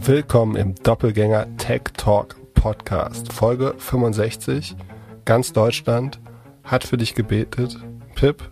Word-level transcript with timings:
Willkommen 0.00 0.54
im 0.54 0.76
Doppelgänger 0.76 1.56
Tech 1.56 1.82
Talk 1.96 2.36
Podcast. 2.54 3.32
Folge 3.32 3.74
65. 3.78 4.76
Ganz 5.24 5.52
Deutschland 5.52 6.20
hat 6.62 6.84
für 6.84 6.96
dich 6.96 7.14
gebetet. 7.14 7.76
Pip, 8.14 8.50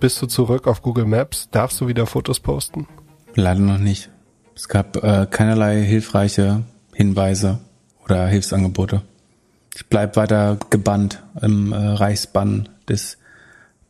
bist 0.00 0.20
du 0.22 0.26
zurück 0.26 0.66
auf 0.66 0.80
Google 0.80 1.04
Maps? 1.04 1.50
Darfst 1.50 1.80
du 1.80 1.86
wieder 1.86 2.06
Fotos 2.06 2.40
posten? 2.40 2.88
Leider 3.34 3.60
noch 3.60 3.78
nicht. 3.78 4.10
Es 4.54 4.68
gab 4.68 4.96
äh, 5.04 5.26
keinerlei 5.30 5.82
hilfreiche 5.82 6.62
Hinweise 6.94 7.58
oder 8.04 8.26
Hilfsangebote. 8.26 9.02
Ich 9.74 9.86
bleib 9.88 10.16
weiter 10.16 10.56
gebannt 10.70 11.22
im 11.42 11.72
äh, 11.72 11.76
Reichsbann 11.76 12.70
des 12.88 13.18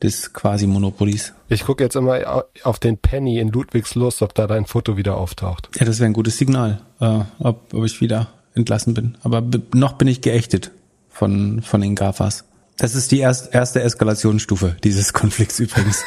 des 0.02 0.32
quasi 0.32 0.66
Monopolis. 0.66 1.32
Ich 1.48 1.64
gucke 1.64 1.82
jetzt 1.82 1.96
immer 1.96 2.44
auf 2.64 2.78
den 2.78 2.98
Penny 2.98 3.38
in 3.38 3.48
Ludwigslust, 3.48 4.22
ob 4.22 4.34
da 4.34 4.46
dein 4.46 4.66
Foto 4.66 4.96
wieder 4.96 5.16
auftaucht. 5.16 5.70
Ja, 5.78 5.86
das 5.86 5.98
wäre 5.98 6.06
ein 6.06 6.12
gutes 6.12 6.36
Signal, 6.38 6.80
äh, 7.00 7.20
ob, 7.38 7.72
ob 7.72 7.84
ich 7.84 8.00
wieder 8.00 8.28
entlassen 8.54 8.94
bin. 8.94 9.16
Aber 9.22 9.42
noch 9.74 9.94
bin 9.94 10.08
ich 10.08 10.20
geächtet 10.20 10.70
von, 11.08 11.62
von 11.62 11.80
den 11.80 11.94
GAFAs. 11.94 12.44
Das 12.76 12.94
ist 12.94 13.10
die 13.10 13.20
erst, 13.20 13.54
erste 13.54 13.82
Eskalationsstufe 13.82 14.76
dieses 14.84 15.12
Konflikts 15.14 15.58
übrigens. 15.58 16.04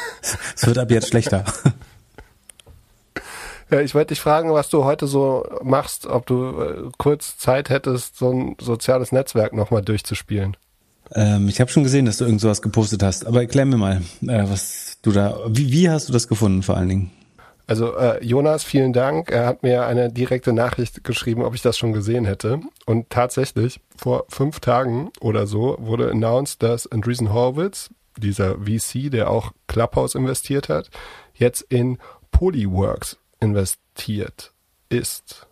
es 0.54 0.66
wird 0.66 0.78
ab 0.78 0.90
jetzt 0.90 1.08
schlechter. 1.08 1.44
Ja, 3.70 3.80
ich 3.80 3.94
wollte 3.94 4.08
dich 4.08 4.20
fragen, 4.20 4.52
was 4.52 4.68
du 4.68 4.84
heute 4.84 5.06
so 5.06 5.46
machst, 5.62 6.06
ob 6.06 6.26
du 6.26 6.60
äh, 6.60 6.90
kurz 6.98 7.38
Zeit 7.38 7.70
hättest, 7.70 8.16
so 8.16 8.32
ein 8.32 8.56
soziales 8.60 9.12
Netzwerk 9.12 9.52
nochmal 9.52 9.82
durchzuspielen. 9.82 10.56
Ähm, 11.14 11.48
ich 11.48 11.60
habe 11.60 11.70
schon 11.70 11.82
gesehen, 11.82 12.06
dass 12.06 12.18
du 12.18 12.24
irgend 12.24 12.40
sowas 12.40 12.62
gepostet 12.62 13.02
hast, 13.02 13.26
aber 13.26 13.40
erklär 13.40 13.66
mir 13.66 13.76
mal, 13.76 14.02
äh, 14.22 14.44
was 14.48 14.98
du 15.02 15.12
da, 15.12 15.38
wie, 15.48 15.72
wie 15.72 15.90
hast 15.90 16.08
du 16.08 16.12
das 16.12 16.28
gefunden 16.28 16.62
vor 16.62 16.76
allen 16.76 16.88
Dingen? 16.88 17.10
Also 17.66 17.96
äh, 17.96 18.24
Jonas, 18.24 18.64
vielen 18.64 18.92
Dank. 18.92 19.30
Er 19.30 19.46
hat 19.46 19.62
mir 19.62 19.86
eine 19.86 20.12
direkte 20.12 20.52
Nachricht 20.52 21.04
geschrieben, 21.04 21.44
ob 21.44 21.54
ich 21.54 21.62
das 21.62 21.78
schon 21.78 21.92
gesehen 21.92 22.24
hätte. 22.24 22.60
Und 22.84 23.10
tatsächlich, 23.10 23.78
vor 23.96 24.24
fünf 24.28 24.58
Tagen 24.58 25.10
oder 25.20 25.46
so 25.46 25.76
wurde 25.78 26.10
announced, 26.10 26.64
dass 26.64 26.90
Andreessen 26.90 27.32
Horowitz, 27.32 27.88
dieser 28.16 28.56
VC, 28.56 29.08
der 29.10 29.30
auch 29.30 29.52
Clubhouse 29.68 30.16
investiert 30.16 30.68
hat, 30.68 30.90
jetzt 31.34 31.62
in 31.62 31.98
Polyworks 32.32 33.18
investiert 33.38 34.52
ist. 34.88 35.46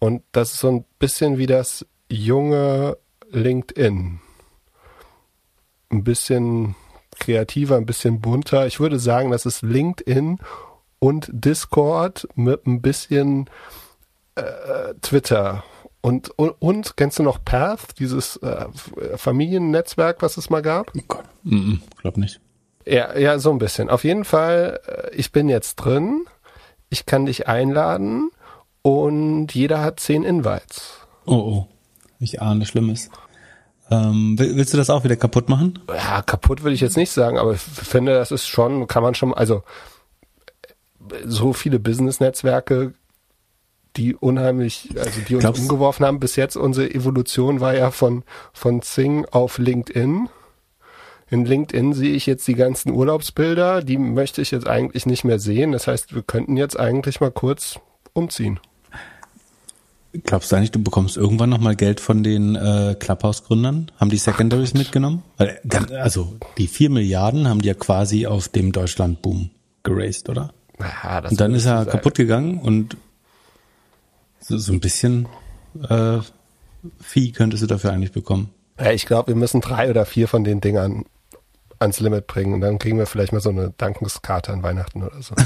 Und 0.00 0.22
das 0.32 0.54
ist 0.54 0.60
so 0.60 0.68
ein 0.68 0.84
bisschen 0.98 1.38
wie 1.38 1.46
das 1.46 1.86
junge 2.08 2.96
LinkedIn 3.30 4.18
ein 5.90 6.04
bisschen 6.04 6.74
kreativer, 7.18 7.76
ein 7.76 7.86
bisschen 7.86 8.20
bunter. 8.20 8.66
Ich 8.66 8.80
würde 8.80 8.98
sagen, 8.98 9.30
das 9.30 9.46
ist 9.46 9.62
LinkedIn 9.62 10.38
und 10.98 11.28
Discord 11.32 12.28
mit 12.34 12.66
ein 12.66 12.82
bisschen 12.82 13.48
äh, 14.34 14.94
Twitter. 15.00 15.64
Und, 16.00 16.30
und, 16.38 16.50
und, 16.60 16.96
kennst 16.96 17.18
du 17.18 17.22
noch 17.22 17.44
Path, 17.44 17.98
dieses 17.98 18.36
äh, 18.36 18.66
Familiennetzwerk, 19.16 20.22
was 20.22 20.36
es 20.36 20.50
mal 20.50 20.62
gab? 20.62 20.92
Oh 20.96 21.00
Gott, 21.08 21.24
mm 21.42 21.56
-mm, 21.56 21.78
glaub 22.00 22.16
nicht. 22.16 22.40
Ja, 22.86 23.18
ja, 23.18 23.40
so 23.40 23.50
ein 23.50 23.58
bisschen. 23.58 23.90
Auf 23.90 24.04
jeden 24.04 24.24
Fall, 24.24 24.80
äh, 24.86 25.16
ich 25.16 25.32
bin 25.32 25.48
jetzt 25.48 25.76
drin, 25.76 26.24
ich 26.90 27.06
kann 27.06 27.26
dich 27.26 27.48
einladen 27.48 28.30
und 28.82 29.52
jeder 29.52 29.82
hat 29.82 29.98
zehn 29.98 30.22
Invites. 30.22 31.00
Oh, 31.24 31.34
oh. 31.34 31.66
Ich 32.20 32.40
ahne 32.40 32.64
Schlimmes. 32.64 33.10
Ähm, 33.90 34.36
willst 34.38 34.72
du 34.72 34.76
das 34.76 34.90
auch 34.90 35.04
wieder 35.04 35.16
kaputt 35.16 35.48
machen? 35.48 35.78
Ja, 35.88 36.22
kaputt 36.22 36.64
will 36.64 36.72
ich 36.72 36.80
jetzt 36.80 36.96
nicht 36.96 37.12
sagen, 37.12 37.38
aber 37.38 37.52
ich 37.52 37.60
finde, 37.60 38.14
das 38.14 38.32
ist 38.32 38.48
schon, 38.48 38.88
kann 38.88 39.02
man 39.02 39.14
schon, 39.14 39.32
also 39.32 39.62
so 41.24 41.52
viele 41.52 41.78
Business-Netzwerke, 41.78 42.94
die 43.96 44.14
unheimlich, 44.14 44.90
also 44.98 45.20
die 45.26 45.34
uns 45.34 45.42
Glaubst 45.42 45.62
umgeworfen 45.62 46.04
haben. 46.04 46.20
Bis 46.20 46.36
jetzt 46.36 46.56
unsere 46.56 46.92
Evolution 46.92 47.60
war 47.60 47.74
ja 47.74 47.90
von, 47.90 48.24
von 48.52 48.82
Zing 48.82 49.24
auf 49.26 49.58
LinkedIn. 49.58 50.28
In 51.28 51.44
LinkedIn 51.44 51.92
sehe 51.92 52.14
ich 52.14 52.26
jetzt 52.26 52.46
die 52.46 52.54
ganzen 52.54 52.92
Urlaubsbilder, 52.92 53.82
die 53.82 53.98
möchte 53.98 54.42
ich 54.42 54.50
jetzt 54.52 54.66
eigentlich 54.66 55.06
nicht 55.06 55.24
mehr 55.24 55.38
sehen. 55.38 55.72
Das 55.72 55.86
heißt, 55.86 56.14
wir 56.14 56.22
könnten 56.22 56.56
jetzt 56.56 56.78
eigentlich 56.78 57.20
mal 57.20 57.32
kurz 57.32 57.80
umziehen. 58.12 58.60
Glaubst 60.24 60.52
du 60.52 60.56
eigentlich, 60.56 60.70
du 60.70 60.82
bekommst 60.82 61.16
irgendwann 61.16 61.50
nochmal 61.50 61.76
Geld 61.76 62.00
von 62.00 62.22
den 62.22 62.54
äh, 62.54 62.96
Clubhouse-Gründern? 62.98 63.90
Haben 63.98 64.10
die 64.10 64.16
Secondaries 64.16 64.72
Ach, 64.74 64.78
mitgenommen? 64.78 65.22
Weil, 65.36 65.60
also 65.98 66.36
die 66.58 66.66
vier 66.66 66.90
Milliarden 66.90 67.48
haben 67.48 67.62
die 67.62 67.68
ja 67.68 67.74
quasi 67.74 68.26
auf 68.26 68.48
dem 68.48 68.72
Deutschland-Boom 68.72 69.50
geraced, 69.82 70.28
oder? 70.28 70.52
Das 70.78 71.30
und 71.30 71.40
dann 71.40 71.54
ist 71.54 71.64
er 71.64 71.78
sagen. 71.78 71.90
kaputt 71.90 72.16
gegangen 72.16 72.58
und 72.58 72.96
so, 74.40 74.58
so 74.58 74.72
ein 74.72 74.80
bisschen 74.80 75.26
äh, 75.88 76.18
Vieh 77.00 77.32
könntest 77.32 77.62
du 77.62 77.66
dafür 77.66 77.92
eigentlich 77.92 78.12
bekommen. 78.12 78.50
Ja, 78.78 78.92
ich 78.92 79.06
glaube, 79.06 79.28
wir 79.28 79.36
müssen 79.36 79.60
drei 79.60 79.90
oder 79.90 80.04
vier 80.04 80.28
von 80.28 80.44
den 80.44 80.60
Dingern 80.60 81.04
ans 81.78 82.00
Limit 82.00 82.26
bringen 82.26 82.54
und 82.54 82.60
dann 82.60 82.78
kriegen 82.78 82.98
wir 82.98 83.06
vielleicht 83.06 83.32
mal 83.32 83.40
so 83.40 83.50
eine 83.50 83.72
Dankenskarte 83.76 84.52
an 84.52 84.62
Weihnachten 84.62 85.02
oder 85.02 85.20
so. 85.22 85.34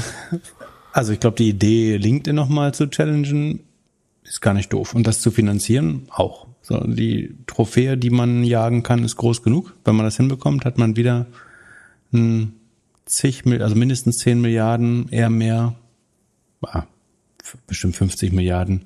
Also 0.93 1.13
ich 1.13 1.21
glaube, 1.21 1.37
die 1.37 1.47
Idee, 1.47 1.95
LinkedIn 1.95 2.35
nochmal 2.35 2.73
zu 2.73 2.89
challengen, 2.89 3.61
ist 4.23 4.41
gar 4.41 4.53
nicht 4.53 4.71
doof. 4.73 4.93
Und 4.93 5.07
das 5.07 5.19
zu 5.19 5.31
finanzieren 5.31 6.07
auch. 6.09 6.47
So, 6.61 6.79
die 6.79 7.35
Trophäe, 7.47 7.97
die 7.97 8.11
man 8.11 8.43
jagen 8.43 8.83
kann, 8.83 9.03
ist 9.03 9.15
groß 9.15 9.41
genug. 9.43 9.75
Wenn 9.83 9.95
man 9.95 10.05
das 10.05 10.17
hinbekommt, 10.17 10.63
hat 10.63 10.77
man 10.77 10.95
wieder 10.95 11.25
ein 12.13 12.53
zig, 13.05 13.45
also 13.45 13.75
mindestens 13.75 14.19
10 14.19 14.41
Milliarden, 14.41 15.09
eher 15.09 15.29
mehr, 15.29 15.75
ah, 16.61 16.83
bestimmt 17.67 17.95
50 17.95 18.31
Milliarden 18.31 18.85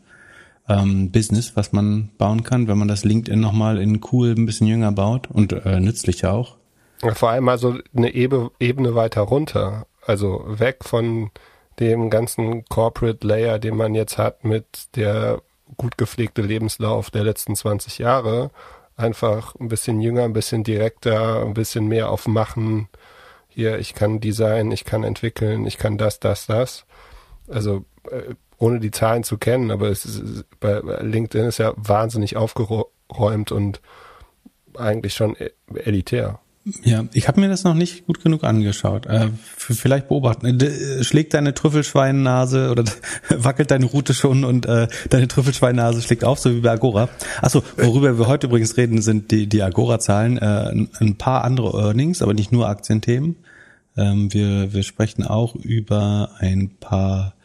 ähm, 0.67 1.11
Business, 1.11 1.55
was 1.55 1.73
man 1.73 2.09
bauen 2.17 2.43
kann, 2.43 2.67
wenn 2.67 2.77
man 2.77 2.87
das 2.87 3.03
LinkedIn 3.03 3.39
nochmal 3.39 3.77
in 3.77 4.01
cool 4.11 4.33
ein 4.35 4.45
bisschen 4.45 4.67
jünger 4.67 4.91
baut 4.91 5.29
und 5.29 5.53
äh, 5.53 5.79
nützlicher 5.79 6.33
auch. 6.33 6.57
Vor 7.13 7.29
allem 7.29 7.49
also 7.49 7.77
eine 7.95 8.13
Ebene 8.13 8.95
weiter 8.95 9.21
runter. 9.21 9.85
Also 10.05 10.43
weg 10.47 10.77
von 10.83 11.29
dem 11.79 12.09
ganzen 12.09 12.65
Corporate 12.65 13.25
Layer, 13.25 13.59
den 13.59 13.75
man 13.75 13.95
jetzt 13.95 14.17
hat 14.17 14.43
mit 14.43 14.65
der 14.95 15.41
gut 15.77 15.97
gepflegte 15.97 16.41
Lebenslauf 16.41 17.09
der 17.09 17.23
letzten 17.23 17.55
20 17.55 17.97
Jahre, 17.97 18.51
einfach 18.95 19.55
ein 19.55 19.67
bisschen 19.67 19.99
jünger, 19.99 20.23
ein 20.23 20.33
bisschen 20.33 20.63
direkter, 20.63 21.41
ein 21.43 21.53
bisschen 21.53 21.87
mehr 21.87 22.09
auf 22.09 22.27
Machen. 22.27 22.87
Hier, 23.49 23.79
ich 23.79 23.93
kann 23.93 24.19
Design, 24.19 24.71
ich 24.71 24.85
kann 24.85 25.03
entwickeln, 25.03 25.65
ich 25.65 25.77
kann 25.77 25.97
das, 25.97 26.19
das, 26.19 26.45
das. 26.45 26.85
Also 27.47 27.85
äh, 28.09 28.35
ohne 28.57 28.79
die 28.79 28.91
Zahlen 28.91 29.23
zu 29.23 29.37
kennen, 29.37 29.71
aber 29.71 29.89
es 29.89 30.05
ist, 30.05 30.45
bei 30.59 30.79
LinkedIn 30.79 31.47
ist 31.47 31.57
ja 31.57 31.73
wahnsinnig 31.75 32.37
aufgeräumt 32.37 33.51
und 33.51 33.81
eigentlich 34.77 35.13
schon 35.13 35.35
e-, 35.35 35.51
elitär. 35.73 36.39
Ja, 36.83 37.05
ich 37.13 37.27
habe 37.27 37.41
mir 37.41 37.47
das 37.47 37.63
noch 37.63 37.75
nicht 37.75 38.07
gut 38.07 38.23
genug 38.23 38.43
angeschaut. 38.43 39.05
Äh, 39.05 39.29
vielleicht 39.45 40.07
beobachten. 40.07 40.59
Äh, 40.59 41.03
schlägt 41.03 41.35
deine 41.35 41.53
Trüffelschweinnase 41.53 42.71
oder 42.71 42.83
wackelt 43.29 43.69
deine 43.69 43.85
Route 43.85 44.15
schon 44.15 44.43
und 44.43 44.65
äh, 44.65 44.87
deine 45.09 45.27
Trüffelschweinnase 45.27 46.01
schlägt 46.01 46.23
auf, 46.23 46.39
so 46.39 46.55
wie 46.55 46.61
bei 46.61 46.71
Agora. 46.71 47.09
Achso, 47.39 47.61
worüber 47.77 48.17
wir 48.17 48.27
heute 48.27 48.47
übrigens 48.47 48.77
reden, 48.77 49.03
sind 49.03 49.29
die, 49.29 49.45
die 49.45 49.61
Agora-Zahlen. 49.61 50.39
Äh, 50.39 50.87
ein 50.99 51.17
paar 51.17 51.43
andere 51.43 51.79
Earnings, 51.79 52.23
aber 52.23 52.33
nicht 52.33 52.51
nur 52.51 52.67
Aktienthemen. 52.67 53.35
Ähm, 53.95 54.33
wir, 54.33 54.73
wir 54.73 54.81
sprechen 54.81 55.23
auch 55.23 55.53
über 55.55 56.31
ein 56.39 56.71
paar 56.79 57.35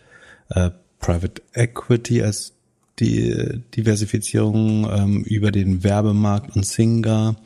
äh, 0.48 0.70
Private 0.98 1.42
Equity 1.53 2.22
als 2.22 2.54
die 2.98 3.62
Diversifizierung, 3.76 4.88
ähm, 4.91 5.25
über 5.25 5.50
den 5.50 5.84
Werbemarkt 5.84 6.56
und 6.56 6.64
Singer 6.64 7.36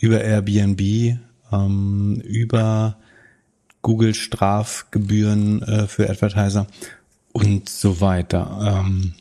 über 0.00 0.22
Airbnb, 0.22 1.18
ähm, 1.52 2.22
über 2.24 2.96
Google 3.82 4.14
Strafgebühren 4.14 5.62
äh, 5.62 5.86
für 5.86 6.10
Advertiser 6.10 6.66
und 7.32 7.68
so 7.68 8.00
weiter. 8.00 8.82
Ähm, 8.84 9.14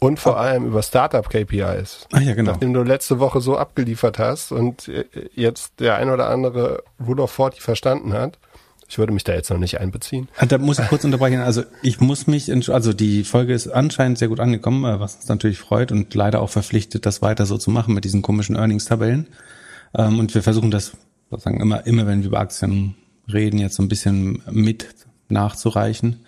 und 0.00 0.20
vor 0.20 0.38
allem 0.38 0.66
über 0.66 0.82
Startup 0.82 1.28
KPIs. 1.28 2.06
Ach 2.12 2.20
ja, 2.20 2.34
genau. 2.34 2.52
Nachdem 2.52 2.72
du 2.72 2.82
letzte 2.82 3.18
Woche 3.18 3.40
so 3.40 3.56
abgeliefert 3.56 4.18
hast 4.18 4.52
und 4.52 4.88
äh, 4.88 5.04
jetzt 5.34 5.80
der 5.80 5.96
ein 5.96 6.08
oder 6.08 6.30
andere 6.30 6.84
Rule 7.04 7.24
of 7.24 7.32
40 7.32 7.60
verstanden 7.60 8.12
hat. 8.12 8.38
Ich 8.90 8.96
würde 8.96 9.12
mich 9.12 9.24
da 9.24 9.34
jetzt 9.34 9.50
noch 9.50 9.58
nicht 9.58 9.80
einbeziehen. 9.80 10.28
Ah, 10.38 10.46
da 10.46 10.56
muss 10.56 10.78
ich 10.78 10.86
kurz 10.88 11.04
unterbrechen. 11.04 11.40
Also 11.40 11.64
ich 11.82 12.00
muss 12.00 12.26
mich, 12.26 12.50
also 12.72 12.94
die 12.94 13.22
Folge 13.24 13.52
ist 13.52 13.68
anscheinend 13.68 14.16
sehr 14.16 14.28
gut 14.28 14.40
angekommen, 14.40 14.84
äh, 14.84 15.00
was 15.00 15.16
uns 15.16 15.28
natürlich 15.28 15.58
freut 15.58 15.92
und 15.92 16.14
leider 16.14 16.40
auch 16.40 16.48
verpflichtet, 16.48 17.04
das 17.04 17.20
weiter 17.20 17.44
so 17.44 17.58
zu 17.58 17.70
machen 17.70 17.92
mit 17.92 18.04
diesen 18.04 18.22
komischen 18.22 18.56
Earnings-Tabellen. 18.56 19.26
Ähm, 19.94 20.18
und 20.18 20.34
wir 20.34 20.42
versuchen 20.42 20.70
das 20.70 20.96
sozusagen 21.30 21.60
immer, 21.60 21.86
immer 21.86 22.06
wenn 22.06 22.20
wir 22.20 22.28
über 22.28 22.40
Aktien 22.40 22.94
reden, 23.32 23.58
jetzt 23.58 23.76
so 23.76 23.82
ein 23.82 23.88
bisschen 23.88 24.42
mit 24.50 24.94
nachzureichen. 25.28 26.24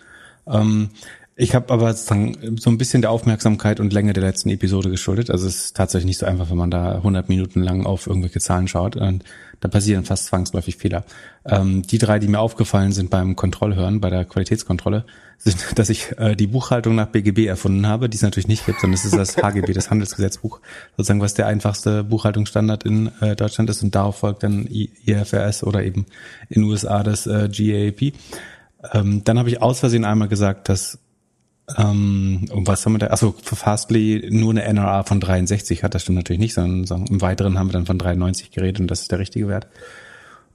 Ähm, 0.46 0.90
Ich 1.36 1.54
habe 1.54 1.72
aber 1.72 1.94
sozusagen 1.94 2.58
so 2.58 2.68
ein 2.68 2.76
bisschen 2.76 3.00
der 3.00 3.10
Aufmerksamkeit 3.10 3.80
und 3.80 3.94
Länge 3.94 4.12
der 4.12 4.22
letzten 4.24 4.50
Episode 4.50 4.90
geschuldet. 4.90 5.30
Also 5.30 5.46
es 5.46 5.56
ist 5.56 5.76
tatsächlich 5.76 6.04
nicht 6.06 6.18
so 6.18 6.26
einfach, 6.26 6.50
wenn 6.50 6.58
man 6.58 6.70
da 6.70 6.96
100 6.96 7.30
Minuten 7.30 7.62
lang 7.62 7.86
auf 7.86 8.06
irgendwelche 8.06 8.40
Zahlen 8.40 8.68
schaut. 8.68 8.96
Und 8.96 9.24
da 9.60 9.68
passieren 9.68 10.04
fast 10.04 10.26
zwangsläufig 10.26 10.76
Fehler. 10.76 11.04
Ähm, 11.44 11.82
die 11.82 11.98
drei, 11.98 12.18
die 12.18 12.28
mir 12.28 12.40
aufgefallen 12.40 12.92
sind 12.92 13.10
beim 13.10 13.36
Kontrollhören, 13.36 14.00
bei 14.00 14.10
der 14.10 14.24
Qualitätskontrolle, 14.24 15.04
sind, 15.38 15.58
dass 15.78 15.90
ich 15.90 16.18
äh, 16.18 16.34
die 16.34 16.46
Buchhaltung 16.46 16.94
nach 16.94 17.08
BGB 17.08 17.46
erfunden 17.46 17.86
habe, 17.86 18.08
die 18.08 18.16
es 18.16 18.22
natürlich 18.22 18.48
nicht 18.48 18.66
gibt, 18.66 18.80
sondern 18.80 18.94
es 18.94 19.04
ist 19.04 19.16
das 19.16 19.36
HGB, 19.36 19.72
das 19.72 19.90
Handelsgesetzbuch, 19.90 20.60
sozusagen 20.96 21.20
was 21.20 21.34
der 21.34 21.46
einfachste 21.46 22.04
Buchhaltungsstandard 22.04 22.84
in 22.84 23.10
äh, 23.20 23.36
Deutschland 23.36 23.70
ist 23.70 23.82
und 23.82 23.94
darauf 23.94 24.18
folgt 24.18 24.42
dann 24.42 24.66
IFRS 24.66 25.64
oder 25.64 25.84
eben 25.84 26.06
in 26.48 26.64
USA 26.64 27.02
das 27.02 27.26
äh, 27.26 27.48
GAAP. 27.48 28.14
Ähm, 28.92 29.24
dann 29.24 29.38
habe 29.38 29.48
ich 29.50 29.60
aus 29.60 29.80
Versehen 29.80 30.04
einmal 30.04 30.28
gesagt, 30.28 30.68
dass 30.68 30.98
ähm, 31.76 32.46
und 32.52 32.66
was 32.66 32.84
haben 32.84 32.94
wir 32.94 32.98
da? 32.98 33.08
Achso, 33.08 33.34
für 33.42 33.56
Fastly 33.56 34.28
nur 34.30 34.50
eine 34.50 34.64
NRA 34.64 35.02
von 35.04 35.20
63 35.20 35.82
hat. 35.82 35.94
Das 35.94 36.02
stimmt 36.02 36.16
natürlich 36.16 36.40
nicht, 36.40 36.54
sondern, 36.54 36.86
sondern 36.86 37.12
im 37.12 37.20
Weiteren 37.20 37.58
haben 37.58 37.68
wir 37.68 37.74
dann 37.74 37.86
von 37.86 37.98
93 37.98 38.50
geredet 38.50 38.80
und 38.80 38.90
das 38.90 39.02
ist 39.02 39.12
der 39.12 39.18
richtige 39.18 39.48
Wert. 39.48 39.66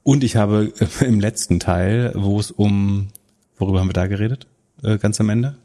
Und 0.04 0.24
ich 0.24 0.36
habe 0.36 0.74
äh, 0.80 1.06
im 1.06 1.20
letzten 1.20 1.60
Teil, 1.60 2.12
wo 2.16 2.40
es 2.40 2.52
um, 2.52 3.08
worüber 3.58 3.80
haben 3.80 3.90
wir 3.90 3.94
da 3.94 4.08
geredet? 4.08 4.48
Äh, 4.84 4.98
ganz 4.98 5.20
am 5.20 5.30
Ende? 5.30 5.56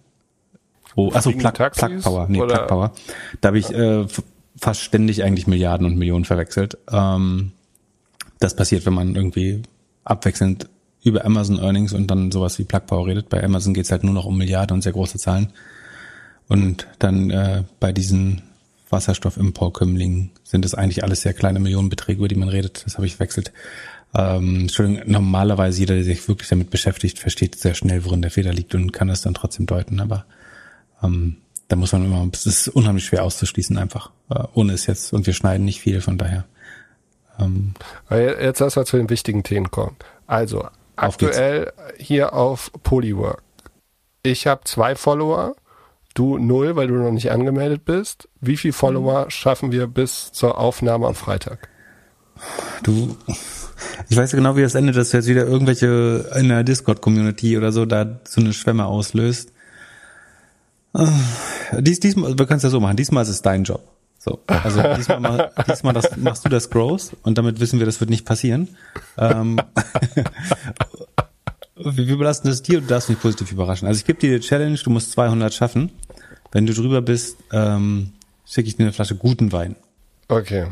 Wo, 0.94 1.12
achso, 1.12 1.30
Plug, 1.32 1.52
Plug 1.52 2.00
Power. 2.02 2.26
Nee, 2.28 2.38
Plug 2.38 2.66
Power. 2.66 2.92
Da 3.40 3.48
habe 3.48 3.58
ich 3.58 3.70
äh, 3.70 4.06
fast 4.56 4.80
ständig 4.82 5.22
eigentlich 5.22 5.46
Milliarden 5.46 5.86
und 5.86 5.96
Millionen 5.96 6.24
verwechselt. 6.24 6.78
Ähm, 6.90 7.52
das 8.38 8.56
passiert, 8.56 8.86
wenn 8.86 8.94
man 8.94 9.14
irgendwie 9.14 9.62
abwechselnd 10.04 10.68
über 11.02 11.24
Amazon 11.24 11.58
Earnings 11.58 11.92
und 11.92 12.08
dann 12.08 12.30
sowas 12.30 12.58
wie 12.58 12.64
Plug 12.64 12.80
Power 12.86 13.06
redet. 13.06 13.28
Bei 13.28 13.42
Amazon 13.42 13.74
geht's 13.74 13.90
halt 13.90 14.04
nur 14.04 14.14
noch 14.14 14.26
um 14.26 14.36
Milliarden 14.36 14.74
und 14.74 14.82
sehr 14.82 14.92
große 14.92 15.18
Zahlen. 15.18 15.52
Und 16.48 16.86
dann 16.98 17.30
äh, 17.30 17.62
bei 17.78 17.92
diesen 17.92 18.42
Wasserstoffemporkömmlingen 18.90 20.30
sind 20.42 20.64
es 20.64 20.74
eigentlich 20.74 21.04
alles 21.04 21.22
sehr 21.22 21.32
kleine 21.32 21.60
Millionenbeträge, 21.60 22.18
über 22.18 22.28
die 22.28 22.34
man 22.34 22.48
redet. 22.48 22.82
Das 22.84 22.96
habe 22.96 23.06
ich 23.06 23.20
wechselt. 23.20 23.52
Ähm, 24.14 24.62
Entschuldigung, 24.62 25.02
normalerweise 25.06 25.78
jeder, 25.78 25.94
der 25.94 26.04
sich 26.04 26.26
wirklich 26.28 26.48
damit 26.48 26.70
beschäftigt, 26.70 27.18
versteht 27.18 27.54
sehr 27.54 27.74
schnell, 27.74 28.04
worin 28.04 28.22
der 28.22 28.32
Fehler 28.32 28.52
liegt 28.52 28.74
und 28.74 28.92
kann 28.92 29.08
das 29.08 29.22
dann 29.22 29.34
trotzdem 29.34 29.66
deuten. 29.66 30.00
Aber 30.00 30.26
ähm, 31.02 31.36
da 31.68 31.76
muss 31.76 31.92
man 31.92 32.04
immer, 32.04 32.28
es 32.32 32.46
ist 32.46 32.68
unheimlich 32.68 33.04
schwer 33.04 33.24
auszuschließen 33.24 33.78
einfach, 33.78 34.10
äh, 34.28 34.42
ohne 34.54 34.72
es 34.72 34.86
jetzt. 34.86 35.12
Und 35.12 35.26
wir 35.26 35.34
schneiden 35.34 35.64
nicht 35.64 35.80
viel, 35.80 36.00
von 36.00 36.18
daher. 36.18 36.44
Ähm, 37.38 37.74
jetzt 38.10 38.58
lass 38.58 38.74
mal 38.74 38.84
zu 38.84 38.96
den 38.96 39.08
wichtigen 39.08 39.44
Themen 39.44 39.70
kommen. 39.70 39.96
Also 40.26 40.66
aktuell 40.96 41.72
hier 41.98 42.34
auf 42.34 42.70
Polywork. 42.82 43.42
Ich 44.22 44.46
habe 44.46 44.62
zwei 44.64 44.94
Follower, 44.94 45.54
du 46.14 46.38
null, 46.38 46.76
weil 46.76 46.88
du 46.88 46.94
noch 46.94 47.10
nicht 47.10 47.30
angemeldet 47.30 47.84
bist. 47.84 48.28
Wie 48.40 48.56
viel 48.56 48.72
Follower 48.72 49.24
mhm. 49.24 49.30
schaffen 49.30 49.72
wir 49.72 49.86
bis 49.86 50.32
zur 50.32 50.58
Aufnahme 50.58 51.06
am 51.06 51.14
Freitag? 51.14 51.68
Du, 52.82 53.16
ich 54.08 54.16
weiß 54.16 54.32
ja 54.32 54.36
genau, 54.36 54.56
wie 54.56 54.62
das 54.62 54.74
endet, 54.74 54.96
dass 54.96 55.12
jetzt 55.12 55.28
wieder 55.28 55.46
irgendwelche 55.46 56.30
in 56.36 56.48
der 56.48 56.64
Discord-Community 56.64 57.56
oder 57.56 57.72
so 57.72 57.84
da 57.86 58.20
so 58.24 58.40
eine 58.40 58.52
Schwemme 58.52 58.86
auslöst. 58.86 59.52
Ah, 60.92 61.08
dies, 61.78 62.00
diesmal, 62.00 62.38
wir 62.38 62.46
können 62.46 62.58
es 62.58 62.62
ja 62.62 62.70
so 62.70 62.80
machen. 62.80 62.96
Diesmal 62.96 63.22
ist 63.22 63.28
es 63.28 63.42
dein 63.42 63.64
Job. 63.64 63.82
So, 64.22 64.38
also 64.46 64.82
diesmal, 64.96 65.20
mal, 65.20 65.50
diesmal 65.66 65.94
das, 65.94 66.14
machst 66.18 66.44
du 66.44 66.50
das 66.50 66.68
Growth 66.68 67.16
und 67.22 67.38
damit 67.38 67.58
wissen 67.58 67.78
wir, 67.78 67.86
das 67.86 68.00
wird 68.00 68.10
nicht 68.10 68.26
passieren. 68.26 68.68
Ähm, 69.16 69.58
wir, 71.74 72.18
belasten 72.18 72.48
das 72.48 72.62
dir 72.62 72.78
und 72.78 72.84
du 72.84 72.88
darfst 72.88 73.08
mich 73.08 73.18
positiv 73.18 73.50
überraschen. 73.50 73.88
Also 73.88 73.96
ich 73.98 74.04
gebe 74.04 74.20
dir 74.20 74.38
die 74.38 74.46
Challenge, 74.46 74.76
du 74.76 74.90
musst 74.90 75.12
200 75.12 75.54
schaffen. 75.54 75.90
Wenn 76.52 76.66
du 76.66 76.74
drüber 76.74 77.00
bist, 77.00 77.38
ähm, 77.50 78.12
schicke 78.44 78.68
ich 78.68 78.76
dir 78.76 78.82
eine 78.82 78.92
Flasche 78.92 79.14
guten 79.14 79.52
Wein. 79.52 79.74
Okay. 80.28 80.66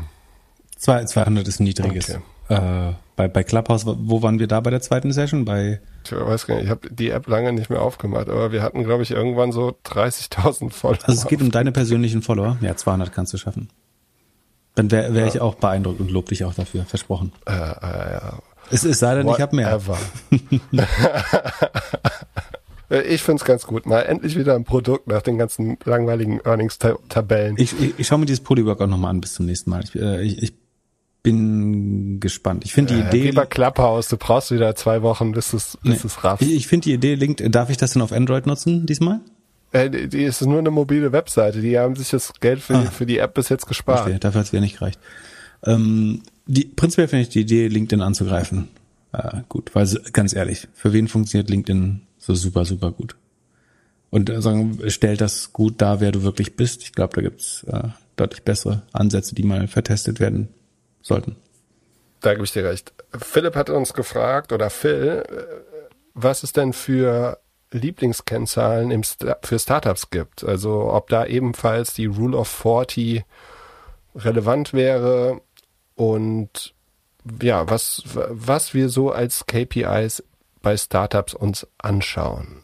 Zwei, 0.77 1.03
200 1.03 1.47
ist 1.47 1.59
ein 1.59 1.63
niedriges. 1.63 2.07
Okay. 2.11 2.21
Äh, 2.49 2.93
bei, 3.15 3.27
bei 3.27 3.43
Clubhouse, 3.43 3.85
wo 3.85 4.21
waren 4.21 4.39
wir 4.39 4.47
da 4.47 4.59
bei 4.59 4.71
der 4.71 4.81
zweiten 4.81 5.11
Session? 5.11 5.45
Bei 5.45 5.79
ich 6.05 6.11
weiß 6.11 6.47
gar 6.47 6.55
nicht, 6.55 6.65
ich 6.65 6.69
habe 6.69 6.89
die 6.89 7.09
App 7.11 7.27
lange 7.27 7.53
nicht 7.53 7.69
mehr 7.69 7.81
aufgemacht, 7.81 8.29
aber 8.29 8.51
wir 8.51 8.63
hatten, 8.63 8.83
glaube 8.83 9.03
ich, 9.03 9.11
irgendwann 9.11 9.51
so 9.51 9.77
30.000 9.85 10.69
Follower. 10.73 10.97
Also 11.03 11.21
es 11.21 11.27
geht 11.27 11.41
um 11.41 11.51
deine 11.51 11.71
persönlichen 11.71 12.21
Follower. 12.21 12.57
Ja, 12.61 12.75
200 12.75 13.11
kannst 13.11 13.33
du 13.33 13.37
schaffen. 13.37 13.69
Dann 14.75 14.89
wäre 14.91 15.13
wär 15.13 15.23
ja. 15.23 15.27
ich 15.27 15.41
auch 15.41 15.55
beeindruckt 15.55 15.99
und 15.99 16.09
lob 16.09 16.27
dich 16.27 16.45
auch 16.45 16.53
dafür, 16.53 16.85
versprochen. 16.85 17.33
Äh, 17.45 17.51
äh, 17.51 18.13
ja. 18.13 18.39
Es 18.71 18.83
ist 18.83 19.01
leider 19.01 19.23
nicht, 19.23 19.35
ich 19.35 19.41
habe 19.41 19.55
mehr. 19.55 19.79
ich 22.89 23.21
finde 23.21 23.41
es 23.41 23.45
ganz 23.45 23.65
gut. 23.65 23.85
Mal 23.85 24.01
endlich 24.01 24.37
wieder 24.37 24.55
ein 24.55 24.63
Produkt 24.63 25.07
nach 25.07 25.21
den 25.21 25.37
ganzen 25.37 25.77
langweiligen 25.83 26.39
Earnings-Tabellen. 26.45 27.55
Ich, 27.57 27.79
ich, 27.79 27.95
ich 27.97 28.07
schaue 28.07 28.19
mir 28.19 28.27
dieses 28.27 28.43
Polywork 28.43 28.79
auch 28.81 28.87
nochmal 28.87 29.11
an 29.11 29.21
bis 29.21 29.33
zum 29.33 29.47
nächsten 29.47 29.69
Mal. 29.71 29.83
Ich, 29.83 29.95
äh, 29.95 30.21
ich, 30.21 30.41
ich 30.43 30.53
bin 31.23 32.19
gespannt. 32.19 32.63
Ich 32.65 32.73
finde 32.73 32.95
die 32.95 33.01
äh, 33.01 33.07
Idee. 33.07 33.23
Wie 33.25 33.31
bei 33.31 33.45
Clubhouse, 33.45 34.07
du 34.07 34.17
brauchst 34.17 34.51
wieder 34.51 34.75
zwei 34.75 35.01
Wochen, 35.01 35.31
bis 35.31 35.53
es 35.53 35.77
bis 35.83 36.03
nee. 36.03 36.07
es 36.07 36.23
raffst. 36.23 36.45
Ich, 36.45 36.53
ich 36.53 36.67
finde 36.67 36.85
die 36.85 36.93
Idee 36.93 37.15
linkt. 37.15 37.43
Darf 37.53 37.69
ich 37.69 37.77
das 37.77 37.93
denn 37.93 38.01
auf 38.01 38.11
Android 38.11 38.45
nutzen 38.45 38.85
diesmal? 38.85 39.19
Äh, 39.71 39.89
die, 39.89 40.07
die 40.07 40.23
ist 40.23 40.41
nur 40.41 40.59
eine 40.59 40.71
mobile 40.71 41.11
Webseite. 41.11 41.61
Die 41.61 41.77
haben 41.77 41.95
sich 41.95 42.09
das 42.09 42.33
Geld 42.39 42.61
für, 42.61 42.75
ah. 42.75 42.81
die, 42.81 42.87
für 42.87 43.05
die 43.05 43.17
App 43.17 43.33
bis 43.33 43.49
jetzt 43.49 43.67
gespart. 43.67 43.99
Verstehe, 43.99 44.19
dafür 44.19 44.39
hat 44.39 44.47
es 44.47 44.51
ja 44.51 44.61
nicht 44.61 44.79
gereicht. 44.79 44.99
Ähm, 45.65 46.23
die, 46.45 46.65
prinzipiell 46.65 47.09
finde 47.09 47.23
ich 47.23 47.29
die 47.29 47.41
Idee, 47.41 47.67
LinkedIn 47.67 48.01
anzugreifen, 48.01 48.69
äh, 49.11 49.41
gut. 49.49 49.75
Weil 49.75 49.87
ganz 50.13 50.33
ehrlich, 50.33 50.67
für 50.73 50.93
wen 50.93 51.07
funktioniert 51.07 51.49
LinkedIn 51.49 52.01
so 52.17 52.33
super, 52.33 52.63
super 52.63 52.91
gut? 52.91 53.15
Und 54.09 54.29
äh, 54.29 54.41
sagen, 54.41 54.79
stellt 54.87 55.21
das 55.21 55.51
gut 55.51 55.81
dar, 55.81 55.99
wer 55.99 56.13
du 56.13 56.23
wirklich 56.23 56.55
bist. 56.55 56.81
Ich 56.83 56.93
glaube, 56.93 57.13
da 57.15 57.21
gibt's 57.21 57.63
äh, 57.63 57.89
deutlich 58.15 58.43
bessere 58.43 58.83
Ansätze, 58.93 59.35
die 59.35 59.43
mal 59.43 59.67
vertestet 59.67 60.19
werden 60.21 60.47
sollten. 61.01 61.35
Da 62.21 62.33
gebe 62.33 62.43
ich 62.43 62.51
dir 62.51 62.65
recht. 62.65 62.93
Philipp 63.17 63.55
hat 63.55 63.69
uns 63.69 63.93
gefragt, 63.93 64.51
oder 64.51 64.69
Phil, 64.69 65.23
äh, 65.27 65.93
was 66.13 66.43
es 66.43 66.51
denn 66.51 66.73
für 66.73 67.39
Lieblingskennzahlen 67.71 68.91
im 68.91 69.03
Sta 69.03 69.37
für 69.43 69.59
Startups 69.59 70.09
gibt. 70.09 70.43
Also 70.43 70.91
ob 70.91 71.09
da 71.09 71.25
ebenfalls 71.25 71.93
die 71.93 72.07
Rule 72.07 72.37
of 72.37 72.47
40 72.47 73.23
relevant 74.15 74.73
wäre 74.73 75.41
und 75.95 76.73
ja, 77.41 77.69
was, 77.69 78.03
was 78.05 78.73
wir 78.73 78.89
so 78.89 79.11
als 79.11 79.45
KPIs 79.45 80.23
bei 80.61 80.75
Startups 80.75 81.33
uns 81.33 81.67
anschauen. 81.77 82.63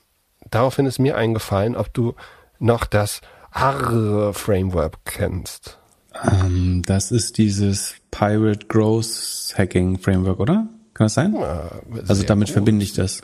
Daraufhin 0.49 0.85
ist 0.85 0.99
mir 0.99 1.17
eingefallen, 1.17 1.75
ob 1.75 1.93
du 1.93 2.15
noch 2.59 2.85
das 2.85 3.21
ARRE-Framework 3.51 4.97
kennst. 5.05 5.79
Ähm, 6.23 6.81
das 6.85 7.11
ist 7.11 7.37
dieses 7.37 7.95
Pirate 8.11 8.67
Growth 8.67 9.53
Hacking 9.57 9.99
Framework, 9.99 10.39
oder? 10.39 10.67
Kann 10.93 11.05
das 11.05 11.13
sein? 11.13 11.33
Ja, 11.33 11.69
also 12.07 12.23
damit 12.23 12.47
gut. 12.47 12.53
verbinde 12.53 12.83
ich 12.83 12.93
das. 12.93 13.21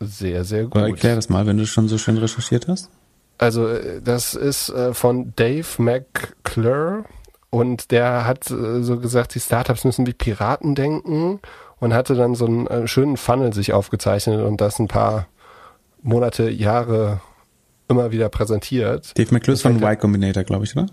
Sehr, 0.00 0.44
sehr 0.44 0.64
gut. 0.64 0.76
Oder 0.76 0.88
erklär 0.88 1.16
das 1.16 1.28
mal, 1.28 1.46
wenn 1.46 1.56
du 1.56 1.66
schon 1.66 1.88
so 1.88 1.98
schön 1.98 2.18
recherchiert 2.18 2.68
hast. 2.68 2.90
Also 3.38 3.68
äh, 3.68 4.00
das 4.02 4.34
ist 4.34 4.68
äh, 4.70 4.94
von 4.94 5.32
Dave 5.36 5.66
McClure 5.78 7.04
und 7.50 7.90
der 7.90 8.26
hat 8.26 8.50
äh, 8.50 8.82
so 8.82 8.98
gesagt, 8.98 9.34
die 9.34 9.40
Startups 9.40 9.84
müssen 9.84 10.06
wie 10.06 10.12
Piraten 10.12 10.74
denken 10.74 11.40
und 11.78 11.94
hatte 11.94 12.14
dann 12.14 12.34
so 12.34 12.46
einen 12.46 12.88
schönen 12.88 13.16
Funnel 13.16 13.52
sich 13.52 13.72
aufgezeichnet 13.72 14.42
und 14.42 14.60
das 14.60 14.78
ein 14.78 14.88
paar 14.88 15.28
Monate, 16.02 16.50
Jahre 16.50 17.20
immer 17.88 18.10
wieder 18.10 18.28
präsentiert. 18.28 19.16
Dave 19.16 19.32
McClure 19.32 19.54
ist 19.54 19.62
von 19.62 19.76
Y 19.76 19.98
Combinator, 19.98 20.44
glaube 20.44 20.64
ich, 20.64 20.76
oder? 20.76 20.86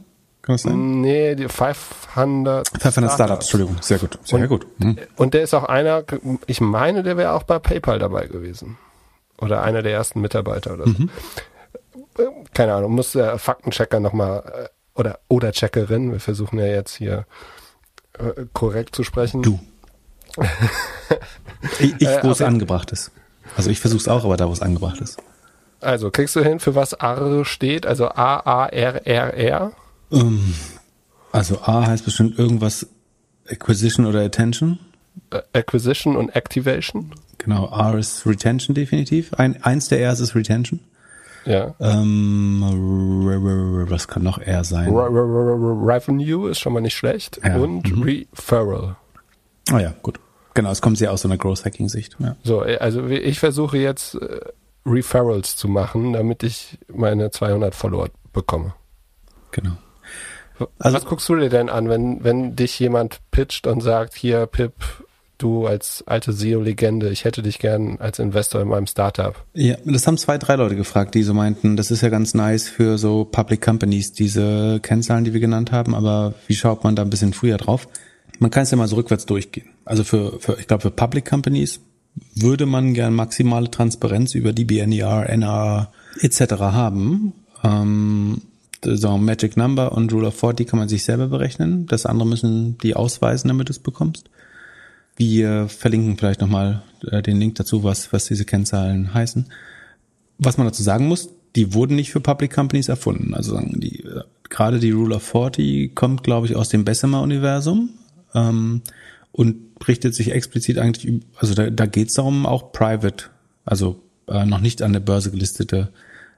Kann 0.46 0.54
das 0.54 0.62
sein? 0.62 1.02
Nee, 1.02 1.34
die 1.34 1.50
500 1.50 2.70
500 2.70 3.12
Startups, 3.12 3.46
Entschuldigung, 3.46 3.78
sehr 3.82 3.98
gut, 3.98 4.20
sehr 4.24 4.40
und, 4.40 4.48
gut. 4.48 4.68
Hm. 4.80 4.96
Und 5.16 5.34
der 5.34 5.42
ist 5.42 5.56
auch 5.56 5.64
einer, 5.64 6.04
ich 6.46 6.62
meine, 6.62 7.02
der 7.02 7.18
wäre 7.18 7.32
auch 7.32 7.42
bei 7.42 7.58
PayPal 7.58 7.98
dabei 7.98 8.28
gewesen. 8.28 8.78
Oder 9.40 9.64
einer 9.64 9.82
der 9.82 9.94
ersten 9.94 10.22
Mitarbeiter 10.22 10.75
oder 10.75 10.86
so. 10.86 10.92
Mhm. 10.92 11.10
Keine 12.54 12.75
Ahnung, 12.75 12.92
muss 12.92 13.14
der 13.14 13.40
Faktenchecker 13.40 14.00
nochmal, 14.00 14.70
äh, 14.70 15.00
oder, 15.00 15.20
oder 15.28 15.52
Checkerin, 15.52 16.12
wir 16.12 16.20
versuchen 16.20 16.60
ja 16.60 16.68
jetzt 16.68 16.96
hier 16.96 17.25
äh, 18.20 18.46
korrekt 18.54 18.96
zu 18.96 19.04
sprechen. 19.04 19.42
Du. 19.42 19.60
ich, 21.80 21.96
ich, 22.00 22.08
wo 22.22 22.28
äh, 22.28 22.32
es 22.32 22.42
angebracht 22.44 22.92
ist. 22.92 23.12
Also 23.58 23.72
ich 23.72 23.80
versuche 23.80 24.02
es 24.02 24.08
auch, 24.08 24.24
aber 24.24 24.38
da, 24.38 24.48
wo 24.48 24.54
es 24.54 24.62
angebracht 24.62 25.02
ist. 25.02 25.18
Also, 25.82 26.12
kriegst 26.12 26.36
du 26.36 26.44
hin, 26.44 26.60
für 26.60 26.75
was 26.75 26.94
AR 26.94 27.46
steht? 27.46 27.88
Also 27.88 28.10
A-A-R-R-R? 28.10 29.72
Ähm, 30.12 30.53
also 31.31 31.59
A 31.62 31.85
heißt 31.85 32.05
bestimmt 32.05 32.38
irgendwas 32.39 32.88
Acquisition 33.47 34.05
oder 34.05 34.21
Attention. 34.21 34.79
Acquisition 35.53 36.15
und 36.15 36.35
Activation. 36.35 37.13
Genau, 37.38 37.67
R 37.67 37.97
ist 37.97 38.25
Retention 38.25 38.74
definitiv. 38.74 39.33
Ein, 39.33 39.62
eins 39.63 39.88
der 39.88 40.00
R's 40.00 40.19
ist 40.19 40.35
Retention. 40.35 40.79
Ja. 41.45 41.75
Ähm, 41.79 42.62
was 43.88 44.07
kann 44.07 44.24
noch 44.24 44.39
R 44.39 44.63
sein? 44.63 44.89
Revenue 44.89 46.50
ist 46.50 46.59
schon 46.59 46.74
mal 46.74 46.81
nicht 46.81 46.95
schlecht. 46.95 47.39
Ja. 47.43 47.57
Und 47.57 47.95
mhm. 47.95 48.01
Referral. 48.01 48.95
Ah 49.71 49.79
ja, 49.79 49.93
gut. 50.01 50.19
Genau, 50.55 50.71
es 50.71 50.81
kommt 50.81 50.97
sehr 50.97 51.12
aus 51.12 51.21
so 51.21 51.27
einer 51.27 51.38
Growth 51.38 51.65
Hacking 51.65 51.89
Sicht. 51.89 52.15
Ja. 52.19 52.35
So, 52.43 52.62
also 52.62 53.07
ich 53.07 53.39
versuche 53.39 53.77
jetzt 53.77 54.15
äh, 54.15 54.39
Referrals 54.85 55.55
zu 55.55 55.67
machen, 55.67 56.13
damit 56.13 56.43
ich 56.43 56.79
meine 56.91 57.29
200 57.29 57.75
Follower 57.75 58.09
bekomme. 58.31 58.74
Genau. 59.51 59.77
Also, 60.79 60.97
Was 60.97 61.05
guckst 61.05 61.27
du 61.29 61.35
dir 61.35 61.50
denn 61.50 61.69
an, 61.69 61.89
wenn, 61.89 62.24
wenn 62.24 62.55
dich 62.55 62.79
jemand 62.79 63.19
pitcht 63.31 63.67
und 63.67 63.81
sagt, 63.81 64.15
hier, 64.15 64.45
Pip, 64.45 64.74
du 65.38 65.67
als 65.67 66.03
alte 66.07 66.31
SEO-Legende, 66.31 67.09
ich 67.09 67.25
hätte 67.25 67.41
dich 67.41 67.59
gern 67.59 67.97
als 68.00 68.19
Investor 68.19 68.62
in 68.62 68.67
meinem 68.67 68.88
Startup? 68.88 69.35
Ja, 69.53 69.75
das 69.85 70.07
haben 70.07 70.17
zwei, 70.17 70.38
drei 70.38 70.55
Leute 70.55 70.75
gefragt, 70.75 71.15
die 71.15 71.24
so 71.24 71.33
meinten, 71.33 71.75
das 71.75 71.91
ist 71.91 72.01
ja 72.01 72.09
ganz 72.09 72.33
nice 72.33 72.69
für 72.69 72.97
so 72.97 73.25
Public 73.25 73.62
Companies, 73.62 74.13
diese 74.13 74.79
Kennzahlen, 74.81 75.25
die 75.25 75.33
wir 75.33 75.41
genannt 75.41 75.71
haben, 75.71 75.93
aber 75.93 76.33
wie 76.47 76.55
schaut 76.55 76.83
man 76.83 76.95
da 76.95 77.01
ein 77.01 77.09
bisschen 77.09 77.33
früher 77.33 77.57
drauf? 77.57 77.88
Man 78.39 78.51
kann 78.51 78.63
es 78.63 78.71
ja 78.71 78.77
mal 78.77 78.88
so 78.88 78.95
rückwärts 78.95 79.25
durchgehen. 79.25 79.67
Also 79.85 80.03
für, 80.03 80.39
für 80.39 80.57
ich 80.59 80.67
glaube, 80.67 80.81
für 80.81 80.91
Public 80.91 81.25
Companies 81.25 81.79
würde 82.33 82.65
man 82.65 82.93
gern 82.93 83.13
maximale 83.13 83.69
Transparenz 83.69 84.35
über 84.35 84.53
die 84.53 84.65
BNER, 84.65 85.29
NR 85.29 85.91
etc. 86.21 86.53
haben. 86.59 87.33
Ähm, 87.63 88.41
so 88.86 89.18
Magic 89.18 89.58
Number 89.58 89.92
und 89.92 90.12
Rule 90.13 90.27
of 90.27 90.39
40 90.39 90.68
kann 90.68 90.80
man 90.80 90.89
sich 90.89 91.04
selber 91.04 91.27
berechnen. 91.27 91.86
Das 91.88 92.06
andere 92.06 92.27
müssen 92.27 92.77
die 92.80 92.96
ausweisen, 92.96 93.48
damit 93.48 93.70
du 93.70 93.72
es 93.72 93.80
bekommst. 93.80 94.30
Wir 95.15 95.68
verlinken 95.70 96.18
vielleicht 96.18 96.42
nochmal 96.42 96.84
äh, 97.10 97.22
den 97.22 97.38
Link 97.38 97.56
dazu, 97.56 97.84
was, 97.84 98.12
was 98.12 98.25
diese 98.25 98.46
Kennzahlen 98.46 99.13
heißen. 99.13 99.46
Was 100.38 100.58
man 100.58 100.68
dazu 100.68 100.84
sagen 100.84 101.08
muss, 101.08 101.30
die 101.56 101.74
wurden 101.74 101.96
nicht 101.96 102.12
für 102.12 102.20
Public 102.20 102.54
Companies 102.54 102.89
erfunden. 102.89 103.34
Also 103.34 103.54
sagen 103.54 103.80
die, 103.80 104.04
äh, 104.04 104.24
gerade 104.50 104.80
die 104.80 104.92
Rule 104.92 105.15
of 105.15 105.24
40 105.24 105.96
kommt, 105.96 106.24
glaube 106.24 106.48
ich, 106.48 106.56
aus 106.56 106.70
dem 106.70 106.84
Bessemer-Universum 106.84 107.89
ähm, 108.34 108.82
und 109.32 109.56
richtet 109.88 110.15
sich 110.15 110.32
explizit 110.32 110.77
eigentlich, 110.77 111.22
also 111.38 111.54
da, 111.54 111.70
da 111.70 111.86
geht 111.86 112.10
es 112.10 112.15
darum, 112.15 112.46
auch 112.46 112.72
private, 112.72 113.25
also 113.63 114.01
äh, 114.27 114.46
noch 114.46 114.60
nicht 114.60 114.82
an 114.82 114.94
der 114.94 115.00
Börse 115.00 115.32
gelistete 115.32 115.89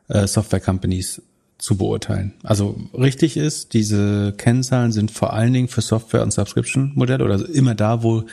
äh, 0.08 0.28
Software 0.28 0.60
Companies 0.60 1.22
zu 1.58 1.78
beurteilen. 1.78 2.34
Also 2.44 2.80
richtig 2.94 3.36
ist, 3.36 3.74
diese 3.74 4.34
Kennzahlen 4.38 4.92
sind 4.92 5.12
vor 5.12 5.34
allen 5.34 5.54
Dingen 5.54 5.68
für 5.68 5.82
Software- 5.82 6.24
und 6.24 6.32
Subscription-Modelle 6.32 7.24
oder 7.24 7.50
immer 7.50 7.74
da, 7.74 8.04
wo 8.04 8.24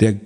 der 0.00 0.18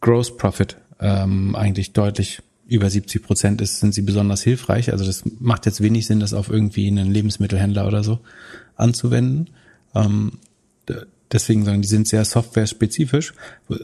Gross 0.00 0.36
Profit 0.36 0.76
ähm, 1.00 1.56
eigentlich 1.56 1.92
deutlich 1.92 2.42
über 2.66 2.90
70 2.90 3.22
Prozent 3.22 3.60
ist, 3.62 3.80
sind 3.80 3.94
sie 3.94 4.02
besonders 4.02 4.42
hilfreich. 4.42 4.92
Also 4.92 5.06
das 5.06 5.24
macht 5.40 5.64
jetzt 5.64 5.80
wenig 5.80 6.06
Sinn, 6.06 6.20
das 6.20 6.34
auf 6.34 6.50
irgendwie 6.50 6.86
einen 6.86 7.10
Lebensmittelhändler 7.10 7.86
oder 7.86 8.04
so 8.04 8.20
anzuwenden. 8.76 9.48
Ähm, 9.94 10.32
deswegen 11.32 11.64
sagen, 11.64 11.80
die 11.80 11.88
sind 11.88 12.06
sehr 12.06 12.26
software-spezifisch. 12.26 13.32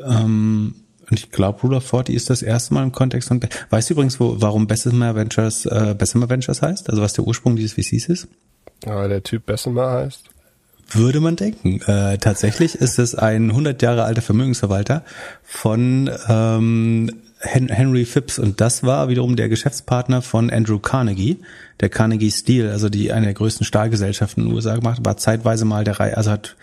Ähm, 0.06 0.74
und 1.10 1.18
ich 1.18 1.30
glaube, 1.30 1.60
Rule 1.62 1.76
of 1.76 1.86
40 1.86 2.14
ist 2.14 2.30
das 2.30 2.42
erste 2.42 2.74
Mal 2.74 2.82
im 2.82 2.92
Kontext 2.92 3.28
von, 3.28 3.40
weißt 3.70 3.90
du 3.90 3.94
übrigens, 3.94 4.20
wo, 4.20 4.36
warum 4.40 4.66
Bessemer 4.66 5.14
Ventures, 5.14 5.66
äh, 5.66 5.94
Bessemer 5.96 6.28
Ventures 6.28 6.62
heißt? 6.62 6.90
Also 6.90 7.02
was 7.02 7.12
der 7.12 7.26
Ursprung 7.26 7.56
dieses 7.56 7.72
VCs 7.74 8.08
ist? 8.08 8.28
Ja, 8.84 9.06
der 9.08 9.22
Typ 9.22 9.46
Bessemer 9.46 9.90
heißt. 9.90 10.24
Würde 10.90 11.20
man 11.20 11.36
denken. 11.36 11.80
Äh, 11.86 12.18
tatsächlich 12.18 12.74
ist 12.74 12.98
es 12.98 13.14
ein 13.14 13.50
100 13.50 13.80
Jahre 13.82 14.04
alter 14.04 14.22
Vermögensverwalter 14.22 15.02
von 15.42 16.10
ähm, 16.28 17.10
Henry 17.40 18.04
Phipps 18.04 18.38
und 18.38 18.60
das 18.60 18.84
war 18.84 19.08
wiederum 19.08 19.36
der 19.36 19.48
Geschäftspartner 19.48 20.22
von 20.22 20.50
Andrew 20.50 20.78
Carnegie, 20.78 21.38
der 21.80 21.88
Carnegie 21.88 22.30
Steel, 22.30 22.70
also 22.70 22.88
die 22.88 23.12
eine 23.12 23.26
der 23.26 23.34
größten 23.34 23.66
Stahlgesellschaften 23.66 24.42
in 24.42 24.48
den 24.48 24.56
USA 24.56 24.76
gemacht, 24.76 25.00
war 25.04 25.16
zeitweise 25.16 25.64
mal 25.64 25.84
der 25.84 26.00
Reihe, 26.00 26.16
also 26.16 26.30
hat 26.30 26.56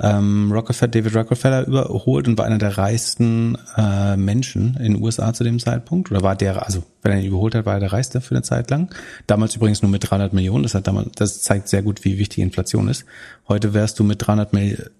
ähm, 0.00 0.52
Rockefeller, 0.52 0.90
David 0.90 1.16
Rockefeller 1.16 1.66
überholt 1.66 2.28
und 2.28 2.38
war 2.38 2.46
einer 2.46 2.58
der 2.58 2.78
reichsten 2.78 3.58
äh, 3.76 4.16
Menschen 4.16 4.76
in 4.76 4.94
den 4.94 5.02
USA 5.02 5.32
zu 5.32 5.42
dem 5.42 5.58
Zeitpunkt. 5.58 6.10
Oder 6.10 6.22
war 6.22 6.36
der, 6.36 6.64
also 6.64 6.84
wenn 7.02 7.12
er 7.12 7.18
ihn 7.18 7.26
überholt 7.26 7.54
hat, 7.54 7.66
war 7.66 7.74
er 7.74 7.80
der 7.80 7.92
reichste 7.92 8.20
für 8.20 8.34
eine 8.34 8.42
Zeit 8.42 8.70
lang. 8.70 8.94
Damals 9.26 9.56
übrigens 9.56 9.82
nur 9.82 9.90
mit 9.90 10.08
300 10.08 10.32
Millionen. 10.32 10.62
Das, 10.62 10.74
hat 10.74 10.86
damals, 10.86 11.10
das 11.16 11.42
zeigt 11.42 11.68
sehr 11.68 11.82
gut, 11.82 12.04
wie 12.04 12.18
wichtig 12.18 12.38
Inflation 12.38 12.88
ist. 12.88 13.04
Heute 13.48 13.74
wärst 13.74 13.98
du 13.98 14.04
mit 14.04 14.24
300 14.24 14.52
Mill 14.52 14.90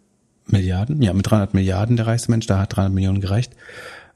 Milliarden, 0.50 1.02
ja, 1.02 1.12
mit 1.12 1.30
300 1.30 1.52
Milliarden 1.52 1.96
der 1.96 2.06
reichste 2.06 2.30
Mensch. 2.30 2.46
Da 2.46 2.58
hat 2.58 2.74
300 2.74 2.92
Millionen 2.92 3.20
gereicht. 3.20 3.52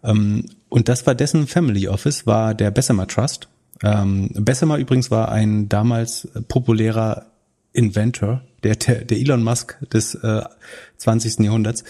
Ähm, 0.03 0.47
und 0.69 0.89
das 0.89 1.07
war 1.07 1.15
dessen 1.15 1.47
Family 1.47 1.89
Office, 1.89 2.27
war 2.27 2.55
der 2.55 2.71
Bessemer 2.71 3.07
Trust. 3.07 3.49
Ähm, 3.83 4.31
Bessemer 4.35 4.79
übrigens 4.79 5.11
war 5.11 5.31
ein 5.31 5.69
damals 5.69 6.29
populärer 6.49 7.27
Inventor, 7.73 8.43
der, 8.63 8.77
der, 8.77 9.05
der 9.05 9.19
Elon 9.19 9.43
Musk 9.43 9.79
des 9.91 10.15
äh, 10.15 10.43
20. 10.99 11.41
Jahrhunderts, 11.41 11.85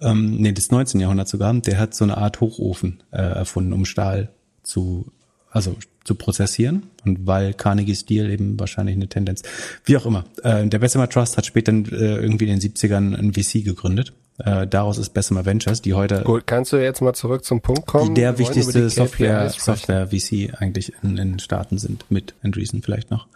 ähm, 0.00 0.36
nee, 0.36 0.52
des 0.52 0.70
19. 0.70 1.00
Jahrhunderts 1.00 1.30
sogar, 1.30 1.52
der 1.54 1.78
hat 1.78 1.94
so 1.94 2.04
eine 2.04 2.16
Art 2.16 2.40
Hochofen 2.40 3.02
äh, 3.10 3.18
erfunden, 3.18 3.72
um 3.72 3.84
Stahl 3.84 4.30
zu, 4.62 5.06
also 5.50 5.76
zu 6.04 6.14
prozessieren. 6.14 6.84
Und 7.04 7.26
weil 7.26 7.54
Carnegie 7.54 7.94
Steel 7.94 8.30
eben 8.30 8.58
wahrscheinlich 8.58 8.96
eine 8.96 9.08
Tendenz. 9.08 9.42
Wie 9.84 9.96
auch 9.96 10.06
immer. 10.06 10.24
Äh, 10.42 10.66
der 10.66 10.78
Bessemer 10.78 11.08
Trust 11.08 11.36
hat 11.36 11.46
später 11.46 11.72
äh, 11.72 12.16
irgendwie 12.22 12.48
in 12.48 12.58
den 12.58 12.60
70ern 12.60 13.16
ein 13.16 13.32
VC 13.32 13.64
gegründet. 13.64 14.12
Äh, 14.38 14.66
daraus 14.68 14.98
ist 14.98 15.10
Bessemer 15.10 15.44
Ventures, 15.44 15.82
die 15.82 15.94
heute. 15.94 16.22
Gut, 16.22 16.46
kannst 16.46 16.72
du 16.72 16.76
jetzt 16.76 17.00
mal 17.00 17.12
zurück 17.12 17.44
zum 17.44 17.60
Punkt 17.60 17.86
kommen? 17.86 18.14
Die 18.14 18.20
der 18.20 18.38
wichtigste 18.38 18.88
Software, 18.88 19.50
Software 19.50 20.08
VC 20.08 20.54
eigentlich 20.58 20.92
in, 21.02 21.16
in 21.18 21.38
Staaten 21.40 21.78
sind, 21.78 22.04
mit 22.08 22.34
Andreessen 22.42 22.82
vielleicht 22.82 23.10
noch. 23.10 23.26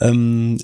Ähm, 0.00 0.58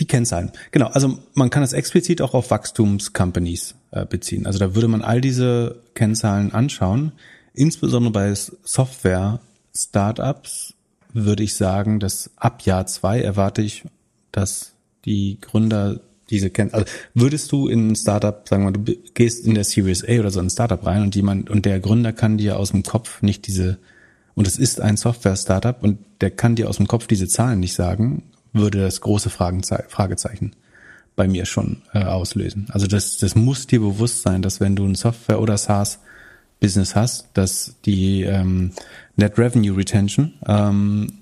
die 0.00 0.06
Kennzahlen. 0.06 0.50
Genau, 0.72 0.86
also 0.86 1.20
man 1.34 1.50
kann 1.50 1.62
es 1.62 1.72
explizit 1.72 2.20
auch 2.22 2.34
auf 2.34 2.50
Wachstumscompanies 2.50 3.76
äh, 3.92 4.04
beziehen. 4.06 4.46
Also 4.46 4.58
da 4.58 4.74
würde 4.74 4.88
man 4.88 5.02
all 5.02 5.20
diese 5.20 5.76
Kennzahlen 5.94 6.52
anschauen. 6.52 7.12
Insbesondere 7.54 8.12
bei 8.12 8.34
Software-Startups 8.34 10.74
würde 11.12 11.42
ich 11.42 11.56
sagen, 11.56 11.98
dass 12.00 12.30
ab 12.36 12.62
Jahr 12.62 12.86
zwei 12.86 13.20
erwarte 13.20 13.60
ich, 13.62 13.84
dass 14.32 14.72
die 15.04 15.38
Gründer 15.40 16.00
diese 16.30 16.50
kennen. 16.50 16.72
Also 16.72 16.86
würdest 17.14 17.52
du 17.52 17.68
in 17.68 17.90
ein 17.90 17.96
Startup, 17.96 18.48
sagen 18.48 18.64
wir 18.64 18.72
du 18.72 18.96
gehst 19.14 19.44
in 19.44 19.54
der 19.54 19.64
Series 19.64 20.04
A 20.04 20.20
oder 20.20 20.30
so 20.30 20.40
ein 20.40 20.50
Startup 20.50 20.86
rein 20.86 21.02
und 21.02 21.16
jemand 21.16 21.50
und 21.50 21.66
der 21.66 21.80
Gründer 21.80 22.12
kann 22.12 22.38
dir 22.38 22.58
aus 22.58 22.70
dem 22.70 22.84
Kopf 22.84 23.20
nicht 23.22 23.48
diese 23.48 23.78
und 24.34 24.46
es 24.46 24.56
ist 24.56 24.80
ein 24.80 24.96
Software-Startup 24.96 25.82
und 25.82 25.98
der 26.20 26.30
kann 26.30 26.54
dir 26.54 26.68
aus 26.68 26.76
dem 26.76 26.86
Kopf 26.86 27.08
diese 27.08 27.26
Zahlen 27.26 27.58
nicht 27.60 27.74
sagen, 27.74 28.22
würde 28.52 28.80
das 28.80 29.00
große 29.00 29.30
Fragezeichen 29.30 30.52
bei 31.16 31.28
mir 31.28 31.44
schon 31.44 31.82
äh, 31.92 32.04
auslösen. 32.04 32.66
Also 32.70 32.86
das, 32.86 33.18
das 33.18 33.34
muss 33.34 33.66
dir 33.66 33.80
bewusst 33.80 34.22
sein, 34.22 34.42
dass 34.42 34.60
wenn 34.60 34.76
du 34.76 34.86
ein 34.86 34.94
Software- 34.94 35.40
oder 35.40 35.58
SaaS-Business 35.58 36.94
hast, 36.94 37.28
dass 37.34 37.76
die 37.84 38.22
ähm, 38.22 38.72
Net 39.16 39.38
Revenue 39.38 39.76
Retention 39.76 40.34
ähm, 40.46 41.20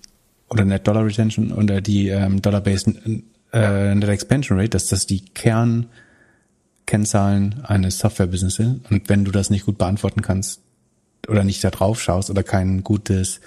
oder 0.48 0.64
Net 0.64 0.86
Dollar 0.86 1.04
Retention 1.04 1.52
oder 1.52 1.80
die 1.80 2.08
ähm, 2.08 2.40
Dollar-Based 2.40 2.88
äh, 3.52 3.94
Net 3.94 4.08
Expansion 4.08 4.58
Rate, 4.58 4.70
dass 4.70 4.86
das 4.86 5.06
die 5.06 5.24
Kernkennzahlen 5.24 7.64
eines 7.64 7.98
Software-Business 7.98 8.54
sind. 8.54 8.90
Und 8.90 9.08
wenn 9.08 9.24
du 9.24 9.32
das 9.32 9.50
nicht 9.50 9.66
gut 9.66 9.78
beantworten 9.78 10.22
kannst 10.22 10.62
oder 11.26 11.42
nicht 11.44 11.64
da 11.64 11.70
drauf 11.70 12.00
schaust 12.00 12.30
oder 12.30 12.42
kein 12.42 12.82
gutes 12.84 13.40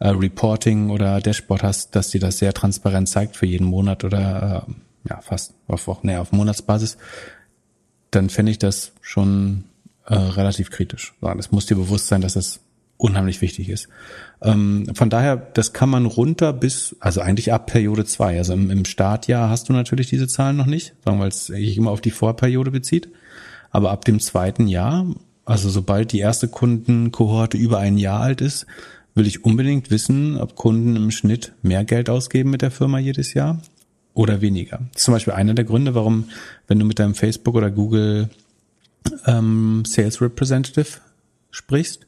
äh, 0.00 0.08
Reporting 0.08 0.90
oder 0.90 1.20
Dashboard 1.20 1.62
hast, 1.62 1.96
dass 1.96 2.10
dir 2.10 2.20
das 2.20 2.38
sehr 2.38 2.52
transparent 2.52 3.08
zeigt 3.08 3.36
für 3.36 3.46
jeden 3.46 3.66
Monat 3.66 4.04
oder 4.04 4.66
äh, 4.68 5.08
ja 5.08 5.20
fast 5.20 5.54
auf 5.66 5.86
Wochen, 5.86 6.06
nee, 6.06 6.16
auf 6.16 6.32
Monatsbasis, 6.32 6.98
dann 8.10 8.30
fände 8.30 8.52
ich 8.52 8.58
das 8.58 8.92
schon 9.00 9.64
äh, 10.06 10.14
relativ 10.14 10.70
kritisch. 10.70 11.14
Es 11.38 11.50
muss 11.50 11.66
dir 11.66 11.76
bewusst 11.76 12.06
sein, 12.06 12.20
dass 12.20 12.34
das 12.34 12.60
unheimlich 12.96 13.40
wichtig 13.40 13.68
ist. 13.68 13.88
Ähm, 14.42 14.86
von 14.94 15.08
daher, 15.08 15.36
das 15.36 15.72
kann 15.72 15.88
man 15.88 16.04
runter 16.04 16.52
bis, 16.52 16.96
also 17.00 17.20
eigentlich 17.20 17.52
ab 17.52 17.66
Periode 17.66 18.04
zwei. 18.04 18.36
Also 18.38 18.52
im, 18.52 18.70
im 18.70 18.84
Startjahr 18.84 19.48
hast 19.48 19.68
du 19.68 19.72
natürlich 19.72 20.08
diese 20.08 20.26
Zahlen 20.26 20.56
noch 20.56 20.66
nicht, 20.66 20.94
weil 21.04 21.28
es 21.28 21.46
sich 21.46 21.76
immer 21.76 21.90
auf 21.90 22.00
die 22.00 22.10
Vorperiode 22.10 22.70
bezieht. 22.70 23.08
Aber 23.70 23.90
ab 23.90 24.04
dem 24.04 24.18
zweiten 24.18 24.66
Jahr, 24.66 25.06
also 25.44 25.70
sobald 25.70 26.12
die 26.12 26.18
erste 26.18 26.48
Kundenkohorte 26.48 27.56
über 27.56 27.78
ein 27.78 27.98
Jahr 27.98 28.20
alt 28.20 28.40
ist, 28.40 28.66
will 29.18 29.26
ich 29.26 29.44
unbedingt 29.44 29.90
wissen, 29.90 30.38
ob 30.38 30.54
Kunden 30.54 30.96
im 30.96 31.10
Schnitt 31.10 31.52
mehr 31.62 31.84
Geld 31.84 32.08
ausgeben 32.08 32.50
mit 32.50 32.62
der 32.62 32.70
Firma 32.70 32.98
jedes 32.98 33.34
Jahr 33.34 33.60
oder 34.14 34.40
weniger. 34.40 34.78
Das 34.92 35.00
ist 35.00 35.04
zum 35.04 35.14
Beispiel 35.14 35.34
einer 35.34 35.54
der 35.54 35.64
Gründe, 35.64 35.94
warum, 35.94 36.30
wenn 36.66 36.78
du 36.78 36.86
mit 36.86 36.98
deinem 36.98 37.14
Facebook 37.14 37.54
oder 37.54 37.70
Google 37.70 38.30
ähm, 39.26 39.82
Sales 39.86 40.22
Representative 40.22 41.00
sprichst, 41.50 42.06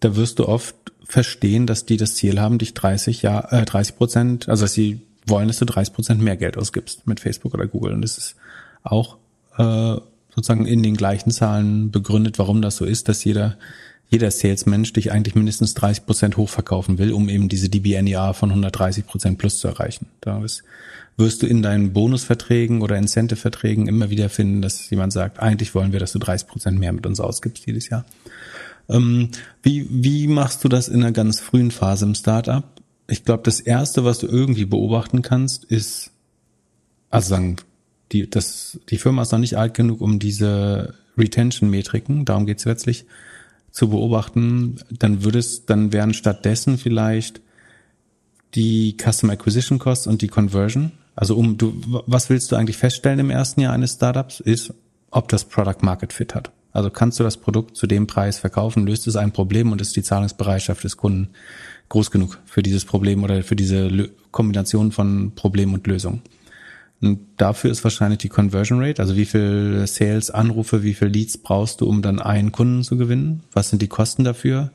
da 0.00 0.14
wirst 0.16 0.38
du 0.38 0.46
oft 0.46 0.76
verstehen, 1.04 1.66
dass 1.66 1.86
die 1.86 1.96
das 1.96 2.14
Ziel 2.14 2.40
haben, 2.40 2.58
dich 2.58 2.74
30 2.74 3.22
Jahr, 3.22 3.52
äh, 3.52 3.64
30 3.64 3.96
Prozent, 3.96 4.48
also 4.48 4.64
dass 4.64 4.72
sie 4.72 5.00
wollen, 5.26 5.48
dass 5.48 5.58
du 5.58 5.64
30 5.64 5.94
Prozent 5.94 6.22
mehr 6.22 6.36
Geld 6.36 6.56
ausgibst 6.56 7.06
mit 7.06 7.20
Facebook 7.20 7.54
oder 7.54 7.66
Google. 7.66 7.92
Und 7.92 8.02
das 8.02 8.18
ist 8.18 8.36
auch 8.82 9.16
äh, 9.56 9.96
sozusagen 10.34 10.66
in 10.66 10.82
den 10.82 10.96
gleichen 10.96 11.30
Zahlen 11.30 11.90
begründet, 11.90 12.38
warum 12.38 12.60
das 12.60 12.76
so 12.76 12.84
ist, 12.84 13.08
dass 13.08 13.24
jeder 13.24 13.56
jeder 14.08 14.30
Salesmensch 14.30 14.92
dich 14.92 15.10
eigentlich 15.10 15.34
mindestens 15.34 15.74
30 15.74 16.06
Prozent 16.06 16.36
hochverkaufen 16.36 16.98
will, 16.98 17.12
um 17.12 17.28
eben 17.28 17.48
diese 17.48 17.68
DBNER 17.68 18.34
von 18.34 18.50
130 18.50 19.06
Prozent 19.06 19.38
plus 19.38 19.58
zu 19.58 19.68
erreichen. 19.68 20.06
Da 20.20 20.42
wirst 21.16 21.42
du 21.42 21.46
in 21.46 21.62
deinen 21.62 21.92
Bonusverträgen 21.92 22.82
oder 22.82 22.96
Incentive-Verträgen 22.96 23.88
immer 23.88 24.10
wieder 24.10 24.28
finden, 24.28 24.62
dass 24.62 24.88
jemand 24.90 25.12
sagt, 25.12 25.40
eigentlich 25.40 25.74
wollen 25.74 25.92
wir, 25.92 25.98
dass 25.98 26.12
du 26.12 26.18
30 26.18 26.46
Prozent 26.46 26.78
mehr 26.78 26.92
mit 26.92 27.06
uns 27.06 27.20
ausgibst 27.20 27.66
jedes 27.66 27.88
Jahr. 27.88 28.04
Ähm, 28.88 29.30
wie, 29.62 29.86
wie 29.90 30.28
machst 30.28 30.62
du 30.62 30.68
das 30.68 30.88
in 30.88 31.02
einer 31.02 31.12
ganz 31.12 31.40
frühen 31.40 31.72
Phase 31.72 32.04
im 32.04 32.14
Startup? 32.14 32.64
Ich 33.08 33.24
glaube, 33.24 33.42
das 33.44 33.60
erste, 33.60 34.04
was 34.04 34.18
du 34.18 34.26
irgendwie 34.28 34.66
beobachten 34.66 35.22
kannst, 35.22 35.64
ist, 35.64 36.12
also 37.10 37.30
sagen, 37.30 37.56
die, 38.12 38.30
das, 38.30 38.78
die 38.88 38.98
Firma 38.98 39.22
ist 39.22 39.32
noch 39.32 39.40
nicht 39.40 39.56
alt 39.56 39.74
genug, 39.74 40.00
um 40.00 40.20
diese 40.20 40.94
Retention-Metriken, 41.18 42.24
darum 42.24 42.46
geht's 42.46 42.64
letztlich, 42.64 43.06
zu 43.76 43.90
beobachten, 43.90 44.76
dann 44.90 45.22
würde 45.22 45.38
es, 45.38 45.66
dann 45.66 45.92
wären 45.92 46.14
stattdessen 46.14 46.78
vielleicht 46.78 47.42
die 48.54 48.96
Custom 48.96 49.28
Acquisition 49.28 49.78
Costs 49.78 50.06
und 50.06 50.22
die 50.22 50.28
Conversion. 50.28 50.92
Also 51.14 51.36
um 51.36 51.58
du, 51.58 51.74
was 52.06 52.30
willst 52.30 52.50
du 52.50 52.56
eigentlich 52.56 52.78
feststellen 52.78 53.18
im 53.18 53.28
ersten 53.28 53.60
Jahr 53.60 53.74
eines 53.74 53.92
Startups, 53.92 54.40
ist, 54.40 54.72
ob 55.10 55.28
das 55.28 55.44
Product 55.44 55.82
Market 55.82 56.14
Fit 56.14 56.34
hat. 56.34 56.52
Also 56.72 56.88
kannst 56.88 57.20
du 57.20 57.24
das 57.24 57.36
Produkt 57.36 57.76
zu 57.76 57.86
dem 57.86 58.06
Preis 58.06 58.38
verkaufen, 58.38 58.86
löst 58.86 59.06
es 59.08 59.16
ein 59.16 59.32
Problem 59.32 59.70
und 59.70 59.82
ist 59.82 59.94
die 59.94 60.02
Zahlungsbereitschaft 60.02 60.82
des 60.82 60.96
Kunden 60.96 61.28
groß 61.90 62.10
genug 62.10 62.38
für 62.46 62.62
dieses 62.62 62.86
Problem 62.86 63.24
oder 63.24 63.42
für 63.42 63.56
diese 63.56 64.08
Kombination 64.30 64.90
von 64.90 65.32
Problem 65.34 65.74
und 65.74 65.86
Lösung. 65.86 66.22
Und 67.02 67.20
dafür 67.36 67.70
ist 67.70 67.84
wahrscheinlich 67.84 68.18
die 68.18 68.28
Conversion 68.28 68.82
Rate, 68.82 69.02
also 69.02 69.16
wie 69.16 69.26
viel 69.26 69.84
Sales, 69.86 70.30
Anrufe, 70.30 70.82
wie 70.82 70.94
viel 70.94 71.08
Leads 71.08 71.38
brauchst 71.38 71.80
du, 71.80 71.86
um 71.86 72.00
dann 72.00 72.20
einen 72.20 72.52
Kunden 72.52 72.82
zu 72.82 72.96
gewinnen? 72.96 73.42
Was 73.52 73.68
sind 73.68 73.82
die 73.82 73.88
Kosten 73.88 74.24
dafür? 74.24 74.70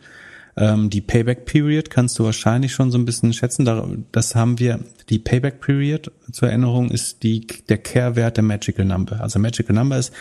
Ähm, 0.57 0.89
die 0.89 1.01
Payback 1.01 1.45
Period 1.45 1.89
kannst 1.89 2.19
du 2.19 2.25
wahrscheinlich 2.25 2.73
schon 2.73 2.91
so 2.91 2.97
ein 2.97 3.05
bisschen 3.05 3.33
schätzen. 3.33 4.05
Das 4.11 4.35
haben 4.35 4.59
wir, 4.59 4.79
die 5.09 5.19
Payback 5.19 5.61
Period 5.61 6.11
zur 6.31 6.49
Erinnerung 6.49 6.91
ist 6.91 7.23
die, 7.23 7.47
der 7.69 7.77
Care-Wert 7.77 8.37
der 8.37 8.43
Magical 8.43 8.85
Number. 8.85 9.21
Also 9.21 9.39
Magical 9.39 9.75
Number 9.75 9.97
ist, 9.97 10.13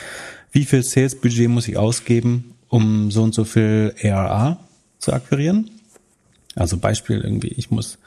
wie 0.52 0.64
viel 0.64 0.82
Sales 0.82 1.20
Budget 1.20 1.48
muss 1.48 1.68
ich 1.68 1.76
ausgeben, 1.76 2.54
um 2.68 3.10
so 3.10 3.22
und 3.22 3.34
so 3.34 3.44
viel 3.44 3.94
ARR 4.02 4.58
zu 4.98 5.12
akquirieren? 5.12 5.70
Also 6.54 6.78
Beispiel 6.78 7.20
irgendwie, 7.20 7.48
ich 7.48 7.70
muss, 7.70 7.98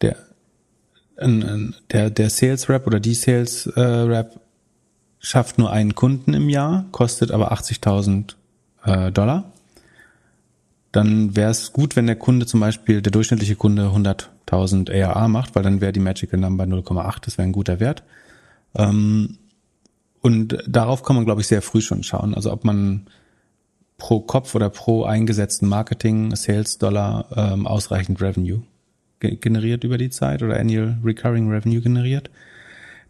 der, 0.00 0.16
der, 1.90 2.10
der 2.10 2.30
Sales 2.30 2.68
Rep 2.68 2.86
oder 2.86 3.00
die 3.00 3.14
Sales 3.14 3.66
äh, 3.66 3.80
Rep 3.80 4.40
schafft 5.18 5.58
nur 5.58 5.70
einen 5.70 5.94
Kunden 5.94 6.34
im 6.34 6.48
Jahr, 6.48 6.86
kostet 6.90 7.30
aber 7.30 7.52
80.000 7.52 8.34
äh, 8.84 9.12
Dollar. 9.12 9.52
Dann 10.90 11.36
wäre 11.36 11.50
es 11.50 11.72
gut, 11.72 11.96
wenn 11.96 12.06
der 12.06 12.16
Kunde 12.16 12.44
zum 12.44 12.60
Beispiel, 12.60 13.00
der 13.00 13.12
durchschnittliche 13.12 13.56
Kunde 13.56 13.86
100.000 13.86 14.92
ARA 14.92 15.28
macht, 15.28 15.54
weil 15.54 15.62
dann 15.62 15.80
wäre 15.80 15.92
die 15.92 16.00
Magical 16.00 16.38
Number 16.38 16.64
0,8, 16.64 17.24
das 17.24 17.38
wäre 17.38 17.48
ein 17.48 17.52
guter 17.52 17.80
Wert. 17.80 18.02
Ähm, 18.74 19.38
und 20.20 20.58
darauf 20.66 21.02
kann 21.02 21.16
man, 21.16 21.24
glaube 21.24 21.40
ich, 21.40 21.46
sehr 21.46 21.62
früh 21.62 21.80
schon 21.80 22.02
schauen. 22.02 22.34
Also 22.34 22.52
ob 22.52 22.64
man 22.64 23.06
pro 23.96 24.20
Kopf 24.20 24.54
oder 24.54 24.68
pro 24.68 25.04
eingesetzten 25.04 25.68
Marketing, 25.68 26.34
Sales 26.36 26.78
Dollar 26.78 27.26
ähm, 27.36 27.66
ausreichend 27.66 28.20
Revenue 28.20 28.62
generiert 29.22 29.84
über 29.84 29.98
die 29.98 30.10
Zeit 30.10 30.42
oder 30.42 30.58
Annual 30.58 30.98
Recurring 31.04 31.50
Revenue 31.50 31.80
generiert. 31.80 32.30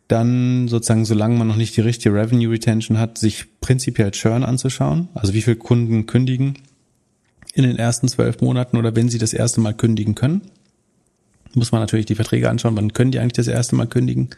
Dann 0.09 0.69
sozusagen, 0.69 1.05
solange 1.05 1.39
man 1.39 1.49
noch 1.49 1.57
nicht 1.57 1.77
die 1.77 1.81
richtige 1.81 2.15
Revenue 2.15 2.51
Retention 2.51 2.99
hat, 2.99 3.19
sich 3.19 3.47
prinzipiell 3.61 4.11
Churn 4.11 4.45
anzuschauen. 4.45 5.09
Also 5.15 5.33
wie 5.33 5.43
viele 5.43 5.57
Kunden 5.57 6.07
kündigen 6.07 6.59
in 7.55 7.65
den 7.65 7.77
ersten 7.77 8.09
zwölf 8.09 8.41
Monaten 8.41 8.77
oder 8.77 8.97
wenn 8.97 9.09
sie 9.09 9.19
das 9.19 9.33
erste 9.33 9.61
Mal 9.61 9.75
kündigen 9.75 10.15
können. 10.15 10.43
Muss 11.55 11.73
man 11.73 11.81
natürlich 11.81 12.07
die 12.07 12.15
Verträge 12.15 12.49
anschauen, 12.49 12.77
wann 12.77 12.93
können 12.93 13.11
die 13.11 13.19
eigentlich 13.19 13.33
das 13.33 13.49
erste 13.49 13.77
Mal 13.77 13.87
kündigen. 13.87 14.31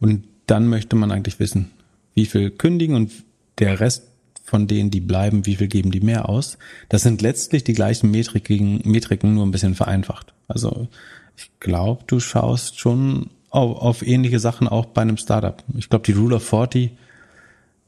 Und 0.00 0.24
dann 0.46 0.68
möchte 0.68 0.96
man 0.96 1.10
eigentlich 1.10 1.40
wissen, 1.40 1.70
wie 2.14 2.26
viel 2.26 2.50
kündigen 2.50 2.94
und 2.94 3.12
der 3.58 3.80
Rest 3.80 4.04
von 4.44 4.66
denen, 4.66 4.90
die 4.90 5.00
bleiben, 5.00 5.46
wie 5.46 5.56
viel 5.56 5.68
geben 5.68 5.90
die 5.90 6.00
mehr 6.00 6.28
aus. 6.28 6.58
Das 6.88 7.02
sind 7.02 7.20
letztlich 7.22 7.64
die 7.64 7.74
gleichen 7.74 8.10
Metriken, 8.10 8.80
Metriken 8.84 9.34
nur 9.34 9.44
ein 9.44 9.50
bisschen 9.50 9.74
vereinfacht. 9.74 10.32
Also 10.48 10.88
ich 11.36 11.50
glaube, 11.60 12.02
du 12.06 12.18
schaust 12.18 12.80
schon 12.80 13.30
auf, 13.50 13.80
auf 13.80 14.06
ähnliche 14.06 14.40
Sachen 14.40 14.66
auch 14.66 14.86
bei 14.86 15.02
einem 15.02 15.16
Startup. 15.16 15.62
Ich 15.76 15.88
glaube, 15.88 16.04
die 16.04 16.12
Rule 16.12 16.36
of 16.36 16.48
40, 16.48 16.90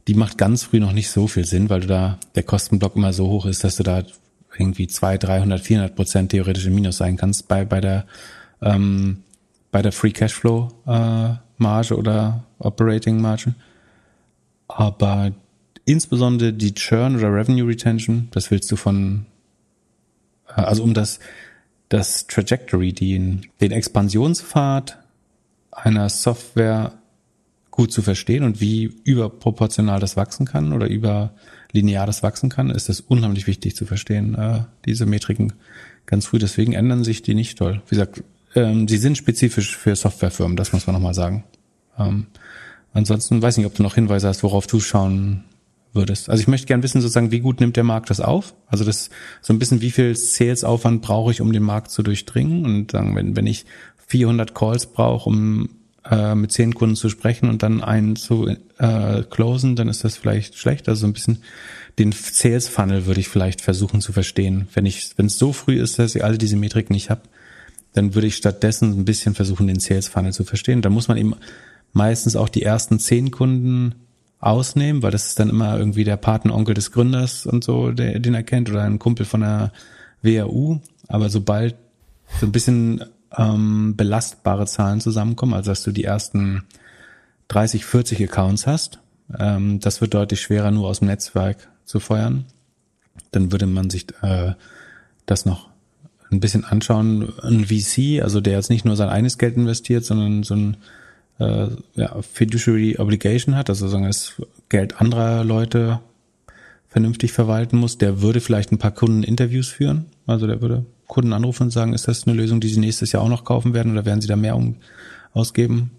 die 0.06 0.14
macht 0.14 0.38
ganz 0.38 0.64
früh 0.64 0.80
noch 0.80 0.92
nicht 0.92 1.10
so 1.10 1.26
viel 1.26 1.44
Sinn, 1.44 1.68
weil 1.70 1.80
du 1.80 1.86
da 1.86 2.18
der 2.34 2.42
Kostenblock 2.42 2.96
immer 2.96 3.12
so 3.12 3.28
hoch 3.28 3.46
ist, 3.46 3.64
dass 3.64 3.76
du 3.76 3.82
da 3.82 4.02
irgendwie 4.58 4.86
zwei, 4.86 5.18
300, 5.18 5.60
400 5.60 5.94
Prozent 5.94 6.30
theoretisch 6.30 6.66
im 6.66 6.74
Minus 6.74 6.98
sein 6.98 7.16
kannst 7.16 7.48
bei, 7.48 7.64
bei 7.64 7.80
der, 7.80 8.06
ähm, 8.62 9.22
bei 9.70 9.82
der 9.82 9.92
Free 9.92 10.10
Cashflow 10.10 10.68
äh, 10.86 11.34
Marge 11.58 11.96
oder 11.96 12.44
Operating 12.58 13.20
Marge. 13.20 13.54
Aber 14.68 15.32
insbesondere 15.84 16.52
die 16.52 16.74
Churn 16.74 17.16
oder 17.16 17.32
Revenue 17.32 17.68
Retention, 17.68 18.28
das 18.32 18.50
willst 18.50 18.70
du 18.70 18.76
von, 18.76 19.26
äh, 20.48 20.60
also 20.60 20.82
um 20.82 20.94
das, 20.94 21.20
das 21.90 22.26
Trajectory, 22.26 22.92
den, 22.94 23.46
den 23.60 23.72
Expansionspfad 23.72 24.98
einer 25.70 26.08
Software 26.08 26.94
gut 27.70 27.92
zu 27.92 28.00
verstehen 28.00 28.44
und 28.44 28.60
wie 28.60 28.84
überproportional 29.04 30.00
das 30.00 30.16
wachsen 30.16 30.46
kann 30.46 30.72
oder 30.72 30.88
über 30.88 31.34
linear 31.72 32.06
das 32.06 32.22
wachsen 32.22 32.48
kann, 32.48 32.70
ist 32.70 32.88
es 32.88 33.00
unheimlich 33.00 33.46
wichtig 33.46 33.76
zu 33.76 33.86
verstehen, 33.86 34.34
äh, 34.34 34.60
diese 34.84 35.06
Metriken 35.06 35.52
ganz 36.06 36.26
früh. 36.26 36.38
Deswegen 36.38 36.72
ändern 36.72 37.04
sich 37.04 37.22
die 37.22 37.34
nicht 37.34 37.58
toll. 37.58 37.82
Wie 37.86 37.96
gesagt, 37.96 38.22
ähm, 38.54 38.88
sie 38.88 38.96
sind 38.96 39.18
spezifisch 39.18 39.76
für 39.76 39.94
Softwarefirmen, 39.94 40.56
das 40.56 40.72
muss 40.72 40.86
man 40.86 40.94
nochmal 40.94 41.14
sagen. 41.14 41.44
Ähm, 41.98 42.26
ansonsten 42.92 43.42
weiß 43.42 43.56
nicht, 43.56 43.66
ob 43.66 43.74
du 43.74 43.82
noch 43.82 43.94
Hinweise 43.94 44.28
hast, 44.28 44.42
worauf 44.42 44.66
du 44.66 44.80
schauen 44.80 45.44
würdest. 45.92 46.30
Also 46.30 46.40
ich 46.40 46.48
möchte 46.48 46.66
gern 46.66 46.82
wissen, 46.82 47.00
sozusagen, 47.00 47.30
wie 47.30 47.40
gut 47.40 47.60
nimmt 47.60 47.76
der 47.76 47.84
Markt 47.84 48.10
das 48.10 48.20
auf? 48.20 48.54
Also 48.66 48.84
das 48.84 49.10
so 49.40 49.52
ein 49.52 49.58
bisschen, 49.58 49.80
wie 49.80 49.90
viel 49.90 50.14
Sales-Aufwand 50.14 51.02
brauche 51.02 51.32
ich, 51.32 51.40
um 51.40 51.52
den 51.52 51.62
Markt 51.62 51.90
zu 51.90 52.02
durchdringen? 52.02 52.64
Und 52.64 52.92
sagen, 52.92 53.16
wenn, 53.16 53.36
wenn 53.36 53.46
ich 53.46 53.66
400 54.06 54.54
Calls 54.54 54.86
brauche, 54.86 55.28
um 55.28 55.70
äh, 56.08 56.34
mit 56.34 56.52
zehn 56.52 56.74
Kunden 56.74 56.96
zu 56.96 57.08
sprechen 57.08 57.48
und 57.48 57.62
dann 57.62 57.82
einen 57.82 58.16
zu 58.16 58.48
äh, 58.78 59.22
closen, 59.28 59.76
dann 59.76 59.88
ist 59.88 60.04
das 60.04 60.16
vielleicht 60.16 60.56
schlecht. 60.56 60.88
Also 60.88 61.02
so 61.02 61.06
ein 61.06 61.12
bisschen 61.12 61.42
den 61.98 62.12
Sales 62.12 62.68
Funnel 62.68 63.06
würde 63.06 63.20
ich 63.20 63.28
vielleicht 63.28 63.60
versuchen 63.60 64.00
zu 64.00 64.12
verstehen. 64.12 64.68
Wenn 64.72 64.86
ich, 64.86 65.10
wenn 65.16 65.26
es 65.26 65.38
so 65.38 65.52
früh 65.52 65.80
ist, 65.80 65.98
dass 65.98 66.14
ich 66.14 66.24
alle 66.24 66.38
diese 66.38 66.56
Metriken 66.56 66.94
nicht 66.94 67.10
habe, 67.10 67.22
dann 67.92 68.14
würde 68.14 68.28
ich 68.28 68.36
stattdessen 68.36 68.92
ein 68.92 69.04
bisschen 69.04 69.34
versuchen, 69.34 69.66
den 69.66 69.80
Sales 69.80 70.08
Funnel 70.08 70.32
zu 70.32 70.44
verstehen. 70.44 70.82
Da 70.82 70.90
muss 70.90 71.08
man 71.08 71.16
eben 71.16 71.34
meistens 71.92 72.36
auch 72.36 72.48
die 72.48 72.62
ersten 72.62 72.98
zehn 72.98 73.30
Kunden 73.30 73.94
ausnehmen, 74.40 75.02
weil 75.02 75.10
das 75.10 75.26
ist 75.26 75.38
dann 75.38 75.50
immer 75.50 75.78
irgendwie 75.78 76.04
der 76.04 76.16
Patenonkel 76.16 76.74
des 76.74 76.92
Gründers 76.92 77.46
und 77.46 77.62
so, 77.62 77.92
der, 77.92 78.18
den 78.18 78.34
er 78.34 78.42
kennt, 78.42 78.70
oder 78.70 78.82
ein 78.82 78.98
Kumpel 78.98 79.26
von 79.26 79.40
der 79.40 79.72
WAU. 80.22 80.80
Aber 81.08 81.28
sobald 81.28 81.76
so 82.40 82.46
ein 82.46 82.52
bisschen 82.52 83.04
ähm, 83.36 83.94
belastbare 83.96 84.66
Zahlen 84.66 85.00
zusammenkommen, 85.00 85.54
also 85.54 85.70
dass 85.70 85.82
du 85.82 85.92
die 85.92 86.04
ersten 86.04 86.64
30, 87.48 87.84
40 87.84 88.22
Accounts 88.22 88.66
hast, 88.66 89.00
ähm, 89.38 89.78
das 89.80 90.00
wird 90.00 90.14
deutlich 90.14 90.40
schwerer 90.40 90.70
nur 90.70 90.88
aus 90.88 91.00
dem 91.00 91.08
Netzwerk 91.08 91.68
zu 91.84 92.00
feuern. 92.00 92.46
Dann 93.32 93.52
würde 93.52 93.66
man 93.66 93.90
sich 93.90 94.06
äh, 94.22 94.54
das 95.26 95.44
noch 95.44 95.68
ein 96.30 96.40
bisschen 96.40 96.64
anschauen. 96.64 97.32
Ein 97.42 97.66
VC, 97.66 98.22
also 98.22 98.40
der 98.40 98.54
jetzt 98.54 98.70
nicht 98.70 98.84
nur 98.84 98.96
sein 98.96 99.08
eigenes 99.08 99.36
Geld 99.36 99.56
investiert, 99.56 100.04
sondern 100.04 100.42
so 100.44 100.54
ein 100.54 100.76
äh, 101.40 101.68
ja, 101.94 102.22
Fiduciary 102.22 102.98
Obligation 102.98 103.56
hat, 103.56 103.70
also 103.70 103.88
sagen 103.88 104.04
das 104.04 104.34
Geld 104.68 105.00
anderer 105.00 105.42
Leute 105.42 106.00
vernünftig 106.88 107.32
verwalten 107.32 107.78
muss, 107.78 107.98
der 107.98 108.20
würde 108.20 108.40
vielleicht 108.40 108.72
ein 108.72 108.78
paar 108.78 108.90
Kundeninterviews 108.90 109.68
führen. 109.68 110.06
Also 110.26 110.46
der 110.46 110.60
würde 110.60 110.84
Kunden 111.06 111.32
anrufen 111.32 111.64
und 111.64 111.70
sagen, 111.70 111.94
ist 111.94 112.08
das 112.08 112.26
eine 112.26 112.36
Lösung, 112.36 112.60
die 112.60 112.68
sie 112.68 112.80
nächstes 112.80 113.12
Jahr 113.12 113.22
auch 113.22 113.28
noch 113.28 113.44
kaufen 113.44 113.74
werden 113.74 113.92
oder 113.92 114.04
werden 114.04 114.20
sie 114.20 114.28
da 114.28 114.36
mehr 114.36 114.56
um, 114.56 114.76
ausgeben? 115.32 115.90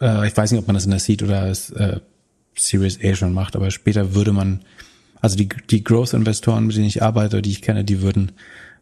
Äh, 0.00 0.28
ich 0.28 0.36
weiß 0.36 0.52
nicht, 0.52 0.60
ob 0.60 0.66
man 0.66 0.74
das 0.74 0.84
in 0.84 0.90
der 0.90 1.00
Seed 1.00 1.22
oder 1.22 1.40
als, 1.40 1.70
äh, 1.70 2.00
Series 2.54 2.98
A 3.02 3.14
schon 3.14 3.32
macht, 3.32 3.56
aber 3.56 3.70
später 3.70 4.14
würde 4.14 4.32
man, 4.32 4.62
also 5.20 5.36
die, 5.36 5.48
die 5.70 5.84
Growth-Investoren, 5.84 6.66
mit 6.66 6.76
denen 6.76 6.86
ich 6.86 7.02
arbeite, 7.02 7.40
die 7.40 7.50
ich 7.50 7.62
kenne, 7.62 7.84
die 7.84 8.02
würden 8.02 8.32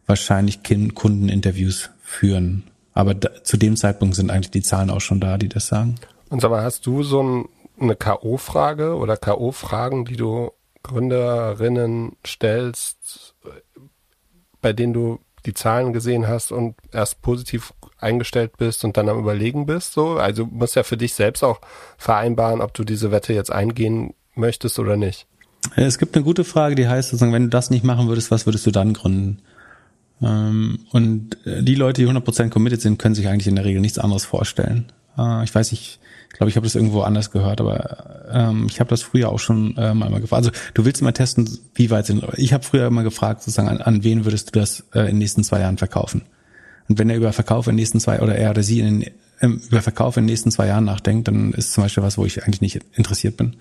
wahrscheinlich 0.06 0.61
Kundeninterviews 0.62 1.90
führen. 2.02 2.64
Aber 2.96 3.14
da, 3.14 3.44
zu 3.44 3.59
dem 3.59 3.76
Zeitpunkt 3.76 4.16
sind 4.16 4.30
eigentlich 4.30 4.50
die 4.50 4.62
Zahlen 4.62 4.88
auch 4.88 5.02
schon 5.02 5.20
da, 5.20 5.37
die 5.37 5.50
das 5.50 5.66
sagen. 5.66 5.96
Und 6.30 6.40
sag 6.40 6.50
mal, 6.50 6.62
hast 6.62 6.87
du 6.87 7.02
so 7.02 7.22
ein, 7.22 7.48
eine 7.78 7.94
K.O.-Frage 7.94 8.94
oder 8.94 9.18
K.O.-Fragen, 9.18 10.06
die 10.06 10.16
du 10.16 10.50
Gründerinnen 10.82 12.16
stellst, 12.26 13.35
bei 14.62 14.72
denen 14.72 14.94
du 14.94 15.18
die 15.44 15.52
Zahlen 15.52 15.92
gesehen 15.92 16.26
hast 16.26 16.52
und 16.52 16.74
erst 16.90 17.20
positiv 17.20 17.74
eingestellt 17.98 18.56
bist 18.56 18.82
und 18.82 18.96
dann 18.96 19.11
am 19.11 19.18
Überlegen 19.18 19.66
bist, 19.66 19.92
so? 19.92 20.16
Also 20.16 20.44
du 20.44 20.50
musst 20.50 20.74
ja 20.74 20.82
für 20.82 20.96
dich 20.96 21.12
selbst 21.12 21.44
auch 21.44 21.61
vereinbaren, 21.98 22.62
ob 22.62 22.72
du 22.72 22.82
diese 22.82 23.11
Wette 23.11 23.35
jetzt 23.35 23.52
eingehen 23.52 24.14
möchtest 24.35 24.78
oder 24.78 24.96
nicht. 24.96 25.26
Es 25.76 25.98
gibt 25.98 26.16
eine 26.16 26.24
gute 26.24 26.44
Frage, 26.44 26.76
die 26.76 26.88
heißt 26.88 27.11
sozusagen, 27.11 27.35
wenn 27.35 27.44
du 27.44 27.50
das 27.50 27.68
nicht 27.68 27.85
machen 27.85 28.09
würdest, 28.09 28.30
was 28.30 28.46
würdest 28.46 28.66
du 28.66 28.70
dann 28.70 28.94
gründen? 28.94 29.42
Ähm, 30.22 30.81
und 30.92 31.37
die 31.44 31.74
Leute, 31.74 32.02
die 32.02 32.09
100% 32.09 32.50
committed 32.50 32.81
sind, 32.81 32.98
können 32.98 33.14
sich 33.14 33.29
eigentlich 33.29 33.48
in 33.48 33.57
der 33.57 33.64
Regel 33.64 33.81
nichts 33.81 33.98
anderes 33.98 34.24
vorstellen. 34.24 34.87
Äh, 35.18 35.44
ich 35.44 35.55
weiß 35.55 35.72
nicht, 35.72 36.00
ich 36.37 36.38
glaube, 36.38 36.50
ich 36.50 36.57
habe 36.57 36.66
das 36.66 36.74
irgendwo 36.74 37.00
anders 37.00 37.31
gehört, 37.31 37.61
aber 37.61 38.26
ähm, 38.31 38.66
ich 38.68 38.81
habe 38.81 38.90
das 38.90 39.02
früher 39.02 39.31
auch 39.31 39.38
schon 39.38 39.76
äh, 39.76 39.94
mal 39.94 40.09
gefragt. 40.20 40.44
Also 40.44 40.50
du 40.74 40.85
willst 40.85 41.00
mal 41.02 41.12
testen, 41.12 41.48
wie 41.74 41.90
weit 41.90 42.07
sind. 42.07 42.24
Ich 42.37 42.52
habe 42.52 42.64
früher 42.64 42.87
immer 42.87 43.02
gefragt, 43.02 43.42
sozusagen, 43.42 43.68
an, 43.68 43.81
an 43.81 44.05
wen 44.05 44.24
würdest 44.24 44.55
du 44.55 44.61
das 44.61 44.85
äh, 44.92 45.00
in 45.00 45.07
den 45.07 45.18
nächsten 45.18 45.44
zwei 45.44 45.61
Jahren 45.61 45.79
verkaufen? 45.79 46.22
Und 46.88 46.98
wenn 46.98 47.11
er 47.11 47.16
über 47.16 47.33
Verkauf 47.33 47.66
in 47.66 47.72
den 47.72 47.76
nächsten 47.76 48.00
zwei 48.00 48.20
oder 48.20 48.37
er 48.37 48.50
oder 48.50 48.62
sie 48.62 48.81
in 48.81 49.00
den, 49.00 49.11
ähm, 49.40 49.61
über 49.66 49.83
Verkauf 49.83 50.16
in 50.16 50.24
den 50.24 50.33
nächsten 50.33 50.50
zwei 50.50 50.66
Jahren 50.66 50.85
nachdenkt, 50.85 51.29
dann 51.29 51.52
ist 51.52 51.72
zum 51.72 51.85
Beispiel 51.85 52.02
was, 52.02 52.18
wo 52.18 52.26
ich 52.26 52.44
eigentlich 52.44 52.61
nicht 52.61 52.81
interessiert 52.94 53.37
bin. 53.37 53.57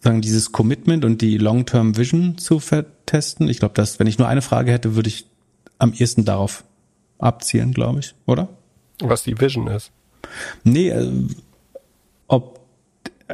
Sagen 0.00 0.20
dieses 0.22 0.52
Commitment 0.52 1.04
und 1.04 1.20
die 1.20 1.38
Long-Term 1.38 1.96
Vision 1.96 2.38
zu 2.38 2.58
vertesten. 2.58 3.48
Ich 3.48 3.58
glaube, 3.58 3.74
dass 3.74 3.98
wenn 4.00 4.06
ich 4.06 4.18
nur 4.18 4.28
eine 4.28 4.42
Frage 4.42 4.72
hätte, 4.72 4.96
würde 4.96 5.08
ich 5.08 5.26
am 5.78 5.92
ehesten 5.92 6.24
darauf 6.24 6.64
abzielen, 7.18 7.72
glaube 7.72 8.00
ich, 8.00 8.14
oder? 8.26 8.48
Was 9.00 9.22
die 9.22 9.38
Vision 9.38 9.66
ist. 9.68 9.92
Nee, 10.64 10.88
äh, 10.88 11.10
ob 12.28 12.60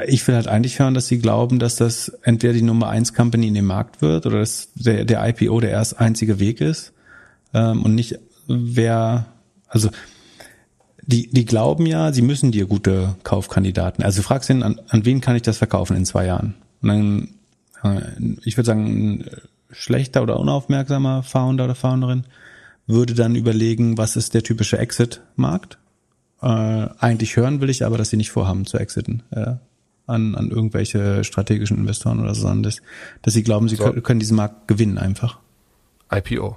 ich 0.06 0.26
will 0.26 0.34
halt 0.34 0.48
eigentlich 0.48 0.78
hören, 0.78 0.94
dass 0.94 1.06
sie 1.06 1.18
glauben, 1.18 1.58
dass 1.58 1.76
das 1.76 2.08
entweder 2.22 2.52
die 2.52 2.62
Nummer 2.62 2.88
eins 2.88 3.14
Company 3.14 3.48
in 3.48 3.54
dem 3.54 3.64
Markt 3.64 4.02
wird 4.02 4.26
oder 4.26 4.40
dass 4.40 4.68
der, 4.74 5.04
der 5.04 5.26
IPO 5.26 5.60
der 5.60 5.70
erst 5.70 5.98
einzige 5.98 6.38
Weg 6.38 6.60
ist 6.60 6.92
ähm, 7.54 7.82
und 7.82 7.94
nicht 7.94 8.18
wer, 8.46 9.26
also 9.68 9.88
die, 11.06 11.28
die 11.28 11.44
glauben 11.44 11.86
ja, 11.86 12.12
sie 12.12 12.22
müssen 12.22 12.52
dir 12.52 12.66
gute 12.66 13.14
Kaufkandidaten. 13.22 14.04
Also 14.04 14.20
du 14.20 14.26
fragst 14.26 14.50
ihn, 14.50 14.62
an, 14.62 14.80
an 14.88 15.04
wen 15.04 15.20
kann 15.20 15.36
ich 15.36 15.42
das 15.42 15.58
verkaufen 15.58 15.96
in 15.96 16.04
zwei 16.04 16.26
Jahren? 16.26 16.54
Und 16.82 16.88
dann, 16.88 17.28
äh, 17.82 18.38
ich 18.44 18.56
würde 18.56 18.66
sagen, 18.66 18.86
ein 18.86 19.30
schlechter 19.70 20.22
oder 20.22 20.38
unaufmerksamer 20.38 21.22
Founder 21.22 21.64
oder 21.64 21.74
Founderin 21.74 22.24
würde 22.86 23.14
dann 23.14 23.34
überlegen, 23.34 23.98
was 23.98 24.16
ist 24.16 24.34
der 24.34 24.42
typische 24.42 24.78
Exit-Markt? 24.78 25.78
Äh, 26.42 26.46
eigentlich 26.46 27.36
hören 27.36 27.60
will 27.60 27.70
ich 27.70 27.84
aber, 27.84 27.98
dass 27.98 28.10
sie 28.10 28.16
nicht 28.16 28.30
vorhaben 28.30 28.66
zu 28.66 28.78
exiten. 28.78 29.22
Äh, 29.30 29.54
an, 30.06 30.34
an 30.36 30.50
irgendwelche 30.50 31.24
strategischen 31.24 31.78
Investoren 31.78 32.20
oder 32.20 32.34
so, 32.34 32.42
sondern 32.42 32.62
dass, 32.62 32.80
dass 33.22 33.34
sie 33.34 33.42
glauben, 33.42 33.68
sie 33.68 33.76
so. 33.76 33.84
können, 33.84 34.02
können 34.02 34.20
diesen 34.20 34.36
Markt 34.36 34.68
gewinnen 34.68 34.98
einfach. 34.98 35.40
IPO. 36.12 36.56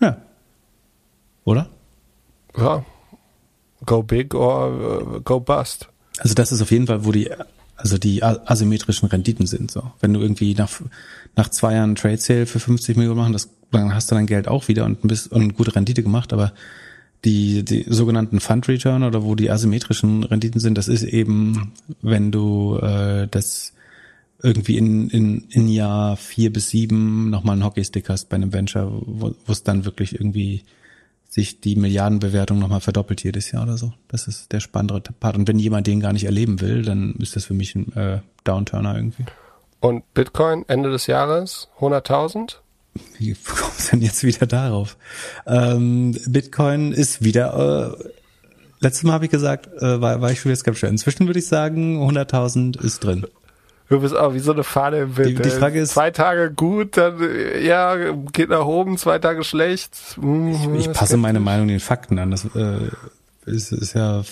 Ja. 0.00 0.18
Oder? 1.44 1.68
Ja. 2.56 2.84
Go 3.86 4.02
big 4.02 4.34
or 4.34 5.16
uh, 5.16 5.20
go 5.20 5.40
bust. 5.40 5.88
Also 6.18 6.34
das 6.34 6.52
ist 6.52 6.62
auf 6.62 6.70
jeden 6.70 6.86
Fall, 6.86 7.04
wo 7.04 7.12
die 7.12 7.30
also 7.76 7.98
die 7.98 8.22
asymmetrischen 8.22 9.08
Renditen 9.08 9.46
sind 9.46 9.70
so. 9.70 9.92
Wenn 10.00 10.12
du 10.12 10.20
irgendwie 10.20 10.54
nach 10.54 10.70
nach 11.36 11.48
zwei 11.48 11.74
Jahren 11.74 11.96
Trade 11.96 12.18
Sale 12.18 12.46
für 12.46 12.60
50 12.60 12.96
Millionen 12.96 13.18
machen, 13.18 13.32
das 13.32 13.50
dann 13.72 13.94
hast 13.94 14.10
du 14.10 14.14
dein 14.14 14.26
Geld 14.26 14.48
auch 14.48 14.68
wieder 14.68 14.84
und 14.84 15.00
bist 15.02 15.32
und 15.32 15.54
gute 15.56 15.74
Rendite 15.74 16.02
gemacht, 16.02 16.32
aber 16.32 16.52
die, 17.24 17.64
die 17.64 17.86
sogenannten 17.88 18.40
Fund 18.40 18.68
Return 18.68 19.02
oder 19.02 19.24
wo 19.24 19.34
die 19.34 19.50
asymmetrischen 19.50 20.24
Renditen 20.24 20.60
sind, 20.60 20.76
das 20.76 20.88
ist 20.88 21.02
eben, 21.02 21.72
wenn 22.02 22.30
du 22.30 22.76
äh, 22.78 23.26
das 23.30 23.72
irgendwie 24.42 24.76
in, 24.76 25.08
in, 25.08 25.44
in 25.48 25.68
Jahr 25.68 26.16
vier 26.16 26.52
bis 26.52 26.68
sieben 26.68 27.30
nochmal 27.30 27.54
einen 27.54 27.64
Hockeystick 27.64 28.10
hast 28.10 28.28
bei 28.28 28.36
einem 28.36 28.52
Venture, 28.52 28.92
wo 29.06 29.34
es 29.48 29.62
dann 29.62 29.86
wirklich 29.86 30.14
irgendwie 30.14 30.64
sich 31.34 31.60
die 31.60 31.74
Milliardenbewertung 31.74 32.60
nochmal 32.60 32.80
verdoppelt 32.80 33.24
jedes 33.24 33.50
Jahr 33.50 33.64
oder 33.64 33.76
so. 33.76 33.92
Das 34.06 34.28
ist 34.28 34.52
der 34.52 34.60
spannendere 34.60 35.00
Part. 35.00 35.36
Und 35.36 35.48
wenn 35.48 35.58
jemand 35.58 35.88
den 35.88 35.98
gar 35.98 36.12
nicht 36.12 36.26
erleben 36.26 36.60
will, 36.60 36.82
dann 36.82 37.16
ist 37.16 37.34
das 37.34 37.46
für 37.46 37.54
mich 37.54 37.74
ein 37.74 37.92
äh, 37.96 38.20
Downturner 38.44 38.94
irgendwie. 38.94 39.24
Und 39.80 40.04
Bitcoin 40.14 40.64
Ende 40.68 40.92
des 40.92 41.08
Jahres 41.08 41.68
100.000? 41.80 42.58
Wie 43.18 43.34
kommst 43.34 43.88
du 43.88 43.96
denn 43.96 44.02
jetzt 44.02 44.22
wieder 44.22 44.46
darauf? 44.46 44.96
Ähm, 45.44 46.16
Bitcoin 46.24 46.92
ist 46.92 47.24
wieder, 47.24 47.98
äh, 47.98 48.04
letztes 48.78 49.02
Mal 49.02 49.14
habe 49.14 49.24
ich 49.24 49.32
gesagt, 49.32 49.66
äh, 49.82 50.00
war, 50.00 50.20
war 50.20 50.30
ich 50.30 50.38
schon 50.38 50.50
wieder 50.50 50.60
skeptisch. 50.60 50.84
Inzwischen 50.84 51.26
würde 51.26 51.40
ich 51.40 51.48
sagen, 51.48 52.00
100.000 52.08 52.80
ist 52.80 53.02
drin. 53.02 53.26
Du 53.88 54.00
bist 54.00 54.16
auch 54.16 54.32
wie 54.32 54.38
so 54.38 54.52
eine 54.52 54.64
Fahne 54.64 54.98
im 54.98 55.16
Wind. 55.16 55.38
Die, 55.38 55.42
die 55.42 55.50
Frage 55.50 55.80
ist, 55.80 55.92
zwei 55.92 56.10
Tage 56.10 56.52
gut, 56.52 56.96
dann 56.96 57.16
ja 57.62 58.12
geht 58.32 58.48
nach 58.48 58.64
oben, 58.64 58.96
zwei 58.96 59.18
Tage 59.18 59.44
schlecht. 59.44 59.96
Hm, 60.18 60.52
ich, 60.52 60.86
ich 60.86 60.92
passe 60.92 61.16
meine 61.16 61.40
Meinung 61.40 61.68
den 61.68 61.80
Fakten 61.80 62.18
an. 62.18 62.30
Das 62.30 62.46
äh, 62.54 62.90
ist, 63.44 63.72
ist 63.72 63.94
ja 63.94 64.22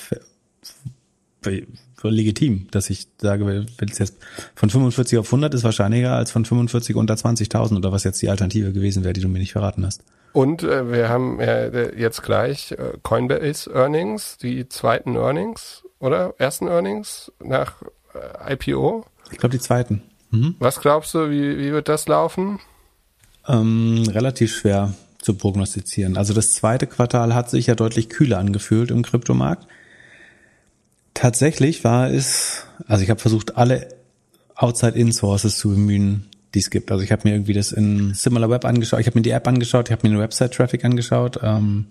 legitim, 2.02 2.66
dass 2.70 2.90
ich 2.90 3.08
sage, 3.18 3.46
wenn 3.46 3.88
es 3.88 3.98
jetzt 3.98 4.16
von 4.54 4.70
45 4.70 5.18
auf 5.18 5.26
100 5.26 5.54
ist 5.54 5.64
wahrscheinlicher 5.64 6.12
als 6.12 6.30
von 6.30 6.44
45 6.44 6.96
unter 6.96 7.14
20.000 7.14 7.76
oder 7.76 7.92
was 7.92 8.04
jetzt 8.04 8.20
die 8.22 8.28
Alternative 8.28 8.72
gewesen 8.72 9.04
wäre, 9.04 9.12
die 9.12 9.20
du 9.20 9.28
mir 9.28 9.38
nicht 9.38 9.52
verraten 9.52 9.84
hast. 9.86 10.02
Und 10.32 10.62
äh, 10.62 10.90
wir 10.90 11.08
haben 11.08 11.38
ja 11.40 11.68
jetzt 11.68 12.22
gleich 12.22 12.72
äh, 12.72 12.94
Coinbase 13.02 13.70
Earnings, 13.70 14.38
die 14.38 14.68
zweiten 14.68 15.16
Earnings, 15.16 15.84
oder? 15.98 16.34
Ersten 16.38 16.68
Earnings 16.68 17.30
nach 17.42 17.82
äh, 18.14 18.54
IPO. 18.54 19.04
Ich 19.32 19.38
glaube 19.38 19.56
die 19.56 19.62
zweiten. 19.62 20.02
Mhm. 20.30 20.54
Was 20.58 20.80
glaubst 20.80 21.14
du, 21.14 21.30
wie, 21.30 21.58
wie 21.58 21.72
wird 21.72 21.88
das 21.88 22.06
laufen? 22.06 22.60
Ähm, 23.48 24.04
relativ 24.08 24.54
schwer 24.56 24.94
zu 25.18 25.34
prognostizieren. 25.34 26.16
Also 26.16 26.34
das 26.34 26.52
zweite 26.52 26.86
Quartal 26.86 27.34
hat 27.34 27.50
sich 27.50 27.66
ja 27.66 27.74
deutlich 27.74 28.08
kühler 28.08 28.38
angefühlt 28.38 28.90
im 28.90 29.02
Kryptomarkt. 29.02 29.66
Tatsächlich 31.14 31.84
war 31.84 32.10
es, 32.10 32.64
also 32.86 33.04
ich 33.04 33.10
habe 33.10 33.20
versucht, 33.20 33.56
alle 33.56 33.88
Outside-In-Sources 34.56 35.58
zu 35.58 35.70
bemühen, 35.70 36.26
die 36.54 36.60
es 36.60 36.70
gibt. 36.70 36.90
Also 36.90 37.04
ich 37.04 37.12
habe 37.12 37.28
mir 37.28 37.34
irgendwie 37.34 37.52
das 37.52 37.72
in 37.72 38.14
SimilarWeb 38.14 38.64
angeschaut, 38.64 39.00
ich 39.00 39.06
habe 39.06 39.18
mir 39.18 39.22
die 39.22 39.30
App 39.30 39.46
angeschaut, 39.46 39.88
ich 39.88 39.92
habe 39.92 40.06
mir 40.06 40.14
den 40.14 40.20
Website-Traffic 40.20 40.84
angeschaut. 40.84 41.38
Ähm, 41.42 41.86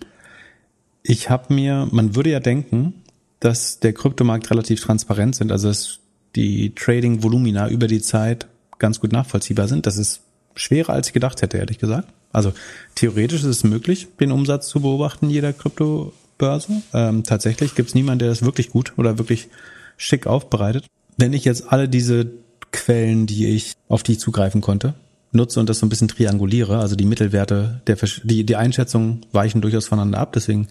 ich 1.04 1.30
habe 1.30 1.54
mir, 1.54 1.88
man 1.92 2.16
würde 2.16 2.30
ja 2.32 2.40
denken, 2.40 2.94
dass 3.40 3.80
der 3.80 3.94
Kryptomarkt 3.94 4.52
relativ 4.52 4.82
transparent 4.82 5.36
sind, 5.36 5.52
also 5.52 5.68
dass 5.70 6.01
die 6.36 6.74
Trading-Volumina 6.76 7.70
über 7.70 7.88
die 7.88 8.02
Zeit 8.02 8.48
ganz 8.80 9.00
gut 9.00 9.12
nachvollziehbar 9.12 9.68
sind. 9.68 9.86
Das 9.86 9.98
ist 9.98 10.22
schwerer, 10.56 10.94
als 10.94 11.08
ich 11.08 11.14
gedacht 11.14 11.42
hätte, 11.42 11.58
ehrlich 11.58 11.78
gesagt. 11.78 12.08
Also 12.32 12.54
theoretisch 12.96 13.42
ist 13.42 13.48
es 13.48 13.64
möglich, 13.64 14.08
den 14.20 14.32
Umsatz 14.32 14.68
zu 14.68 14.82
beobachten 14.82 15.30
jeder 15.30 15.54
Krypto 15.54 16.14
Börse. 16.38 16.82
Ähm, 16.94 17.24
tatsächlich 17.24 17.76
gibt 17.76 17.90
es 17.90 17.96
niemanden, 17.96 18.20
der 18.20 18.30
das 18.30 18.44
wirklich 18.44 18.72
gut 18.72 18.94
oder 18.98 19.18
wirklich 19.18 19.50
schick 19.98 20.26
aufbereitet. 20.28 20.88
Wenn 21.18 21.34
ich 21.34 21.46
jetzt 21.46 21.72
alle 21.72 21.88
diese 21.88 22.32
Quellen, 22.72 23.28
die 23.28 23.48
ich, 23.48 23.74
auf 23.88 24.02
die 24.02 24.14
ich 24.14 24.20
zugreifen 24.20 24.62
konnte, 24.62 24.96
nutze 25.32 25.60
und 25.60 25.70
das 25.70 25.80
so 25.80 25.86
ein 25.86 25.90
bisschen 25.90 26.08
trianguliere, 26.08 26.80
also 26.80 26.96
die 26.96 27.06
Mittelwerte, 27.06 27.82
der, 27.86 27.98
die, 28.24 28.44
die 28.44 28.56
Einschätzungen 28.56 29.26
weichen 29.32 29.62
durchaus 29.62 29.88
voneinander 29.88 30.20
ab, 30.20 30.34
deswegen 30.34 30.68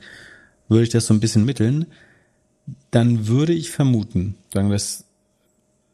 würde 0.68 0.84
ich 0.84 0.90
das 0.90 1.06
so 1.06 1.14
ein 1.14 1.20
bisschen 1.20 1.44
mitteln, 1.44 1.86
dann 2.90 3.28
würde 3.28 3.52
ich 3.52 3.70
vermuten, 3.70 4.34
sagen 4.52 4.68
wir 4.68 4.76
es, 4.76 5.04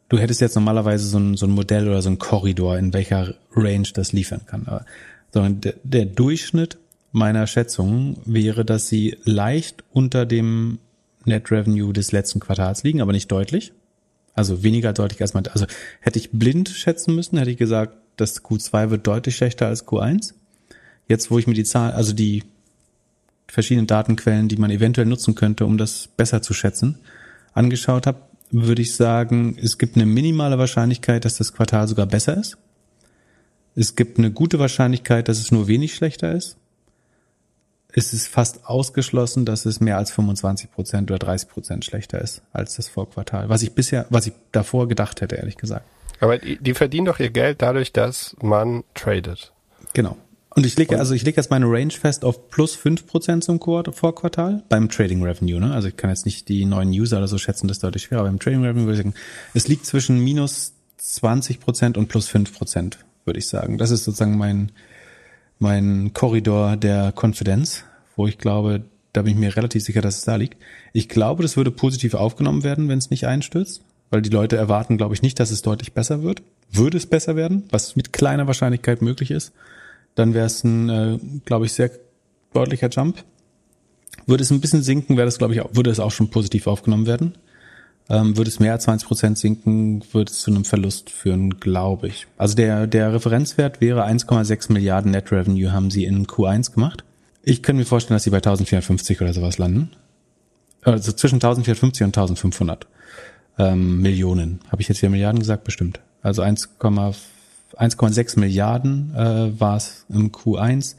du 0.09 0.17
hättest 0.17 0.41
jetzt 0.41 0.55
normalerweise 0.55 1.07
so 1.07 1.17
ein, 1.17 1.37
so 1.37 1.45
ein 1.45 1.51
Modell 1.51 1.87
oder 1.87 2.01
so 2.01 2.09
ein 2.09 2.19
Korridor, 2.19 2.77
in 2.77 2.93
welcher 2.93 3.35
Range 3.55 3.87
das 3.93 4.13
liefern 4.13 4.41
kann. 4.45 4.67
Aber, 4.67 4.85
sondern 5.31 5.61
der, 5.61 5.75
der 5.83 6.05
Durchschnitt 6.05 6.77
meiner 7.11 7.47
Schätzung 7.47 8.17
wäre, 8.25 8.65
dass 8.65 8.87
sie 8.87 9.17
leicht 9.23 9.83
unter 9.91 10.25
dem 10.25 10.79
Net 11.25 11.51
Revenue 11.51 11.91
des 11.93 12.11
letzten 12.11 12.39
Quartals 12.39 12.83
liegen, 12.83 13.01
aber 13.01 13.11
nicht 13.11 13.31
deutlich. 13.31 13.73
Also 14.33 14.63
weniger 14.63 14.93
deutlich 14.93 15.21
als 15.21 15.33
man, 15.33 15.47
also 15.47 15.65
hätte 15.99 16.19
ich 16.19 16.31
blind 16.31 16.69
schätzen 16.69 17.15
müssen, 17.15 17.37
hätte 17.37 17.51
ich 17.51 17.57
gesagt, 17.57 17.97
das 18.17 18.43
Q2 18.43 18.89
wird 18.89 19.07
deutlich 19.07 19.35
schlechter 19.35 19.67
als 19.67 19.85
Q1. 19.85 20.33
Jetzt, 21.07 21.31
wo 21.31 21.39
ich 21.39 21.47
mir 21.47 21.53
die 21.53 21.63
Zahl, 21.63 21.91
also 21.91 22.13
die 22.13 22.43
verschiedenen 23.47 23.87
Datenquellen, 23.87 24.47
die 24.47 24.57
man 24.57 24.71
eventuell 24.71 25.07
nutzen 25.07 25.35
könnte, 25.35 25.65
um 25.65 25.77
das 25.77 26.07
besser 26.07 26.41
zu 26.41 26.53
schätzen, 26.53 26.99
angeschaut 27.53 28.05
habe, 28.05 28.19
würde 28.51 28.81
ich 28.81 28.95
sagen, 28.95 29.57
es 29.61 29.77
gibt 29.77 29.95
eine 29.95 30.05
minimale 30.05 30.57
Wahrscheinlichkeit, 30.57 31.25
dass 31.25 31.37
das 31.37 31.53
Quartal 31.53 31.87
sogar 31.87 32.05
besser 32.05 32.37
ist. 32.37 32.57
Es 33.75 33.95
gibt 33.95 34.17
eine 34.17 34.31
gute 34.31 34.59
Wahrscheinlichkeit, 34.59 35.27
dass 35.27 35.39
es 35.39 35.51
nur 35.51 35.67
wenig 35.67 35.93
schlechter 35.95 36.31
ist 36.31 36.57
ist 37.97 38.13
es 38.13 38.27
fast 38.27 38.65
ausgeschlossen, 38.65 39.43
dass 39.43 39.65
es 39.65 39.79
mehr 39.79 39.97
als 39.97 40.11
25 40.11 40.71
Prozent 40.71 41.09
oder 41.09 41.17
30 41.17 41.49
Prozent 41.49 41.83
schlechter 41.83 42.21
ist 42.21 42.43
als 42.53 42.75
das 42.75 42.87
Vorquartal. 42.87 43.49
Was 43.49 43.63
ich 43.63 43.73
bisher, 43.73 44.05
was 44.11 44.27
ich 44.27 44.33
davor 44.51 44.87
gedacht 44.87 45.21
hätte, 45.21 45.35
ehrlich 45.35 45.57
gesagt. 45.57 45.83
Aber 46.19 46.37
die, 46.37 46.57
die 46.61 46.75
verdienen 46.75 47.05
doch 47.05 47.19
ihr 47.19 47.31
Geld 47.31 47.63
dadurch, 47.63 47.93
dass 47.93 48.35
man 48.39 48.83
tradet. 48.93 49.51
Genau. 49.93 50.15
Und 50.57 50.65
ich 50.65 50.75
lege, 50.75 50.97
also 50.97 51.13
ich 51.13 51.23
lege 51.23 51.37
jetzt 51.37 51.51
meine 51.51 51.67
Range 51.67 51.91
fest 51.91 52.25
auf 52.25 52.49
plus 52.49 52.73
fünf 52.73 53.05
Prozent 53.05 53.43
zum 53.43 53.59
Vorquartal 53.61 54.63
beim 54.69 54.89
Trading 54.89 55.21
Revenue. 55.21 55.59
Ne? 55.59 55.71
Also 55.71 55.89
ich 55.89 55.97
kann 55.97 56.09
jetzt 56.09 56.25
nicht 56.25 56.49
die 56.49 56.65
neuen 56.65 56.89
User 56.89 57.19
oder 57.19 57.27
so 57.27 57.37
schätzen, 57.37 57.67
das 57.67 57.77
ist 57.77 57.83
deutlich 57.83 58.01
schwerer. 58.01 58.21
Aber 58.21 58.29
beim 58.29 58.39
Trading 58.39 58.63
Revenue 58.63 58.85
würde 58.87 58.93
ich 58.93 58.97
sagen, 58.97 59.13
es 59.53 59.67
liegt 59.67 59.85
zwischen 59.85 60.17
minus 60.17 60.73
20 60.97 61.59
Prozent 61.59 61.95
und 61.95 62.07
plus 62.07 62.27
fünf 62.27 62.57
Prozent, 62.57 62.97
würde 63.23 63.37
ich 63.37 63.47
sagen. 63.47 63.77
Das 63.77 63.91
ist 63.91 64.03
sozusagen 64.03 64.35
mein, 64.35 64.71
mein 65.59 66.13
Korridor 66.13 66.75
der 66.75 67.11
Konfidenz, 67.11 67.83
wo 68.15 68.25
ich 68.25 68.39
glaube, 68.39 68.81
da 69.13 69.21
bin 69.21 69.33
ich 69.33 69.39
mir 69.39 69.55
relativ 69.55 69.83
sicher, 69.83 70.01
dass 70.01 70.17
es 70.17 70.23
da 70.23 70.37
liegt. 70.37 70.57
Ich 70.91 71.07
glaube, 71.07 71.43
das 71.43 71.55
würde 71.55 71.69
positiv 71.69 72.15
aufgenommen 72.15 72.63
werden, 72.63 72.89
wenn 72.89 72.97
es 72.97 73.11
nicht 73.11 73.27
einstürzt, 73.27 73.83
weil 74.09 74.23
die 74.23 74.31
Leute 74.31 74.57
erwarten, 74.57 74.97
glaube 74.97 75.13
ich, 75.13 75.21
nicht, 75.21 75.39
dass 75.39 75.51
es 75.51 75.61
deutlich 75.61 75.93
besser 75.93 76.23
wird. 76.23 76.41
Würde 76.71 76.97
es 76.97 77.05
besser 77.05 77.35
werden, 77.35 77.67
was 77.69 77.95
mit 77.95 78.11
kleiner 78.11 78.47
Wahrscheinlichkeit 78.47 79.03
möglich 79.03 79.29
ist, 79.29 79.53
dann 80.17 80.33
wäre 80.33 80.47
es 80.47 80.63
ein, 80.63 80.89
äh, 80.89 81.19
glaube 81.45 81.67
ich, 81.67 81.73
sehr 81.73 81.91
deutlicher 82.53 82.89
Jump. 82.89 83.23
Würde 84.25 84.43
es 84.43 84.51
ein 84.51 84.59
bisschen 84.59 84.81
sinken, 84.81 85.15
wäre 85.15 85.27
das, 85.27 85.37
glaube 85.37 85.53
ich, 85.53 85.61
auch, 85.61 85.69
würde 85.73 85.91
es 85.91 85.99
auch 85.99 86.11
schon 86.11 86.29
positiv 86.29 86.65
aufgenommen 86.65 87.05
werden. 87.05 87.35
Ähm, 88.09 88.35
würde 88.35 88.49
es 88.49 88.59
mehr 88.59 88.71
als 88.71 88.85
20 88.85 89.07
Prozent 89.07 89.37
sinken, 89.37 90.01
würde 90.13 90.31
es 90.31 90.39
zu 90.39 90.49
einem 90.49 90.65
Verlust 90.65 91.09
führen, 91.11 91.59
glaube 91.59 92.07
ich. 92.07 92.25
Also 92.37 92.55
der, 92.55 92.87
der 92.87 93.13
Referenzwert 93.13 93.79
wäre 93.79 94.05
1,6 94.05 94.71
Milliarden 94.71 95.11
Net 95.11 95.31
Revenue 95.31 95.71
haben 95.71 95.91
sie 95.91 96.05
in 96.05 96.25
Q1 96.25 96.73
gemacht. 96.73 97.03
Ich 97.43 97.61
könnte 97.61 97.79
mir 97.79 97.85
vorstellen, 97.85 98.15
dass 98.15 98.23
sie 98.23 98.29
bei 98.31 98.37
1450 98.37 99.21
oder 99.21 99.33
sowas 99.33 99.57
landen. 99.57 99.91
Also 100.81 101.11
zwischen 101.11 101.35
1450 101.35 102.05
und 102.05 102.17
1500 102.17 102.87
ähm, 103.59 104.01
Millionen. 104.01 104.61
Habe 104.71 104.81
ich 104.81 104.87
jetzt 104.87 104.99
hier 104.99 105.09
Milliarden 105.09 105.39
gesagt? 105.39 105.63
Bestimmt. 105.63 105.99
Also 106.21 106.41
1,6 107.75 108.39
Milliarden 108.39 109.13
äh, 109.15 109.59
war 109.59 109.77
es 109.77 110.05
im 110.09 110.31
Q1. 110.31 110.95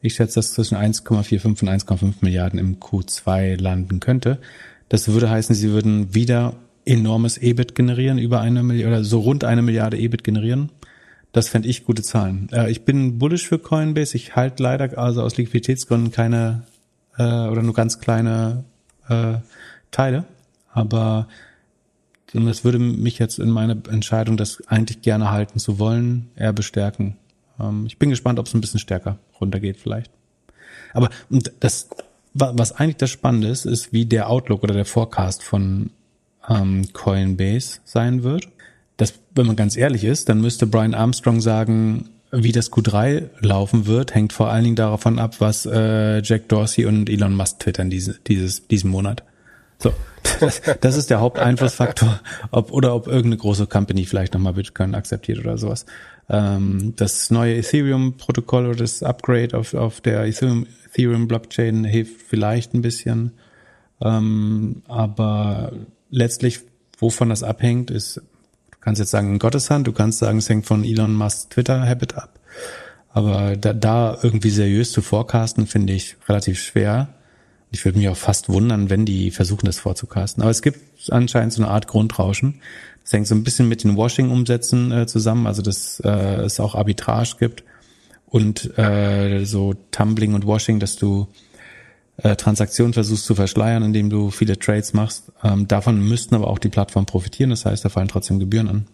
Ich 0.00 0.14
schätze, 0.14 0.36
dass 0.36 0.52
zwischen 0.52 0.76
1,45 0.76 1.44
und 1.46 1.62
1,5 1.62 2.14
Milliarden 2.20 2.58
im 2.58 2.80
Q2 2.80 3.60
landen 3.60 4.00
könnte. 4.00 4.38
Das 4.88 5.08
würde 5.08 5.30
heißen, 5.30 5.54
sie 5.54 5.70
würden 5.70 6.14
wieder 6.14 6.54
enormes 6.84 7.38
EBIT 7.38 7.74
generieren, 7.74 8.18
über 8.18 8.40
eine 8.40 8.62
Milliarde 8.62 8.96
oder 8.96 9.04
so 9.04 9.20
rund 9.20 9.44
eine 9.44 9.62
Milliarde 9.62 9.98
EBIT 9.98 10.24
generieren. 10.24 10.70
Das 11.32 11.48
fände 11.48 11.68
ich 11.68 11.84
gute 11.84 12.02
Zahlen. 12.02 12.48
Äh, 12.52 12.70
ich 12.70 12.84
bin 12.84 13.18
bullish 13.18 13.48
für 13.48 13.58
Coinbase. 13.58 14.16
Ich 14.16 14.36
halte 14.36 14.62
leider 14.62 14.98
also 14.98 15.22
aus 15.22 15.36
Liquiditätsgründen 15.36 16.12
keine 16.12 16.64
äh, 17.16 17.22
oder 17.22 17.62
nur 17.62 17.74
ganz 17.74 18.00
kleine 18.00 18.64
äh, 19.08 19.34
Teile. 19.90 20.24
Aber 20.72 21.28
das 22.32 22.64
würde 22.64 22.78
mich 22.78 23.18
jetzt 23.18 23.38
in 23.38 23.50
meine 23.50 23.80
Entscheidung, 23.90 24.36
das 24.36 24.66
eigentlich 24.66 25.02
gerne 25.02 25.30
halten 25.30 25.58
zu 25.58 25.78
wollen, 25.78 26.30
eher 26.36 26.52
bestärken. 26.52 27.16
Ähm, 27.60 27.84
ich 27.86 27.98
bin 27.98 28.10
gespannt, 28.10 28.38
ob 28.38 28.46
es 28.46 28.54
ein 28.54 28.60
bisschen 28.60 28.80
stärker 28.80 29.18
runtergeht 29.40 29.76
vielleicht. 29.76 30.10
Aber 30.94 31.10
das, 31.60 31.88
was 32.34 32.72
eigentlich 32.72 32.96
das 32.96 33.10
Spannende 33.10 33.48
ist, 33.48 33.66
ist, 33.66 33.92
wie 33.92 34.06
der 34.06 34.30
Outlook 34.30 34.62
oder 34.62 34.74
der 34.74 34.84
Forecast 34.84 35.42
von 35.42 35.90
ähm, 36.48 36.92
Coinbase 36.92 37.80
sein 37.84 38.22
wird. 38.22 38.48
Das, 38.96 39.14
wenn 39.34 39.46
man 39.46 39.56
ganz 39.56 39.76
ehrlich 39.76 40.04
ist, 40.04 40.28
dann 40.28 40.40
müsste 40.40 40.66
Brian 40.66 40.94
Armstrong 40.94 41.40
sagen, 41.40 42.10
wie 42.30 42.52
das 42.52 42.72
Q3 42.72 43.28
laufen 43.40 43.86
wird, 43.86 44.14
hängt 44.14 44.32
vor 44.32 44.48
allen 44.48 44.64
Dingen 44.64 44.76
davon 44.76 45.18
ab, 45.18 45.36
was 45.40 45.66
äh, 45.66 46.22
Jack 46.22 46.48
Dorsey 46.48 46.86
und 46.86 47.10
Elon 47.10 47.34
Musk 47.34 47.60
twittern 47.60 47.90
diese, 47.90 48.18
dieses, 48.26 48.66
diesen 48.68 48.90
Monat. 48.90 49.22
So, 49.82 49.92
das, 50.40 50.62
das 50.80 50.96
ist 50.96 51.10
der 51.10 51.20
Haupteinflussfaktor, 51.20 52.20
ob 52.50 52.72
oder 52.72 52.94
ob 52.94 53.06
irgendeine 53.06 53.38
große 53.38 53.66
Company 53.66 54.04
vielleicht 54.04 54.34
nochmal 54.34 54.54
Bitcoin 54.54 54.94
akzeptiert 54.94 55.38
oder 55.38 55.58
sowas. 55.58 55.86
Ähm, 56.28 56.94
das 56.96 57.30
neue 57.30 57.56
Ethereum-Protokoll 57.56 58.66
oder 58.66 58.76
das 58.76 59.02
Upgrade 59.02 59.56
auf, 59.56 59.74
auf 59.74 60.00
der 60.00 60.24
Ethereum-Blockchain 60.24 61.84
hilft 61.84 62.22
vielleicht 62.22 62.74
ein 62.74 62.82
bisschen. 62.82 63.32
Ähm, 64.00 64.82
aber 64.86 65.72
letztlich, 66.10 66.60
wovon 66.98 67.28
das 67.28 67.42
abhängt, 67.42 67.90
ist, 67.90 68.16
du 68.16 68.78
kannst 68.80 69.00
jetzt 69.00 69.10
sagen 69.10 69.32
in 69.32 69.38
Gottes 69.38 69.70
Hand, 69.70 69.86
du 69.86 69.92
kannst 69.92 70.20
sagen, 70.20 70.38
es 70.38 70.48
hängt 70.48 70.66
von 70.66 70.84
Elon 70.84 71.14
Musk 71.14 71.50
Twitter-Habit 71.50 72.16
ab. 72.16 72.38
Aber 73.10 73.56
da, 73.56 73.72
da 73.74 74.18
irgendwie 74.22 74.50
seriös 74.50 74.92
zu 74.92 75.02
forecasten, 75.02 75.66
finde 75.66 75.92
ich 75.92 76.16
relativ 76.28 76.60
schwer. 76.60 77.08
Ich 77.72 77.84
würde 77.84 77.98
mich 77.98 78.08
auch 78.08 78.16
fast 78.16 78.50
wundern, 78.50 78.90
wenn 78.90 79.06
die 79.06 79.30
versuchen, 79.30 79.66
das 79.66 79.78
vorzucasten. 79.78 80.42
Aber 80.42 80.50
es 80.50 80.60
gibt 80.62 81.10
anscheinend 81.10 81.54
so 81.54 81.62
eine 81.62 81.70
Art 81.70 81.88
Grundrauschen. 81.88 82.60
Das 83.02 83.12
hängt 83.14 83.26
so 83.26 83.34
ein 83.34 83.42
bisschen 83.42 83.68
mit 83.68 83.82
den 83.82 83.96
Washing-Umsätzen 83.96 84.92
äh, 84.92 85.06
zusammen, 85.06 85.46
also 85.46 85.62
dass 85.62 85.98
äh, 86.00 86.42
es 86.42 86.60
auch 86.60 86.74
Arbitrage 86.74 87.36
gibt 87.38 87.64
und 88.26 88.78
äh, 88.78 89.44
so 89.44 89.74
Tumbling 89.90 90.34
und 90.34 90.46
Washing, 90.46 90.80
dass 90.80 90.96
du 90.96 91.28
äh, 92.18 92.36
Transaktionen 92.36 92.92
versuchst 92.92 93.24
zu 93.24 93.34
verschleiern, 93.34 93.82
indem 93.82 94.10
du 94.10 94.30
viele 94.30 94.58
Trades 94.58 94.92
machst. 94.92 95.32
Ähm, 95.42 95.66
davon 95.66 95.98
müssten 96.06 96.34
aber 96.34 96.48
auch 96.48 96.58
die 96.58 96.68
Plattformen 96.68 97.06
profitieren, 97.06 97.50
das 97.50 97.64
heißt, 97.64 97.84
da 97.84 97.88
fallen 97.88 98.08
trotzdem 98.08 98.38
Gebühren 98.38 98.68
an. 98.68 98.86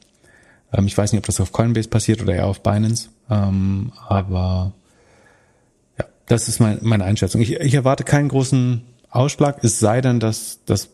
Ähm, 0.72 0.86
ich 0.86 0.96
weiß 0.96 1.12
nicht, 1.12 1.20
ob 1.20 1.26
das 1.26 1.40
auf 1.40 1.52
Coinbase 1.52 1.88
passiert 1.88 2.22
oder 2.22 2.34
eher 2.34 2.46
auf 2.46 2.62
Binance, 2.62 3.10
ähm, 3.28 3.92
aber 4.06 4.72
das 6.28 6.48
ist 6.48 6.60
mein, 6.60 6.78
meine 6.82 7.04
Einschätzung. 7.04 7.40
Ich, 7.40 7.52
ich 7.52 7.74
erwarte 7.74 8.04
keinen 8.04 8.28
großen 8.28 8.82
Ausschlag, 9.10 9.64
es 9.64 9.78
sei 9.78 10.00
denn, 10.00 10.20
dass 10.20 10.60
das 10.66 10.90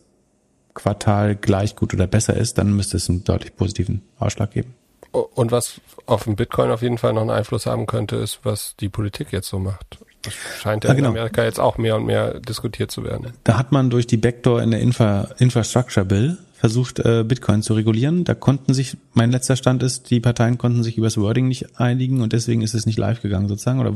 Quartal 0.73 1.35
gleich 1.35 1.75
gut 1.75 1.93
oder 1.93 2.07
besser 2.07 2.35
ist, 2.35 2.57
dann 2.57 2.73
müsste 2.73 2.97
es 2.97 3.09
einen 3.09 3.23
deutlich 3.23 3.55
positiven 3.55 4.01
Ausschlag 4.19 4.51
geben. 4.51 4.73
Und 5.11 5.51
was 5.51 5.79
auf 6.05 6.25
den 6.25 6.35
Bitcoin 6.35 6.71
auf 6.71 6.81
jeden 6.81 6.97
Fall 6.97 7.13
noch 7.13 7.21
einen 7.21 7.29
Einfluss 7.29 7.65
haben 7.65 7.85
könnte, 7.85 8.17
ist, 8.17 8.39
was 8.43 8.75
die 8.79 8.89
Politik 8.89 9.31
jetzt 9.31 9.47
so 9.47 9.59
macht. 9.59 9.99
Das 10.23 10.33
scheint 10.33 10.83
ja, 10.83 10.89
ja 10.89 10.95
genau. 10.95 11.09
in 11.09 11.17
Amerika 11.17 11.43
jetzt 11.43 11.59
auch 11.59 11.77
mehr 11.77 11.95
und 11.95 12.05
mehr 12.05 12.39
diskutiert 12.41 12.91
zu 12.91 13.05
werden. 13.05 13.31
Da 13.45 13.57
hat 13.57 13.71
man 13.71 13.89
durch 13.89 14.07
die 14.07 14.17
Backdoor 14.17 14.61
in 14.61 14.71
der 14.71 14.81
Infra 14.81 15.29
Infrastructure 15.37 16.05
Bill 16.05 16.37
versucht, 16.65 16.97
äh, 16.97 17.23
Bitcoin 17.23 17.61
zu 17.61 17.75
regulieren. 17.75 18.23
Da 18.23 18.33
konnten 18.33 18.73
sich, 18.73 18.97
mein 19.13 19.29
letzter 19.29 19.55
Stand 19.55 19.83
ist, 19.83 20.09
die 20.09 20.19
Parteien 20.19 20.57
konnten 20.57 20.81
sich 20.81 20.97
über 20.97 21.05
das 21.05 21.17
Wording 21.17 21.47
nicht 21.47 21.79
einigen 21.79 22.21
und 22.21 22.33
deswegen 22.33 22.63
ist 22.63 22.73
es 22.73 22.87
nicht 22.87 22.97
live 22.97 23.21
gegangen 23.21 23.47
sozusagen 23.47 23.79
oder 23.79 23.93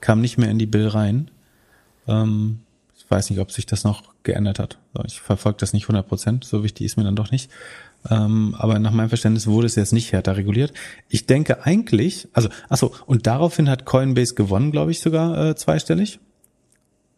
kam 0.00 0.22
nicht 0.22 0.38
mehr 0.38 0.50
in 0.50 0.58
die 0.58 0.64
Bill 0.64 0.88
rein. 0.88 1.30
Ähm, 2.08 2.60
ich 2.96 3.04
weiß 3.10 3.28
nicht, 3.28 3.38
ob 3.38 3.52
sich 3.52 3.66
das 3.66 3.84
noch 3.84 4.14
geändert 4.22 4.58
hat. 4.58 4.78
Ich 5.04 5.20
verfolge 5.20 5.58
das 5.60 5.74
nicht 5.74 5.84
100 5.84 6.08
Prozent, 6.08 6.44
so 6.44 6.64
wichtig 6.64 6.86
ist 6.86 6.96
mir 6.96 7.04
dann 7.04 7.16
doch 7.16 7.30
nicht. 7.30 7.50
Ähm, 8.08 8.54
aber 8.56 8.78
nach 8.78 8.92
meinem 8.92 9.10
Verständnis 9.10 9.46
wurde 9.46 9.66
es 9.66 9.74
jetzt 9.74 9.92
nicht 9.92 10.12
härter 10.12 10.38
reguliert. 10.38 10.72
Ich 11.10 11.26
denke 11.26 11.66
eigentlich, 11.66 12.28
also, 12.32 12.48
achso, 12.70 12.94
und 13.04 13.26
daraufhin 13.26 13.68
hat 13.68 13.84
Coinbase 13.84 14.34
gewonnen, 14.34 14.70
glaube 14.72 14.90
ich, 14.90 15.00
sogar 15.00 15.50
äh, 15.50 15.54
zweistellig. 15.54 16.18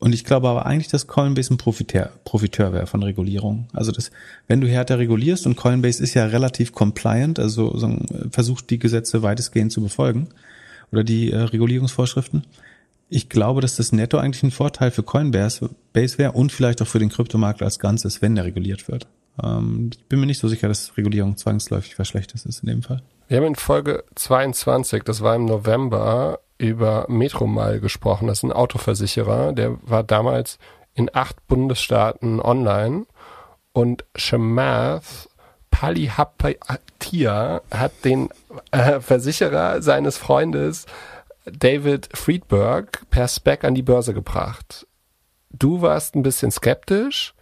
Und 0.00 0.14
ich 0.14 0.24
glaube 0.24 0.48
aber 0.48 0.64
eigentlich, 0.66 0.88
dass 0.88 1.08
Coinbase 1.08 1.52
ein 1.52 1.58
Profiteur, 1.58 2.11
Profiteur 2.24 2.72
wäre 2.72 2.87
von 2.87 3.02
Regulierung. 3.02 3.66
Also 3.72 3.90
das, 3.90 4.12
wenn 4.46 4.61
du 4.61 4.68
härter 4.68 4.98
regulierst 4.98 5.46
und 5.46 5.56
Coinbase 5.56 6.02
ist 6.02 6.14
ja 6.14 6.26
relativ 6.26 6.72
compliant, 6.72 7.40
also 7.40 7.76
so, 7.76 7.98
versucht 8.30 8.70
die 8.70 8.78
Gesetze 8.78 9.22
weitestgehend 9.22 9.72
zu 9.72 9.82
befolgen 9.82 10.28
oder 10.92 11.02
die 11.02 11.32
äh, 11.32 11.38
Regulierungsvorschriften. 11.38 12.44
Ich 13.08 13.28
glaube, 13.28 13.61
dass 13.61 13.76
das 13.76 13.90
netto 13.90 14.18
eigentlich 14.18 14.42
ein 14.42 14.50
Vorteil 14.50 14.90
für 14.90 15.02
Coinbase 15.02 15.70
wäre 15.92 16.32
und 16.32 16.52
vielleicht 16.52 16.80
auch 16.80 16.87
für 16.87 16.98
den 17.00 17.08
Kryptomarkt 17.08 17.62
als 17.62 17.78
Ganzes, 17.78 18.22
wenn 18.22 18.37
der 18.37 18.44
reguliert 18.44 18.87
wird. 18.87 19.08
Ähm, 19.42 19.90
ich 19.92 20.04
bin 20.04 20.20
mir 20.20 20.26
nicht 20.26 20.38
so 20.38 20.46
sicher, 20.46 20.68
dass 20.68 20.96
Regulierung 20.96 21.37
zwangsläufig 21.37 21.98
was 21.98 22.06
Schlechtes 22.06 22.44
ist 22.44 22.62
in 22.62 22.68
dem 22.68 22.82
Fall. 22.82 23.02
Wir 23.26 23.38
haben 23.38 23.46
in 23.46 23.54
Folge 23.56 24.04
22, 24.14 25.02
das 25.02 25.22
war 25.22 25.34
im 25.34 25.46
November, 25.46 26.40
über 26.59 27.07
Metromal 27.09 27.81
gesprochen. 27.81 28.27
Das 28.27 28.38
ist 28.38 28.42
ein 28.44 28.53
Autoversicherer, 28.53 29.53
der 29.53 29.79
war 29.83 30.03
damals 30.03 30.59
in 30.94 31.11
acht 31.12 31.47
Bundesstaaten 31.47 32.40
online 32.40 33.07
und 33.73 34.05
Shamath 34.16 35.29
Palihapatia 35.71 37.61
hat 37.71 37.92
den 38.05 38.31
äh, 38.73 39.01
Versicherer 39.01 39.81
seines 39.83 40.18
Freundes 40.18 40.87
David 41.44 42.09
Friedberg 42.14 43.09
per 43.11 43.29
Spec 43.29 43.64
an 43.64 43.75
die 43.75 43.83
Börse 43.83 44.12
gebracht. 44.12 44.87
Du 45.51 45.81
warst 45.81 46.16
ein 46.16 46.23
bisschen 46.23 46.51
skeptisch 46.51 47.35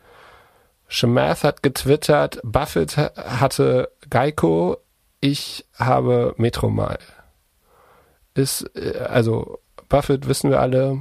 Shemath 0.89 1.43
hat 1.43 1.63
getwittert, 1.63 2.41
Buffett 2.45 2.97
hatte 2.97 3.91
Geico, 4.09 4.79
ich 5.21 5.65
habe 5.75 6.35
Metromal. 6.37 6.99
Ist, 8.37 8.71
äh, 8.75 8.99
also 8.99 9.59
Buffett 9.89 10.29
wissen 10.29 10.51
wir 10.51 10.61
alle, 10.61 10.99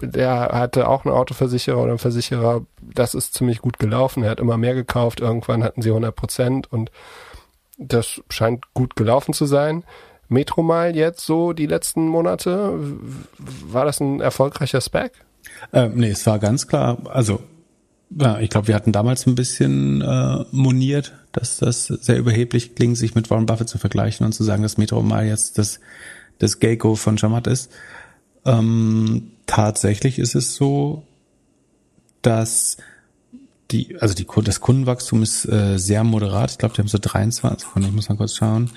der 0.00 0.50
hatte 0.52 0.88
auch 0.88 1.04
einen 1.04 1.14
Autoversicherer 1.14 1.78
oder 1.78 1.90
einen 1.90 1.98
Versicherer, 1.98 2.66
das 2.80 3.14
ist 3.14 3.34
ziemlich 3.34 3.60
gut 3.60 3.78
gelaufen, 3.78 4.24
er 4.24 4.30
hat 4.30 4.40
immer 4.40 4.56
mehr 4.56 4.74
gekauft, 4.74 5.20
irgendwann 5.20 5.62
hatten 5.62 5.82
sie 5.82 5.90
100 5.90 6.14
Prozent 6.14 6.72
und 6.72 6.90
das 7.78 8.20
scheint 8.28 8.74
gut 8.74 8.96
gelaufen 8.96 9.32
zu 9.32 9.46
sein. 9.46 9.84
Metromal 10.28 10.96
jetzt 10.96 11.24
so 11.24 11.52
die 11.52 11.66
letzten 11.66 12.08
Monate, 12.08 12.78
war 13.38 13.84
das 13.84 14.00
ein 14.00 14.20
erfolgreicher 14.20 14.80
Spec? 14.80 15.12
Äh, 15.72 15.88
nee, 15.88 16.10
es 16.10 16.26
war 16.26 16.38
ganz 16.38 16.66
klar, 16.66 16.98
also 17.08 17.40
ja, 18.18 18.38
ich 18.40 18.50
glaube, 18.50 18.68
wir 18.68 18.74
hatten 18.74 18.92
damals 18.92 19.26
ein 19.26 19.34
bisschen 19.34 20.02
äh, 20.02 20.44
moniert, 20.50 21.14
dass 21.32 21.58
das 21.58 21.86
sehr 21.86 22.18
überheblich 22.18 22.74
klingt, 22.74 22.98
sich 22.98 23.14
mit 23.14 23.30
Warren 23.30 23.46
Buffett 23.46 23.68
zu 23.68 23.78
vergleichen 23.78 24.26
und 24.26 24.32
zu 24.32 24.44
sagen, 24.44 24.62
dass 24.62 24.76
Metro 24.76 25.02
mal 25.02 25.26
jetzt 25.26 25.58
das, 25.58 25.80
das 26.38 26.60
Geico 26.60 26.94
von 26.94 27.18
Shamat 27.18 27.46
ist. 27.46 27.70
Ähm, 28.44 29.30
tatsächlich 29.46 30.18
ist 30.18 30.34
es 30.34 30.54
so, 30.54 31.04
dass 32.22 32.76
die, 33.70 33.96
also 34.00 34.14
die, 34.14 34.26
das 34.44 34.60
Kundenwachstum 34.60 35.22
ist 35.22 35.46
äh, 35.46 35.78
sehr 35.78 36.04
moderat. 36.04 36.52
Ich 36.52 36.58
glaube, 36.58 36.74
die 36.74 36.80
haben 36.80 36.88
so 36.88 36.98
23, 37.00 37.68
ich 37.76 37.92
muss 37.92 38.08
mal 38.08 38.16
kurz 38.16 38.36
schauen, 38.36 38.70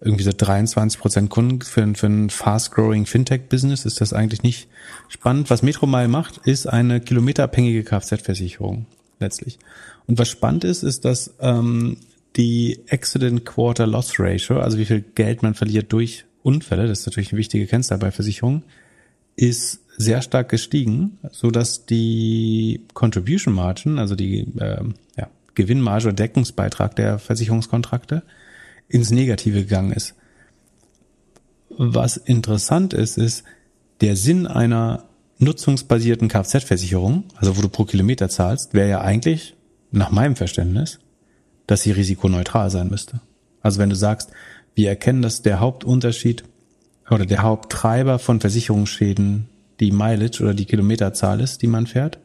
irgendwie 0.00 0.24
so 0.24 0.32
23 0.36 1.00
Prozent 1.00 1.30
Kunden 1.30 1.60
für, 1.62 1.94
für 1.94 2.06
ein 2.06 2.30
fast-growing 2.30 3.06
Fintech-Business 3.06 3.84
ist 3.84 4.00
das 4.00 4.12
eigentlich 4.12 4.42
nicht 4.42 4.68
spannend. 5.08 5.50
Was 5.50 5.62
Metromile 5.62 6.08
macht, 6.08 6.38
ist 6.38 6.66
eine 6.66 7.00
kilometerabhängige 7.00 7.82
Kfz-Versicherung 7.82 8.86
letztlich. 9.18 9.58
Und 10.06 10.18
was 10.18 10.28
spannend 10.28 10.64
ist, 10.64 10.84
ist, 10.84 11.04
dass 11.04 11.34
ähm, 11.40 11.96
die 12.36 12.80
Accident 12.90 13.44
Quarter 13.44 13.86
Loss 13.86 14.14
Ratio, 14.18 14.60
also 14.60 14.78
wie 14.78 14.84
viel 14.84 15.00
Geld 15.00 15.42
man 15.42 15.54
verliert 15.54 15.92
durch 15.92 16.24
Unfälle, 16.48 16.86
das 16.86 17.00
ist 17.00 17.06
natürlich 17.06 17.32
eine 17.32 17.38
wichtige 17.38 17.66
Kennzahl 17.66 17.98
bei 17.98 18.10
Versicherungen, 18.10 18.62
ist 19.36 19.80
sehr 19.98 20.22
stark 20.22 20.48
gestiegen, 20.48 21.18
so 21.30 21.50
dass 21.50 21.84
die 21.84 22.86
Contribution 22.94 23.52
Margin, 23.52 23.98
also 23.98 24.14
die 24.14 24.40
äh, 24.58 24.82
ja, 25.18 25.28
Gewinnmarge 25.54 26.06
oder 26.06 26.16
Deckungsbeitrag 26.16 26.96
der 26.96 27.18
Versicherungskontrakte 27.18 28.22
ins 28.88 29.10
Negative 29.10 29.60
gegangen 29.60 29.92
ist. 29.92 30.14
Was 31.68 32.16
interessant 32.16 32.94
ist, 32.94 33.18
ist 33.18 33.44
der 34.00 34.16
Sinn 34.16 34.46
einer 34.46 35.04
nutzungsbasierten 35.38 36.28
Kfz-Versicherung, 36.28 37.24
also 37.36 37.58
wo 37.58 37.60
du 37.60 37.68
pro 37.68 37.84
Kilometer 37.84 38.30
zahlst, 38.30 38.72
wäre 38.72 38.88
ja 38.88 39.00
eigentlich, 39.02 39.54
nach 39.90 40.10
meinem 40.10 40.36
Verständnis, 40.36 40.98
dass 41.66 41.82
sie 41.82 41.92
risikoneutral 41.92 42.70
sein 42.70 42.88
müsste. 42.88 43.20
Also 43.60 43.78
wenn 43.78 43.90
du 43.90 43.96
sagst, 43.96 44.30
wir 44.78 44.88
erkennen, 44.88 45.20
dass 45.20 45.42
der 45.42 45.60
Hauptunterschied 45.60 46.44
oder 47.10 47.26
der 47.26 47.42
Haupttreiber 47.42 48.18
von 48.18 48.40
Versicherungsschäden 48.40 49.48
die 49.80 49.90
Mileage 49.90 50.40
oder 50.42 50.54
die 50.54 50.64
Kilometerzahl 50.64 51.40
ist, 51.40 51.62
die 51.62 51.66
man 51.66 51.86
fährt, 51.86 52.18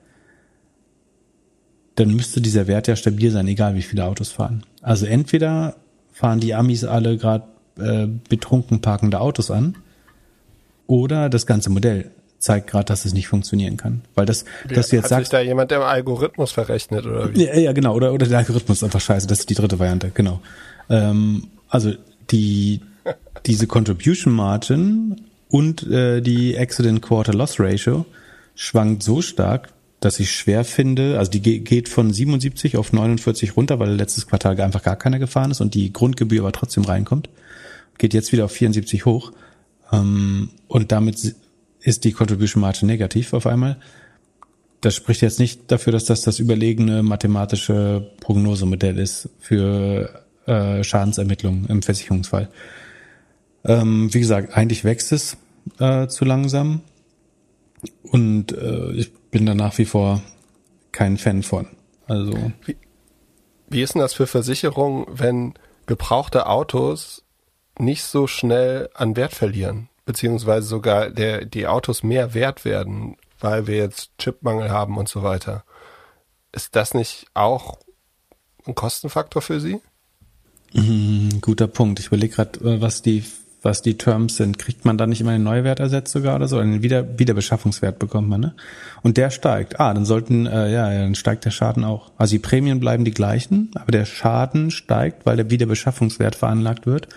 dann 1.95 2.09
müsste 2.11 2.41
dieser 2.41 2.67
Wert 2.67 2.87
ja 2.87 2.95
stabil 2.95 3.31
sein, 3.31 3.47
egal 3.47 3.75
wie 3.75 3.81
viele 3.81 4.05
Autos 4.05 4.29
fahren. 4.29 4.63
Also 4.81 5.05
entweder 5.05 5.75
fahren 6.11 6.39
die 6.39 6.53
Amis 6.53 6.83
alle 6.83 7.17
gerade 7.17 7.45
äh, 7.77 8.07
betrunken 8.29 8.81
parkende 8.81 9.19
Autos 9.19 9.51
an, 9.51 9.75
oder 10.85 11.29
das 11.29 11.45
ganze 11.45 11.69
Modell 11.69 12.11
zeigt 12.37 12.67
gerade, 12.67 12.85
dass 12.85 13.05
es 13.05 13.13
nicht 13.13 13.27
funktionieren 13.27 13.77
kann. 13.77 14.01
Weil 14.15 14.25
das, 14.25 14.43
ja, 14.69 14.75
dass 14.75 14.89
du 14.89 14.97
jetzt 14.97 15.05
hat 15.05 15.09
sagst. 15.09 15.31
Sich 15.31 15.39
da 15.39 15.41
jemand 15.41 15.71
der 15.71 15.81
Algorithmus 15.81 16.51
verrechnet 16.51 17.05
oder 17.05 17.33
wie? 17.33 17.45
Ja, 17.45 17.57
ja, 17.57 17.71
genau. 17.71 17.95
Oder, 17.95 18.13
oder 18.13 18.27
der 18.27 18.37
Algorithmus 18.37 18.77
ist 18.77 18.83
einfach 18.83 18.99
scheiße. 18.99 19.25
Das 19.27 19.39
ist 19.39 19.49
die 19.49 19.55
dritte 19.55 19.79
Variante, 19.79 20.11
genau. 20.13 20.41
Ähm, 20.89 21.47
also 21.69 21.93
die, 22.31 22.81
diese 23.45 23.67
Contribution 23.67 24.33
Margin 24.33 25.21
und 25.49 25.83
äh, 25.87 26.21
die 26.21 26.57
Accident 26.57 27.01
Quarter 27.01 27.33
Loss 27.33 27.59
Ratio 27.59 28.05
schwankt 28.55 29.03
so 29.03 29.21
stark, 29.21 29.69
dass 29.99 30.19
ich 30.19 30.31
schwer 30.31 30.65
finde, 30.65 31.17
also 31.17 31.31
die 31.31 31.63
geht 31.63 31.87
von 31.87 32.11
77 32.11 32.75
auf 32.75 32.91
49 32.91 33.55
runter, 33.55 33.79
weil 33.79 33.91
letztes 33.91 34.27
Quartal 34.27 34.59
einfach 34.59 34.83
gar 34.83 34.97
keiner 34.97 35.17
gefahren 35.17 35.51
ist 35.51 35.61
und 35.61 35.75
die 35.75 35.93
Grundgebühr 35.93 36.41
aber 36.41 36.51
trotzdem 36.51 36.83
reinkommt. 36.83 37.29
Geht 37.97 38.13
jetzt 38.13 38.31
wieder 38.31 38.45
auf 38.45 38.51
74 38.51 39.05
hoch. 39.05 39.31
Ähm, 39.91 40.49
und 40.67 40.91
damit 40.91 41.35
ist 41.79 42.03
die 42.03 42.11
Contribution 42.11 42.61
Margin 42.61 42.87
negativ 42.87 43.33
auf 43.33 43.47
einmal. 43.47 43.77
Das 44.81 44.95
spricht 44.95 45.21
jetzt 45.21 45.39
nicht 45.39 45.71
dafür, 45.71 45.93
dass 45.93 46.05
das 46.05 46.21
das 46.21 46.39
überlegene 46.39 47.03
mathematische 47.03 48.11
Prognosemodell 48.19 48.99
ist 48.99 49.29
für 49.39 50.22
äh, 50.45 50.83
Schadensermittlung 50.83 51.65
im 51.67 51.81
Versicherungsfall. 51.81 52.49
Ähm, 53.65 54.13
wie 54.13 54.19
gesagt, 54.19 54.55
eigentlich 54.55 54.83
wächst 54.83 55.11
es 55.11 55.37
äh, 55.79 56.07
zu 56.07 56.25
langsam 56.25 56.81
und 58.03 58.51
äh, 58.51 58.91
ich 58.91 59.13
bin 59.31 59.45
da 59.45 59.55
nach 59.55 59.77
wie 59.77 59.85
vor 59.85 60.21
kein 60.91 61.17
Fan 61.17 61.43
von. 61.43 61.67
Also 62.07 62.33
wie, 62.65 62.77
wie 63.67 63.81
ist 63.81 63.95
denn 63.95 64.01
das 64.01 64.13
für 64.13 64.27
Versicherungen, 64.27 65.05
wenn 65.09 65.53
gebrauchte 65.85 66.47
Autos 66.47 67.23
nicht 67.79 68.03
so 68.03 68.27
schnell 68.27 68.89
an 68.93 69.15
Wert 69.15 69.33
verlieren, 69.33 69.89
beziehungsweise 70.05 70.67
sogar 70.67 71.09
der, 71.09 71.45
die 71.45 71.67
Autos 71.67 72.03
mehr 72.03 72.33
wert 72.33 72.65
werden, 72.65 73.17
weil 73.39 73.67
wir 73.67 73.77
jetzt 73.77 74.11
Chipmangel 74.17 74.69
haben 74.69 74.97
und 74.97 75.09
so 75.09 75.23
weiter? 75.23 75.63
Ist 76.51 76.75
das 76.75 76.93
nicht 76.93 77.25
auch 77.33 77.79
ein 78.65 78.75
Kostenfaktor 78.75 79.41
für 79.41 79.59
Sie? 79.59 79.81
Mhm, 80.73 81.41
guter 81.41 81.67
Punkt. 81.67 81.99
Ich 81.99 82.07
überlege 82.07 82.35
gerade, 82.35 82.59
äh, 82.59 82.81
was 82.81 83.01
die 83.01 83.23
was 83.63 83.81
die 83.81 83.97
Terms 83.97 84.35
sind. 84.35 84.59
Kriegt 84.59 84.85
man 84.85 84.97
da 84.97 85.07
nicht 85.07 85.21
immer 85.21 85.31
einen 85.31 85.43
Neuwert 85.43 85.79
ersetzt 85.79 86.11
sogar 86.11 86.35
oder 86.35 86.47
so? 86.47 86.57
Einen 86.57 86.83
Wieder 86.83 87.17
Wiederbeschaffungswert 87.17 87.97
bekommt 87.97 88.27
man, 88.27 88.41
ne? 88.41 88.55
Und 89.01 89.17
der 89.17 89.29
steigt. 89.29 89.79
Ah, 89.79 89.93
dann 89.93 90.05
sollten, 90.05 90.45
äh, 90.45 90.71
ja, 90.71 90.89
dann 90.89 91.15
steigt 91.15 91.45
der 91.45 91.51
Schaden 91.51 91.83
auch. 91.83 92.11
Also 92.17 92.35
die 92.35 92.39
Prämien 92.39 92.79
bleiben 92.79 93.05
die 93.05 93.11
gleichen, 93.11 93.71
aber 93.75 93.91
der 93.91 94.05
Schaden 94.05 94.69
steigt, 94.69 95.25
weil 95.25 95.37
der 95.37 95.49
Wiederbeschaffungswert 95.49 96.35
veranlagt 96.35 96.85
wird. 96.85 97.07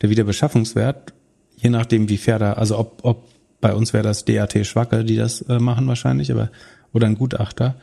Der 0.00 0.10
Wiederbeschaffungswert, 0.10 1.12
je 1.56 1.70
nachdem 1.70 2.08
wie 2.08 2.16
fair 2.16 2.38
da, 2.38 2.54
also 2.54 2.78
ob, 2.78 3.00
ob 3.02 3.28
bei 3.60 3.74
uns 3.74 3.92
wäre 3.92 4.04
das 4.04 4.24
DAT 4.24 4.66
Schwacke, 4.66 5.04
die 5.04 5.16
das 5.16 5.42
äh, 5.42 5.58
machen 5.58 5.86
wahrscheinlich, 5.86 6.32
aber 6.32 6.50
oder 6.92 7.06
ein 7.06 7.16
Gutachter. 7.16 7.76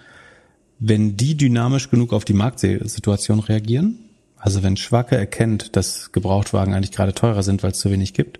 Wenn 0.80 1.18
die 1.18 1.38
dynamisch 1.38 1.90
genug 1.90 2.14
auf 2.14 2.26
die 2.26 2.34
Marktsituation 2.34 3.40
reagieren, 3.40 4.07
also 4.38 4.64
wenn 4.64 4.78
Schwacke 4.78 5.18
erkennt, 5.18 5.76
dass 5.76 6.12
Gebrauchtwagen 6.12 6.74
eigentlich 6.74 6.92
gerade 6.92 7.14
teurer 7.14 7.44
sind, 7.44 7.64
weil 7.64 7.72
es 7.72 7.80
zu 7.80 7.92
wenig 7.92 8.14
gibt, 8.14 8.40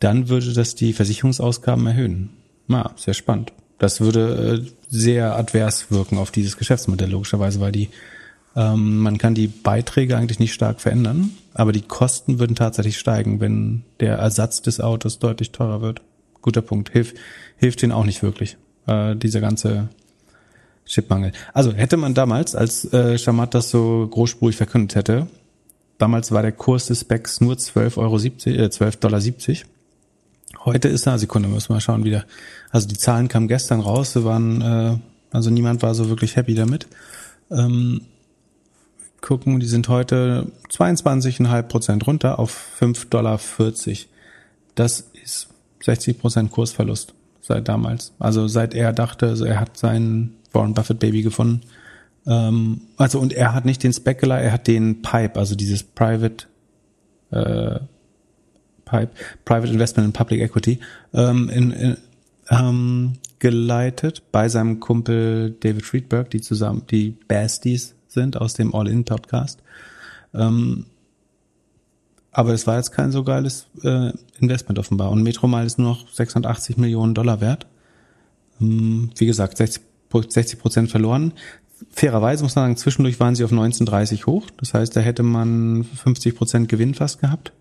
dann 0.00 0.28
würde 0.28 0.52
das 0.52 0.74
die 0.74 0.92
Versicherungsausgaben 0.92 1.86
erhöhen. 1.86 2.30
Na, 2.66 2.92
sehr 2.96 3.14
spannend. 3.14 3.52
Das 3.78 4.00
würde 4.00 4.64
äh, 4.64 4.70
sehr 4.88 5.36
advers 5.36 5.90
wirken 5.90 6.18
auf 6.18 6.30
dieses 6.30 6.56
Geschäftsmodell 6.56 7.10
logischerweise, 7.10 7.60
weil 7.60 7.72
die 7.72 7.88
ähm, 8.56 8.98
man 8.98 9.18
kann 9.18 9.34
die 9.34 9.46
Beiträge 9.46 10.16
eigentlich 10.16 10.40
nicht 10.40 10.52
stark 10.52 10.80
verändern, 10.80 11.30
aber 11.54 11.72
die 11.72 11.82
Kosten 11.82 12.38
würden 12.38 12.56
tatsächlich 12.56 12.98
steigen, 12.98 13.40
wenn 13.40 13.84
der 14.00 14.16
Ersatz 14.16 14.60
des 14.62 14.80
Autos 14.80 15.18
deutlich 15.18 15.52
teurer 15.52 15.80
wird. 15.80 16.02
Guter 16.42 16.62
Punkt. 16.62 16.90
Hilf, 16.90 17.14
hilft 17.56 17.82
denen 17.82 17.92
auch 17.92 18.04
nicht 18.04 18.22
wirklich. 18.22 18.56
Äh, 18.86 19.14
dieser 19.16 19.40
ganze 19.40 19.88
Chipmangel. 20.86 21.32
Also 21.52 21.72
hätte 21.72 21.96
man 21.96 22.14
damals, 22.14 22.54
als 22.54 22.92
äh, 22.92 23.18
Shamat 23.18 23.54
das 23.54 23.70
so 23.70 24.08
großspurig 24.10 24.56
verkündet 24.56 24.96
hätte, 24.96 25.26
damals 25.98 26.32
war 26.32 26.42
der 26.42 26.52
Kurs 26.52 26.86
des 26.86 27.00
Specs 27.00 27.40
nur 27.40 27.54
12,70 27.54 27.96
Euro, 27.98 28.16
äh, 28.16 28.68
12,70 28.68 28.98
Dollar. 28.98 29.22
Heute 30.64 30.88
ist 30.88 31.06
er, 31.06 31.18
Sekunde, 31.18 31.48
müssen 31.48 31.70
wir 31.70 31.74
mal 31.74 31.80
schauen 31.80 32.04
wieder. 32.04 32.24
Also 32.70 32.88
die 32.88 32.96
Zahlen 32.96 33.28
kamen 33.28 33.48
gestern 33.48 33.80
raus, 33.80 34.12
sie 34.12 34.24
waren, 34.24 34.60
äh, 34.60 34.98
also 35.30 35.50
niemand 35.50 35.82
war 35.82 35.94
so 35.94 36.08
wirklich 36.08 36.36
happy 36.36 36.54
damit. 36.54 36.86
Ähm, 37.50 38.02
gucken, 39.20 39.60
die 39.60 39.66
sind 39.66 39.88
heute 39.88 40.50
22,5 40.70 41.62
Prozent 41.62 42.06
runter 42.06 42.38
auf 42.38 42.76
5,40 42.80 43.08
Dollar. 43.10 43.40
Das 44.74 45.04
ist 45.22 45.48
60 45.82 46.18
Prozent 46.18 46.50
Kursverlust 46.50 47.14
seit 47.40 47.68
damals. 47.68 48.12
Also 48.18 48.48
seit 48.48 48.74
er 48.74 48.92
dachte, 48.92 49.28
also 49.28 49.44
er 49.44 49.60
hat 49.60 49.76
seinen 49.76 50.36
Warren 50.52 50.74
Buffett 50.74 50.98
Baby 50.98 51.22
gefunden. 51.22 51.62
Ähm, 52.26 52.82
also 52.96 53.18
und 53.18 53.32
er 53.32 53.54
hat 53.54 53.64
nicht 53.64 53.82
den 53.82 53.92
Specular, 53.92 54.40
er 54.40 54.52
hat 54.52 54.66
den 54.66 55.02
Pipe, 55.02 55.38
also 55.38 55.54
dieses 55.54 55.82
Private 55.82 56.46
äh, 57.30 57.80
Pipe, 58.84 59.10
Private 59.44 59.72
Investment 59.72 60.06
in 60.06 60.12
Public 60.12 60.40
Equity, 60.40 60.80
ähm, 61.14 61.48
in, 61.48 61.70
in, 61.70 61.96
ähm, 62.50 63.12
geleitet 63.38 64.22
bei 64.32 64.48
seinem 64.48 64.80
Kumpel 64.80 65.56
David 65.60 65.86
Friedberg, 65.86 66.30
die 66.30 66.40
zusammen 66.40 66.82
die 66.90 67.16
Basties 67.28 67.94
sind 68.08 68.36
aus 68.36 68.54
dem 68.54 68.74
All-In 68.74 69.04
Podcast. 69.04 69.62
Ähm, 70.34 70.86
aber 72.32 72.52
es 72.52 72.66
war 72.66 72.76
jetzt 72.76 72.92
kein 72.92 73.12
so 73.12 73.24
geiles 73.24 73.66
äh, 73.82 74.12
Investment 74.38 74.78
offenbar. 74.78 75.10
Und 75.10 75.22
Metromal 75.22 75.66
ist 75.66 75.78
nur 75.78 75.90
noch 75.90 76.08
680 76.08 76.76
Millionen 76.76 77.14
Dollar 77.14 77.40
wert. 77.40 77.66
Ähm, 78.60 79.10
wie 79.16 79.26
gesagt, 79.26 79.56
60 79.56 79.82
60 80.12 80.58
Prozent 80.58 80.90
verloren. 80.90 81.32
Fairerweise 81.90 82.42
muss 82.42 82.56
man 82.56 82.64
sagen, 82.64 82.76
zwischendurch 82.76 83.20
waren 83.20 83.34
sie 83.34 83.44
auf 83.44 83.52
19,30 83.52 84.26
hoch. 84.26 84.46
Das 84.58 84.74
heißt, 84.74 84.94
da 84.94 85.00
hätte 85.00 85.22
man 85.22 85.84
50 85.84 86.36
Prozent 86.36 86.68
Gewinn 86.68 86.94
fast 86.94 87.20
gehabt. 87.20 87.52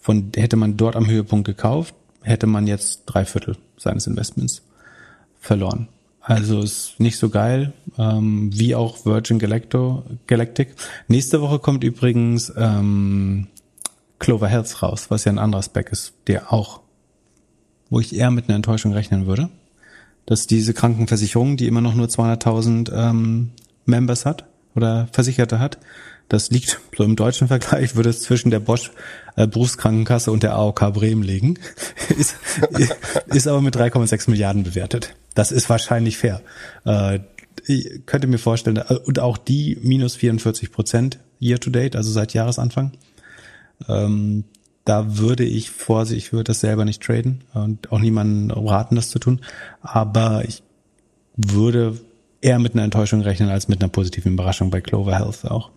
Von 0.00 0.30
hätte 0.36 0.56
man 0.56 0.76
dort 0.76 0.94
am 0.94 1.06
Höhepunkt 1.08 1.46
gekauft, 1.46 1.94
hätte 2.22 2.46
man 2.46 2.66
jetzt 2.66 3.02
drei 3.06 3.24
Viertel 3.24 3.56
seines 3.76 4.06
Investments 4.06 4.62
verloren. 5.40 5.88
Also 6.20 6.60
ist 6.60 6.98
nicht 6.98 7.18
so 7.18 7.28
geil, 7.28 7.72
ähm, 7.98 8.50
wie 8.52 8.74
auch 8.74 9.04
Virgin 9.06 9.38
Galacto, 9.38 10.04
Galactic. 10.26 10.74
Nächste 11.08 11.40
Woche 11.40 11.60
kommt 11.60 11.84
übrigens 11.84 12.52
ähm, 12.56 13.46
Clover 14.18 14.48
Health 14.48 14.82
raus, 14.82 15.06
was 15.08 15.24
ja 15.24 15.32
ein 15.32 15.38
anderer 15.38 15.62
Spec 15.62 15.90
ist, 15.90 16.14
der 16.26 16.52
auch, 16.52 16.80
wo 17.90 18.00
ich 18.00 18.14
eher 18.14 18.30
mit 18.30 18.48
einer 18.48 18.56
Enttäuschung 18.56 18.92
rechnen 18.92 19.26
würde 19.26 19.50
dass 20.26 20.46
diese 20.46 20.74
Krankenversicherung, 20.74 21.56
die 21.56 21.66
immer 21.66 21.80
noch 21.80 21.94
nur 21.94 22.08
200.000 22.08 22.92
ähm, 22.92 23.50
Members 23.84 24.26
hat 24.26 24.46
oder 24.74 25.08
Versicherte 25.12 25.58
hat, 25.58 25.78
das 26.28 26.50
liegt 26.50 26.80
so 26.96 27.04
im 27.04 27.14
deutschen 27.14 27.48
Vergleich, 27.48 27.94
würde 27.94 28.10
es 28.10 28.22
zwischen 28.22 28.50
der 28.50 28.58
Bosch 28.58 28.90
äh, 29.36 29.46
Berufskrankenkasse 29.46 30.32
und 30.32 30.42
der 30.42 30.54
AOK 30.54 30.92
Bremen 30.92 31.22
liegen, 31.22 31.58
ist, 32.18 32.36
ist 33.26 33.46
aber 33.46 33.60
mit 33.60 33.76
3,6 33.76 34.30
Milliarden 34.30 34.64
bewertet. 34.64 35.14
Das 35.34 35.52
ist 35.52 35.70
wahrscheinlich 35.70 36.18
fair. 36.18 36.42
Äh, 36.84 37.20
ich 37.66 38.06
könnte 38.06 38.26
mir 38.26 38.38
vorstellen, 38.38 38.76
äh, 38.76 38.98
und 39.04 39.20
auch 39.20 39.38
die 39.38 39.78
minus 39.82 40.16
44 40.16 40.72
Prozent 40.72 41.18
year 41.40 41.60
to 41.60 41.70
date, 41.70 41.94
also 41.94 42.10
seit 42.10 42.34
Jahresanfang. 42.34 42.92
Ähm, 43.88 44.44
da 44.86 45.18
würde 45.18 45.44
ich 45.44 45.70
vorsichtig, 45.70 46.26
ich 46.26 46.32
würde 46.32 46.44
das 46.44 46.60
selber 46.60 46.84
nicht 46.84 47.02
traden 47.02 47.42
und 47.52 47.92
auch 47.92 47.98
niemanden 47.98 48.52
raten, 48.52 48.94
das 48.94 49.10
zu 49.10 49.18
tun. 49.18 49.40
Aber 49.82 50.44
ich 50.46 50.62
würde 51.36 51.98
eher 52.40 52.60
mit 52.60 52.74
einer 52.74 52.84
Enttäuschung 52.84 53.20
rechnen 53.20 53.50
als 53.50 53.66
mit 53.66 53.82
einer 53.82 53.90
positiven 53.90 54.34
Überraschung 54.34 54.70
bei 54.70 54.80
Clover 54.80 55.18
Health 55.18 55.44
auch. 55.44 55.70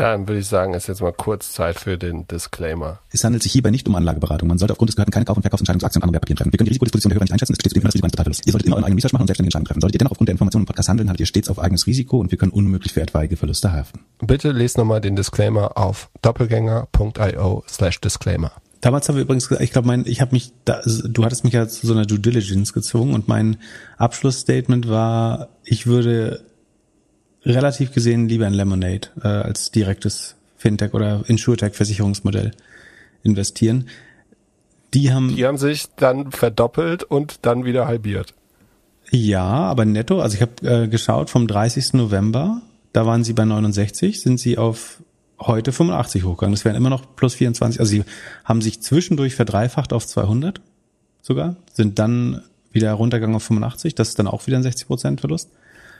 Dann 0.00 0.26
würde 0.26 0.40
ich 0.40 0.46
sagen, 0.46 0.72
ist 0.72 0.88
jetzt 0.88 1.02
mal 1.02 1.12
kurz 1.12 1.52
Zeit 1.52 1.78
für 1.78 1.98
den 1.98 2.26
Disclaimer. 2.26 3.00
Es 3.10 3.22
handelt 3.22 3.42
sich 3.42 3.52
hierbei 3.52 3.70
nicht 3.70 3.86
um 3.86 3.94
Anlageberatung. 3.94 4.48
Man 4.48 4.56
sollte 4.56 4.72
aufgrund 4.72 4.88
des 4.88 4.96
Gehörten 4.96 5.10
keine 5.10 5.26
Kauf- 5.26 5.36
und 5.36 5.42
Verkaufsentscheidungen 5.42 5.80
zu 5.80 5.84
Aktien 5.84 6.00
und 6.00 6.04
anderen 6.04 6.14
Wertpapieren 6.14 6.38
treffen. 6.38 6.52
Wir 6.52 6.56
können 6.56 6.64
die 6.64 6.70
Risikodisposition 6.70 7.10
der 7.10 7.16
Hörer 7.16 7.24
nicht 7.24 7.32
einschätzen. 7.34 7.52
Es 7.52 7.58
besteht 7.58 7.72
zudem 7.72 7.84
das 7.84 7.92
Risiko 7.92 8.06
eines 8.06 8.12
Totalverlusts. 8.12 8.46
Ihr 8.46 8.52
solltet 8.52 8.66
immer 8.66 8.76
euren 8.76 8.84
eigenen 8.84 8.96
Research 8.96 9.12
machen 9.12 9.20
und 9.20 9.26
selbstständige 9.26 9.48
Entscheidungen 9.48 9.66
treffen. 9.66 9.80
Solltet 9.82 9.96
ihr 9.96 9.98
dennoch 9.98 10.12
aufgrund 10.12 10.28
der 10.28 10.32
Informationen 10.32 10.62
im 10.62 10.66
Podcast 10.68 10.88
handeln, 10.88 11.10
habt 11.10 11.20
ihr 11.20 11.26
stets 11.26 11.50
auf 11.50 11.58
eigenes 11.58 11.86
Risiko 11.86 12.18
und 12.18 12.30
wir 12.30 12.38
können 12.38 12.52
unmöglich 12.52 12.94
für 12.94 13.02
etwaige 13.02 13.36
Verluste 13.36 13.74
haften. 13.74 14.00
Bitte 14.24 14.52
lest 14.52 14.78
nochmal 14.78 15.02
den 15.02 15.16
Disclaimer 15.16 15.76
auf 15.76 16.08
doppelgänger.io 16.22 17.64
slash 17.68 18.00
Disclaimer. 18.00 18.52
Damals 18.80 19.06
haben 19.06 19.16
wir 19.16 19.22
übrigens 19.24 19.48
gesagt, 19.48 19.62
ich 19.62 19.72
glaube, 19.72 19.86
mein, 19.86 20.06
ich 20.06 20.22
habe 20.22 20.32
mich, 20.32 20.54
da, 20.64 20.80
du 20.86 21.24
hattest 21.26 21.44
mich 21.44 21.52
ja 21.52 21.68
zu 21.68 21.86
so 21.86 21.92
einer 21.92 22.06
Due 22.06 22.18
Diligence 22.18 22.72
gezwungen 22.72 23.12
und 23.12 23.28
mein 23.28 23.58
Abschlussstatement 23.98 24.88
war, 24.88 25.50
ich 25.62 25.86
würde 25.86 26.40
relativ 27.44 27.92
gesehen 27.92 28.28
lieber 28.28 28.46
in 28.46 28.54
Lemonade 28.54 29.08
äh, 29.22 29.28
als 29.28 29.70
direktes 29.70 30.36
Fintech 30.56 30.94
oder 30.94 31.24
Insurtech 31.26 31.74
Versicherungsmodell 31.74 32.52
investieren. 33.22 33.88
Die 34.94 35.12
haben 35.12 35.34
Die 35.34 35.46
haben 35.46 35.58
sich 35.58 35.86
dann 35.96 36.32
verdoppelt 36.32 37.04
und 37.04 37.38
dann 37.42 37.64
wieder 37.64 37.86
halbiert. 37.86 38.34
ja, 39.10 39.44
aber 39.44 39.84
netto, 39.84 40.20
also 40.20 40.36
ich 40.36 40.42
habe 40.42 40.84
äh, 40.84 40.88
geschaut 40.88 41.30
vom 41.30 41.46
30. 41.46 41.94
November, 41.94 42.62
da 42.92 43.06
waren 43.06 43.24
sie 43.24 43.32
bei 43.32 43.44
69, 43.44 44.20
sind 44.20 44.38
sie 44.38 44.58
auf 44.58 45.02
heute 45.40 45.72
85 45.72 46.24
hochgegangen. 46.24 46.54
Das 46.54 46.64
wären 46.64 46.76
immer 46.76 46.90
noch 46.90 47.04
plus 47.16 47.34
24. 47.34 47.80
Also 47.80 47.90
sie 47.90 48.04
haben 48.44 48.60
sich 48.60 48.82
zwischendurch 48.82 49.34
verdreifacht 49.34 49.92
auf 49.92 50.06
200 50.06 50.60
sogar, 51.22 51.56
sind 51.72 51.98
dann 51.98 52.42
wieder 52.72 52.92
runtergegangen 52.92 53.36
auf 53.36 53.44
85. 53.44 53.94
Das 53.94 54.08
ist 54.08 54.18
dann 54.18 54.26
auch 54.26 54.46
wieder 54.46 54.58
ein 54.58 54.62
60 54.62 54.86
Prozent 54.86 55.20
Verlust. 55.20 55.50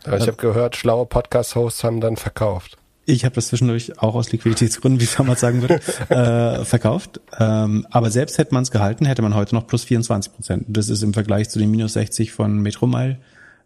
Aber 0.04 0.16
ich 0.18 0.26
habe 0.26 0.36
gehört, 0.36 0.76
schlaue 0.76 1.06
Podcast-Hosts 1.06 1.84
haben 1.84 2.00
dann 2.00 2.16
verkauft. 2.16 2.76
Ich 3.06 3.24
habe 3.24 3.34
das 3.34 3.48
zwischendurch 3.48 4.00
auch 4.00 4.14
aus 4.14 4.30
Liquiditätsgründen, 4.30 5.00
wie 5.00 5.08
damals 5.16 5.40
sagen 5.40 5.62
würde, 5.62 5.80
äh, 6.08 6.64
verkauft. 6.64 7.20
Ähm, 7.38 7.86
aber 7.90 8.10
selbst 8.10 8.38
hätte 8.38 8.54
man 8.54 8.62
es 8.62 8.70
gehalten, 8.70 9.04
hätte 9.04 9.22
man 9.22 9.34
heute 9.34 9.54
noch 9.54 9.66
plus 9.66 9.84
24 9.84 10.32
Prozent. 10.32 10.64
Das 10.68 10.88
ist 10.88 11.02
im 11.02 11.12
Vergleich 11.12 11.48
zu 11.50 11.58
den 11.58 11.70
minus 11.70 11.94
60 11.94 12.32
von 12.32 12.58
Metromile 12.60 13.18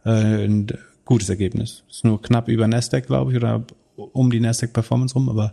äh, 0.04 0.10
ein 0.10 0.66
gutes 1.04 1.28
Ergebnis. 1.28 1.84
Ist 1.90 2.04
nur 2.04 2.22
knapp 2.22 2.48
über 2.48 2.66
Nasdaq, 2.66 3.06
glaube 3.06 3.32
ich, 3.32 3.36
oder 3.36 3.64
um 3.96 4.30
die 4.30 4.40
Nasdaq 4.40 4.72
Performance 4.72 5.14
rum, 5.14 5.28
aber 5.28 5.52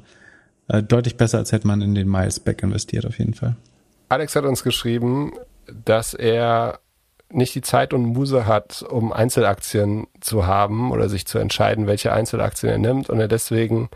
äh, 0.67 0.81
deutlich 0.81 1.17
besser, 1.17 1.39
als 1.39 1.51
hätte 1.51 1.67
man 1.67 1.81
in 1.81 1.95
den 1.95 2.09
Miles 2.09 2.39
Back 2.39 2.63
investiert, 2.63 3.05
auf 3.05 3.19
jeden 3.19 3.33
Fall. 3.33 3.55
Alex 4.09 4.35
hat 4.35 4.45
uns 4.45 4.63
geschrieben, 4.63 5.33
dass 5.85 6.13
er 6.13 6.79
nicht 7.33 7.55
die 7.55 7.61
Zeit 7.61 7.93
und 7.93 8.05
Muse 8.05 8.45
hat, 8.45 8.83
um 8.83 9.11
Einzelaktien 9.13 10.07
zu 10.19 10.45
haben 10.45 10.91
oder 10.91 11.09
sich 11.09 11.25
zu 11.25 11.37
entscheiden, 11.37 11.87
welche 11.87 12.13
Einzelaktien 12.13 12.71
er 12.71 12.77
nimmt 12.77 13.09
und 13.09 13.19
er 13.19 13.27
deswegen 13.27 13.89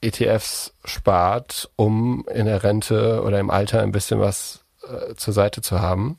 ETFs 0.00 0.72
spart, 0.84 1.70
um 1.76 2.24
in 2.32 2.46
der 2.46 2.62
Rente 2.62 3.22
oder 3.22 3.38
im 3.38 3.50
Alter 3.50 3.82
ein 3.82 3.92
bisschen 3.92 4.20
was 4.20 4.64
äh, 4.88 5.14
zur 5.14 5.34
Seite 5.34 5.60
zu 5.60 5.80
haben. 5.80 6.18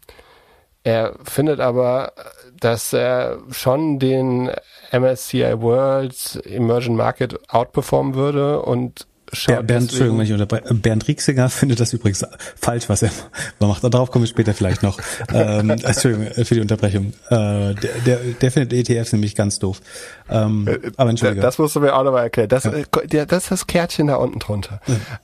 Er 0.84 1.13
findet 1.24 1.59
aber, 1.59 2.13
dass 2.59 2.93
er 2.93 3.39
schon 3.51 3.99
den 3.99 4.51
MSCI 4.91 5.61
World 5.61 6.41
Emerging 6.45 6.95
Market 6.95 7.39
outperformen 7.49 8.15
würde 8.15 8.61
und 8.61 9.07
Bernd, 9.32 9.70
deswegen- 9.70 9.82
Entschuldigung, 9.84 10.18
wenn 10.20 10.26
ich 10.26 10.34
unterbreche. 10.34 10.74
Bernd 10.74 11.08
Rieksinger 11.08 11.50
findet 11.50 11.80
das 11.80 11.94
übrigens 11.94 12.26
falsch, 12.60 12.90
was 12.90 13.02
er 13.04 13.12
macht. 13.60 13.84
Darauf 13.84 14.12
komme 14.12 14.26
ich 14.26 14.32
später 14.32 14.54
vielleicht 14.54 14.84
noch. 14.84 15.00
ähm, 15.34 15.70
Entschuldigung 15.70 16.46
für 16.46 16.56
die 16.56 16.62
Unterbrechung. 16.62 17.14
Äh, 17.30 17.74
der, 17.76 17.76
der, 18.06 18.18
der 18.42 18.52
findet 18.52 18.90
ETFs 18.90 19.14
nämlich 19.14 19.36
ganz 19.36 19.60
doof. 19.60 19.82
Ähm, 20.30 20.68
aber 20.98 21.10
Entschuldigung. 21.10 21.42
Das 21.42 21.58
musst 21.58 21.76
du 21.76 21.80
mir 21.80 21.96
auch 21.96 22.04
nochmal 22.04 22.24
erklären. 22.24 22.50
Das, 22.50 22.66
äh, 22.66 22.84
der, 23.06 23.26
das 23.26 23.44
ist 23.44 23.52
das 23.52 23.68
Kärtchen 23.68 24.08
da 24.08 24.16
unten 24.16 24.40
drunter. 24.40 24.80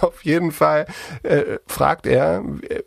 Auf 0.00 0.24
jeden 0.24 0.52
Fall 0.52 0.86
äh, 1.22 1.58
fragt 1.66 2.06
er, 2.06 2.42
äh, 2.68 2.82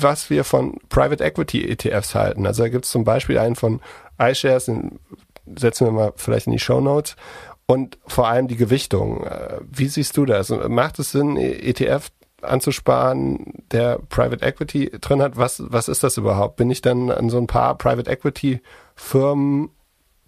was 0.00 0.30
wir 0.30 0.44
von 0.44 0.78
Private 0.88 1.22
Equity 1.24 1.68
ETFs 1.70 2.14
halten. 2.14 2.46
Also 2.46 2.62
da 2.62 2.68
gibt 2.68 2.84
es 2.84 2.90
zum 2.90 3.04
Beispiel 3.04 3.38
einen 3.38 3.56
von 3.56 3.80
iShares, 4.20 4.66
den 4.66 4.98
setzen 5.56 5.86
wir 5.86 5.92
mal 5.92 6.12
vielleicht 6.16 6.46
in 6.46 6.52
die 6.52 6.58
Show 6.58 6.80
Notes. 6.80 7.16
Und 7.70 7.98
vor 8.04 8.26
allem 8.26 8.48
die 8.48 8.56
Gewichtung. 8.56 9.22
Äh, 9.22 9.60
Wie 9.70 9.86
siehst 9.86 10.16
du 10.16 10.24
das? 10.24 10.50
Macht 10.50 10.98
es 10.98 11.12
Sinn, 11.12 11.36
ETF 11.36 12.10
anzusparen, 12.42 13.62
der 13.70 14.00
Private 14.08 14.44
Equity 14.44 14.90
drin 15.00 15.22
hat? 15.22 15.36
Was, 15.36 15.62
was 15.64 15.86
ist 15.86 16.02
das 16.02 16.16
überhaupt? 16.16 16.56
Bin 16.56 16.68
ich 16.68 16.82
dann 16.82 17.12
an 17.12 17.30
so 17.30 17.38
ein 17.38 17.46
paar 17.46 17.78
Private 17.78 18.10
Equity 18.10 18.60
Firmen 18.96 19.68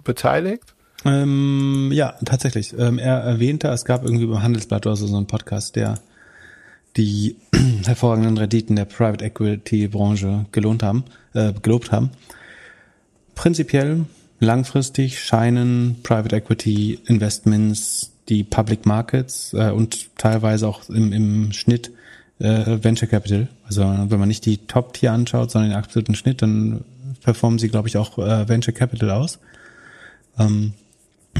beteiligt? 0.04 0.76
Ähm, 1.04 1.90
ja, 1.92 2.14
tatsächlich. 2.24 2.78
Ähm, 2.78 3.00
er 3.00 3.18
erwähnte, 3.18 3.66
es 3.70 3.84
gab 3.84 4.04
irgendwie 4.04 4.26
beim 4.26 4.44
Handelsblatt 4.44 4.86
oder 4.86 4.94
so, 4.94 5.08
so 5.08 5.16
einen 5.16 5.26
Podcast, 5.26 5.74
der 5.74 5.96
die 6.96 7.38
hervorragenden 7.86 8.38
Renditen 8.38 8.76
der 8.76 8.84
Private 8.84 9.24
Equity 9.24 9.88
Branche 9.88 10.46
gelohnt 10.52 10.84
haben, 10.84 11.06
äh, 11.34 11.52
gelobt 11.60 11.90
haben. 11.90 12.10
Prinzipiell 13.34 14.04
langfristig 14.42 15.20
scheinen 15.20 15.96
Private 16.02 16.36
Equity 16.36 16.98
Investments 17.06 18.12
die 18.28 18.44
Public 18.44 18.86
Markets 18.86 19.52
äh, 19.54 19.70
und 19.70 20.16
teilweise 20.16 20.68
auch 20.68 20.88
im, 20.88 21.12
im 21.12 21.52
Schnitt 21.52 21.90
äh, 22.38 22.78
Venture 22.82 23.08
Capital. 23.08 23.48
Also 23.66 23.82
wenn 23.82 24.18
man 24.18 24.28
nicht 24.28 24.46
die 24.46 24.58
Top-Tier 24.58 25.12
anschaut, 25.12 25.50
sondern 25.50 25.70
den 25.70 25.78
absoluten 25.78 26.14
Schnitt, 26.14 26.42
dann 26.42 26.84
performen 27.22 27.58
sie, 27.58 27.68
glaube 27.68 27.88
ich, 27.88 27.96
auch 27.96 28.18
äh, 28.18 28.48
Venture 28.48 28.74
Capital 28.74 29.10
aus. 29.10 29.38
Ähm, 30.38 30.74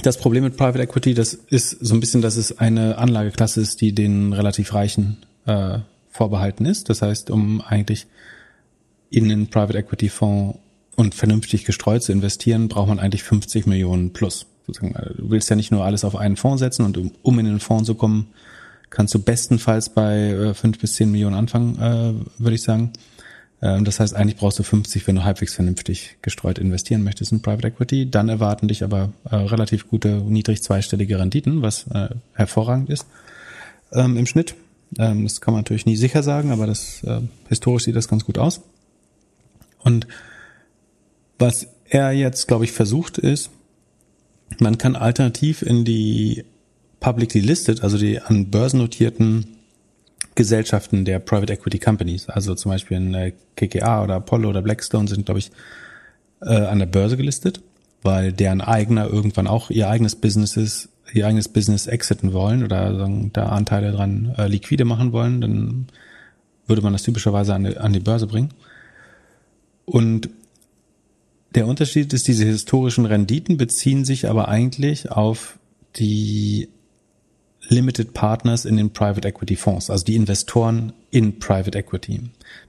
das 0.03 0.16
Problem 0.18 0.44
mit 0.44 0.57
Private 0.57 0.82
Equity, 0.82 1.14
das 1.14 1.34
ist 1.34 1.70
so 1.70 1.94
ein 1.94 2.00
bisschen, 2.00 2.22
dass 2.22 2.36
es 2.36 2.59
eine 2.59 2.98
Anlageklasse 2.98 3.61
ist, 3.61 3.80
die 3.80 3.94
den 3.94 4.32
relativ 4.32 4.74
Reichen 4.74 5.18
äh, 5.46 5.78
vorbehalten 6.11 6.64
ist. 6.64 6.88
Das 6.88 7.03
heißt, 7.03 7.30
um 7.30 7.61
eigentlich 7.61 8.07
in 9.11 9.30
einen 9.30 9.48
Private 9.48 9.78
Equity 9.78 10.09
Fonds 10.09 10.59
und 11.03 11.14
vernünftig 11.14 11.64
gestreut 11.64 12.03
zu 12.03 12.12
investieren, 12.12 12.68
braucht 12.68 12.88
man 12.88 12.98
eigentlich 12.98 13.24
50 13.24 13.66
Millionen 13.66 14.12
plus. 14.12 14.46
Äh, 14.68 15.14
Du 15.16 15.30
willst 15.30 15.50
ja 15.50 15.57
nicht 15.57 15.70
nur 15.72 15.84
alles 15.84 16.05
auf 16.05 16.16
einen 16.16 16.36
Fonds 16.36 16.61
setzen 16.61 16.84
und 16.84 16.98
um, 17.22 17.38
in 17.38 17.46
den 17.46 17.61
Fonds 17.61 17.86
zu 17.86 17.94
kommen, 17.94 18.28
kannst 18.88 19.12
du 19.14 19.18
bestenfalls 19.18 19.90
bei 19.90 20.30
äh, 20.30 20.55
5 20.55 20.78
bis 20.78 20.94
10 20.94 21.11
Millionen 21.11 21.34
anfangen, 21.34 21.76
äh, 21.78 22.42
würde 22.42 22.55
ich 22.55 22.62
sagen. 22.62 22.92
Ähm, 23.61 23.84
Das 23.84 23.98
heißt, 24.00 24.14
eigentlich 24.14 24.36
brauchst 24.36 24.59
du 24.59 24.62
50, 24.62 25.07
wenn 25.07 25.16
du 25.16 25.24
halbwegs 25.24 25.55
vernünftig 25.55 26.18
gestreut 26.22 26.59
investieren 26.59 27.03
möchtest 27.03 27.32
in 27.32 27.42
Private 27.42 27.68
Equity. 27.68 28.09
Dann 28.09 28.28
erwarten 28.28 28.68
dich 28.68 28.84
aber 28.84 29.12
äh, 29.28 29.34
relativ 29.34 29.88
gute, 29.88 30.09
niedrig 30.09 30.62
zweistellige 30.62 31.18
Renditen, 31.18 31.62
was 31.62 31.86
äh, 31.92 32.11
hervorragend 32.34 32.90
ist 32.90 33.07
ähm, 33.92 34.16
im 34.16 34.26
Schnitt. 34.26 34.55
Ähm, 34.98 35.24
das 35.24 35.40
kann 35.40 35.53
man 35.53 35.61
natürlich 35.61 35.86
nie 35.86 35.96
sicher 35.96 36.22
sagen, 36.22 36.53
aber 36.53 36.66
das 36.66 37.03
äh, 37.03 37.20
historisch 37.48 37.84
sieht 37.84 37.96
das 37.96 38.09
ganz 38.09 38.24
gut 38.24 38.38
aus. 38.38 38.61
Und 39.82 40.07
was 41.43 41.66
er 41.88 42.12
jetzt, 42.12 42.47
glaube 42.47 42.64
ich, 42.64 42.70
versucht 42.70 43.18
ist, 43.18 43.51
man 44.61 44.78
kann 44.78 44.95
alternativ 44.95 45.62
in 45.62 45.84
die 45.84 46.45
publicly 47.01 47.40
listed, 47.40 47.82
also 47.82 47.99
die 47.99 48.20
an 48.20 48.49
Börsen 48.51 48.78
notierten 48.78 49.57
Gesellschaften 50.36 51.05
der 51.05 51.18
Private 51.18 51.53
Equity 51.53 51.80
Companies, 51.80 52.28
also 52.28 52.55
zum 52.55 52.70
Beispiel 52.70 52.97
in 52.97 53.14
äh, 53.14 53.32
KKA 53.57 54.05
oder 54.05 54.14
Apollo 54.14 54.51
oder 54.51 54.62
Blackstone 54.62 55.09
sind, 55.09 55.26
glaube 55.26 55.40
ich, 55.40 55.51
äh, 56.43 56.55
an 56.55 56.78
der 56.78 56.86
Börse 56.86 57.16
gelistet, 57.16 57.61
weil 58.03 58.32
deren 58.32 58.61
Eigner 58.61 59.09
irgendwann 59.09 59.49
auch 59.49 59.68
ihr 59.68 59.88
eigenes 59.90 60.14
Business 60.14 60.57
ist, 60.57 60.90
ihr 61.12 61.26
eigenes 61.26 61.49
Business 61.49 61.88
exiten 61.88 62.32
wollen 62.32 62.62
oder 62.62 62.97
sagen, 62.97 63.30
da 63.32 63.47
Anteile 63.47 63.90
dran 63.90 64.32
äh, 64.38 64.47
liquide 64.47 64.84
machen 64.84 65.11
wollen, 65.11 65.40
dann 65.40 65.86
würde 66.68 66.82
man 66.82 66.93
das 66.93 67.03
typischerweise 67.03 67.53
an 67.53 67.64
die, 67.64 67.76
an 67.76 67.93
die 67.93 68.01
Börse 68.01 68.28
bringen. 68.28 68.51
Und 69.84 70.30
der 71.55 71.66
Unterschied 71.66 72.12
ist, 72.12 72.28
diese 72.28 72.44
historischen 72.44 73.07
Renditen 73.07 73.57
beziehen 73.57 74.05
sich 74.05 74.28
aber 74.28 74.48
eigentlich 74.48 75.11
auf 75.11 75.59
die 75.96 76.68
Limited 77.68 78.12
Partners 78.12 78.64
in 78.64 78.76
den 78.76 78.90
Private 78.90 79.28
Equity 79.28 79.57
Fonds, 79.57 79.88
also 79.90 80.05
die 80.05 80.16
Investoren 80.16 80.92
in 81.11 81.38
Private 81.38 81.78
Equity. 81.78 82.20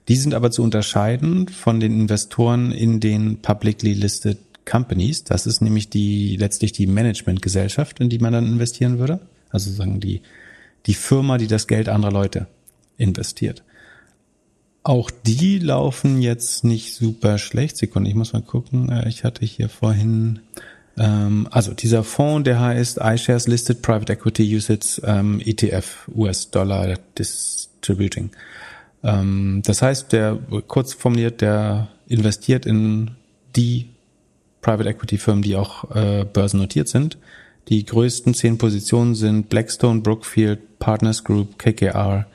Die 0.08 0.16
sind 0.16 0.34
aber 0.34 0.50
zu 0.50 0.62
unterscheiden 0.62 1.48
von 1.48 1.80
den 1.80 2.00
Investoren 2.00 2.70
in 2.70 3.00
den 3.00 3.38
publicly 3.38 3.94
listed 3.94 4.38
Companies. 4.64 5.24
Das 5.24 5.46
ist 5.46 5.60
nämlich 5.60 5.90
die, 5.90 6.36
letztlich 6.36 6.72
die 6.72 6.86
Managementgesellschaft, 6.86 8.00
in 8.00 8.08
die 8.08 8.18
man 8.18 8.32
dann 8.32 8.46
investieren 8.46 8.98
würde. 8.98 9.20
Also 9.50 9.70
sagen 9.70 10.00
die, 10.00 10.22
die 10.86 10.94
Firma, 10.94 11.38
die 11.38 11.48
das 11.48 11.66
Geld 11.66 11.88
anderer 11.88 12.12
Leute 12.12 12.46
investiert. 12.96 13.62
Auch 14.84 15.10
die 15.10 15.58
laufen 15.58 16.20
jetzt 16.20 16.62
nicht 16.62 16.94
super 16.94 17.38
schlecht. 17.38 17.78
Sekunde, 17.78 18.10
ich 18.10 18.14
muss 18.14 18.34
mal 18.34 18.42
gucken. 18.42 18.90
Äh, 18.90 19.08
Ich 19.08 19.24
hatte 19.24 19.44
hier 19.46 19.70
vorhin, 19.70 20.40
ähm, 20.98 21.48
also 21.50 21.72
dieser 21.72 22.04
Fonds, 22.04 22.44
der 22.44 22.60
heißt 22.60 22.98
iShares 23.02 23.48
Listed 23.48 23.80
Private 23.80 24.12
Equity 24.12 24.54
USITS 24.54 25.00
ähm, 25.04 25.40
ETF 25.42 26.08
US 26.14 26.50
Dollar 26.50 26.98
Distributing. 27.18 28.30
Ähm, 29.02 29.62
das 29.64 29.80
heißt, 29.80 30.12
der 30.12 30.38
kurz 30.68 30.92
formuliert, 30.92 31.40
der 31.40 31.88
investiert 32.06 32.66
in 32.66 33.12
die 33.56 33.88
Private 34.60 34.90
Equity 34.90 35.16
Firmen, 35.16 35.42
die 35.42 35.56
auch 35.56 35.94
äh, 35.96 36.26
börsennotiert 36.30 36.88
sind. 36.88 37.16
Die 37.68 37.86
größten 37.86 38.34
zehn 38.34 38.58
Positionen 38.58 39.14
sind 39.14 39.48
Blackstone, 39.48 40.02
Brookfield, 40.02 40.78
Partners 40.78 41.24
Group, 41.24 41.58
KKR, 41.58 42.26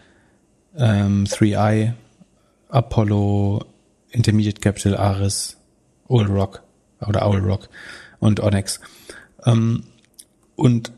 ähm, 0.76 1.26
3i, 1.26 1.94
Apollo, 2.70 3.66
Intermediate 4.12 4.62
Capital, 4.62 4.96
Aris, 4.96 5.58
Owl 6.08 6.28
Rock 6.28 6.64
oder 7.08 7.28
Owl 7.28 7.40
Rock 7.40 7.70
und 8.20 8.40
Onyx. 8.40 8.80
Ähm, 9.46 9.84
und 10.56 10.92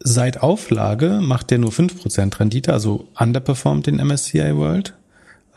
seit 0.00 0.42
Auflage 0.42 1.20
macht 1.20 1.50
der 1.50 1.58
nur 1.58 1.70
5% 1.70 2.40
Rendite, 2.40 2.72
also 2.72 3.08
underperformt 3.18 3.86
den 3.86 3.96
MSCI 3.96 4.56
World. 4.56 4.94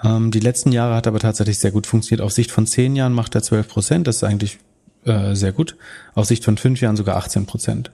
Ähm, 0.03 0.31
die 0.31 0.39
letzten 0.39 0.71
Jahre 0.71 0.95
hat 0.95 1.07
aber 1.07 1.19
tatsächlich 1.19 1.59
sehr 1.59 1.71
gut 1.71 1.87
funktioniert. 1.87 2.25
Auf 2.25 2.31
Sicht 2.31 2.51
von 2.51 2.65
10 2.65 2.95
Jahren 2.95 3.13
macht 3.13 3.35
er 3.35 3.41
12%, 3.41 4.03
das 4.03 4.17
ist 4.17 4.23
eigentlich 4.23 4.59
äh, 5.05 5.35
sehr 5.35 5.51
gut. 5.51 5.77
Auf 6.13 6.25
Sicht 6.25 6.43
von 6.43 6.57
5 6.57 6.81
Jahren 6.81 6.95
sogar 6.95 7.21
18%. 7.23 7.87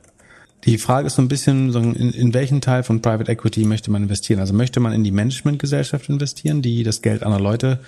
Die 0.65 0.77
Frage 0.77 1.07
ist 1.07 1.15
so 1.15 1.21
ein 1.21 1.27
bisschen, 1.27 1.73
in, 1.73 2.11
in 2.11 2.33
welchen 2.33 2.61
Teil 2.61 2.83
von 2.83 3.01
Private 3.01 3.31
Equity 3.31 3.63
möchte 3.65 3.91
man 3.91 4.03
investieren? 4.03 4.39
Also 4.39 4.53
möchte 4.53 4.79
man 4.79 4.93
in 4.93 5.03
die 5.03 5.11
Managementgesellschaft 5.11 6.09
investieren, 6.09 6.61
die 6.61 6.83
das 6.83 7.01
Geld 7.01 7.23
anderer 7.23 7.41
Leute 7.41 7.79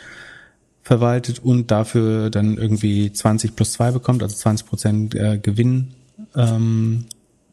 verwaltet 0.81 1.39
und 1.39 1.71
dafür 1.71 2.29
dann 2.29 2.57
irgendwie 2.57 3.11
20 3.11 3.55
plus 3.55 3.73
2 3.73 3.91
bekommt, 3.91 4.23
also 4.23 4.35
20 4.35 4.67
Prozent 4.67 5.15
äh, 5.15 5.37
Gewinn 5.37 5.89
ähm, 6.35 7.05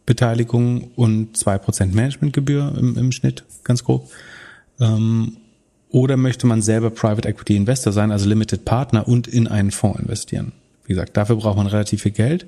Beteiligung 0.06 0.92
und 0.94 1.36
zwei 1.36 1.58
Prozent 1.58 1.94
Managementgebühr 1.94 2.74
im, 2.78 2.96
im 2.96 3.12
Schnitt, 3.12 3.44
ganz 3.64 3.82
grob. 3.82 4.08
Ähm, 4.80 5.36
oder 5.90 6.16
möchte 6.16 6.46
man 6.46 6.62
selber 6.62 6.90
Private 6.90 7.28
Equity 7.28 7.56
Investor 7.56 7.92
sein, 7.92 8.12
also 8.12 8.28
Limited 8.28 8.64
Partner 8.64 9.06
und 9.08 9.26
in 9.26 9.48
einen 9.48 9.72
Fonds 9.72 10.00
investieren? 10.00 10.52
Wie 10.84 10.92
gesagt, 10.92 11.16
dafür 11.16 11.36
braucht 11.36 11.56
man 11.56 11.66
relativ 11.66 12.02
viel 12.02 12.12
Geld. 12.12 12.46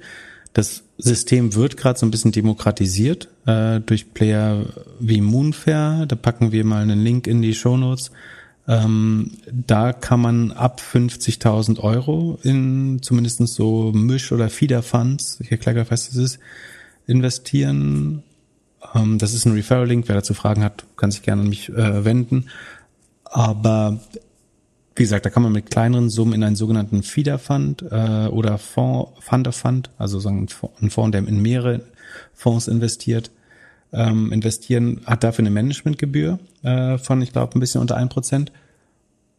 Das 0.53 0.83
System 0.97 1.55
wird 1.55 1.77
gerade 1.77 1.99
so 1.99 2.07
ein 2.07 2.11
bisschen 2.11 2.33
demokratisiert 2.33 3.29
äh, 3.47 3.81
durch 3.81 4.13
Player 4.15 4.67
wie 4.99 5.21
Moonfair. 5.21 6.07
Da 6.07 6.17
packen 6.17 6.53
wir 6.53 6.65
mal 6.65 6.83
einen 6.83 7.03
Link 7.03 7.27
in 7.27 7.43
die 7.43 7.55
Show 7.55 7.77
Notes. 7.77 8.11
Ähm, 8.67 9.33
da 9.51 9.93
kann 9.95 10.21
man 10.21 10.53
ab 10.53 10.83
50.000 10.83 11.81
Euro 11.81 12.39
in 12.43 13.01
zumindest 13.01 13.47
so 13.47 13.93
Misch- 13.93 14.31
oder 14.31 14.51
Feeder-Funds, 14.51 15.41
was 15.89 16.09
das 16.09 16.17
ist, 16.17 16.39
investieren. 17.07 18.23
Ähm, 18.95 19.19
das 19.19 19.33
ist 19.33 19.47
ein 19.47 19.53
Referral-Link. 19.53 20.09
Wer 20.09 20.17
dazu 20.17 20.35
Fragen 20.35 20.63
hat, 20.63 20.85
kann 20.97 21.11
sich 21.11 21.23
gerne 21.23 21.43
an 21.43 21.49
mich 21.49 21.71
äh, 21.71 22.05
wenden. 22.05 22.51
Aber 23.25 24.01
wie 24.99 25.05
gesagt, 25.05 25.27
da 25.27 25.31
kann 25.31 25.45
man 25.45 25.53
mit 25.53 25.71
kleineren 25.71 26.11
Summen 26.11 26.35
in 26.35 26.43
einen 26.43 26.57
sogenannten 26.57 27.03
Feeder-Fund 27.03 27.85
äh, 27.91 28.27
oder 28.27 28.59
Fonds, 28.59 29.13
Funder-Fund, 29.21 29.91
also 29.97 30.19
so 30.19 30.29
ein 30.29 30.49
Fonds, 30.49 31.13
der 31.13 31.27
in 31.27 31.41
mehrere 31.41 31.83
Fonds 32.35 32.67
investiert, 32.67 33.31
ähm, 33.93 34.33
investieren, 34.33 35.01
hat 35.07 35.25
dafür 35.25 35.45
eine 35.45 35.51
Managementgebühr 35.51 36.39
äh, 36.63 36.99
von, 36.99 37.23
ich 37.23 37.33
glaube, 37.33 37.57
ein 37.57 37.61
bisschen 37.61 37.81
unter 37.81 37.97
ein 37.97 38.09
Prozent 38.09 38.53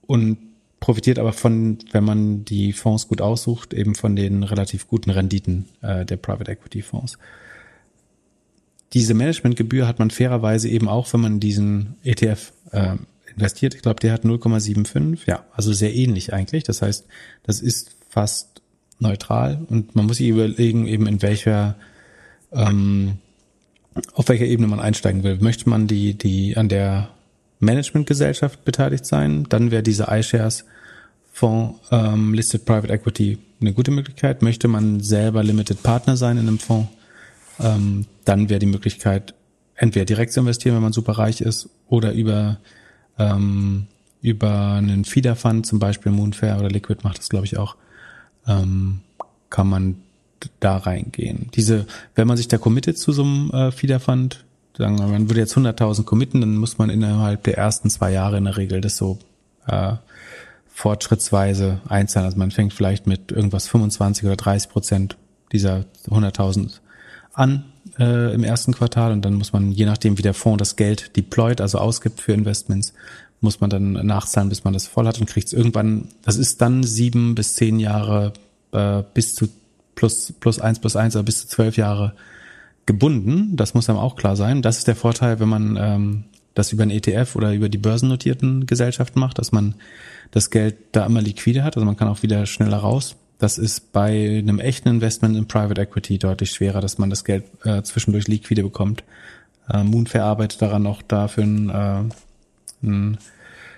und 0.08 0.38
profitiert 0.80 1.20
aber 1.20 1.34
von, 1.34 1.78
wenn 1.92 2.06
man 2.06 2.46
die 2.46 2.72
Fonds 2.72 3.10
gut 3.10 3.22
aussucht, 3.22 3.74
eben 3.74 3.96
von 3.96 4.16
den 4.16 4.44
relativ 4.44 4.88
guten 4.88 5.10
Renditen 5.10 5.66
äh, 5.82 6.06
der 6.06 6.18
Private 6.18 6.52
Equity 6.52 6.82
Fonds. 6.82 7.18
Diese 8.94 9.14
Managementgebühr 9.14 9.88
hat 9.88 10.00
man 10.00 10.10
fairerweise 10.10 10.70
eben 10.70 10.88
auch, 10.88 11.12
wenn 11.14 11.22
man 11.22 11.40
diesen 11.40 11.96
ETF 12.04 12.54
äh, 12.72 12.96
investiert. 13.40 13.74
Ich 13.74 13.82
glaube, 13.82 14.00
der 14.00 14.14
hat 14.14 14.24
0,75. 14.24 15.20
Ja, 15.26 15.46
also 15.54 15.74
sehr 15.74 15.96
ähnlich 15.96 16.34
eigentlich. 16.34 16.64
Das 16.64 16.82
heißt, 16.82 17.06
das 17.44 17.62
ist 17.62 17.96
fast 18.10 18.62
neutral 19.00 19.66
und 19.70 19.96
man 19.96 20.06
muss 20.06 20.18
sich 20.18 20.28
überlegen, 20.28 20.86
eben 20.88 21.08
in 21.08 21.22
welcher 21.22 21.76
ähm, 22.52 23.20
auf 24.14 24.30
welcher 24.30 24.46
Ebene 24.46 24.68
man 24.68 24.80
einsteigen 24.80 25.24
will. 25.24 25.38
Möchte 25.40 25.70
man 25.70 25.88
die, 25.88 26.14
die 26.14 26.58
an 26.58 26.70
der 26.70 27.10
Managementgesellschaft 27.60 28.64
beteiligt 28.64 29.06
sein, 29.06 29.46
dann 29.50 29.72
wäre 29.72 29.84
diese 29.84 30.08
iShares 30.10 30.66
Fonds 31.32 31.80
ähm, 31.92 32.34
Listed 32.34 32.66
Private 32.66 32.92
Equity 32.94 33.38
eine 33.62 33.74
gute 33.74 33.92
Möglichkeit. 33.92 34.42
Möchte 34.42 34.68
man 34.68 35.00
selber 35.02 35.44
Limited 35.44 35.84
Partner 35.84 36.18
sein 36.18 36.38
in 36.38 36.48
einem 36.48 36.60
Fonds, 36.60 36.90
ähm, 37.60 38.06
dann 38.26 38.50
wäre 38.50 38.60
die 38.60 38.66
Möglichkeit, 38.66 39.34
entweder 39.76 40.06
direkt 40.06 40.34
zu 40.34 40.40
investieren, 40.40 40.76
wenn 40.76 40.84
man 40.84 40.94
super 40.94 41.14
reich 41.14 41.42
ist, 41.42 41.70
oder 41.88 42.14
über 42.14 42.60
ähm, 43.20 43.88
über 44.22 44.74
einen 44.74 45.06
Feeder 45.06 45.36
Fund, 45.36 45.66
zum 45.66 45.80
Beispiel 45.80 46.12
Moonfair 46.12 46.58
oder 46.58 46.70
Liquid 46.70 47.02
macht 47.04 47.20
das, 47.20 47.30
glaube 47.30 47.46
ich, 47.46 47.58
auch, 47.58 47.76
ähm, 48.48 49.02
kann 49.50 49.68
man 49.68 49.96
da 50.60 50.78
reingehen. 50.78 51.50
Diese, 51.54 51.86
wenn 52.16 52.28
man 52.28 52.38
sich 52.38 52.48
da 52.48 52.58
committet 52.58 52.98
zu 52.98 53.12
so 53.12 53.24
einem 53.24 53.52
äh, 53.52 53.72
Feeder 53.72 54.00
Fund, 54.00 54.46
sagen 54.78 54.98
wir, 54.98 55.08
man 55.08 55.30
würde 55.30 55.42
jetzt 55.42 55.58
100.000 55.58 56.04
committen, 56.04 56.42
dann 56.42 56.56
muss 56.58 56.78
man 56.78 56.90
innerhalb 56.90 57.44
der 57.44 57.58
ersten 57.58 57.90
zwei 57.90 58.12
Jahre 58.12 58.38
in 58.38 58.46
der 58.46 58.58
Regel 58.58 58.82
das 58.82 58.98
so 58.98 59.20
äh, 59.68 59.94
fortschrittsweise 60.70 61.82
einzahlen. 61.90 62.26
Also 62.26 62.38
man 62.38 62.52
fängt 62.52 62.74
vielleicht 62.74 63.06
mit 63.06 63.32
irgendwas 63.32 63.68
25 63.68 64.26
oder 64.26 64.38
30 64.38 64.70
Prozent 64.70 65.18
dieser 65.52 65.86
100.000 66.08 66.80
an 67.34 67.66
äh, 68.00 68.34
im 68.34 68.44
ersten 68.44 68.74
Quartal 68.74 69.12
und 69.12 69.24
dann 69.24 69.34
muss 69.34 69.54
man, 69.54 69.72
je 69.72 69.86
nachdem 69.86 70.18
wie 70.18 70.22
der 70.22 70.34
Fonds 70.34 70.60
das 70.60 70.76
Geld 70.76 71.16
deployt, 71.16 71.62
also 71.62 71.78
ausgibt 71.78 72.22
für 72.22 72.34
Investments, 72.34 72.94
muss 73.42 73.62
man 73.62 73.70
dann 73.70 73.94
nachzahlen, 73.94 74.50
bis 74.50 74.64
man 74.64 74.74
das 74.74 74.88
voll 74.88 75.08
hat 75.08 75.20
und 75.20 75.28
kriegt 75.28 75.48
es 75.48 75.54
irgendwann, 75.54 76.10
das 76.24 76.38
ist 76.38 76.62
dann 76.62 76.84
sieben 76.84 77.36
bis 77.36 77.56
zehn 77.56 77.80
Jahre 77.80 78.34
äh, 78.72 79.04
bis 79.14 79.36
zu 79.36 79.48
plus, 79.96 80.34
plus 80.40 80.60
eins 80.60 80.80
plus 80.80 80.96
eins, 80.96 81.16
also 81.16 81.24
bis 81.24 81.42
zu 81.42 81.48
zwölf 81.48 81.78
Jahre 81.78 82.14
gebunden. 82.86 83.56
Das 83.56 83.74
muss 83.74 83.90
einem 83.90 84.00
auch 84.00 84.16
klar 84.16 84.36
sein. 84.36 84.62
Das 84.62 84.78
ist 84.78 84.88
der 84.88 84.96
Vorteil, 84.96 85.40
wenn 85.40 85.50
man 85.50 85.78
ähm, 85.80 86.24
das 86.54 86.74
über 86.74 86.84
ein 86.84 86.90
ETF 86.90 87.36
oder 87.36 87.54
über 87.54 87.70
die 87.70 87.78
börsennotierten 87.78 88.66
Gesellschaften 88.66 89.20
macht, 89.20 89.38
dass 89.38 89.52
man 89.52 89.76
das 90.32 90.50
Geld 90.50 90.76
da 90.92 91.06
immer 91.06 91.22
liquide 91.22 91.64
hat. 91.64 91.76
Also 91.78 91.86
man 91.86 91.98
kann 91.98 92.08
auch 92.08 92.24
wieder 92.24 92.46
schneller 92.46 92.78
raus. 92.78 93.16
Das 93.40 93.58
ist 93.58 93.94
bei 93.94 94.38
einem 94.38 94.60
echten 94.60 94.90
Investment 94.90 95.36
in 95.36 95.48
Private 95.48 95.82
Equity 95.82 96.20
deutlich 96.20 96.52
schwerer, 96.52 96.82
dass 96.82 96.98
man 96.98 97.10
das 97.10 97.24
Geld 97.24 97.46
äh, 97.64 97.82
zwischendurch 97.84 98.28
liquide 98.28 98.64
bekommt. 98.64 99.04
Äh, 99.70 99.84
Moonfair 99.84 100.26
arbeitet 100.26 100.62
daran 100.62 100.84
noch 100.84 101.02
dafür 101.02 101.44
einen, 101.44 101.70
äh, 101.70 102.04
einen 102.84 103.18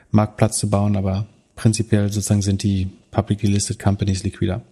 Marktplatz 0.09 0.57
zu 0.57 0.69
bauen, 0.69 0.97
aber 0.97 1.27
prinzipiell 1.55 2.11
sozusagen 2.11 2.41
sind 2.41 2.63
die 2.63 2.89
publicly 3.11 3.49
listed 3.49 3.77
companies 3.77 4.23
liquider. 4.23 4.63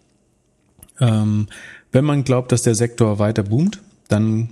Ähm, 0.99 1.47
wenn 1.91 2.05
man 2.05 2.23
glaubt, 2.23 2.51
dass 2.51 2.63
der 2.63 2.75
Sektor 2.75 3.19
weiter 3.19 3.43
boomt, 3.43 3.79
dann 4.07 4.49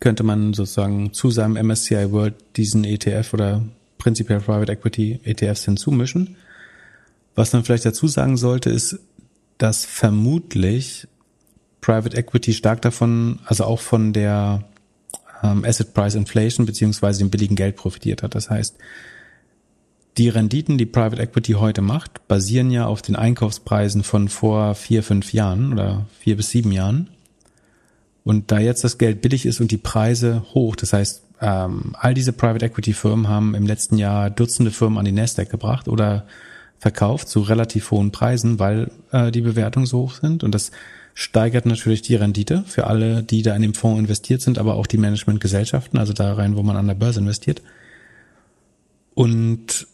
könnte 0.00 0.24
man 0.24 0.52
sozusagen 0.52 1.12
zu 1.12 1.30
seinem 1.30 1.64
MSCI 1.64 2.10
World 2.10 2.34
diesen 2.56 2.82
ETF 2.82 3.34
oder 3.34 3.62
prinzipiell 3.98 4.40
Private 4.40 4.72
Equity 4.72 5.20
ETFs 5.22 5.64
hinzumischen. 5.64 6.36
Was 7.36 7.52
man 7.52 7.62
vielleicht 7.62 7.84
dazu 7.84 8.08
sagen 8.08 8.36
sollte, 8.36 8.70
ist, 8.70 8.98
dass 9.58 9.84
vermutlich 9.84 11.06
Private 11.80 12.16
Equity 12.16 12.52
stark 12.52 12.82
davon, 12.82 13.40
also 13.44 13.64
auch 13.64 13.80
von 13.80 14.12
der 14.12 14.64
ähm, 15.42 15.64
Asset 15.64 15.94
Price 15.94 16.14
Inflation 16.14 16.66
beziehungsweise 16.66 17.20
dem 17.20 17.30
billigen 17.30 17.56
Geld 17.56 17.76
profitiert 17.76 18.22
hat. 18.22 18.34
Das 18.34 18.50
heißt, 18.50 18.76
die 20.16 20.28
Renditen, 20.28 20.78
die 20.78 20.86
Private 20.86 21.22
Equity 21.22 21.52
heute 21.52 21.80
macht, 21.80 22.26
basieren 22.26 22.70
ja 22.70 22.86
auf 22.86 23.02
den 23.02 23.14
Einkaufspreisen 23.14 24.02
von 24.02 24.28
vor 24.28 24.74
vier, 24.74 25.02
fünf 25.02 25.32
Jahren 25.32 25.72
oder 25.72 26.06
vier 26.18 26.36
bis 26.36 26.50
sieben 26.50 26.72
Jahren. 26.72 27.10
Und 28.24 28.50
da 28.50 28.58
jetzt 28.58 28.82
das 28.84 28.98
Geld 28.98 29.22
billig 29.22 29.46
ist 29.46 29.60
und 29.60 29.70
die 29.70 29.78
Preise 29.78 30.42
hoch, 30.54 30.76
das 30.76 30.92
heißt, 30.92 31.22
ähm, 31.40 31.94
all 31.98 32.14
diese 32.14 32.32
Private 32.32 32.66
Equity 32.66 32.92
Firmen 32.92 33.28
haben 33.28 33.54
im 33.54 33.64
letzten 33.64 33.96
Jahr 33.96 34.28
Dutzende 34.28 34.72
Firmen 34.72 34.98
an 34.98 35.04
die 35.04 35.12
Nasdaq 35.12 35.48
gebracht 35.48 35.86
oder 35.88 36.26
verkauft 36.78 37.28
zu 37.28 37.40
relativ 37.40 37.90
hohen 37.90 38.12
Preisen, 38.12 38.58
weil 38.58 38.90
äh, 39.12 39.30
die 39.30 39.40
Bewertungen 39.40 39.86
so 39.86 39.98
hoch 39.98 40.14
sind. 40.14 40.44
Und 40.44 40.54
das 40.54 40.70
steigert 41.14 41.66
natürlich 41.66 42.02
die 42.02 42.14
Rendite 42.14 42.64
für 42.66 42.86
alle, 42.86 43.22
die 43.22 43.42
da 43.42 43.54
in 43.56 43.62
dem 43.62 43.74
Fonds 43.74 43.98
investiert 43.98 44.40
sind, 44.40 44.58
aber 44.58 44.74
auch 44.74 44.86
die 44.86 44.98
Managementgesellschaften, 44.98 45.98
also 45.98 46.12
da 46.12 46.32
rein, 46.34 46.56
wo 46.56 46.62
man 46.62 46.76
an 46.76 46.86
der 46.86 46.94
Börse 46.94 47.20
investiert. 47.20 47.62
Und 49.14 49.88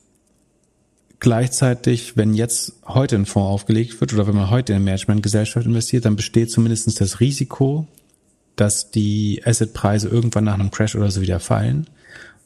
Gleichzeitig, 1.25 2.19
wenn 2.19 2.35
jetzt 2.35 2.75
heute 2.85 3.17
ein 3.17 3.25
Fonds 3.25 3.49
aufgelegt 3.49 3.99
wird 3.99 4.13
oder 4.13 4.27
wenn 4.27 4.35
man 4.35 4.51
heute 4.51 4.73
in 4.73 4.77
eine 4.77 4.85
Managementgesellschaft 4.85 5.65
investiert, 5.65 6.05
dann 6.05 6.17
besteht 6.17 6.51
zumindest 6.51 7.01
das 7.01 7.19
Risiko, 7.19 7.87
dass 8.57 8.91
die 8.91 9.41
Assetpreise 9.43 10.09
irgendwann 10.11 10.45
nach 10.45 10.53
einem 10.53 10.71
Crash 10.71 10.95
oder 10.95 11.11
so 11.11 11.23
wieder 11.23 11.41
fallen. 11.41 11.87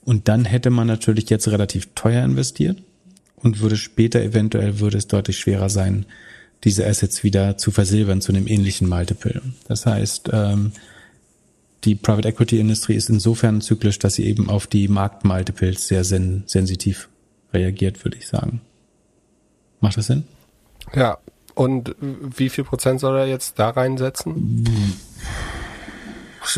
Und 0.04 0.28
dann 0.28 0.44
hätte 0.44 0.70
man 0.70 0.86
natürlich 0.86 1.28
jetzt 1.28 1.48
relativ 1.48 1.88
teuer 1.96 2.24
investiert 2.24 2.80
und 3.42 3.60
würde 3.60 3.76
später 3.76 4.20
eventuell 4.20 4.80
würde 4.80 4.98
es 4.98 5.06
deutlich 5.06 5.38
schwerer 5.38 5.68
sein, 5.68 6.06
diese 6.64 6.86
Assets 6.86 7.22
wieder 7.22 7.56
zu 7.56 7.70
versilbern 7.70 8.20
zu 8.20 8.32
einem 8.32 8.46
ähnlichen 8.46 8.88
Multiple. 8.88 9.42
Das 9.68 9.86
heißt, 9.86 10.30
ähm, 10.32 10.72
die 11.84 11.94
Private 11.94 12.28
Equity 12.28 12.58
Industrie 12.58 12.94
ist 12.94 13.08
insofern 13.08 13.60
zyklisch, 13.60 13.98
dass 13.98 14.14
sie 14.14 14.26
eben 14.26 14.50
auf 14.50 14.66
die 14.66 14.88
Marktmultiples 14.88 15.86
sehr 15.86 16.04
sen 16.04 16.42
sensitiv 16.46 17.08
reagiert, 17.52 18.04
würde 18.04 18.18
ich 18.18 18.26
sagen. 18.26 18.60
Macht 19.80 19.96
das 19.96 20.06
Sinn? 20.06 20.24
Ja. 20.94 21.18
Und 21.54 21.96
wie 22.00 22.50
viel 22.50 22.64
Prozent 22.64 23.00
soll 23.00 23.16
er 23.18 23.26
jetzt 23.26 23.58
da 23.58 23.70
reinsetzen? 23.70 24.64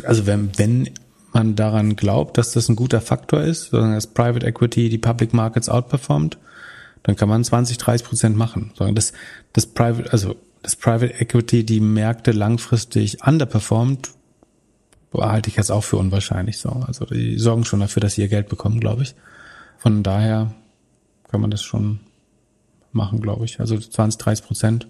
also 0.04 0.26
wenn, 0.26 0.56
wenn 0.58 0.90
man 1.32 1.56
daran 1.56 1.96
glaubt, 1.96 2.38
dass 2.38 2.52
das 2.52 2.68
ein 2.68 2.76
guter 2.76 3.00
Faktor 3.00 3.40
ist, 3.40 3.72
dass 3.72 4.06
Private 4.08 4.46
Equity 4.46 4.88
die 4.88 4.98
Public 4.98 5.32
Markets 5.32 5.68
outperformt, 5.68 6.38
dann 7.02 7.16
kann 7.16 7.28
man 7.28 7.44
20, 7.44 7.78
30 7.78 8.06
Prozent 8.06 8.36
machen. 8.36 8.72
Das, 8.94 9.12
das 9.52 9.66
Private, 9.66 10.12
also 10.12 10.36
das 10.62 10.76
Private 10.76 11.14
Equity 11.20 11.64
die 11.64 11.80
Märkte 11.80 12.32
langfristig 12.32 13.26
underperformt, 13.26 14.10
halte 15.14 15.48
ich 15.48 15.56
jetzt 15.56 15.72
auch 15.72 15.82
für 15.84 15.96
unwahrscheinlich 15.96 16.58
so. 16.58 16.70
Also 16.86 17.04
die 17.06 17.38
sorgen 17.38 17.64
schon 17.64 17.80
dafür, 17.80 18.00
dass 18.00 18.14
sie 18.14 18.22
ihr 18.22 18.28
Geld 18.28 18.48
bekommen, 18.48 18.80
glaube 18.80 19.02
ich. 19.02 19.14
Von 19.78 20.02
daher 20.02 20.52
kann 21.30 21.40
man 21.40 21.50
das 21.50 21.62
schon 21.62 22.00
machen, 22.92 23.20
glaube 23.20 23.44
ich. 23.44 23.60
Also 23.60 23.78
20, 23.78 24.18
30 24.18 24.44
Prozent. 24.44 24.86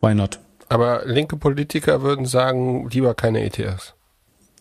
Why 0.00 0.14
not? 0.14 0.40
Aber 0.68 1.04
linke 1.06 1.36
Politiker 1.36 2.02
würden 2.02 2.26
sagen, 2.26 2.88
lieber 2.90 3.14
keine 3.14 3.44
ETFs. 3.44 3.94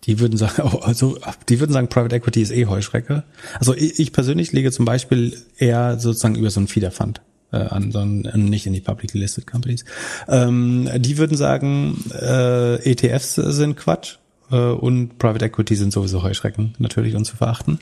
Die 0.05 0.19
würden 0.19 0.37
sagen, 0.37 0.61
oh, 0.73 0.77
also, 0.79 1.17
die 1.49 1.59
würden 1.59 1.73
sagen, 1.73 1.87
Private 1.87 2.15
Equity 2.15 2.41
ist 2.41 2.51
eh 2.51 2.65
Heuschrecke. 2.65 3.23
Also 3.59 3.73
ich, 3.75 3.99
ich 3.99 4.13
persönlich 4.13 4.51
lege 4.51 4.71
zum 4.71 4.85
Beispiel 4.85 5.37
eher 5.57 5.99
sozusagen 5.99 6.35
über 6.35 6.49
so 6.49 6.59
ein 6.59 6.67
Feeder 6.67 6.91
Fund 6.91 7.21
äh, 7.51 7.57
an, 7.57 7.91
sondern 7.91 8.45
nicht 8.45 8.65
in 8.65 8.73
die 8.73 8.81
publicly 8.81 9.19
listed 9.19 9.47
companies. 9.47 9.85
Ähm, 10.27 10.89
die 10.97 11.17
würden 11.17 11.37
sagen, 11.37 12.03
äh, 12.11 12.75
ETFs 12.89 13.35
sind 13.35 13.77
Quatsch 13.77 14.17
äh, 14.51 14.55
und 14.55 15.17
Private 15.17 15.45
Equity 15.45 15.75
sind 15.75 15.93
sowieso 15.93 16.23
Heuschrecken, 16.23 16.75
natürlich 16.77 17.15
und 17.15 17.25
zu 17.25 17.35
verachten. 17.35 17.79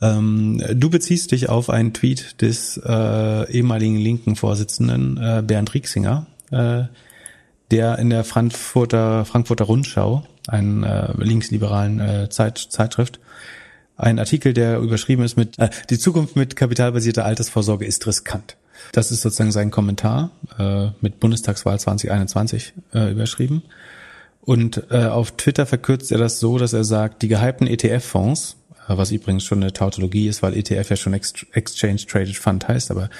Ähm, 0.00 0.62
du 0.74 0.90
beziehst 0.90 1.30
dich 1.30 1.48
auf 1.48 1.70
einen 1.70 1.92
Tweet 1.92 2.40
des 2.42 2.76
äh, 2.84 3.52
ehemaligen 3.52 3.96
linken 3.96 4.34
Vorsitzenden 4.34 5.16
äh, 5.16 5.42
Bernd 5.46 5.72
Rieksinger, 5.74 6.26
äh, 6.50 6.84
der 7.70 7.98
in 7.98 8.10
der 8.10 8.24
Frankfurter, 8.24 9.24
Frankfurter 9.24 9.64
Rundschau, 9.64 10.26
einen 10.48 10.84
äh, 10.84 11.12
linksliberalen 11.16 12.00
äh, 12.00 12.28
Zeit, 12.28 12.58
Zeitschrift, 12.58 13.20
ein 13.96 14.18
Artikel, 14.18 14.52
der 14.52 14.78
überschrieben 14.78 15.24
ist 15.24 15.36
mit 15.36 15.58
äh, 15.58 15.70
Die 15.90 15.98
Zukunft 15.98 16.34
mit 16.34 16.56
kapitalbasierter 16.56 17.24
Altersvorsorge 17.24 17.84
ist 17.84 18.06
riskant. 18.06 18.56
Das 18.90 19.12
ist 19.12 19.22
sozusagen 19.22 19.52
sein 19.52 19.70
Kommentar 19.70 20.30
äh, 20.58 20.88
mit 21.00 21.20
Bundestagswahl 21.20 21.78
2021 21.78 22.72
äh, 22.94 23.12
überschrieben. 23.12 23.62
Und 24.40 24.82
äh, 24.90 25.04
auf 25.04 25.32
Twitter 25.36 25.66
verkürzt 25.66 26.10
er 26.10 26.18
das 26.18 26.40
so, 26.40 26.58
dass 26.58 26.72
er 26.72 26.82
sagt, 26.82 27.22
die 27.22 27.28
gehypten 27.28 27.68
ETF-Fonds, 27.68 28.56
was 28.98 29.12
übrigens 29.12 29.44
schon 29.44 29.62
eine 29.62 29.72
Tautologie 29.72 30.28
ist, 30.28 30.42
weil 30.42 30.56
ETF 30.56 30.90
ja 30.90 30.96
schon 30.96 31.14
Exchange 31.14 32.06
Traded 32.06 32.36
Fund 32.36 32.68
heißt, 32.68 32.90
aber 32.90 33.10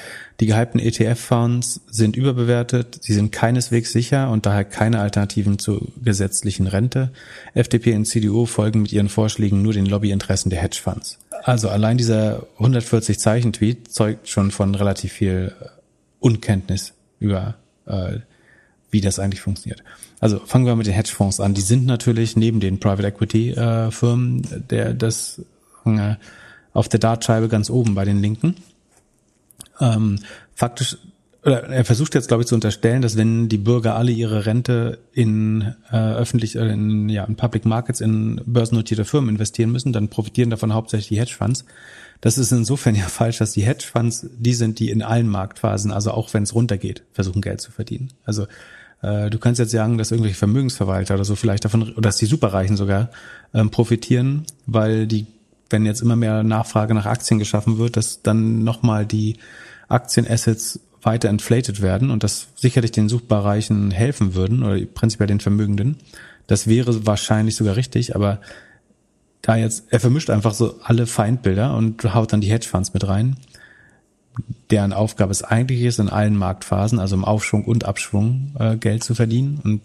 die 0.41 0.47
gehypten 0.47 0.81
ETF-Fonds 0.81 1.81
sind 1.89 2.17
überbewertet, 2.17 2.99
sie 3.01 3.15
sind 3.15 3.33
keineswegs 3.33 3.93
sicher 3.93 4.31
und 4.31 4.47
daher 4.47 4.65
keine 4.65 5.01
Alternativen 5.01 5.59
zur 5.59 5.89
gesetzlichen 6.03 6.67
Rente. 6.67 7.11
FDP 7.55 7.95
und 7.95 8.07
CDU 8.07 8.47
folgen 8.47 8.83
mit 8.83 8.93
ihren 8.93 9.09
Vorschlägen 9.09 9.63
nur 9.63 9.73
den 9.73 9.87
Lobbyinteressen 9.87 10.51
der 10.51 10.61
Hedgefonds. 10.61 11.19
Also 11.43 11.69
allein 11.69 11.99
dieser 11.99 12.47
140 12.59 13.19
Zeichen 13.19 13.53
Tweet 13.53 13.93
zeugt 13.93 14.29
schon 14.29 14.51
von 14.51 14.75
relativ 14.75 15.13
viel 15.13 15.55
Unkenntnis 16.21 16.95
über 17.19 17.55
äh, 17.87 18.19
wie 18.93 19.01
das 19.01 19.19
eigentlich 19.19 19.41
funktioniert. 19.41 19.83
Also 20.21 20.39
fangen 20.39 20.67
wir 20.67 20.77
mit 20.77 20.87
den 20.87 20.95
Hedgefonds 20.95 21.41
an. 21.41 21.55
Die 21.55 21.63
sind 21.63 21.87
natürlich 21.87 22.37
neben 22.37 22.61
den 22.61 22.79
Private 22.79 23.09
Equity 23.09 23.51
äh, 23.51 23.91
Firmen 23.91 24.47
der 24.71 24.95
das 24.95 25.43
äh, 25.87 26.17
auf 26.73 26.89
der 26.89 27.01
Dartscheibe 27.01 27.49
ganz 27.49 27.71
oben 27.71 27.95
bei 27.95 28.05
den 28.05 28.21
Linken. 28.21 28.57
Ähm, 29.81 30.19
faktisch, 30.55 30.97
oder 31.45 31.65
er 31.65 31.85
versucht 31.85 32.15
jetzt, 32.15 32.29
glaube 32.29 32.43
ich, 32.43 32.47
zu 32.47 32.55
unterstellen, 32.55 33.03
dass 33.03 33.17
wenn 33.17 33.49
die 33.49 33.59
Bürger 33.59 33.97
alle 33.97 34.13
ihre 34.13 34.47
Rente 34.47 35.01
in 35.13 35.75
äh, 35.91 35.97
öffentlich, 35.97 36.55
äh, 36.55 36.73
in, 36.73 37.09
ja, 37.09 37.25
in 37.25 37.35
Public 37.35 37.65
Markets, 37.65 38.01
in 38.01 38.41
börsennotierte 38.47 39.05
Firmen 39.05 39.31
investieren 39.31 39.73
müssen, 39.73 39.93
dann 39.93 40.09
profitieren 40.09 40.51
davon 40.51 40.73
hauptsächlich 40.73 41.09
die 41.09 41.21
Hedgefonds. 41.21 41.65
Das 42.21 42.39
ist 42.39 42.53
insofern 42.53 42.95
ja 42.95 43.07
falsch, 43.07 43.39
dass 43.39 43.53
die 43.53 43.63
Hedgefonds 43.63 44.27
die 44.39 44.55
sind, 44.55 44.79
die 44.79 44.91
in 44.91 45.03
allen 45.03 45.29
Marktphasen, 45.29 45.91
also 45.91 46.13
auch 46.13 46.33
wenn 46.33 46.45
es 46.45 46.55
runtergeht, 46.55 47.03
versuchen 47.13 47.43
Geld 47.43 47.61
zu 47.61 47.73
verdienen. 47.73 48.13
Also 48.25 48.47
äh, 49.03 49.29
du 49.29 49.39
kannst 49.39 49.59
jetzt 49.59 49.73
sagen, 49.73 49.99
dass 49.99 50.13
irgendwelche 50.13 50.39
Vermögensverwalter 50.39 51.15
oder 51.15 51.25
so 51.25 51.35
vielleicht 51.35 51.65
davon, 51.65 51.83
oder 51.83 52.03
dass 52.03 52.19
die 52.19 52.27
Superreichen 52.27 52.77
sogar 52.77 53.11
ähm, 53.53 53.71
profitieren, 53.71 54.45
weil 54.67 55.09
die 55.09 55.27
wenn 55.73 55.87
jetzt 55.87 56.03
immer 56.03 56.17
mehr 56.17 56.43
Nachfrage 56.43 56.95
nach 56.95 57.07
Aktien 57.07 57.39
geschaffen 57.39 57.79
wird, 57.79 57.97
dass 57.97 58.23
dann 58.23 58.63
nochmal 58.63 59.07
die 59.07 59.39
Aktienassets 59.89 60.81
weiter 61.03 61.29
inflated 61.29 61.83
werden 61.83 62.11
und 62.11 62.23
das 62.23 62.49
sicherlich 62.55 62.93
den 62.93 63.09
Suchbereichen 63.09 63.91
helfen 63.91 64.35
würden 64.35 64.63
oder 64.63 64.79
prinzipiell 64.87 65.27
den 65.27 65.41
Vermögenden. 65.41 65.97
Das 66.47 66.67
wäre 66.67 67.07
wahrscheinlich 67.07 67.57
sogar 67.57 67.77
richtig, 67.77 68.15
aber 68.15 68.41
da 69.43 69.57
jetzt, 69.57 69.87
er 69.91 69.99
vermischt 69.99 70.31
einfach 70.31 70.55
so 70.55 70.79
alle 70.85 71.07
Feindbilder 71.07 71.75
und 71.77 72.15
haut 72.15 72.33
dann 72.33 72.41
die 72.41 72.51
Hedgefonds 72.51 72.95
mit 72.95 73.07
rein, 73.09 73.37
deren 74.71 74.93
Aufgabe 74.93 75.33
es 75.33 75.43
eigentlich 75.43 75.83
ist, 75.83 75.99
in 75.99 76.09
allen 76.09 76.37
Marktphasen, 76.37 77.01
also 77.01 77.17
im 77.17 77.25
Aufschwung 77.25 77.65
und 77.65 77.85
Abschwung, 77.85 78.55
äh, 78.59 78.77
Geld 78.77 79.03
zu 79.03 79.15
verdienen 79.15 79.61
und 79.65 79.81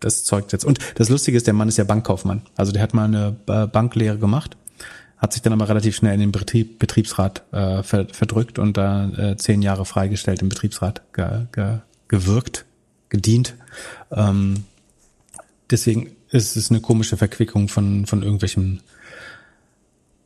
das 0.00 0.24
zeugt 0.24 0.52
jetzt. 0.52 0.64
Und 0.64 0.78
das 0.94 1.08
Lustige 1.08 1.36
ist, 1.36 1.46
der 1.46 1.54
Mann 1.54 1.68
ist 1.68 1.76
ja 1.76 1.84
Bankkaufmann. 1.84 2.42
Also 2.56 2.72
der 2.72 2.80
hat 2.80 2.94
mal 2.94 3.04
eine 3.04 3.36
äh, 3.46 3.66
Banklehre 3.66 4.16
gemacht 4.16 4.56
hat 5.20 5.34
sich 5.34 5.42
dann 5.42 5.52
aber 5.52 5.68
relativ 5.68 5.96
schnell 5.96 6.14
in 6.14 6.20
den 6.20 6.32
Betrieb, 6.32 6.78
Betriebsrat 6.78 7.42
äh, 7.52 7.82
ver, 7.82 8.06
verdrückt 8.10 8.58
und 8.58 8.76
da 8.76 9.10
äh, 9.10 9.36
zehn 9.36 9.60
Jahre 9.60 9.84
freigestellt 9.84 10.40
im 10.40 10.48
Betriebsrat 10.48 11.02
ge, 11.12 11.46
ge, 11.52 11.78
gewirkt, 12.08 12.64
gedient. 13.10 13.54
Ähm, 14.10 14.64
deswegen 15.70 16.16
ist 16.30 16.56
es 16.56 16.70
eine 16.70 16.80
komische 16.80 17.18
Verquickung 17.18 17.68
von, 17.68 18.06
von 18.06 18.22
irgendwelchen 18.22 18.80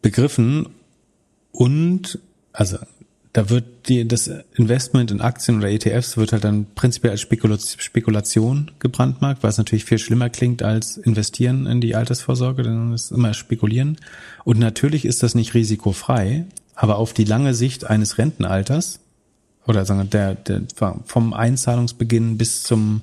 Begriffen 0.01 0.68
und 1.51 2.20
also 2.53 2.78
da 3.35 3.51
wird 3.51 3.89
die, 3.89 4.07
das 4.07 4.30
Investment 4.55 5.11
in 5.11 5.20
Aktien 5.20 5.59
oder 5.59 5.68
ETFs 5.68 6.16
wird 6.16 6.32
halt 6.32 6.45
dann 6.45 6.66
prinzipiell 6.76 7.11
als 7.11 7.20
Spekulation 7.78 8.70
gebrandmarkt, 8.78 9.43
weil 9.43 9.51
es 9.51 9.59
natürlich 9.59 9.85
viel 9.85 9.99
schlimmer 9.99 10.30
klingt 10.30 10.62
als 10.62 10.97
investieren 10.97 11.66
in 11.66 11.80
die 11.80 11.97
Altersvorsorge, 11.97 12.62
denn 12.62 12.93
es 12.93 13.07
ist 13.07 13.11
immer 13.11 13.35
spekulieren. 13.35 13.99
Und 14.45 14.61
natürlich 14.61 15.05
ist 15.05 15.24
das 15.24 15.35
nicht 15.35 15.53
risikofrei, 15.53 16.47
aber 16.76 16.97
auf 16.97 17.12
die 17.12 17.24
lange 17.24 17.55
Sicht 17.55 17.85
eines 17.85 18.18
Rentenalters 18.18 19.01
oder 19.66 19.85
sagen 19.85 20.01
wir 20.01 20.07
der, 20.07 20.37
der 20.37 20.62
vom 21.05 21.32
Einzahlungsbeginn 21.32 22.39
bis 22.39 22.62
zum 22.62 23.01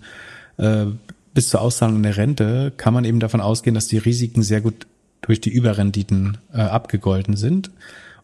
äh, 0.55 0.85
bis 1.33 1.49
zur 1.49 1.59
Auszahlung 1.59 2.03
der 2.03 2.15
Rente 2.15 2.71
kann 2.77 2.93
man 2.93 3.03
eben 3.03 3.19
davon 3.19 3.41
ausgehen, 3.41 3.73
dass 3.73 3.87
die 3.87 3.97
Risiken 3.97 4.43
sehr 4.43 4.61
gut 4.61 4.87
durch 5.21 5.41
die 5.41 5.49
Überrenditen 5.49 6.37
äh, 6.53 6.61
abgegolten 6.61 7.35
sind 7.35 7.69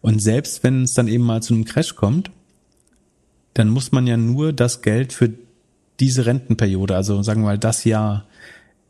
und 0.00 0.20
selbst 0.20 0.62
wenn 0.64 0.82
es 0.82 0.94
dann 0.94 1.08
eben 1.08 1.24
mal 1.24 1.42
zu 1.42 1.54
einem 1.54 1.64
Crash 1.64 1.94
kommt, 1.94 2.30
dann 3.54 3.68
muss 3.68 3.92
man 3.92 4.06
ja 4.06 4.16
nur 4.16 4.52
das 4.52 4.82
Geld 4.82 5.12
für 5.12 5.30
diese 6.00 6.26
Rentenperiode, 6.26 6.94
also 6.94 7.22
sagen 7.22 7.42
wir 7.42 7.46
mal 7.46 7.58
das 7.58 7.84
Jahr 7.84 8.24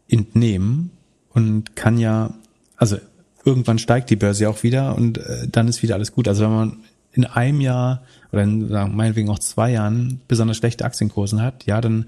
entnehmen 0.09 0.91
und 1.31 1.75
kann 1.75 1.99
ja, 1.99 2.35
also 2.77 2.99
irgendwann 3.45 3.79
steigt 3.79 4.11
die 4.11 4.17
Börse 4.17 4.49
auch 4.49 4.63
wieder 4.63 4.97
und 4.97 5.19
äh, 5.19 5.49
dann 5.49 5.69
ist 5.69 5.83
wieder 5.83 5.95
alles 5.95 6.13
gut. 6.13 6.29
Also 6.29 6.45
wenn 6.45 6.51
man 6.51 6.77
in 7.13 7.25
einem 7.25 7.61
Jahr 7.61 8.03
oder 8.31 8.43
in, 8.43 8.69
meinetwegen 8.69 9.31
auch 9.31 9.39
zwei 9.39 9.73
Jahren 9.73 10.21
besonders 10.29 10.59
schlechte 10.59 10.85
Aktienkursen 10.85 11.41
hat, 11.41 11.65
ja, 11.65 11.81
dann 11.81 12.07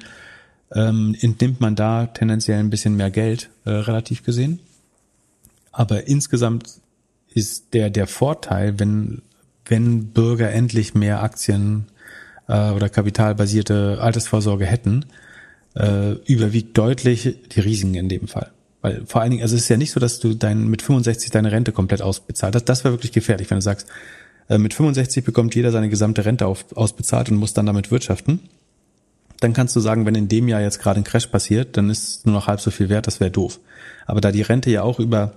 ähm, 0.73 1.17
entnimmt 1.21 1.61
man 1.61 1.75
da 1.75 2.07
tendenziell 2.07 2.59
ein 2.59 2.71
bisschen 2.71 2.97
mehr 2.97 3.11
Geld, 3.11 3.51
äh, 3.65 3.71
relativ 3.71 4.23
gesehen. 4.23 4.61
Aber 5.73 6.07
insgesamt 6.07 6.81
ist 7.33 7.75
der, 7.75 7.91
der 7.91 8.07
Vorteil, 8.07 8.79
wenn, 8.79 9.23
wenn 9.65 10.09
Bürger 10.09 10.51
endlich 10.51 10.95
mehr 10.95 11.23
Aktien 11.23 11.87
äh, 12.49 12.71
oder 12.71 12.89
kapitalbasierte 12.89 13.99
Altersvorsorge 14.01 14.67
hätten, 14.67 15.07
äh, 15.77 16.13
überwiegt 16.25 16.77
deutlich 16.77 17.37
die 17.53 17.61
Risiken 17.61 17.95
in 17.95 18.09
dem 18.09 18.27
Fall. 18.27 18.51
Weil 18.83 19.03
vor 19.07 19.21
allen 19.21 19.31
Dingen, 19.31 19.43
also 19.43 19.57
es 19.57 19.63
ist 19.63 19.69
ja 19.69 19.77
nicht 19.77 19.93
so, 19.93 20.01
dass 20.01 20.21
du 20.21 20.35
dein, 20.35 20.69
mit 20.69 20.83
65 20.83 21.31
deine 21.31 21.53
Rente 21.53 21.73
komplett 21.73 22.03
ausbezahlt 22.03 22.55
hast. 22.55 22.65
Das 22.65 22.85
wäre 22.85 22.95
wirklich 22.95 23.13
gefährlich, 23.13 23.51
wenn 23.51 23.59
du 23.59 23.63
sagst, 23.63 23.87
äh, 24.49 24.59
mit 24.59 24.75
65 24.75 25.25
bekommt 25.25 25.55
jeder 25.55 25.71
seine 25.71 25.89
gesamte 25.89 26.25
Rente 26.25 26.47
auf, 26.47 26.65
ausbezahlt 26.75 27.31
und 27.31 27.37
muss 27.37 27.55
dann 27.55 27.67
damit 27.67 27.91
wirtschaften. 27.91 28.41
Dann 29.39 29.53
kannst 29.53 29.75
du 29.77 29.81
sagen, 29.81 30.05
wenn 30.05 30.15
in 30.15 30.29
dem 30.29 30.49
Jahr 30.49 30.61
jetzt 30.61 30.81
gerade 30.81 31.01
ein 31.01 31.05
Crash 31.05 31.29
passiert, 31.29 31.77
dann 31.77 31.89
ist 31.89 32.27
nur 32.27 32.35
noch 32.35 32.47
halb 32.47 32.61
so 32.61 32.71
viel 32.71 32.89
wert, 32.89 33.07
das 33.07 33.21
wäre 33.21 33.31
doof. 33.31 33.59
Aber 34.07 34.21
da 34.21 34.33
die 34.33 34.43
Rente 34.43 34.71
ja 34.71 34.83
auch 34.83 34.99
über 34.99 35.33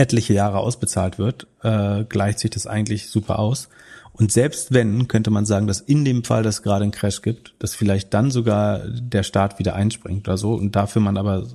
etliche 0.00 0.32
Jahre 0.32 0.58
ausbezahlt 0.58 1.18
wird, 1.18 1.46
äh, 1.62 2.04
gleicht 2.04 2.38
sich 2.38 2.50
das 2.50 2.66
eigentlich 2.66 3.10
super 3.10 3.38
aus. 3.38 3.68
Und 4.12 4.32
selbst 4.32 4.72
wenn, 4.72 5.08
könnte 5.08 5.30
man 5.30 5.44
sagen, 5.44 5.66
dass 5.66 5.80
in 5.80 6.04
dem 6.04 6.24
Fall, 6.24 6.42
dass 6.42 6.62
gerade 6.62 6.84
ein 6.84 6.90
Crash 6.90 7.20
gibt, 7.20 7.54
dass 7.58 7.74
vielleicht 7.74 8.12
dann 8.14 8.30
sogar 8.30 8.80
der 8.88 9.22
Staat 9.22 9.58
wieder 9.58 9.74
einspringt 9.74 10.26
oder 10.26 10.38
so 10.38 10.54
und 10.54 10.74
dafür 10.74 11.02
man 11.02 11.18
aber 11.18 11.46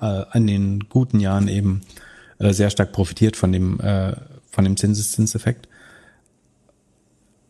äh, 0.00 0.24
an 0.30 0.46
den 0.46 0.88
guten 0.88 1.20
Jahren 1.20 1.48
eben 1.48 1.82
äh, 2.38 2.52
sehr 2.54 2.70
stark 2.70 2.92
profitiert 2.92 3.36
von 3.36 3.52
dem, 3.52 3.78
äh, 3.80 4.14
von 4.50 4.64
dem 4.64 4.76
Zinseszinseffekt. 4.76 5.68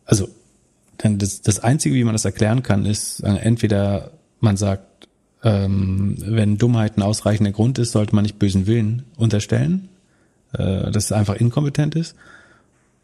Also, 0.05 0.27
dann 0.97 1.17
das, 1.19 1.41
das 1.41 1.61
Einzige, 1.61 1.95
wie 1.95 2.03
man 2.03 2.13
das 2.13 2.25
erklären 2.25 2.63
kann, 2.63 2.85
ist 2.85 3.21
äh, 3.21 3.35
entweder 3.37 4.11
man 4.41 4.57
sagt, 4.57 5.07
ähm, 5.43 6.15
wenn 6.19 6.57
Dummheit 6.57 6.97
ein 6.97 7.01
ausreichender 7.01 7.51
Grund 7.51 7.79
ist, 7.79 7.93
sollte 7.93 8.13
man 8.13 8.23
nicht 8.23 8.39
bösen 8.39 8.67
Willen 8.67 9.03
unterstellen, 9.17 9.89
äh, 10.53 10.91
dass 10.91 11.05
es 11.05 11.11
einfach 11.11 11.35
inkompetent 11.35 11.95
ist. 11.95 12.15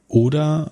Oder 0.08 0.72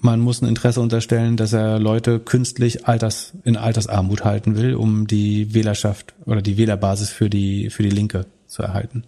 man 0.00 0.20
muss 0.20 0.40
ein 0.40 0.48
Interesse 0.48 0.80
unterstellen, 0.80 1.36
dass 1.36 1.52
er 1.52 1.78
Leute 1.78 2.20
künstlich 2.20 2.86
Alters, 2.86 3.32
in 3.44 3.56
Altersarmut 3.56 4.24
halten 4.24 4.56
will, 4.56 4.74
um 4.74 5.06
die 5.06 5.54
Wählerschaft 5.54 6.14
oder 6.24 6.40
die 6.40 6.56
Wählerbasis 6.56 7.10
für 7.10 7.28
die, 7.28 7.70
für 7.70 7.82
die 7.82 7.90
Linke 7.90 8.26
zu 8.46 8.62
erhalten. 8.62 9.04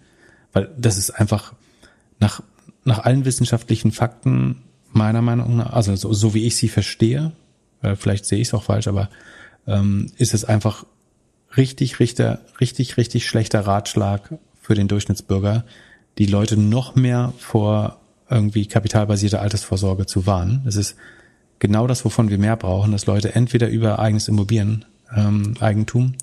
Weil 0.51 0.69
das 0.77 0.97
ist 0.97 1.11
einfach 1.11 1.53
nach, 2.19 2.41
nach 2.83 2.99
allen 2.99 3.25
wissenschaftlichen 3.25 3.91
Fakten 3.91 4.63
meiner 4.91 5.21
Meinung 5.21 5.57
nach, 5.57 5.71
also 5.71 5.95
so, 5.95 6.11
so 6.11 6.33
wie 6.33 6.45
ich 6.45 6.57
sie 6.57 6.67
verstehe, 6.67 7.31
äh, 7.81 7.95
vielleicht 7.95 8.25
sehe 8.25 8.39
ich 8.39 8.49
es 8.49 8.53
auch 8.53 8.63
falsch, 8.63 8.87
aber 8.87 9.09
ähm, 9.67 10.11
ist 10.17 10.33
es 10.33 10.43
einfach 10.43 10.85
richtig, 11.55 11.99
richtig, 11.99 12.37
richtig, 12.59 12.97
richtig 12.97 13.27
schlechter 13.27 13.61
Ratschlag 13.61 14.37
für 14.61 14.75
den 14.75 14.89
Durchschnittsbürger, 14.89 15.63
die 16.17 16.25
Leute 16.25 16.57
noch 16.57 16.95
mehr 16.95 17.33
vor 17.37 17.99
irgendwie 18.29 18.65
kapitalbasierte 18.65 19.39
Altersvorsorge 19.39 20.05
zu 20.05 20.25
warnen. 20.25 20.61
Das 20.65 20.75
ist 20.75 20.95
genau 21.59 21.87
das, 21.87 22.05
wovon 22.05 22.29
wir 22.29 22.37
mehr 22.37 22.55
brauchen, 22.55 22.91
dass 22.91 23.05
Leute 23.05 23.35
entweder 23.35 23.69
über 23.69 23.99
eigenes 23.99 24.27
Immobilien, 24.27 24.85
ähm, 25.15 25.55
Eigentum 25.59 26.15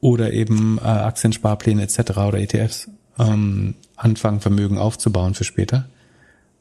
oder 0.00 0.32
eben 0.32 0.78
äh, 0.78 0.82
Aktiensparpläne 0.82 1.82
etc. 1.82 2.10
oder 2.18 2.38
ETFs 2.38 2.88
ähm, 3.18 3.74
anfangen, 3.96 4.40
Vermögen 4.40 4.78
aufzubauen 4.78 5.34
für 5.34 5.44
später. 5.44 5.88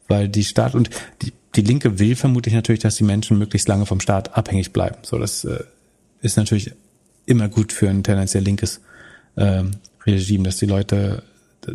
Weil 0.08 0.30
die 0.30 0.44
Staat 0.44 0.76
und 0.76 0.90
die, 1.22 1.34
die 1.56 1.62
Linke 1.62 2.00
will 2.00 2.16
vermutlich 2.16 2.54
natürlich, 2.54 2.82
dass 2.82 2.96
die 2.96 3.04
Menschen 3.04 3.38
möglichst 3.38 3.68
lange 3.68 3.86
vom 3.86 4.00
Staat 4.00 4.38
abhängig 4.38 4.74
bleiben. 4.74 4.98
So, 5.04 5.18
das 5.18 5.44
äh, 5.44 5.64
ist 6.22 6.38
natürlich 6.38 6.72
immer 7.26 7.50
gut 7.50 7.74
für 7.74 7.90
ein 7.90 8.04
tendenziell 8.04 8.44
linkes 8.44 8.82
äh, 9.36 9.64
Regime, 10.06 10.44
dass 10.44 10.58
die 10.58 10.66
Leute 10.66 11.24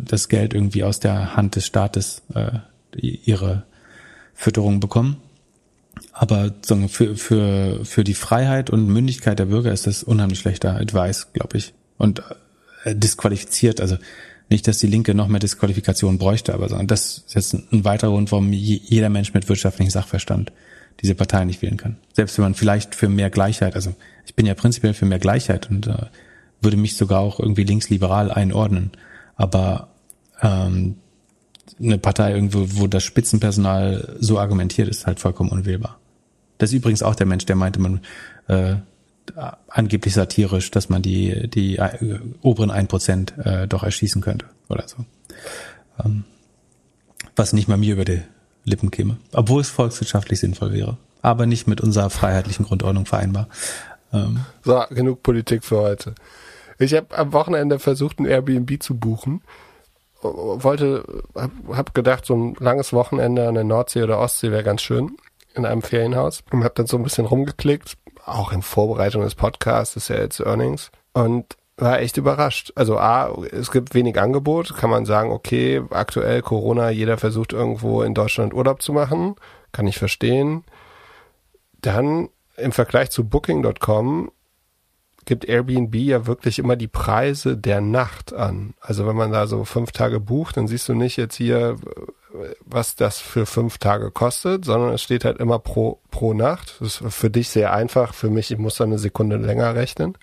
das 0.01 0.29
Geld 0.29 0.53
irgendwie 0.53 0.83
aus 0.83 0.99
der 0.99 1.35
Hand 1.35 1.55
des 1.55 1.65
Staates 1.65 2.21
äh, 2.33 2.59
ihre 2.95 3.63
Fütterung 4.33 4.79
bekommen. 4.79 5.17
Aber 6.13 6.53
für, 6.87 7.15
für, 7.15 7.85
für 7.85 8.03
die 8.03 8.13
Freiheit 8.13 8.69
und 8.69 8.87
Mündigkeit 8.87 9.39
der 9.39 9.45
Bürger 9.45 9.71
ist 9.71 9.87
das 9.87 10.03
unheimlich 10.03 10.39
schlechter 10.39 10.75
Advice, 10.75 11.27
glaube 11.33 11.57
ich. 11.57 11.73
Und 11.97 12.21
äh, 12.83 12.95
disqualifiziert, 12.95 13.81
also 13.81 13.97
nicht, 14.49 14.67
dass 14.67 14.77
die 14.77 14.87
Linke 14.87 15.13
noch 15.13 15.27
mehr 15.27 15.39
Disqualifikation 15.39 16.17
bräuchte, 16.17 16.53
aber 16.53 16.69
sondern 16.69 16.87
das 16.87 17.23
ist 17.27 17.35
jetzt 17.35 17.53
ein 17.53 17.83
weiterer 17.83 18.11
Grund, 18.11 18.31
warum 18.31 18.53
jeder 18.53 19.09
Mensch 19.09 19.33
mit 19.33 19.49
wirtschaftlichem 19.49 19.91
Sachverstand 19.91 20.53
diese 21.01 21.15
Partei 21.15 21.43
nicht 21.45 21.61
wählen 21.61 21.77
kann. 21.77 21.97
Selbst 22.13 22.37
wenn 22.37 22.43
man 22.43 22.55
vielleicht 22.55 22.95
für 22.95 23.09
mehr 23.09 23.29
Gleichheit, 23.29 23.75
also 23.75 23.93
ich 24.25 24.35
bin 24.35 24.45
ja 24.45 24.53
prinzipiell 24.53 24.93
für 24.93 25.05
mehr 25.05 25.19
Gleichheit 25.19 25.69
und 25.69 25.87
äh, 25.87 26.05
würde 26.61 26.77
mich 26.77 26.95
sogar 26.95 27.19
auch 27.19 27.39
irgendwie 27.39 27.63
linksliberal 27.63 28.31
einordnen. 28.31 28.91
Aber 29.37 29.87
ähm, 30.41 30.97
eine 31.79 31.97
Partei 31.97 32.33
irgendwo, 32.33 32.65
wo 32.79 32.87
das 32.87 33.03
Spitzenpersonal 33.03 34.17
so 34.19 34.39
argumentiert, 34.39 34.87
ist 34.87 35.07
halt 35.07 35.19
vollkommen 35.19 35.51
unwählbar. 35.51 35.99
Das 36.57 36.71
ist 36.71 36.75
übrigens 36.75 37.03
auch 37.03 37.15
der 37.15 37.27
Mensch, 37.27 37.45
der 37.45 37.55
meinte, 37.55 37.79
man 37.79 38.01
äh, 38.47 38.75
angeblich 39.67 40.13
satirisch, 40.13 40.71
dass 40.71 40.89
man 40.89 41.01
die, 41.01 41.47
die 41.49 41.77
äh, 41.77 42.19
oberen 42.41 42.71
ein 42.71 42.87
Prozent 42.87 43.37
äh, 43.37 43.67
doch 43.67 43.83
erschießen 43.83 44.21
könnte 44.21 44.45
oder 44.69 44.87
so. 44.87 45.05
Ähm, 46.03 46.23
was 47.35 47.53
nicht 47.53 47.67
mal 47.67 47.77
mir 47.77 47.93
über 47.93 48.05
die 48.05 48.21
Lippen 48.63 48.91
käme. 48.91 49.17
Obwohl 49.33 49.61
es 49.61 49.69
volkswirtschaftlich 49.69 50.39
sinnvoll 50.39 50.73
wäre. 50.73 50.97
Aber 51.21 51.45
nicht 51.45 51.67
mit 51.67 51.81
unserer 51.81 52.09
freiheitlichen 52.09 52.65
Grundordnung 52.65 53.05
vereinbar. 53.05 53.47
Ähm, 54.13 54.41
so, 54.63 54.83
genug 54.89 55.23
Politik 55.23 55.63
für 55.63 55.77
heute. 55.77 56.15
Ich 56.79 56.93
habe 56.93 57.17
am 57.17 57.33
Wochenende 57.33 57.79
versucht, 57.79 58.19
ein 58.19 58.25
Airbnb 58.25 58.81
zu 58.81 58.97
buchen. 58.97 59.41
Wollte, 60.21 61.23
hab, 61.35 61.51
hab 61.69 61.93
gedacht, 61.93 62.25
so 62.25 62.35
ein 62.35 62.55
langes 62.59 62.93
Wochenende 62.93 63.47
an 63.47 63.55
der 63.55 63.63
Nordsee 63.63 64.03
oder 64.03 64.19
Ostsee 64.19 64.51
wäre 64.51 64.63
ganz 64.63 64.81
schön 64.81 65.17
in 65.53 65.65
einem 65.65 65.81
Ferienhaus 65.81 66.43
und 66.51 66.63
habe 66.63 66.73
dann 66.75 66.87
so 66.87 66.97
ein 66.97 67.03
bisschen 67.03 67.25
rumgeklickt, 67.25 67.97
auch 68.25 68.51
in 68.51 68.61
Vorbereitung 68.61 69.23
des 69.23 69.35
Podcasts, 69.35 70.07
ja 70.07 70.17
jetzt 70.17 70.39
Earnings 70.39 70.91
und 71.13 71.57
war 71.77 71.99
echt 71.99 72.17
überrascht. 72.17 72.71
Also 72.75 72.97
A, 72.97 73.31
es 73.51 73.71
gibt 73.71 73.93
wenig 73.93 74.19
Angebot, 74.19 74.75
kann 74.75 74.89
man 74.89 75.05
sagen, 75.05 75.31
okay, 75.31 75.81
aktuell 75.91 76.41
Corona, 76.41 76.89
jeder 76.89 77.17
versucht 77.17 77.53
irgendwo 77.53 78.01
in 78.01 78.13
Deutschland 78.13 78.53
Urlaub 78.53 78.81
zu 78.81 78.93
machen, 78.93 79.35
kann 79.71 79.87
ich 79.87 79.97
verstehen. 79.97 80.63
Dann 81.81 82.29
im 82.55 82.71
Vergleich 82.71 83.11
zu 83.11 83.23
Booking.com 83.23 84.31
gibt 85.27 85.45
Airbnb 85.45 85.93
ja 85.95 86.25
wirklich 86.25 86.57
immer 86.57 86.75
die 86.75 86.87
Preise 86.87 87.55
der 87.55 87.81
Nacht 87.81 88.33
an. 88.33 88.73
Also 88.81 89.05
wenn 89.05 89.15
man 89.15 89.31
da 89.31 89.45
so 89.45 89.63
fünf 89.63 89.91
Tage 89.91 90.19
bucht, 90.19 90.57
dann 90.57 90.67
siehst 90.67 90.89
du 90.89 90.95
nicht 90.95 91.17
jetzt 91.17 91.35
hier, 91.35 91.75
was 92.65 92.95
das 92.95 93.19
für 93.19 93.45
fünf 93.45 93.77
Tage 93.77 94.09
kostet, 94.09 94.65
sondern 94.65 94.93
es 94.93 95.03
steht 95.03 95.25
halt 95.25 95.37
immer 95.37 95.59
pro, 95.59 95.99
pro 96.09 96.33
Nacht. 96.33 96.77
Das 96.79 96.99
ist 97.01 97.13
für 97.13 97.29
dich 97.29 97.49
sehr 97.49 97.73
einfach, 97.73 98.13
für 98.13 98.29
mich, 98.29 98.51
ich 98.51 98.57
muss 98.57 98.77
da 98.77 98.85
eine 98.85 98.99
Sekunde 98.99 99.37
länger 99.37 99.75
rechnen. 99.75 100.17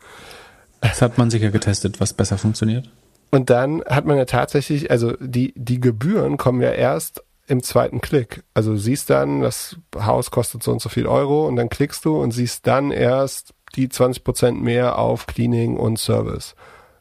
Das 0.81 1.01
hat 1.01 1.19
man 1.19 1.31
sicher 1.31 1.51
getestet, 1.51 2.01
was 2.01 2.13
besser 2.13 2.37
funktioniert. 2.37 2.91
Und 3.31 3.51
dann 3.51 3.83
hat 3.87 4.05
man 4.07 4.17
ja 4.17 4.27
tatsächlich, 4.27 4.91
also 4.91 5.15
die, 5.19 5.55
die 5.57 5.81
Gebühren 5.81 6.37
kommen 6.37 6.61
ja 6.61 6.71
erst 6.71 7.23
im 7.47 7.63
zweiten 7.63 8.01
Klick. 8.01 8.45
Also 8.55 8.73
du 8.73 8.79
siehst 8.79 9.11
dann, 9.11 9.41
das 9.41 9.77
Haus 9.97 10.31
kostet 10.31 10.63
so 10.63 10.73
und 10.73 10.81
so 10.81 10.89
viel 10.89 11.07
Euro 11.07 11.47
und 11.47 11.57
dann 11.57 11.69
klickst 11.69 12.05
du 12.05 12.21
und 12.21 12.31
siehst 12.31 12.67
dann 12.67 12.91
erst 12.91 13.54
die 13.77 13.89
20 13.89 14.25
Prozent 14.25 14.63
mehr 14.63 14.99
auf 14.99 15.27
Cleaning 15.27 15.77
und 15.77 15.99
Service. 15.99 16.55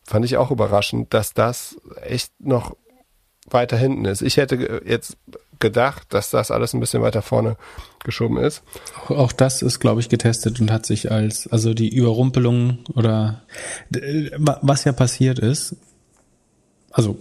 Fand 0.04 0.26
ich 0.26 0.38
auch 0.38 0.52
überraschend, 0.52 1.14
dass 1.14 1.34
das 1.34 1.78
echt 2.02 2.32
noch 2.40 2.76
weiter 3.50 3.78
hinten 3.78 4.06
ist. 4.06 4.22
Ich 4.22 4.38
hätte 4.38 4.82
jetzt 4.86 5.18
gedacht, 5.60 6.14
dass 6.14 6.30
das 6.30 6.52
alles 6.52 6.74
ein 6.74 6.80
bisschen 6.80 7.02
weiter 7.02 7.22
vorne 7.22 7.56
geschoben 8.04 8.38
ist. 8.38 8.64
Auch 9.08 9.32
das 9.32 9.62
ist, 9.62 9.80
glaube 9.80 10.02
ich, 10.02 10.10
getestet 10.10 10.60
und 10.60 10.72
hat 10.72 10.86
sich 10.86 11.12
als, 11.12 11.48
also 11.48 11.74
die 11.74 11.90
Überrumpelung 11.90 12.80
oder 12.94 13.44
was 14.38 14.84
ja 14.84 14.92
passiert 14.92 15.40
ist, 15.40 15.76
also 16.92 17.18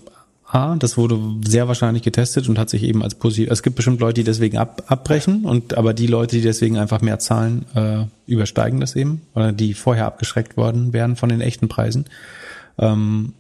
A, 0.53 0.77
das 0.77 0.99
wurde 0.99 1.19
sehr 1.47 1.67
wahrscheinlich 1.67 2.03
getestet 2.03 2.47
und 2.47 2.59
hat 2.59 2.69
sich 2.69 2.83
eben 2.83 3.03
als 3.03 3.15
positiv. 3.15 3.51
Es 3.51 3.63
gibt 3.63 3.75
bestimmt 3.75 4.01
Leute, 4.01 4.21
die 4.21 4.25
deswegen 4.25 4.59
ab, 4.59 4.83
abbrechen 4.87 5.47
und 5.47 5.79
aber 5.79 5.95
die 5.95 6.07
Leute, 6.07 6.37
die 6.37 6.43
deswegen 6.43 6.77
einfach 6.77 7.01
mehr 7.01 7.19
zahlen, 7.19 7.65
äh, 7.75 8.05
übersteigen 8.27 8.79
das 8.79 8.95
eben 8.95 9.23
oder 9.35 9.53
die 9.53 9.73
vorher 9.73 10.05
abgeschreckt 10.05 10.59
worden 10.59 10.93
wären 10.93 11.17
von 11.17 11.31
den 11.31 11.41
echten 11.41 11.69
Preisen. 11.69 12.05
Ähm, 12.79 13.33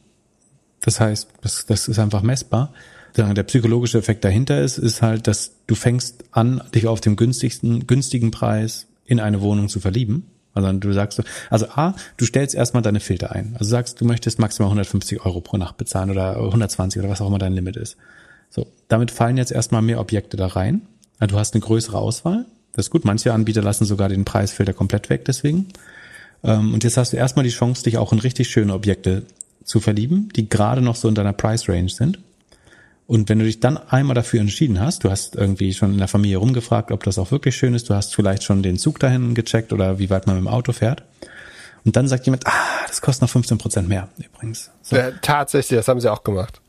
das 0.80 1.00
heißt, 1.00 1.28
das, 1.42 1.66
das 1.66 1.86
ist 1.86 1.98
einfach 1.98 2.22
messbar. 2.22 2.72
Der 3.14 3.42
psychologische 3.42 3.98
Effekt 3.98 4.24
dahinter 4.24 4.62
ist, 4.62 4.78
ist 4.78 5.02
halt, 5.02 5.26
dass 5.26 5.52
du 5.66 5.74
fängst 5.74 6.24
an, 6.30 6.62
dich 6.74 6.86
auf 6.86 7.02
dem 7.02 7.16
günstigsten, 7.16 7.86
günstigen 7.86 8.30
Preis 8.30 8.86
in 9.04 9.20
eine 9.20 9.42
Wohnung 9.42 9.68
zu 9.68 9.80
verlieben 9.80 10.31
also 10.54 10.72
du 10.72 10.92
sagst, 10.92 11.22
also 11.50 11.66
A, 11.74 11.94
du 12.16 12.24
stellst 12.24 12.54
erstmal 12.54 12.82
deine 12.82 13.00
Filter 13.00 13.32
ein. 13.32 13.56
Also 13.58 13.70
sagst, 13.70 14.00
du 14.00 14.04
möchtest 14.04 14.38
maximal 14.38 14.68
150 14.68 15.24
Euro 15.24 15.40
pro 15.40 15.56
Nacht 15.56 15.76
bezahlen 15.76 16.10
oder 16.10 16.36
120 16.36 17.00
oder 17.00 17.10
was 17.10 17.20
auch 17.20 17.28
immer 17.28 17.38
dein 17.38 17.54
Limit 17.54 17.76
ist. 17.76 17.96
So, 18.50 18.66
damit 18.88 19.10
fallen 19.10 19.38
jetzt 19.38 19.52
erstmal 19.52 19.82
mehr 19.82 20.00
Objekte 20.00 20.36
da 20.36 20.46
rein. 20.46 20.82
Also 21.18 21.34
du 21.34 21.38
hast 21.38 21.54
eine 21.54 21.62
größere 21.62 21.96
Auswahl. 21.96 22.44
Das 22.74 22.86
ist 22.86 22.90
gut. 22.90 23.04
Manche 23.04 23.32
Anbieter 23.32 23.62
lassen 23.62 23.84
sogar 23.84 24.08
den 24.08 24.24
Preisfilter 24.24 24.72
komplett 24.72 25.08
weg 25.08 25.24
deswegen. 25.24 25.68
Ähm, 26.44 26.74
und 26.74 26.84
jetzt 26.84 26.96
hast 26.96 27.12
du 27.12 27.16
erstmal 27.16 27.44
die 27.44 27.50
Chance, 27.50 27.84
dich 27.84 27.96
auch 27.96 28.12
in 28.12 28.18
richtig 28.18 28.50
schöne 28.50 28.74
Objekte 28.74 29.22
zu 29.64 29.80
verlieben, 29.80 30.28
die 30.34 30.48
gerade 30.48 30.82
noch 30.82 30.96
so 30.96 31.08
in 31.08 31.14
deiner 31.14 31.32
Price 31.32 31.68
Range 31.68 31.88
sind. 31.88 32.18
Und 33.06 33.28
wenn 33.28 33.38
du 33.38 33.44
dich 33.44 33.60
dann 33.60 33.76
einmal 33.76 34.14
dafür 34.14 34.40
entschieden 34.40 34.80
hast, 34.80 35.04
du 35.04 35.10
hast 35.10 35.34
irgendwie 35.34 35.74
schon 35.74 35.92
in 35.92 35.98
der 35.98 36.08
Familie 36.08 36.38
rumgefragt, 36.38 36.92
ob 36.92 37.02
das 37.02 37.18
auch 37.18 37.30
wirklich 37.30 37.56
schön 37.56 37.74
ist, 37.74 37.90
du 37.90 37.94
hast 37.94 38.14
vielleicht 38.14 38.44
schon 38.44 38.62
den 38.62 38.78
Zug 38.78 39.00
dahin 39.00 39.34
gecheckt 39.34 39.72
oder 39.72 39.98
wie 39.98 40.08
weit 40.08 40.26
man 40.26 40.36
mit 40.36 40.44
dem 40.44 40.48
Auto 40.48 40.72
fährt. 40.72 41.02
Und 41.84 41.96
dann 41.96 42.06
sagt 42.06 42.26
jemand, 42.26 42.46
ah, 42.46 42.52
das 42.86 43.00
kostet 43.00 43.22
noch 43.22 43.30
15 43.30 43.58
Prozent 43.58 43.88
mehr 43.88 44.08
übrigens. 44.18 44.70
So. 44.82 44.96
Ja, 44.96 45.10
tatsächlich, 45.20 45.76
das 45.76 45.88
haben 45.88 46.00
sie 46.00 46.10
auch 46.10 46.22
gemacht. 46.22 46.61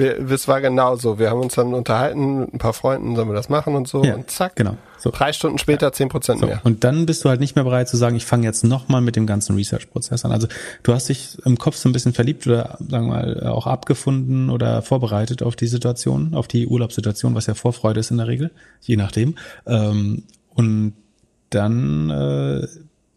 Wir, 0.00 0.18
es 0.30 0.48
war 0.48 0.62
genau 0.62 0.96
so. 0.96 1.18
Wir 1.18 1.30
haben 1.30 1.40
uns 1.40 1.54
dann 1.54 1.74
unterhalten 1.74 2.40
mit 2.40 2.54
ein 2.54 2.58
paar 2.58 2.72
Freunden, 2.72 3.14
sollen 3.14 3.28
wir 3.28 3.34
das 3.34 3.50
machen 3.50 3.74
und 3.74 3.86
so. 3.86 4.02
Ja, 4.02 4.14
und 4.14 4.30
zack. 4.30 4.56
Genau. 4.56 4.76
So. 4.98 5.10
Drei 5.10 5.32
Stunden 5.32 5.58
später 5.58 5.92
zehn 5.92 6.08
Prozent 6.08 6.40
so. 6.40 6.46
mehr. 6.46 6.60
Und 6.64 6.84
dann 6.84 7.06
bist 7.06 7.22
du 7.22 7.28
halt 7.28 7.40
nicht 7.40 7.54
mehr 7.54 7.64
bereit 7.64 7.88
zu 7.88 7.96
sagen, 7.96 8.16
ich 8.16 8.24
fange 8.24 8.46
jetzt 8.46 8.64
nochmal 8.64 9.02
mit 9.02 9.16
dem 9.16 9.26
ganzen 9.26 9.56
Research-Prozess 9.56 10.24
an. 10.24 10.32
Also 10.32 10.48
du 10.82 10.94
hast 10.94 11.08
dich 11.10 11.38
im 11.44 11.58
Kopf 11.58 11.76
so 11.76 11.88
ein 11.88 11.92
bisschen 11.92 12.14
verliebt 12.14 12.46
oder 12.46 12.78
sagen 12.78 13.06
wir 13.06 13.14
mal 13.14 13.46
auch 13.46 13.66
abgefunden 13.66 14.50
oder 14.50 14.82
vorbereitet 14.82 15.42
auf 15.42 15.54
die 15.54 15.66
Situation, 15.66 16.34
auf 16.34 16.48
die 16.48 16.66
Urlaubssituation, 16.66 17.34
was 17.34 17.46
ja 17.46 17.54
Vorfreude 17.54 18.00
ist 18.00 18.10
in 18.10 18.16
der 18.16 18.26
Regel, 18.26 18.50
je 18.80 18.96
nachdem. 18.96 19.36
Ähm, 19.66 20.24
und 20.54 20.94
dann 21.50 22.10
äh, 22.10 22.66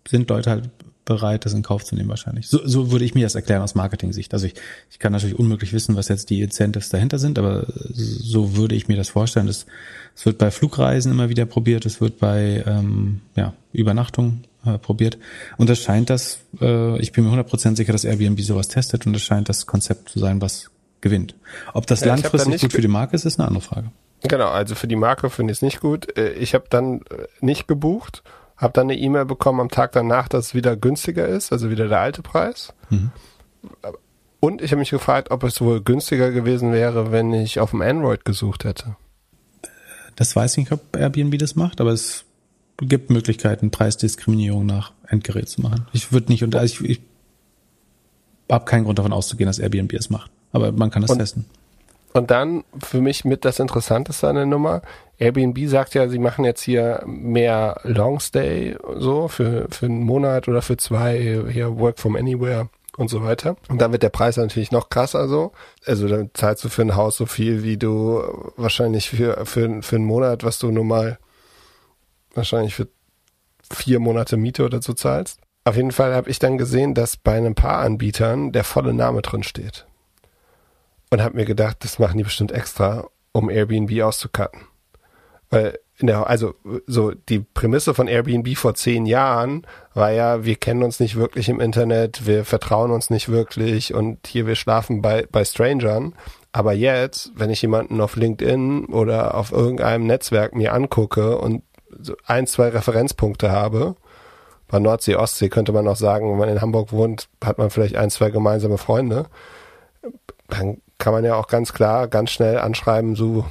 sind 0.07 0.29
Leute 0.29 0.49
halt 0.49 0.69
bereit, 1.05 1.45
das 1.45 1.53
in 1.53 1.63
Kauf 1.63 1.83
zu 1.83 1.95
nehmen 1.95 2.09
wahrscheinlich. 2.09 2.47
So, 2.47 2.59
so 2.65 2.91
würde 2.91 3.05
ich 3.05 3.13
mir 3.15 3.25
das 3.25 3.35
erklären 3.35 3.61
aus 3.61 3.75
Marketing-Sicht. 3.75 4.33
Also 4.33 4.45
ich, 4.47 4.53
ich 4.89 4.99
kann 4.99 5.11
natürlich 5.11 5.37
unmöglich 5.37 5.73
wissen, 5.73 5.95
was 5.95 6.07
jetzt 6.07 6.29
die 6.29 6.41
Incentives 6.41 6.89
dahinter 6.89 7.19
sind, 7.19 7.37
aber 7.39 7.65
so 7.93 8.55
würde 8.55 8.75
ich 8.75 8.87
mir 8.87 8.97
das 8.97 9.09
vorstellen. 9.09 9.47
Es 9.47 9.65
wird 10.23 10.37
bei 10.37 10.51
Flugreisen 10.51 11.11
immer 11.11 11.29
wieder 11.29 11.45
probiert, 11.45 11.85
es 11.85 11.99
wird 11.99 12.19
bei 12.19 12.63
ähm, 12.65 13.21
ja, 13.35 13.53
Übernachtung 13.73 14.43
äh, 14.65 14.77
probiert. 14.77 15.17
Und 15.57 15.69
es 15.69 15.79
scheint 15.79 16.09
das, 16.09 16.39
äh, 16.61 16.99
ich 16.99 17.11
bin 17.11 17.25
mir 17.25 17.31
100% 17.31 17.75
sicher, 17.75 17.91
dass 17.91 18.05
Airbnb 18.05 18.39
sowas 18.41 18.67
testet 18.67 19.05
und 19.05 19.15
es 19.15 19.21
scheint 19.21 19.49
das 19.49 19.65
Konzept 19.65 20.09
zu 20.09 20.19
sein, 20.19 20.41
was 20.41 20.69
gewinnt. 21.01 21.35
Ob 21.73 21.85
das 21.85 22.01
ja, 22.01 22.07
langfristig 22.07 22.61
gut 22.61 22.71
für 22.71 22.81
die 22.81 22.87
Marke 22.87 23.15
ist, 23.15 23.25
ist 23.25 23.39
eine 23.39 23.47
andere 23.47 23.61
Frage. 23.61 23.91
Genau, 24.21 24.47
also 24.47 24.73
für 24.75 24.87
die 24.87 24.95
Marke 24.95 25.29
finde 25.29 25.51
ich 25.51 25.57
es 25.57 25.61
nicht 25.61 25.81
gut. 25.81 26.17
Äh, 26.17 26.31
ich 26.33 26.53
habe 26.53 26.65
dann 26.69 27.01
äh, 27.01 27.27
nicht 27.41 27.67
gebucht, 27.67 28.23
habe 28.63 28.73
dann 28.73 28.89
eine 28.89 28.97
E-Mail 28.97 29.25
bekommen 29.25 29.59
am 29.59 29.69
Tag 29.69 29.91
danach, 29.91 30.27
dass 30.27 30.47
es 30.47 30.55
wieder 30.55 30.75
günstiger 30.75 31.27
ist, 31.27 31.51
also 31.51 31.69
wieder 31.69 31.87
der 31.87 31.99
alte 31.99 32.21
Preis. 32.23 32.73
Mhm. 32.89 33.11
Und 34.39 34.61
ich 34.61 34.71
habe 34.71 34.79
mich 34.79 34.89
gefragt, 34.89 35.31
ob 35.31 35.43
es 35.43 35.61
wohl 35.61 35.81
günstiger 35.81 36.31
gewesen 36.31 36.73
wäre, 36.73 37.11
wenn 37.11 37.31
ich 37.33 37.59
auf 37.59 37.71
dem 37.71 37.81
Android 37.81 38.25
gesucht 38.25 38.63
hätte. 38.63 38.95
Das 40.15 40.35
weiß 40.35 40.53
ich 40.53 40.57
nicht, 40.57 40.71
ob 40.71 40.95
Airbnb 40.95 41.37
das 41.37 41.55
macht, 41.55 41.81
aber 41.81 41.91
es 41.91 42.25
gibt 42.77 43.09
Möglichkeiten, 43.09 43.71
Preisdiskriminierung 43.71 44.65
nach 44.65 44.91
Endgerät 45.07 45.47
zu 45.47 45.61
machen. 45.61 45.87
Ich 45.93 46.11
würde 46.11 46.31
nicht 46.31 46.43
unter, 46.43 46.59
also 46.59 46.83
ich, 46.83 46.89
ich 46.89 47.01
habe 48.51 48.65
keinen 48.65 48.83
Grund 48.83 48.99
davon 48.99 49.13
auszugehen, 49.13 49.47
dass 49.47 49.59
Airbnb 49.59 49.93
es 49.93 50.09
macht. 50.09 50.31
Aber 50.51 50.71
man 50.71 50.91
kann 50.91 51.01
das 51.01 51.11
und, 51.11 51.19
testen. 51.19 51.45
Und 52.13 52.29
dann 52.29 52.63
für 52.79 53.01
mich 53.01 53.25
mit 53.25 53.45
das 53.45 53.59
Interessanteste 53.59 54.27
an 54.27 54.35
der 54.35 54.45
Nummer. 54.45 54.81
Airbnb 55.23 55.57
sagt 55.69 55.93
ja, 55.93 56.09
sie 56.09 56.19
machen 56.19 56.43
jetzt 56.43 56.61
hier 56.61 57.01
mehr 57.05 57.79
Longstay 57.83 58.75
so 58.95 59.29
für, 59.29 59.67
für 59.69 59.85
einen 59.85 60.03
Monat 60.03 60.49
oder 60.49 60.61
für 60.61 60.75
zwei 60.75 61.45
hier 61.49 61.79
Work 61.79 61.99
from 61.99 62.17
Anywhere 62.17 62.69
und 62.97 63.09
so 63.09 63.23
weiter. 63.23 63.55
Und 63.69 63.81
dann 63.81 63.93
wird 63.93 64.03
der 64.03 64.09
Preis 64.09 64.35
natürlich 64.35 64.71
noch 64.71 64.89
krasser 64.89 65.29
so. 65.29 65.53
Also 65.85 66.09
dann 66.09 66.29
zahlst 66.33 66.65
du 66.65 66.69
für 66.69 66.81
ein 66.81 66.97
Haus 66.97 67.15
so 67.15 67.25
viel, 67.25 67.63
wie 67.63 67.77
du 67.77 68.21
wahrscheinlich 68.57 69.09
für, 69.09 69.45
für, 69.45 69.81
für 69.81 69.95
einen 69.95 70.05
Monat, 70.05 70.43
was 70.43 70.59
du 70.59 70.71
nun 70.71 70.87
mal 70.87 71.17
wahrscheinlich 72.33 72.75
für 72.75 72.89
vier 73.71 74.01
Monate 74.01 74.35
Miete 74.35 74.65
oder 74.65 74.81
so 74.81 74.91
zahlst. 74.91 75.39
Auf 75.63 75.77
jeden 75.77 75.91
Fall 75.91 76.13
habe 76.13 76.29
ich 76.29 76.39
dann 76.39 76.57
gesehen, 76.57 76.93
dass 76.93 77.15
bei 77.15 77.37
einem 77.37 77.55
paar 77.55 77.77
Anbietern 77.77 78.51
der 78.51 78.65
volle 78.65 78.93
Name 78.93 79.21
drin 79.21 79.43
steht. 79.43 79.87
Und 81.09 81.21
habe 81.21 81.37
mir 81.37 81.45
gedacht, 81.45 81.77
das 81.79 81.97
machen 81.97 82.17
die 82.17 82.23
bestimmt 82.23 82.51
extra, 82.51 83.07
um 83.31 83.49
Airbnb 83.49 84.01
auszucutten. 84.01 84.72
Weil 85.53 85.79
in 85.97 86.07
der, 86.07 86.27
also 86.27 86.55
so 86.87 87.11
die 87.11 87.39
Prämisse 87.39 87.93
von 87.93 88.07
Airbnb 88.07 88.57
vor 88.57 88.73
zehn 88.73 89.05
Jahren 89.05 89.65
war 89.93 90.11
ja, 90.11 90.43
wir 90.43 90.55
kennen 90.55 90.83
uns 90.83 90.99
nicht 90.99 91.15
wirklich 91.15 91.49
im 91.49 91.59
Internet, 91.59 92.25
wir 92.25 92.45
vertrauen 92.45 92.91
uns 92.91 93.09
nicht 93.09 93.29
wirklich 93.29 93.93
und 93.93 94.25
hier 94.27 94.47
wir 94.47 94.55
schlafen 94.55 95.01
bei, 95.01 95.27
bei 95.31 95.45
Strangern. 95.45 96.13
Aber 96.51 96.73
jetzt, 96.73 97.31
wenn 97.35 97.49
ich 97.49 97.61
jemanden 97.61 98.01
auf 98.01 98.15
LinkedIn 98.15 98.85
oder 98.85 99.35
auf 99.35 99.51
irgendeinem 99.51 100.05
Netzwerk 100.05 100.55
mir 100.55 100.73
angucke 100.73 101.37
und 101.37 101.63
so 101.99 102.15
ein, 102.25 102.47
zwei 102.47 102.69
Referenzpunkte 102.69 103.51
habe. 103.51 103.95
Bei 104.67 104.79
Nordsee, 104.79 105.15
Ostsee 105.15 105.49
könnte 105.49 105.71
man 105.71 105.87
auch 105.87 105.95
sagen, 105.95 106.29
wenn 106.29 106.37
man 106.37 106.49
in 106.49 106.61
Hamburg 106.61 106.91
wohnt, 106.91 107.29
hat 107.43 107.57
man 107.57 107.69
vielleicht 107.69 107.95
ein, 107.95 108.09
zwei 108.09 108.29
gemeinsame 108.29 108.77
Freunde. 108.77 109.27
Dann 110.47 110.81
kann 110.97 111.13
man 111.13 111.25
ja 111.25 111.35
auch 111.35 111.47
ganz 111.47 111.73
klar, 111.73 112.07
ganz 112.07 112.31
schnell 112.31 112.57
anschreiben, 112.57 113.15
so 113.15 113.45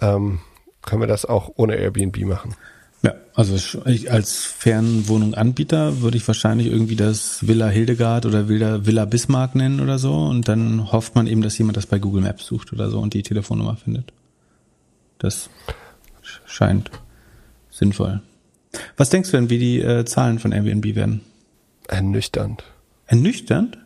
ähm, 0.00 0.40
können 0.86 1.02
wir 1.02 1.08
das 1.08 1.26
auch 1.26 1.52
ohne 1.56 1.76
Airbnb 1.76 2.18
machen. 2.24 2.54
Ja, 3.02 3.14
also 3.34 3.54
ich 3.86 4.10
als 4.10 4.42
Fernwohnung-Anbieter 4.42 6.00
würde 6.00 6.16
ich 6.16 6.26
wahrscheinlich 6.26 6.68
irgendwie 6.68 6.96
das 6.96 7.46
Villa 7.46 7.68
Hildegard 7.68 8.24
oder 8.24 8.48
Villa, 8.48 8.86
Villa 8.86 9.04
Bismarck 9.04 9.54
nennen 9.54 9.80
oder 9.80 9.98
so 9.98 10.14
und 10.24 10.48
dann 10.48 10.90
hofft 10.90 11.14
man 11.14 11.26
eben, 11.26 11.42
dass 11.42 11.58
jemand 11.58 11.76
das 11.76 11.86
bei 11.86 11.98
Google 11.98 12.22
Maps 12.22 12.46
sucht 12.46 12.72
oder 12.72 12.90
so 12.90 12.98
und 12.98 13.12
die 13.12 13.22
Telefonnummer 13.22 13.76
findet. 13.76 14.12
Das 15.18 15.50
scheint 16.46 16.90
sinnvoll. 17.70 18.22
Was 18.96 19.10
denkst 19.10 19.30
du 19.30 19.36
denn, 19.36 19.50
wie 19.50 19.58
die 19.58 19.80
äh, 19.80 20.04
Zahlen 20.04 20.38
von 20.38 20.52
Airbnb 20.52 20.94
werden? 20.94 21.20
Ernüchternd. 21.88 22.64
Ernüchternd? 23.06 23.78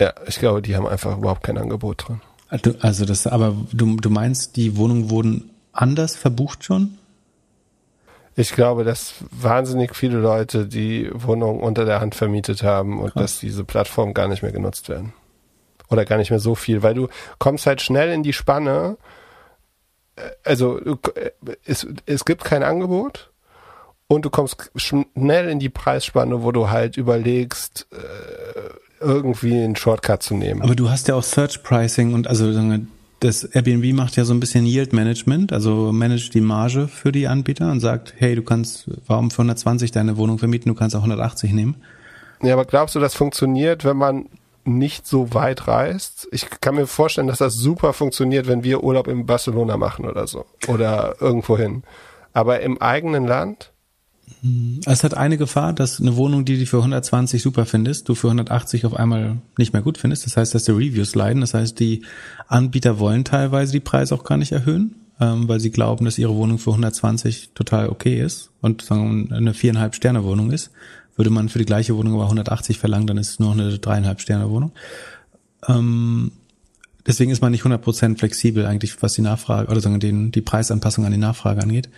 Ja, 0.00 0.12
ich 0.26 0.38
glaube, 0.38 0.62
die 0.62 0.76
haben 0.76 0.86
einfach 0.86 1.16
überhaupt 1.16 1.44
kein 1.44 1.58
Angebot 1.58 2.08
drin. 2.08 2.20
Also, 2.48 2.74
also 2.80 3.04
das, 3.06 3.26
aber 3.26 3.56
du, 3.72 3.96
du 3.96 4.10
meinst, 4.10 4.56
die 4.56 4.76
Wohnungen 4.76 5.08
wurden 5.10 5.51
anders 5.72 6.16
verbucht 6.16 6.64
schon? 6.64 6.98
Ich 8.34 8.52
glaube, 8.52 8.84
dass 8.84 9.14
wahnsinnig 9.30 9.94
viele 9.94 10.18
Leute 10.18 10.66
die 10.66 11.10
Wohnung 11.12 11.60
unter 11.60 11.84
der 11.84 12.00
Hand 12.00 12.14
vermietet 12.14 12.62
haben 12.62 12.98
und 12.98 13.12
Krass. 13.12 13.22
dass 13.22 13.40
diese 13.40 13.64
Plattformen 13.64 14.14
gar 14.14 14.28
nicht 14.28 14.42
mehr 14.42 14.52
genutzt 14.52 14.88
werden. 14.88 15.12
Oder 15.90 16.06
gar 16.06 16.16
nicht 16.16 16.30
mehr 16.30 16.40
so 16.40 16.54
viel, 16.54 16.82
weil 16.82 16.94
du 16.94 17.08
kommst 17.38 17.66
halt 17.66 17.82
schnell 17.82 18.10
in 18.10 18.22
die 18.22 18.32
Spanne, 18.32 18.96
also 20.44 20.80
es, 21.64 21.86
es 22.06 22.24
gibt 22.24 22.44
kein 22.44 22.62
Angebot 22.62 23.30
und 24.08 24.24
du 24.24 24.30
kommst 24.30 24.70
schnell 24.76 25.48
in 25.48 25.58
die 25.58 25.68
Preisspanne, 25.68 26.42
wo 26.42 26.52
du 26.52 26.70
halt 26.70 26.96
überlegst, 26.96 27.86
äh, 27.92 29.04
irgendwie 29.04 29.54
einen 29.54 29.76
Shortcut 29.76 30.22
zu 30.22 30.34
nehmen. 30.34 30.62
Aber 30.62 30.74
du 30.74 30.88
hast 30.88 31.08
ja 31.08 31.14
auch 31.14 31.22
Search 31.22 31.62
Pricing 31.62 32.14
und 32.14 32.28
also 32.28 32.50
das 33.22 33.44
Airbnb 33.44 33.92
macht 33.94 34.16
ja 34.16 34.24
so 34.24 34.34
ein 34.34 34.40
bisschen 34.40 34.66
Yield 34.66 34.92
Management, 34.92 35.52
also 35.52 35.92
managt 35.92 36.34
die 36.34 36.40
Marge 36.40 36.88
für 36.88 37.12
die 37.12 37.28
Anbieter 37.28 37.70
und 37.70 37.80
sagt, 37.80 38.14
hey, 38.16 38.34
du 38.34 38.42
kannst, 38.42 38.90
warum 39.06 39.30
für 39.30 39.38
120 39.38 39.92
deine 39.92 40.16
Wohnung 40.16 40.38
vermieten, 40.38 40.68
du 40.68 40.74
kannst 40.74 40.96
auch 40.96 41.00
180 41.00 41.52
nehmen. 41.52 41.76
Ja, 42.42 42.54
aber 42.54 42.64
glaubst 42.64 42.94
du, 42.94 43.00
das 43.00 43.14
funktioniert, 43.14 43.84
wenn 43.84 43.96
man 43.96 44.26
nicht 44.64 45.06
so 45.06 45.34
weit 45.34 45.66
reist. 45.66 46.28
Ich 46.30 46.48
kann 46.60 46.76
mir 46.76 46.86
vorstellen, 46.86 47.26
dass 47.26 47.38
das 47.38 47.54
super 47.54 47.92
funktioniert, 47.92 48.46
wenn 48.46 48.62
wir 48.62 48.84
Urlaub 48.84 49.08
in 49.08 49.26
Barcelona 49.26 49.76
machen 49.76 50.04
oder 50.04 50.26
so. 50.26 50.44
Oder 50.68 51.16
irgendwo 51.20 51.58
hin. 51.58 51.82
Aber 52.32 52.60
im 52.60 52.80
eigenen 52.80 53.26
Land? 53.26 53.71
Es 54.86 55.04
hat 55.04 55.14
eine 55.14 55.38
Gefahr, 55.38 55.72
dass 55.72 56.00
eine 56.00 56.16
Wohnung, 56.16 56.44
die 56.44 56.58
du 56.58 56.66
für 56.66 56.78
120 56.78 57.42
super 57.42 57.66
findest, 57.66 58.08
du 58.08 58.14
für 58.14 58.28
180 58.28 58.86
auf 58.86 58.94
einmal 58.94 59.38
nicht 59.58 59.72
mehr 59.72 59.82
gut 59.82 59.98
findest. 59.98 60.26
Das 60.26 60.36
heißt, 60.36 60.54
dass 60.54 60.64
die 60.64 60.72
Reviews 60.72 61.14
leiden. 61.14 61.40
Das 61.40 61.54
heißt, 61.54 61.78
die 61.78 62.02
Anbieter 62.48 62.98
wollen 62.98 63.24
teilweise 63.24 63.72
die 63.72 63.80
Preise 63.80 64.14
auch 64.14 64.24
gar 64.24 64.36
nicht 64.36 64.52
erhöhen, 64.52 64.96
ähm, 65.20 65.48
weil 65.48 65.60
sie 65.60 65.70
glauben, 65.70 66.04
dass 66.04 66.18
ihre 66.18 66.34
Wohnung 66.34 66.58
für 66.58 66.70
120 66.70 67.50
total 67.54 67.88
okay 67.88 68.20
ist 68.20 68.50
und 68.60 68.82
sagen, 68.82 69.32
eine 69.32 69.54
viereinhalb 69.54 69.94
Sterne 69.94 70.24
Wohnung 70.24 70.50
ist. 70.50 70.70
Würde 71.16 71.30
man 71.30 71.48
für 71.48 71.58
die 71.58 71.66
gleiche 71.66 71.96
Wohnung 71.96 72.14
aber 72.14 72.24
180 72.24 72.78
verlangen, 72.78 73.06
dann 73.06 73.18
ist 73.18 73.30
es 73.30 73.38
nur 73.38 73.52
eine 73.52 73.78
dreieinhalb 73.78 74.20
Sterne 74.20 74.48
Wohnung. 74.50 74.72
Ähm, 75.68 76.32
deswegen 77.06 77.30
ist 77.30 77.42
man 77.42 77.52
nicht 77.52 77.64
100% 77.64 78.18
flexibel 78.18 78.66
eigentlich, 78.66 79.02
was 79.02 79.14
die 79.14 79.22
Nachfrage 79.22 79.70
oder 79.70 79.80
sagen 79.80 80.00
den, 80.00 80.32
die 80.32 80.40
Preisanpassung 80.40 81.04
an 81.04 81.12
die 81.12 81.18
Nachfrage 81.18 81.62
angeht. 81.62 81.88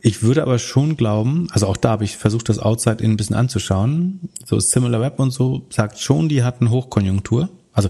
Ich 0.00 0.22
würde 0.22 0.42
aber 0.42 0.58
schon 0.58 0.96
glauben, 0.96 1.48
also 1.50 1.66
auch 1.66 1.76
da 1.76 1.90
habe 1.90 2.04
ich 2.04 2.16
versucht, 2.16 2.48
das 2.48 2.58
Outside-In 2.58 3.12
ein 3.12 3.16
bisschen 3.16 3.36
anzuschauen. 3.36 4.28
So 4.44 4.60
Similar 4.60 5.00
Web 5.00 5.18
und 5.18 5.30
so 5.30 5.66
sagt 5.70 5.98
schon, 5.98 6.28
die 6.28 6.42
hatten 6.42 6.70
Hochkonjunktur. 6.70 7.48
Also 7.72 7.88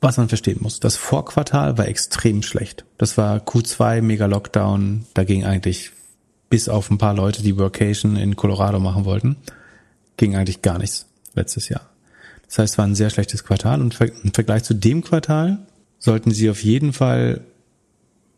was 0.00 0.18
man 0.18 0.28
verstehen 0.28 0.58
muss, 0.60 0.80
das 0.80 0.96
Vorquartal 0.96 1.78
war 1.78 1.88
extrem 1.88 2.42
schlecht. 2.42 2.84
Das 2.98 3.16
war 3.16 3.38
Q2, 3.38 4.02
mega 4.02 4.26
Lockdown, 4.26 5.06
da 5.14 5.24
ging 5.24 5.44
eigentlich 5.44 5.92
bis 6.50 6.68
auf 6.68 6.90
ein 6.90 6.98
paar 6.98 7.14
Leute, 7.14 7.42
die 7.42 7.58
Workation 7.58 8.16
in 8.16 8.36
Colorado 8.36 8.78
machen 8.80 9.06
wollten, 9.06 9.36
ging 10.18 10.36
eigentlich 10.36 10.60
gar 10.60 10.78
nichts 10.78 11.06
letztes 11.34 11.70
Jahr. 11.70 11.88
Das 12.46 12.58
heißt, 12.58 12.74
es 12.74 12.78
war 12.78 12.84
ein 12.84 12.94
sehr 12.94 13.08
schlechtes 13.08 13.44
Quartal 13.44 13.80
und 13.80 13.98
im 14.00 14.34
Vergleich 14.34 14.62
zu 14.64 14.74
dem 14.74 15.02
Quartal 15.02 15.66
sollten 15.98 16.32
sie 16.32 16.50
auf 16.50 16.62
jeden 16.62 16.92
Fall 16.92 17.40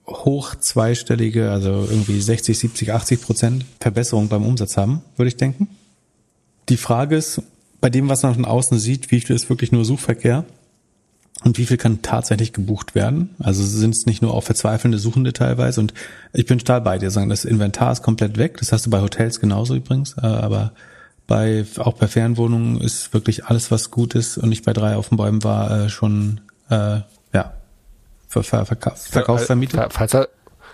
hoch 0.07 0.55
zweistellige, 0.55 1.51
also 1.51 1.87
irgendwie 1.91 2.21
60, 2.21 2.59
70, 2.59 2.93
80 2.93 3.23
Prozent 3.23 3.65
Verbesserung 3.81 4.29
beim 4.29 4.45
Umsatz 4.45 4.77
haben, 4.77 5.03
würde 5.17 5.29
ich 5.29 5.37
denken. 5.37 5.69
Die 6.69 6.77
Frage 6.77 7.17
ist, 7.17 7.43
bei 7.81 7.91
dem, 7.91 8.09
was 8.09 8.23
man 8.23 8.35
von 8.35 8.45
außen 8.45 8.79
sieht, 8.79 9.11
wie 9.11 9.21
viel 9.21 9.37
ist 9.37 9.49
wirklich 9.49 9.73
nur 9.73 9.85
Suchverkehr 9.85 10.45
und 11.45 11.59
wie 11.59 11.67
viel 11.67 11.77
kann 11.77 12.03
tatsächlich 12.03 12.53
gebucht 12.53 12.95
werden? 12.95 13.31
Also 13.39 13.63
sind 13.63 13.95
es 13.95 14.07
nicht 14.07 14.23
nur 14.23 14.35
auch 14.35 14.43
verzweifelnde 14.43 14.99
Suchende 14.99 15.33
teilweise. 15.33 15.81
Und 15.81 15.93
ich 16.33 16.47
bin 16.47 16.59
total 16.59 16.81
bei 16.81 16.99
dir, 16.99 17.11
sagen, 17.11 17.29
das 17.29 17.45
Inventar 17.45 17.93
ist 17.93 18.03
komplett 18.03 18.39
weg. 18.39 18.57
Das 18.59 18.73
hast 18.73 18.87
du 18.87 18.91
bei 18.91 19.01
Hotels 19.01 19.39
genauso 19.39 19.77
übrigens. 19.77 20.17
Äh, 20.17 20.27
aber 20.27 20.73
bei, 21.27 21.65
auch 21.79 21.95
bei 21.95 22.09
Fernwohnungen 22.09 22.81
ist 22.81 23.13
wirklich 23.13 23.45
alles, 23.45 23.71
was 23.71 23.91
gut 23.91 24.15
ist 24.15 24.39
und 24.39 24.49
nicht 24.49 24.65
bei 24.65 24.73
drei 24.73 24.97
auf 24.97 25.11
den 25.11 25.19
Bäumen 25.19 25.45
war, 25.45 25.71
äh, 25.71 25.89
schon, 25.89 26.41
äh, 26.71 27.01
ja, 27.33 27.53
ver, 28.27 28.43
ver, 28.43 28.67
verkauf, 28.67 28.99
verkaufsvermietet. 28.99 29.93
Falls, 29.93 30.17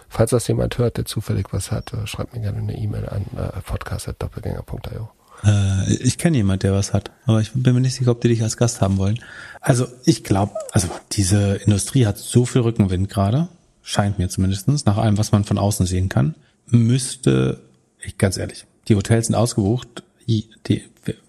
falls 0.09 0.31
das 0.31 0.47
jemand 0.49 0.79
hört, 0.79 0.97
der 0.97 1.05
zufällig 1.05 1.47
was 1.53 1.71
hat, 1.71 1.93
äh, 1.93 2.07
schreibt 2.07 2.35
mir 2.35 2.41
gerne 2.41 2.59
eine 2.59 2.77
E-Mail 2.77 3.09
an 3.09 3.25
äh, 3.37 3.61
podcast.doppelgänger.io. 3.61 5.11
Äh, 5.45 5.95
ich 5.95 6.19
kenne 6.19 6.37
jemand, 6.37 6.63
der 6.63 6.73
was 6.73 6.93
hat, 6.93 7.11
aber 7.27 7.41
ich 7.41 7.53
bin 7.53 7.75
mir 7.75 7.81
nicht 7.81 7.95
sicher, 7.95 8.11
ob 8.11 8.21
die 8.21 8.29
dich 8.29 8.43
als 8.43 8.57
Gast 8.57 8.81
haben 8.81 8.99
wollen. 8.99 9.19
Also 9.61 9.87
ich 10.05 10.25
glaube, 10.25 10.55
also 10.73 10.89
diese 11.13 11.55
Industrie 11.57 12.07
hat 12.07 12.19
so 12.19 12.45
viel 12.45 12.63
Rückenwind 12.63 13.09
gerade, 13.09 13.49
scheint 13.83 14.19
mir 14.19 14.29
zumindestens 14.29 14.85
nach 14.85 14.97
allem, 14.97 15.19
was 15.19 15.33
man 15.33 15.45
von 15.45 15.59
außen 15.59 15.87
sehen 15.87 16.09
kann, 16.09 16.35
müsste, 16.67 17.61
ich 18.01 18.19
ganz 18.19 18.37
ehrlich, 18.37 18.67
die 18.89 18.95
Hotels 18.95 19.27
sind 19.27 19.37
ausgebucht, 19.37 20.05
die, 20.27 20.49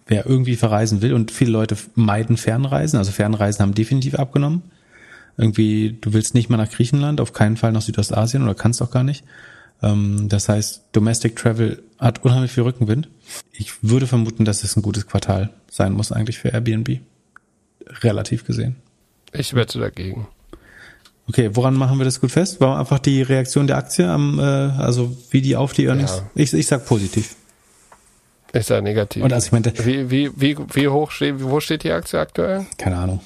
wer 0.07 0.25
irgendwie 0.25 0.55
verreisen 0.55 1.01
will 1.01 1.13
und 1.13 1.31
viele 1.31 1.51
Leute 1.51 1.75
meiden 1.95 2.37
Fernreisen, 2.37 2.99
also 2.99 3.11
Fernreisen 3.11 3.61
haben 3.61 3.73
definitiv 3.73 4.15
abgenommen. 4.15 4.63
Irgendwie, 5.37 5.97
du 5.99 6.13
willst 6.13 6.33
nicht 6.35 6.49
mal 6.49 6.57
nach 6.57 6.69
Griechenland, 6.69 7.19
auf 7.19 7.33
keinen 7.33 7.57
Fall 7.57 7.71
nach 7.71 7.81
Südostasien 7.81 8.43
oder 8.43 8.55
kannst 8.55 8.81
auch 8.81 8.91
gar 8.91 9.03
nicht. 9.03 9.23
Ähm, 9.81 10.29
das 10.29 10.49
heißt, 10.49 10.83
Domestic 10.91 11.35
Travel 11.35 11.83
hat 11.99 12.23
unheimlich 12.23 12.51
viel 12.51 12.63
Rückenwind. 12.63 13.09
Ich 13.51 13.83
würde 13.83 14.07
vermuten, 14.07 14.45
dass 14.45 14.63
es 14.63 14.75
ein 14.75 14.81
gutes 14.81 15.07
Quartal 15.07 15.49
sein 15.69 15.93
muss 15.93 16.11
eigentlich 16.11 16.39
für 16.39 16.49
Airbnb. 16.49 16.99
Relativ 18.01 18.45
gesehen. 18.45 18.75
Ich 19.33 19.53
wette 19.55 19.79
dagegen. 19.79 20.27
Okay, 21.27 21.51
woran 21.53 21.73
machen 21.73 21.97
wir 21.97 22.05
das 22.05 22.19
gut 22.19 22.31
fest? 22.31 22.59
War 22.59 22.79
einfach 22.79 22.99
die 22.99 23.21
Reaktion 23.21 23.67
der 23.67 23.77
Aktie 23.77 24.07
am, 24.07 24.39
äh, 24.39 24.41
also 24.41 25.15
wie 25.31 25.41
die 25.41 25.55
auf 25.55 25.73
die 25.73 25.85
Earnings? 25.85 26.17
Ja. 26.17 26.29
Ich, 26.35 26.53
ich 26.53 26.67
sag 26.67 26.85
positiv. 26.85 27.35
Ich 28.53 28.65
sag 28.65 28.83
negativ. 28.83 29.23
Und 29.23 29.33
also 29.33 29.47
ich 29.47 29.51
meinte, 29.51 29.73
wie, 29.85 30.11
wie, 30.11 30.31
wie, 30.35 30.57
wie 30.73 30.87
hoch 30.87 31.11
steht, 31.11 31.41
wo 31.41 31.59
steht 31.59 31.83
die 31.83 31.91
Aktie 31.91 32.19
aktuell? 32.19 32.65
Keine 32.77 32.97
Ahnung. 32.97 33.21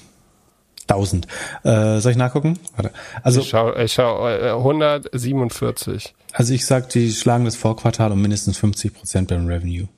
1000. 0.88 1.26
Äh, 1.64 1.98
soll 2.00 2.12
ich 2.12 2.18
nachgucken? 2.18 2.58
Warte. 2.76 2.92
Also 3.22 3.40
ich 3.40 3.48
schau, 3.48 3.74
ich 3.76 3.92
schau 3.92 4.28
äh, 4.28 4.50
147. 4.50 6.14
Also 6.32 6.54
ich 6.54 6.66
sag, 6.66 6.88
die 6.90 7.12
schlagen 7.12 7.44
das 7.44 7.56
Vorquartal 7.56 8.12
um 8.12 8.20
mindestens 8.20 8.58
50 8.58 8.94
Prozent 8.94 9.28
beim 9.28 9.46
Revenue. 9.46 9.88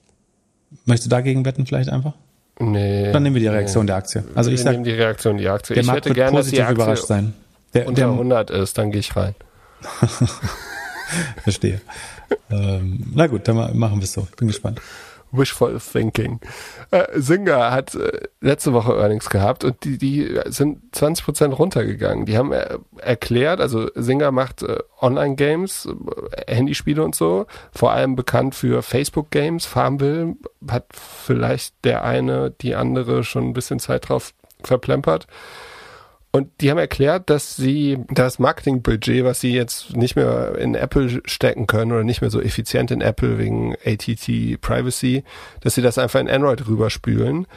Möchtest 0.84 1.07
du 1.07 1.11
dagegen 1.11 1.45
wetten 1.45 1.66
vielleicht 1.66 1.91
einfach? 1.91 2.14
Nee. 2.59 3.11
Dann 3.11 3.22
nehmen 3.22 3.34
wir 3.34 3.41
die 3.41 3.49
Reaktion 3.49 3.84
nee. 3.84 3.88
der 3.88 3.97
Aktie. 3.97 4.24
Also 4.34 4.51
wir 4.51 4.55
ich 4.55 4.62
sag, 4.62 4.72
nehmen 4.72 4.84
die 4.84 4.93
Reaktion 4.93 5.38
der 5.38 5.53
Aktie. 5.53 5.74
Der 5.74 5.82
ich 5.82 5.86
Markt 5.86 6.05
hätte 6.05 6.14
gerne, 6.14 6.36
dass 6.36 6.49
die 6.49 6.61
Aktie 6.61 6.74
überrascht 6.74 7.07
sein. 7.07 7.32
Der, 7.72 7.88
unter 7.88 8.03
der, 8.03 8.11
100 8.11 8.51
ist, 8.51 8.76
dann 8.76 8.91
gehe 8.91 9.01
ich 9.01 9.16
rein. 9.16 9.34
Verstehe. 11.43 11.80
ähm, 12.51 13.11
na 13.14 13.26
gut, 13.26 13.49
dann 13.49 13.78
machen 13.78 13.99
wir 13.99 14.05
es 14.05 14.12
so. 14.12 14.26
Bin 14.36 14.49
gespannt. 14.49 14.80
Wishful 15.33 15.78
Thinking. 15.78 16.41
Äh, 16.91 17.07
Singer 17.14 17.70
hat 17.70 17.95
äh, 17.95 18.28
letzte 18.41 18.72
Woche 18.72 18.93
Earnings 18.95 19.31
gehabt 19.31 19.64
und 19.64 19.85
die, 19.85 19.99
die 19.99 20.41
sind 20.47 20.81
20 20.93 21.24
Prozent 21.24 21.59
runtergegangen. 21.59 22.26
Die 22.26 22.37
haben 22.37 22.53
äh, 22.53 22.78
erklärt, 22.99 23.61
also 23.61 23.89
Singer 23.95 24.33
macht 24.33 24.62
äh, 24.62 24.78
Online-Games, 25.01 25.89
äh, 26.33 26.55
Handyspiele 26.55 27.03
und 27.03 27.14
so, 27.14 27.47
vor 27.72 27.93
allem 27.93 28.16
bekannt 28.16 28.55
für 28.55 28.83
Facebook-Games. 28.83 29.66
Farmville 29.66 30.37
hat 30.68 30.87
vielleicht 30.93 31.74
der 31.85 32.05
eine, 32.05 32.51
die 32.51 32.74
andere 32.74 33.24
schon 33.24 33.49
ein 33.49 33.53
bisschen 33.53 33.78
Zeit 33.78 34.09
drauf 34.09 34.33
verplempert. 34.62 35.26
Und 36.33 36.49
die 36.61 36.70
haben 36.70 36.78
erklärt, 36.78 37.28
dass 37.28 37.57
sie 37.57 37.99
das 38.09 38.39
Marketingbudget, 38.39 39.24
was 39.24 39.41
sie 39.41 39.53
jetzt 39.53 39.97
nicht 39.97 40.14
mehr 40.14 40.57
in 40.59 40.76
Apple 40.76 41.20
stecken 41.24 41.66
können 41.66 41.91
oder 41.91 42.05
nicht 42.05 42.20
mehr 42.20 42.31
so 42.31 42.41
effizient 42.41 42.93
in 42.93 43.01
Apple 43.01 43.39
wegen 43.39 43.74
ATT 43.85 44.61
Privacy, 44.61 45.24
dass 45.61 45.74
sie 45.74 45.83
das 45.83 45.99
einfach 45.99 46.20
in 46.20 46.31
Android 46.31 46.68
rüberspülen. 46.68 47.49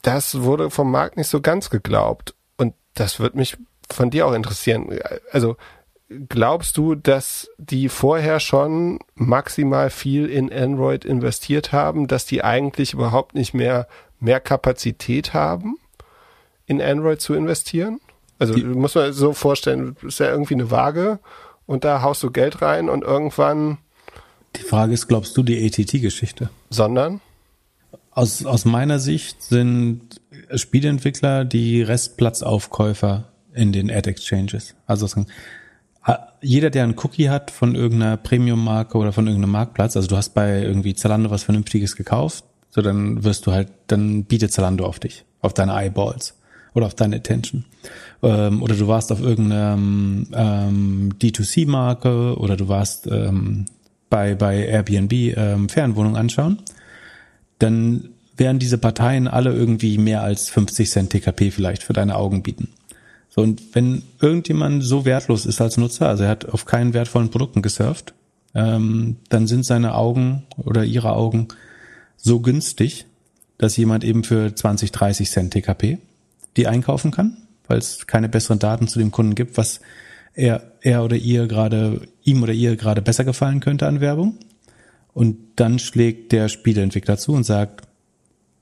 Das 0.00 0.40
wurde 0.40 0.70
vom 0.70 0.90
Markt 0.90 1.18
nicht 1.18 1.28
so 1.28 1.42
ganz 1.42 1.68
geglaubt. 1.68 2.34
Und 2.56 2.74
das 2.94 3.20
wird 3.20 3.34
mich 3.34 3.58
von 3.90 4.08
dir 4.08 4.26
auch 4.26 4.32
interessieren. 4.32 4.98
Also 5.30 5.56
glaubst 6.30 6.78
du, 6.78 6.94
dass 6.94 7.50
die 7.58 7.90
vorher 7.90 8.40
schon 8.40 9.00
maximal 9.14 9.90
viel 9.90 10.26
in 10.26 10.50
Android 10.50 11.04
investiert 11.04 11.72
haben, 11.72 12.06
dass 12.06 12.24
die 12.24 12.42
eigentlich 12.42 12.94
überhaupt 12.94 13.34
nicht 13.34 13.52
mehr 13.52 13.86
mehr 14.18 14.40
Kapazität 14.40 15.34
haben? 15.34 15.76
In 16.70 16.80
Android 16.80 17.20
zu 17.20 17.34
investieren? 17.34 18.00
Also 18.38 18.54
die, 18.54 18.62
muss 18.62 18.94
man 18.94 19.12
so 19.12 19.32
vorstellen, 19.32 19.96
ist 20.06 20.20
ja 20.20 20.30
irgendwie 20.30 20.54
eine 20.54 20.70
Waage 20.70 21.18
und 21.66 21.84
da 21.84 22.02
haust 22.02 22.22
du 22.22 22.30
Geld 22.30 22.62
rein 22.62 22.88
und 22.88 23.02
irgendwann. 23.02 23.78
Die 24.56 24.62
Frage 24.62 24.94
ist, 24.94 25.08
glaubst 25.08 25.36
du 25.36 25.42
die 25.42 25.66
ATT-Geschichte? 25.66 26.48
Sondern? 26.70 27.20
Aus, 28.12 28.46
aus 28.46 28.64
meiner 28.64 28.98
Sicht 29.00 29.42
sind 29.42 30.20
Spieleentwickler 30.54 31.44
die 31.44 31.82
Restplatzaufkäufer 31.82 33.28
in 33.52 33.72
den 33.72 33.90
Ad-Exchanges. 33.90 34.74
Also 34.86 35.06
jeder, 36.40 36.70
der 36.70 36.84
einen 36.84 36.96
Cookie 36.98 37.28
hat 37.28 37.50
von 37.50 37.74
irgendeiner 37.74 38.16
Premium-Marke 38.16 38.96
oder 38.96 39.12
von 39.12 39.26
irgendeinem 39.26 39.52
Marktplatz, 39.52 39.96
also 39.96 40.08
du 40.08 40.16
hast 40.16 40.30
bei 40.30 40.62
irgendwie 40.62 40.94
Zalando 40.94 41.30
was 41.30 41.42
Vernünftiges 41.42 41.96
gekauft, 41.96 42.44
so 42.70 42.80
dann 42.80 43.22
wirst 43.24 43.46
du 43.46 43.52
halt, 43.52 43.68
dann 43.88 44.24
bietet 44.24 44.52
Zalando 44.52 44.86
auf 44.86 44.98
dich, 44.98 45.24
auf 45.40 45.52
deine 45.52 45.72
Eyeballs 45.72 46.39
oder 46.74 46.86
auf 46.86 46.94
deine 46.94 47.16
Attention. 47.16 47.64
Ähm, 48.22 48.62
oder 48.62 48.74
du 48.74 48.88
warst 48.88 49.12
auf 49.12 49.20
irgendeiner 49.20 49.74
ähm, 49.74 51.10
D2C-Marke 51.20 52.36
oder 52.38 52.56
du 52.56 52.68
warst 52.68 53.06
ähm, 53.06 53.66
bei, 54.08 54.34
bei 54.34 54.66
Airbnb 54.66 55.12
ähm, 55.12 55.68
Fernwohnung 55.68 56.16
anschauen, 56.16 56.58
dann 57.58 58.10
werden 58.36 58.58
diese 58.58 58.78
Parteien 58.78 59.28
alle 59.28 59.52
irgendwie 59.52 59.98
mehr 59.98 60.22
als 60.22 60.48
50 60.48 60.90
Cent 60.90 61.10
TKP 61.10 61.50
vielleicht 61.50 61.82
für 61.82 61.92
deine 61.92 62.16
Augen 62.16 62.42
bieten. 62.42 62.68
So, 63.28 63.42
und 63.42 63.62
wenn 63.74 64.02
irgendjemand 64.20 64.82
so 64.82 65.04
wertlos 65.04 65.46
ist 65.46 65.60
als 65.60 65.76
Nutzer, 65.76 66.08
also 66.08 66.24
er 66.24 66.30
hat 66.30 66.46
auf 66.46 66.64
keinen 66.64 66.94
wertvollen 66.94 67.30
Produkten 67.30 67.62
gesurft, 67.62 68.14
ähm, 68.54 69.16
dann 69.28 69.46
sind 69.46 69.64
seine 69.64 69.94
Augen 69.94 70.42
oder 70.56 70.84
ihre 70.84 71.12
Augen 71.12 71.48
so 72.16 72.40
günstig, 72.40 73.06
dass 73.58 73.76
jemand 73.76 74.02
eben 74.04 74.24
für 74.24 74.52
20, 74.52 74.90
30 74.90 75.30
Cent 75.30 75.52
TKP 75.52 75.98
die 76.56 76.66
einkaufen 76.66 77.10
kann, 77.10 77.36
weil 77.66 77.78
es 77.78 78.06
keine 78.06 78.28
besseren 78.28 78.58
Daten 78.58 78.88
zu 78.88 78.98
dem 78.98 79.10
Kunden 79.10 79.34
gibt, 79.34 79.56
was 79.56 79.80
er, 80.34 80.72
er 80.80 81.04
oder 81.04 81.16
ihr 81.16 81.46
gerade, 81.46 82.02
ihm 82.22 82.42
oder 82.42 82.52
ihr 82.52 82.76
gerade 82.76 83.02
besser 83.02 83.24
gefallen 83.24 83.60
könnte 83.60 83.86
an 83.86 84.00
Werbung. 84.00 84.38
Und 85.12 85.36
dann 85.56 85.78
schlägt 85.78 86.32
der 86.32 86.48
Spieleentwickler 86.48 87.18
zu 87.18 87.32
und 87.32 87.44
sagt, 87.44 87.82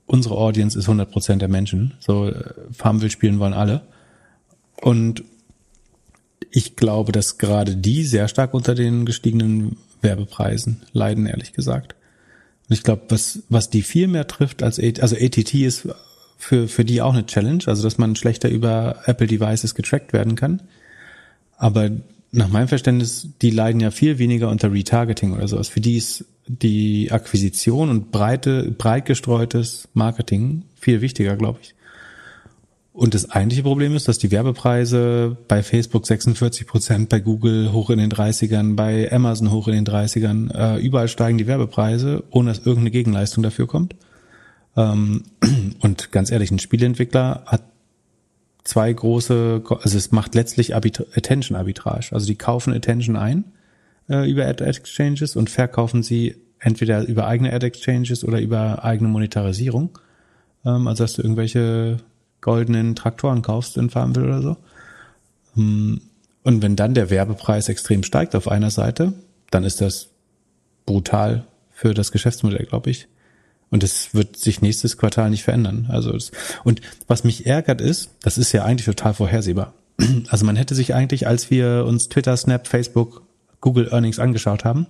unsere 0.05 0.35
Audience 0.35 0.77
ist 0.77 0.89
100% 0.89 1.37
der 1.37 1.47
Menschen. 1.47 1.93
So, 1.99 2.27
äh, 2.27 2.53
Farmville 2.71 3.11
spielen 3.11 3.39
wollen 3.39 3.53
alle. 3.53 3.83
Und 4.81 5.23
ich 6.51 6.75
glaube, 6.75 7.11
dass 7.11 7.37
gerade 7.37 7.75
die 7.75 8.03
sehr 8.03 8.27
stark 8.27 8.53
unter 8.53 8.73
den 8.73 9.05
gestiegenen 9.05 9.77
Werbepreisen 10.01 10.81
leiden, 10.93 11.27
ehrlich 11.27 11.53
gesagt. 11.53 11.95
Und 12.67 12.73
ich 12.73 12.83
glaube, 12.83 13.03
was, 13.09 13.43
was 13.49 13.69
die 13.69 13.83
viel 13.83 14.07
mehr 14.07 14.27
trifft 14.27 14.63
als, 14.63 14.79
also 14.79 15.15
ATT 15.15 15.53
ist 15.53 15.87
für, 16.39 16.69
für 16.69 16.85
die 16.85 17.01
auch 17.01 17.13
eine 17.13 17.25
Challenge, 17.25 17.63
also 17.67 17.83
dass 17.83 17.97
man 17.97 18.15
schlechter 18.15 18.49
über 18.49 19.03
Apple 19.05 19.27
Devices 19.27 19.75
getrackt 19.75 20.13
werden 20.13 20.35
kann. 20.35 20.61
Aber 21.57 21.91
nach 22.31 22.47
meinem 22.47 22.69
Verständnis, 22.69 23.27
die 23.41 23.51
leiden 23.51 23.81
ja 23.81 23.91
viel 23.91 24.17
weniger 24.19 24.49
unter 24.49 24.71
Retargeting 24.71 25.33
oder 25.33 25.47
sowas. 25.47 25.67
Für 25.67 25.81
die 25.81 25.97
ist 25.97 26.25
die 26.47 27.11
Akquisition 27.11 27.89
und 27.89 28.11
breite, 28.11 28.71
breit 28.71 29.05
gestreutes 29.05 29.89
Marketing 29.93 30.63
viel 30.79 31.01
wichtiger, 31.01 31.35
glaube 31.35 31.59
ich. 31.61 31.75
Und 32.93 33.13
das 33.13 33.29
eigentliche 33.29 33.63
Problem 33.63 33.95
ist, 33.95 34.07
dass 34.07 34.17
die 34.17 34.31
Werbepreise 34.31 35.37
bei 35.47 35.61
Facebook 35.61 36.07
46 36.07 36.67
Prozent, 36.67 37.09
bei 37.09 37.19
Google 37.19 37.73
hoch 37.73 37.89
in 37.89 37.99
den 37.99 38.11
30ern, 38.11 38.75
bei 38.75 39.11
Amazon 39.11 39.51
hoch 39.51 39.67
in 39.67 39.75
den 39.75 39.85
30ern, 39.85 40.51
äh, 40.53 40.81
überall 40.81 41.07
steigen 41.09 41.37
die 41.37 41.47
Werbepreise, 41.47 42.23
ohne 42.31 42.49
dass 42.51 42.59
irgendeine 42.59 42.91
Gegenleistung 42.91 43.43
dafür 43.43 43.67
kommt. 43.67 43.95
Ähm, 44.79 45.23
und 45.81 46.11
ganz 46.11 46.31
ehrlich, 46.31 46.51
ein 46.51 46.59
Spieleentwickler 46.59 47.43
hat 47.45 47.63
zwei 48.63 48.91
große, 48.91 49.63
also 49.67 49.97
es 49.97 50.11
macht 50.11 50.35
letztlich 50.35 50.73
Attention 50.73 51.57
Arbitrage. 51.57 52.09
Also 52.11 52.25
die 52.25 52.35
kaufen 52.35 52.73
Attention 52.73 53.17
ein 53.17 53.43
äh, 54.09 54.29
über 54.29 54.47
Ad 54.47 54.63
Exchanges 54.63 55.35
und 55.35 55.49
verkaufen 55.49 56.01
sie 56.01 56.35
entweder 56.59 57.05
über 57.05 57.27
eigene 57.27 57.51
Ad 57.51 57.65
Exchanges 57.65 58.23
oder 58.23 58.39
über 58.39 58.83
eigene 58.83 59.09
Monetarisierung. 59.09 59.97
Ähm, 60.65 60.87
also 60.87 61.03
dass 61.03 61.13
du 61.13 61.23
irgendwelche 61.23 61.97
goldenen 62.41 62.95
Traktoren 62.95 63.41
kaufst 63.41 63.77
in 63.77 63.89
Farmville 63.89 64.27
oder 64.27 64.41
so. 64.41 64.57
Ähm, 65.57 66.01
und 66.43 66.61
wenn 66.61 66.77
dann 66.77 66.93
der 66.93 67.09
Werbepreis 67.09 67.67
extrem 67.67 68.03
steigt 68.03 68.33
auf 68.33 68.47
einer 68.47 68.69
Seite, 68.69 69.13
dann 69.51 69.65
ist 69.65 69.81
das 69.81 70.07
brutal 70.85 71.45
für 71.69 71.93
das 71.93 72.13
Geschäftsmodell, 72.13 72.65
glaube 72.65 72.91
ich. 72.91 73.08
Und 73.71 73.83
es 73.83 74.13
wird 74.13 74.37
sich 74.37 74.61
nächstes 74.61 74.97
Quartal 74.97 75.29
nicht 75.29 75.43
verändern. 75.43 75.87
Also 75.89 76.15
es, 76.15 76.31
und 76.63 76.81
was 77.07 77.23
mich 77.23 77.45
ärgert 77.45 77.81
ist, 77.81 78.09
das 78.21 78.37
ist 78.37 78.51
ja 78.51 78.65
eigentlich 78.65 78.85
total 78.85 79.13
vorhersehbar. 79.13 79.73
Also 80.29 80.45
man 80.45 80.55
hätte 80.55 80.75
sich 80.75 80.95
eigentlich, 80.95 81.27
als 81.27 81.51
wir 81.51 81.85
uns 81.85 82.09
Twitter, 82.09 82.35
Snap, 82.35 82.67
Facebook, 82.67 83.23
Google 83.61 83.89
Earnings 83.91 84.19
angeschaut 84.19 84.63
haben, 84.63 84.87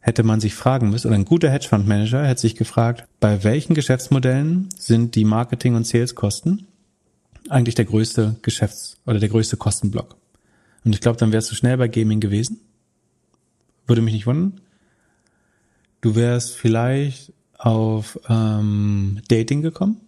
hätte 0.00 0.22
man 0.22 0.40
sich 0.40 0.54
fragen 0.54 0.90
müssen, 0.90 1.08
oder 1.08 1.16
ein 1.16 1.26
guter 1.26 1.50
Hedgefondsmanager 1.50 2.26
hätte 2.26 2.40
sich 2.40 2.56
gefragt, 2.56 3.04
bei 3.20 3.44
welchen 3.44 3.74
Geschäftsmodellen 3.74 4.70
sind 4.78 5.14
die 5.14 5.26
Marketing- 5.26 5.74
und 5.74 5.86
Saleskosten 5.86 6.66
eigentlich 7.48 7.74
der 7.74 7.84
größte 7.84 8.36
Geschäfts- 8.42 8.96
oder 9.06 9.18
der 9.18 9.28
größte 9.28 9.58
Kostenblock? 9.58 10.16
Und 10.84 10.94
ich 10.94 11.00
glaube, 11.00 11.18
dann 11.18 11.32
wärst 11.32 11.50
du 11.50 11.54
schnell 11.54 11.76
bei 11.76 11.88
Gaming 11.88 12.20
gewesen. 12.20 12.60
Würde 13.86 14.00
mich 14.00 14.14
nicht 14.14 14.26
wundern. 14.26 14.60
Du 16.00 16.16
wärst 16.16 16.56
vielleicht 16.56 17.32
auf 17.60 18.18
ähm, 18.28 19.20
Dating 19.28 19.62
gekommen. 19.62 20.00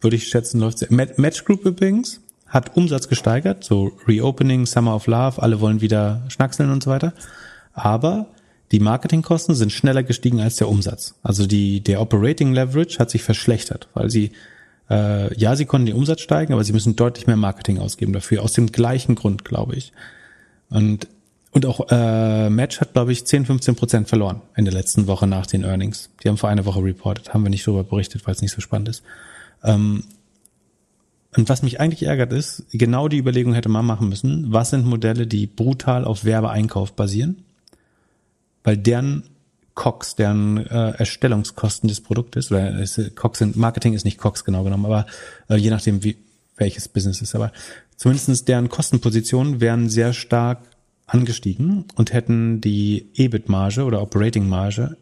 Würde 0.00 0.16
ich 0.16 0.28
schätzen, 0.28 0.60
läuft 0.60 0.78
sehr. 0.78 0.92
Match 0.92 1.44
Group 1.44 1.64
übrigens 1.64 2.20
hat 2.46 2.76
Umsatz 2.76 3.08
gesteigert, 3.08 3.64
so 3.64 3.92
Reopening, 4.06 4.66
Summer 4.66 4.94
of 4.94 5.06
Love, 5.06 5.42
alle 5.42 5.60
wollen 5.60 5.80
wieder 5.80 6.22
schnackseln 6.28 6.70
und 6.70 6.82
so 6.84 6.90
weiter. 6.90 7.12
Aber 7.72 8.26
die 8.70 8.80
Marketingkosten 8.80 9.54
sind 9.54 9.72
schneller 9.72 10.02
gestiegen 10.02 10.40
als 10.40 10.56
der 10.56 10.68
Umsatz. 10.68 11.14
Also 11.22 11.46
die, 11.46 11.80
der 11.80 12.00
Operating 12.00 12.52
Leverage 12.52 12.98
hat 12.98 13.10
sich 13.10 13.22
verschlechtert, 13.22 13.88
weil 13.94 14.10
sie, 14.10 14.32
äh, 14.90 15.36
ja, 15.36 15.56
sie 15.56 15.64
konnten 15.64 15.86
den 15.86 15.96
Umsatz 15.96 16.20
steigen, 16.20 16.52
aber 16.52 16.64
sie 16.64 16.72
müssen 16.72 16.96
deutlich 16.96 17.26
mehr 17.26 17.36
Marketing 17.36 17.78
ausgeben 17.78 18.12
dafür, 18.12 18.42
aus 18.42 18.52
dem 18.52 18.70
gleichen 18.70 19.16
Grund, 19.16 19.44
glaube 19.44 19.74
ich. 19.74 19.92
Und 20.70 21.08
Und 21.54 21.66
auch 21.66 21.86
äh, 21.88 22.50
Match 22.50 22.80
hat, 22.80 22.94
glaube 22.94 23.12
ich, 23.12 23.24
10, 23.24 23.46
15 23.46 23.76
Prozent 23.76 24.08
verloren 24.08 24.42
in 24.56 24.64
der 24.64 24.74
letzten 24.74 25.06
Woche 25.06 25.28
nach 25.28 25.46
den 25.46 25.62
Earnings. 25.62 26.10
Die 26.22 26.28
haben 26.28 26.36
vor 26.36 26.48
einer 26.48 26.66
Woche 26.66 26.82
reported, 26.82 27.32
haben 27.32 27.44
wir 27.44 27.50
nicht 27.50 27.64
darüber 27.64 27.84
berichtet, 27.84 28.26
weil 28.26 28.34
es 28.34 28.42
nicht 28.42 28.50
so 28.50 28.60
spannend 28.60 28.88
ist. 28.88 29.04
Ähm, 29.62 30.02
und 31.36 31.48
was 31.48 31.62
mich 31.62 31.78
eigentlich 31.78 32.02
ärgert 32.02 32.32
ist, 32.32 32.64
genau 32.72 33.06
die 33.06 33.18
Überlegung 33.18 33.54
hätte 33.54 33.68
man 33.68 33.86
machen 33.86 34.08
müssen, 34.08 34.52
was 34.52 34.70
sind 34.70 34.84
Modelle, 34.84 35.28
die 35.28 35.46
brutal 35.46 36.04
auf 36.04 36.24
Werbeeinkauf 36.24 36.92
basieren? 36.92 37.44
Weil 38.64 38.76
deren 38.76 39.22
COX, 39.74 40.16
deren 40.16 40.56
äh, 40.56 40.90
Erstellungskosten 40.90 41.88
des 41.88 42.00
Produktes, 42.00 42.50
oder 42.50 42.80
ist, 42.80 43.14
COX 43.14 43.38
sind, 43.38 43.54
Marketing 43.54 43.94
ist 43.94 44.04
nicht 44.04 44.18
COX 44.18 44.44
genau 44.44 44.64
genommen, 44.64 44.86
aber 44.86 45.06
äh, 45.48 45.54
je 45.54 45.70
nachdem, 45.70 46.02
wie, 46.02 46.16
welches 46.56 46.88
Business 46.88 47.22
ist, 47.22 47.36
aber 47.36 47.52
zumindestens 47.96 48.44
deren 48.44 48.68
Kostenpositionen 48.68 49.60
wären 49.60 49.88
sehr 49.88 50.12
stark 50.12 50.58
angestiegen 51.06 51.84
und 51.96 52.12
hätten 52.12 52.60
die 52.60 53.06
EBIT-Marge 53.14 53.84
oder 53.84 54.00
Operating-Marge 54.02 54.96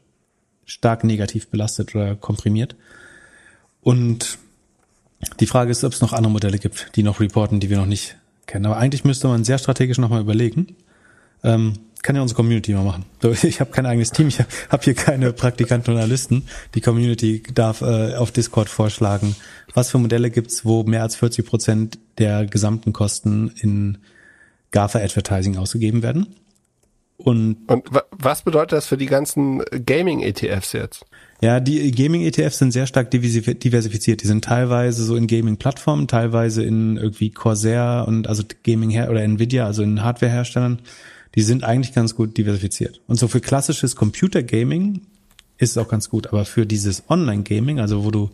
stark 0.64 1.05
negativ 1.05 1.48
belastet 1.48 1.94
oder 1.94 2.16
komprimiert. 2.16 2.76
Und 3.82 4.38
die 5.40 5.46
Frage 5.46 5.70
ist, 5.70 5.84
ob 5.84 5.92
es 5.92 6.00
noch 6.00 6.12
andere 6.12 6.32
Modelle 6.32 6.59
gibt, 6.59 6.96
die 6.96 7.03
noch 7.03 7.20
reporten, 7.20 7.61
die 7.61 7.70
wir 7.70 7.76
noch 7.76 7.86
nicht 7.86 8.16
kennen. 8.46 8.66
Aber 8.66 8.76
eigentlich 8.76 9.05
müsste 9.05 9.28
man 9.28 9.44
sehr 9.44 9.59
strategisch 9.59 9.98
nochmal 9.98 10.20
überlegen. 10.20 10.76
Ähm, 11.44 11.74
kann 12.03 12.16
ja 12.16 12.22
unsere 12.22 12.36
Community 12.36 12.72
mal 12.72 12.84
machen. 12.84 13.05
Ich 13.44 13.61
habe 13.61 13.70
kein 13.70 13.86
eigenes 13.86 14.11
Team, 14.11 14.28
ich 14.28 14.40
habe 14.40 14.82
hier 14.82 14.94
keine 14.94 15.32
Praktikanten 15.32 15.94
und 15.94 15.98
Analysten. 15.98 16.44
Die 16.74 16.80
Community 16.80 17.42
darf 17.55 17.80
äh, 17.80 18.14
auf 18.16 18.32
Discord 18.32 18.68
vorschlagen, 18.68 19.36
was 19.74 19.90
für 19.90 19.98
Modelle 19.98 20.30
gibt's, 20.30 20.64
wo 20.64 20.82
mehr 20.82 21.03
als 21.03 21.16
40 21.16 21.46
Prozent 21.46 21.98
der 22.18 22.46
gesamten 22.46 22.92
Kosten 22.92 23.53
in 23.61 23.98
GAFA-Advertising 24.73 25.57
ausgegeben 25.57 26.03
werden. 26.03 26.35
Und, 27.25 27.57
und 27.68 27.85
was 28.11 28.43
bedeutet 28.43 28.73
das 28.73 28.87
für 28.87 28.97
die 28.97 29.07
ganzen 29.07 29.62
Gaming-ETFs 29.87 30.73
jetzt? 30.73 31.05
Ja, 31.41 31.61
die 31.61 31.91
Gaming-ETFs 31.93 32.59
sind 32.59 32.73
sehr 32.73 32.87
stark 32.87 33.11
diversifiziert. 33.11 34.23
Die 34.23 34.27
sind 34.27 34.45
teilweise 34.45 35.05
so 35.05 35.14
in 35.14 35.27
Gaming-Plattformen, 35.27 36.09
teilweise 36.09 36.64
in 36.64 36.97
irgendwie 36.97 37.31
Corsair 37.31 38.05
und 38.09 38.29
also 38.29 38.43
Gaming 38.64 38.91
her 38.91 39.11
oder 39.11 39.23
Nvidia, 39.23 39.66
also 39.66 39.83
in 39.83 40.03
Hardware-Herstellern. 40.03 40.81
Die 41.35 41.43
sind 41.43 41.64
eigentlich 41.64 41.95
ganz 41.95 42.14
gut 42.14 42.37
diversifiziert. 42.37 43.01
Und 43.07 43.16
so 43.16 43.29
für 43.29 43.41
klassisches 43.41 43.97
Computer-Gaming 43.97 45.03
ist 45.59 45.70
es 45.70 45.79
auch 45.79 45.89
ganz 45.89 46.11
gut. 46.11 46.27
Aber 46.29 46.45
für 46.45 46.66
dieses 46.66 47.05
Online-Gaming, 47.09 47.79
also 47.79 48.05
wo 48.05 48.11
du 48.11 48.31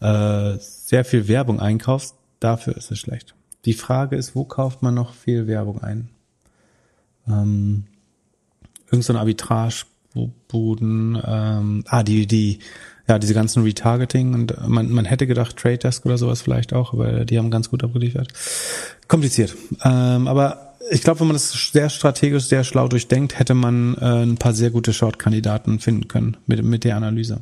äh, 0.00 0.56
sehr 0.58 1.04
viel 1.04 1.28
Werbung 1.28 1.60
einkaufst, 1.60 2.16
dafür 2.40 2.76
ist 2.76 2.90
es 2.90 2.98
schlecht. 2.98 3.34
Die 3.64 3.74
Frage 3.74 4.16
ist, 4.16 4.34
wo 4.34 4.44
kauft 4.44 4.82
man 4.82 4.94
noch 4.94 5.14
viel 5.14 5.46
Werbung 5.46 5.82
ein? 5.82 6.08
Ähm, 7.26 7.84
irgend 8.90 9.04
so 9.04 9.12
ein 9.12 9.18
Arbitrage-Buden, 9.18 11.22
ähm, 11.24 11.84
ah, 11.86 12.02
die, 12.02 12.26
die, 12.26 12.58
ja, 13.08 13.18
diese 13.18 13.34
ganzen 13.34 13.62
Retargeting 13.62 14.34
und 14.34 14.68
man, 14.68 14.90
man 14.90 15.04
hätte 15.04 15.26
gedacht 15.26 15.56
Trade 15.56 15.78
Desk 15.78 16.04
oder 16.06 16.18
sowas 16.18 16.42
vielleicht 16.42 16.72
auch, 16.72 16.92
aber 16.92 17.24
die 17.24 17.38
haben 17.38 17.50
ganz 17.50 17.70
gut 17.70 17.82
abgeliefert. 17.82 18.28
Kompliziert. 19.08 19.56
Ähm, 19.84 20.28
aber 20.28 20.74
ich 20.90 21.02
glaube, 21.02 21.20
wenn 21.20 21.28
man 21.28 21.34
das 21.34 21.50
sehr 21.50 21.88
strategisch, 21.88 22.44
sehr 22.44 22.64
schlau 22.64 22.88
durchdenkt, 22.88 23.38
hätte 23.38 23.54
man 23.54 23.96
äh, 23.96 24.22
ein 24.22 24.36
paar 24.36 24.52
sehr 24.52 24.70
gute 24.70 24.92
Short-Kandidaten 24.92 25.80
finden 25.80 26.08
können 26.08 26.36
mit, 26.46 26.62
mit 26.62 26.84
der 26.84 26.96
Analyse. 26.96 27.40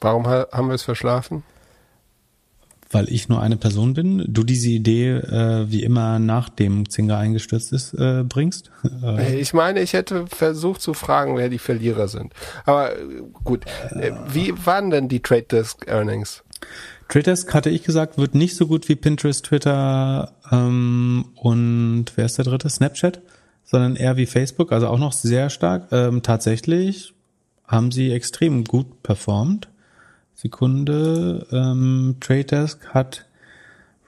Warum 0.00 0.26
haben 0.26 0.68
wir 0.68 0.74
es 0.74 0.82
verschlafen? 0.82 1.42
Weil 2.90 3.10
ich 3.10 3.28
nur 3.28 3.40
eine 3.40 3.56
Person 3.56 3.94
bin, 3.94 4.24
du 4.26 4.42
diese 4.42 4.68
Idee 4.68 5.10
äh, 5.10 5.70
wie 5.70 5.82
immer 5.84 6.18
nachdem 6.18 6.88
Zinger 6.88 7.16
eingestürzt 7.18 7.72
ist, 7.72 7.94
äh, 7.94 8.24
bringst? 8.24 8.70
Äh. 9.02 9.40
Ich 9.40 9.54
meine, 9.54 9.80
ich 9.80 9.92
hätte 9.92 10.26
versucht 10.26 10.82
zu 10.82 10.94
fragen, 10.94 11.36
wer 11.36 11.48
die 11.48 11.58
Verlierer 11.58 12.08
sind. 12.08 12.34
Aber 12.66 12.92
äh, 12.92 13.22
gut, 13.44 13.64
äh, 13.90 14.12
wie 14.28 14.52
waren 14.64 14.90
denn 14.90 15.08
die 15.08 15.20
Trade 15.20 15.44
Desk 15.44 15.86
Earnings? 15.86 16.42
Trade 17.08 17.22
Desk 17.22 17.54
hatte 17.54 17.70
ich 17.70 17.82
gesagt, 17.82 18.18
wird 18.18 18.34
nicht 18.34 18.56
so 18.56 18.66
gut 18.66 18.88
wie 18.88 18.96
Pinterest, 18.96 19.44
Twitter 19.44 20.32
ähm, 20.50 21.26
und 21.36 22.06
wer 22.16 22.26
ist 22.26 22.38
der 22.38 22.44
dritte? 22.44 22.68
Snapchat, 22.68 23.20
sondern 23.64 23.96
eher 23.96 24.16
wie 24.16 24.26
Facebook, 24.26 24.72
also 24.72 24.88
auch 24.88 24.98
noch 24.98 25.12
sehr 25.12 25.50
stark. 25.50 25.88
Ähm, 25.92 26.22
tatsächlich 26.22 27.14
haben 27.66 27.90
sie 27.90 28.12
extrem 28.12 28.64
gut 28.64 29.02
performt. 29.02 29.68
Sekunde. 30.40 31.46
Ähm, 31.52 32.16
Trade 32.20 32.44
Desk 32.44 32.86
hat 32.88 33.26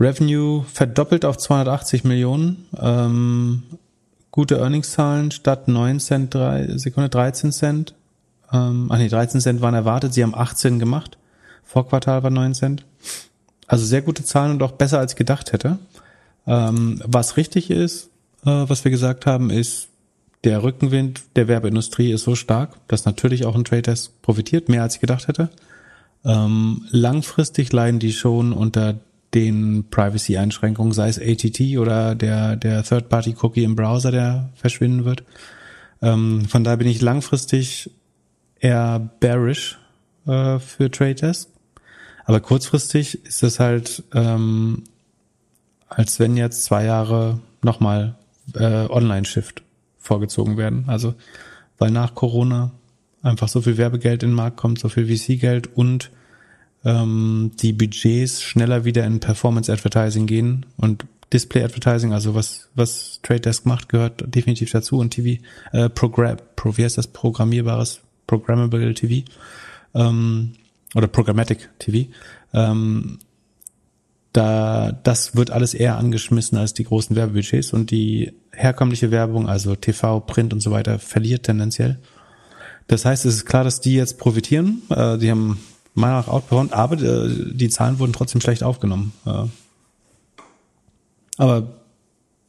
Revenue 0.01 0.65
verdoppelt 0.65 1.25
auf 1.25 1.37
280 1.37 2.05
Millionen. 2.05 2.67
Ähm, 2.81 3.65
gute 4.31 4.57
Earningszahlen 4.57 5.31
statt 5.31 5.69
9 5.69 6.01
Cent, 6.01 6.35
3, 6.35 6.79
Sekunde 6.79 7.11
13 7.11 7.53
Cent. 7.53 7.95
Ähm, 8.51 8.89
ach 8.91 8.99
nee, 8.99 9.09
13 9.09 9.41
Cent 9.41 9.61
waren 9.61 9.75
erwartet. 9.75 10.15
Sie 10.15 10.23
haben 10.23 10.35
18 10.35 10.79
gemacht. 10.79 11.19
Vorquartal 11.65 12.23
war 12.23 12.31
9 12.31 12.55
Cent. 12.55 12.87
Also 13.67 13.85
sehr 13.85 14.03
gute 14.03 14.25
Zahlen 14.25 14.53
und 14.53 14.63
auch 14.63 14.73
besser 14.73 14.99
als 14.99 15.17
gedacht 15.17 15.53
hätte. 15.53 15.79
Ähm, 16.47 17.03
was 17.05 17.37
richtig 17.37 17.71
ist, 17.71 18.07
äh, 18.45 18.65
was 18.67 18.85
wir 18.85 18.91
gesagt 18.91 19.27
haben, 19.27 19.51
ist, 19.51 19.89
der 20.45 20.63
Rückenwind 20.63 21.23
der 21.37 21.47
Werbeindustrie 21.47 22.11
ist 22.11 22.25
so 22.25 22.35
stark, 22.35 22.71
dass 22.89 23.05
natürlich 23.05 23.45
auch 23.45 23.55
ein 23.55 23.65
Trade 23.65 23.83
Desk 23.83 24.11
profitiert, 24.23 24.69
mehr 24.69 24.83
als 24.83 24.97
ich 24.97 25.01
gedacht 25.01 25.29
hätte. 25.29 25.51
Ähm, 26.25 26.87
langfristig 26.91 27.73
leiden 27.73 27.99
die 27.99 28.13
schon 28.13 28.53
unter 28.53 29.01
den 29.35 29.89
Privacy-Einschränkungen, 29.91 30.93
sei 30.93 31.09
es 31.09 31.19
ATT 31.19 31.79
oder 31.79 32.15
der, 32.15 32.57
der 32.57 32.83
Third-Party-Cookie 32.83 33.65
im 33.65 33.77
Browser, 33.77 34.11
der 34.11 34.51
verschwinden 34.55 35.05
wird. 35.05 35.25
Ähm, 36.03 36.45
von 36.47 36.65
daher 36.65 36.77
bin 36.77 36.89
ich 36.89 37.01
langfristig 37.01 37.91
eher 38.61 39.11
bearish 39.21 39.79
äh, 40.27 40.59
für 40.59 40.91
Trade 40.91 41.15
Desk. 41.15 41.49
Aber 42.25 42.41
kurzfristig 42.41 43.25
ist 43.25 43.43
es 43.43 43.59
halt, 43.59 44.05
ähm, 44.15 44.85
als 45.89 46.21
wenn 46.21 46.37
jetzt 46.37 46.65
zwei 46.65 46.85
Jahre 46.85 47.41
nochmal 47.63 48.17
äh, 48.55 48.87
Online-Shift 48.89 49.63
vorgezogen 49.99 50.57
werden. 50.57 50.85
Also, 50.87 51.15
weil 51.79 51.91
nach 51.91 52.15
Corona 52.15 52.73
einfach 53.23 53.49
so 53.49 53.61
viel 53.61 53.79
Werbegeld 53.79 54.23
in 54.23 54.31
den 54.31 54.37
Markt 54.37 54.57
kommt, 54.57 54.79
so 54.79 54.89
viel 54.89 55.07
VC-Geld 55.07 55.77
und 55.77 56.11
ähm, 56.85 57.53
die 57.61 57.73
Budgets 57.73 58.43
schneller 58.43 58.85
wieder 58.85 59.05
in 59.05 59.21
Performance 59.21 59.73
Advertising 59.73 60.27
gehen 60.27 60.67
und 60.77 61.07
Display 61.33 61.63
Advertising, 61.63 62.13
also 62.13 62.35
was 62.35 62.69
was 62.75 63.21
Trade 63.23 63.41
Desk 63.41 63.65
macht, 63.65 63.89
gehört 63.89 64.35
definitiv 64.35 64.71
dazu 64.71 64.99
und 64.99 65.11
TV 65.11 65.43
äh, 65.73 65.89
Program, 65.89 66.37
Pro, 66.57 66.77
wie 66.77 66.85
heißt 66.85 66.99
das 66.99 67.07
programmierbares 67.07 68.01
Programmable 68.27 68.93
TV 68.95 69.27
ähm, 69.95 70.53
oder 70.95 71.07
Programmatic 71.07 71.71
TV. 71.79 72.11
Ähm, 72.53 73.19
da 74.33 74.93
das 74.93 75.37
wird 75.37 75.51
alles 75.51 75.75
eher 75.75 75.97
angeschmissen 75.97 76.59
als 76.59 76.75
die 76.75 76.85
großen 76.85 77.17
Werbebudgets 77.17 77.73
und 77.73 77.91
die 77.91 78.33
herkömmliche 78.53 79.11
Werbung, 79.11 79.49
also 79.49 79.75
TV, 79.75 80.21
Print 80.21 80.53
und 80.53 80.61
so 80.61 80.71
weiter, 80.71 80.99
verliert 80.99 81.45
tendenziell. 81.45 81.99
Das 82.87 83.05
heißt, 83.05 83.25
es 83.25 83.37
ist 83.37 83.47
klar, 83.47 83.65
dass 83.65 83.81
die 83.81 83.95
jetzt 83.95 84.19
profitieren. 84.19 84.83
Äh, 84.91 85.19
die 85.19 85.31
haben 85.31 85.59
meiner 85.95 86.15
Meinung 86.15 86.27
nach 86.27 86.33
outperformed, 86.33 86.73
aber 86.73 86.97
äh, 87.01 87.29
die 87.53 87.69
Zahlen 87.69 87.99
wurden 87.99 88.13
trotzdem 88.13 88.41
schlecht 88.41 88.63
aufgenommen. 88.63 89.13
Äh, 89.27 89.45
aber 91.39 91.69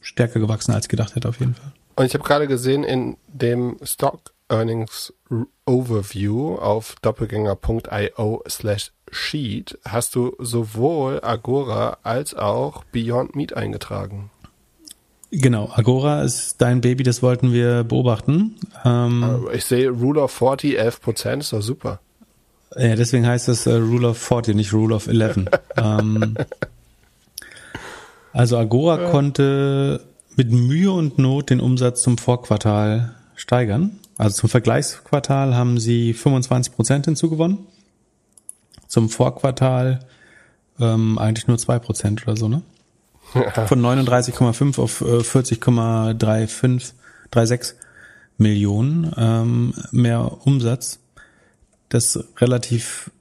stärker 0.01 0.39
gewachsen 0.39 0.73
als 0.73 0.87
gedacht 0.87 1.15
hätte 1.15 1.29
auf 1.29 1.39
jeden 1.39 1.55
Fall. 1.55 1.71
Und 1.95 2.05
ich 2.05 2.13
habe 2.13 2.23
gerade 2.23 2.47
gesehen 2.47 2.83
in 2.83 3.17
dem 3.27 3.77
Stock 3.83 4.33
Earnings 4.49 5.13
Overview 5.65 6.55
auf 6.55 6.95
doppelgänger.io 7.01 8.43
slash 8.47 8.91
sheet 9.11 9.77
hast 9.85 10.15
du 10.15 10.35
sowohl 10.39 11.21
Agora 11.23 11.97
als 12.03 12.33
auch 12.33 12.83
Beyond 12.85 13.35
Meat 13.35 13.53
eingetragen. 13.53 14.29
Genau, 15.35 15.67
Agora 15.73 16.21
ist 16.21 16.61
dein 16.61 16.81
Baby, 16.81 17.01
das 17.01 17.23
wollten 17.23 17.53
wir 17.53 17.83
beobachten. 17.83 18.55
Ähm, 18.85 19.47
ich 19.51 19.65
sehe 19.65 19.89
Rule 19.89 20.21
of 20.21 20.31
40, 20.31 20.77
11 20.77 21.01
Prozent, 21.01 21.41
ist 21.41 21.53
doch 21.53 21.61
super. 21.63 21.99
Ja, 22.77 22.95
deswegen 22.95 23.25
heißt 23.25 23.49
es 23.49 23.65
äh, 23.65 23.73
Rule 23.73 24.09
of 24.09 24.17
40, 24.19 24.55
nicht 24.55 24.73
Rule 24.73 24.93
of 24.93 25.07
11. 25.07 25.45
ähm, 25.77 26.35
also 28.31 28.57
Agora 28.57 29.01
ja. 29.01 29.09
konnte 29.09 30.01
mit 30.35 30.51
Mühe 30.51 30.91
und 30.91 31.17
Not 31.17 31.49
den 31.49 31.61
Umsatz 31.61 32.03
zum 32.03 32.19
Vorquartal 32.19 33.15
steigern. 33.35 33.99
Also 34.17 34.41
zum 34.41 34.49
Vergleichsquartal 34.49 35.55
haben 35.55 35.79
sie 35.79 36.13
25 36.13 36.75
Prozent 36.75 37.05
hinzugewonnen. 37.05 37.57
Zum 38.87 39.09
Vorquartal 39.09 40.01
ähm, 40.79 41.17
eigentlich 41.17 41.47
nur 41.47 41.57
zwei 41.57 41.79
Prozent 41.79 42.21
oder 42.21 42.37
so, 42.37 42.47
ne? 42.47 42.61
Von 43.33 43.81
39,5 43.81 44.79
auf 44.79 45.01
äh, 45.01 45.19
40,35, 45.19 46.93
36 47.33 47.75
Millionen 48.37 49.11
ähm, 49.17 49.73
mehr 49.91 50.45
Umsatz. 50.45 50.99
Das 51.89 52.15
ist 52.15 52.41
relativ 52.41 53.11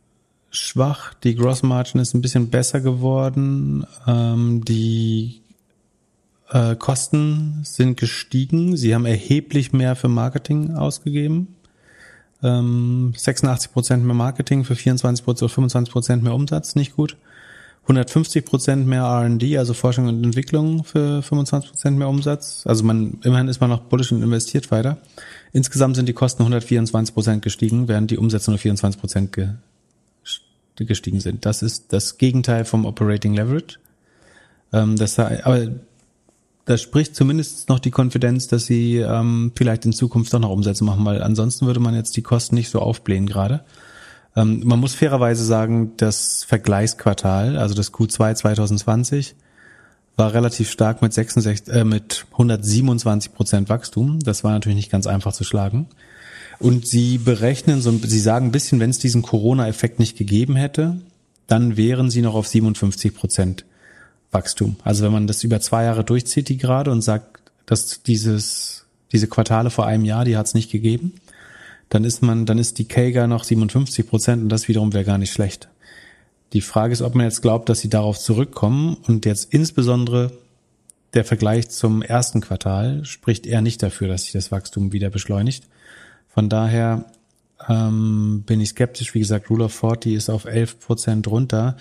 schwach. 0.51 1.15
Die 1.15 1.35
Gross 1.35 1.63
Margin 1.63 2.01
ist 2.01 2.15
ein 2.15 2.23
bisschen 2.23 2.51
besser 2.51 2.81
geworden. 2.81 3.87
Ähm, 4.07 4.65
die 4.65 5.43
Äh, 6.53 6.77
Kosten 6.77 7.61
sind 7.65 7.99
gestiegen. 7.99 8.77
Sie 8.77 8.95
haben 8.95 9.07
erheblich 9.07 9.73
mehr 9.73 9.97
für 9.97 10.09
Marketing 10.09 10.75
ausgegeben. 10.75 11.57
Ähm, 12.43 13.15
86 13.17 13.73
Prozent 13.73 14.05
mehr 14.05 14.15
Marketing 14.15 14.65
für 14.65 14.77
24 14.77 15.25
Prozent 15.25 15.45
oder 15.45 15.55
25 15.55 15.93
Prozent 15.93 16.23
mehr 16.23 16.35
Umsatz, 16.35 16.75
nicht 16.75 16.95
gut. 16.95 17.17
150 17.83 18.45
Prozent 18.45 18.87
mehr 18.87 19.03
R&D, 19.03 19.59
also 19.59 19.75
Forschung 19.75 20.07
und 20.07 20.23
Entwicklung 20.23 20.85
für 20.85 21.21
25 21.23 21.71
Prozent 21.71 21.99
mehr 21.99 22.09
Umsatz. 22.09 22.63
Also 22.65 22.85
man, 22.85 23.19
immerhin 23.25 23.49
ist 23.49 23.61
man 23.61 23.71
noch 23.71 23.81
bullish 23.81 24.13
und 24.13 24.23
investiert 24.23 24.71
weiter. 24.71 24.99
Insgesamt 25.53 25.97
sind 25.97 26.09
die 26.09 26.13
Kosten 26.13 26.43
124 26.43 27.13
Prozent 27.13 27.43
gestiegen, 27.43 27.89
während 27.89 28.11
die 28.11 28.19
Umsätze 28.19 28.51
nur 28.51 28.59
24 28.59 29.01
Prozent 29.01 29.33
ge 29.33 29.49
gestiegen 30.75 31.21
sind. 31.21 31.45
Das 31.45 31.63
ist 31.63 31.93
das 31.93 32.19
Gegenteil 32.19 32.65
vom 32.65 32.87
Operating 32.87 33.35
Leverage. 33.35 33.79
Ähm, 34.73 34.97
das, 34.97 35.19
aber 35.19 35.69
das 36.65 36.81
spricht 36.81 37.15
zumindest 37.15 37.69
noch 37.69 37.79
die 37.79 37.91
Konfidenz, 37.91 38.49
dass 38.49 38.67
sie 38.67 38.97
ähm, 38.97 39.53
vielleicht 39.55 39.85
in 39.85 39.93
Zukunft 39.93 40.33
doch 40.33 40.41
noch 40.41 40.51
Umsätze 40.51 40.83
machen, 40.83 41.05
weil 41.05 41.23
ansonsten 41.23 41.67
würde 41.67 41.79
man 41.79 41.95
jetzt 41.95 42.17
die 42.17 42.23
Kosten 42.23 42.55
nicht 42.55 42.71
so 42.71 42.81
aufblähen 42.81 43.27
gerade. 43.27 43.65
Ähm, 44.37 44.63
man 44.65 44.81
muss 44.81 44.95
fairerweise 44.95 45.45
sagen, 45.45 45.93
das 45.97 46.45
Vergleichsquartal, 46.45 47.57
also 47.57 47.75
das 47.75 47.93
Q2 47.93 48.35
2020, 48.35 49.35
war 50.17 50.35
relativ 50.35 50.71
stark 50.71 51.03
mit 51.03 51.13
66, 51.13 51.75
äh, 51.75 51.85
mit 51.85 52.27
127 52.33 53.33
Prozent 53.33 53.69
Wachstum. 53.69 54.21
Das 54.21 54.45
war 54.45 54.53
natürlich 54.53 54.77
nicht 54.77 54.91
ganz 54.91 55.07
einfach 55.07 55.33
zu 55.33 55.45
schlagen. 55.45 55.87
Und 56.59 56.87
sie 56.87 57.19
berechnen 57.19 57.81
so, 57.81 57.91
sie 57.91 58.21
sagen 58.21 58.47
ein 58.47 58.53
bisschen, 58.53 58.79
wenn 58.79 58.91
es 58.91 58.99
diesen 58.99 59.23
Corona-Effekt 59.23 59.99
nicht 59.99 60.17
gegeben 60.17 60.55
hätte, 60.55 61.01
dann 61.47 61.77
wären 61.77 62.11
sie 62.11 62.23
noch 62.23 62.35
auf 62.35 62.47
57 62.47 63.15
Prozent 63.15 63.65
Wachstum. 64.31 64.77
Also 64.85 65.05
wenn 65.05 65.13
man 65.13 65.27
das 65.27 65.45
über 65.45 65.61
zwei 65.61 65.85
Jahre 65.85 66.05
durchzieht, 66.05 66.49
die 66.49 66.57
gerade 66.57 66.91
und 66.91 67.03
sagt, 67.03 67.41
dass 67.67 68.03
dieses, 68.03 68.87
diese 69.13 69.27
Quartale 69.27 69.71
vor 69.71 69.87
einem 69.87 70.05
Jahr, 70.05 70.25
die 70.25 70.37
hat 70.37 70.47
es 70.47 70.55
nicht 70.55 70.71
gegeben, 70.71 71.15
dann 71.93 72.05
ist 72.05 72.23
man, 72.23 72.47
dann 72.47 72.57
ist 72.57 72.79
die 72.79 72.87
Kager 72.87 73.27
noch 73.27 73.45
57 73.45 74.09
Prozent 74.09 74.43
und 74.43 74.49
das 74.49 74.67
wiederum 74.67 74.95
wäre 74.95 75.05
gar 75.05 75.19
nicht 75.19 75.31
schlecht. 75.31 75.69
Die 76.55 76.63
Frage 76.63 76.95
ist, 76.95 77.03
ob 77.03 77.15
man 77.15 77.27
jetzt 77.27 77.43
glaubt, 77.43 77.69
dass 77.69 77.81
sie 77.81 77.91
darauf 77.91 78.19
zurückkommen 78.19 78.97
und 79.07 79.27
jetzt 79.27 79.53
insbesondere 79.53 80.33
der 81.13 81.27
Vergleich 81.27 81.69
zum 81.69 82.01
ersten 82.01 82.41
Quartal 82.41 83.05
spricht 83.05 83.47
eher 83.47 83.61
nicht 83.61 83.83
dafür, 83.83 84.09
dass 84.09 84.23
sich 84.23 84.33
das 84.33 84.51
Wachstum 84.51 84.93
wieder 84.93 85.11
beschleunigt. 85.11 85.65
Von 86.29 86.49
daher 86.49 87.05
ähm, 87.69 88.43
bin 88.47 88.63
ich 88.63 88.71
skeptisch. 88.71 89.13
Wie 89.13 89.19
gesagt, 89.19 89.51
Rule 89.51 89.65
of 89.65 89.75
40 89.75 90.15
ist 90.15 90.31
auf 90.31 90.47
11 90.47 90.81
Prozent 90.81 91.29
runter. 91.29 91.77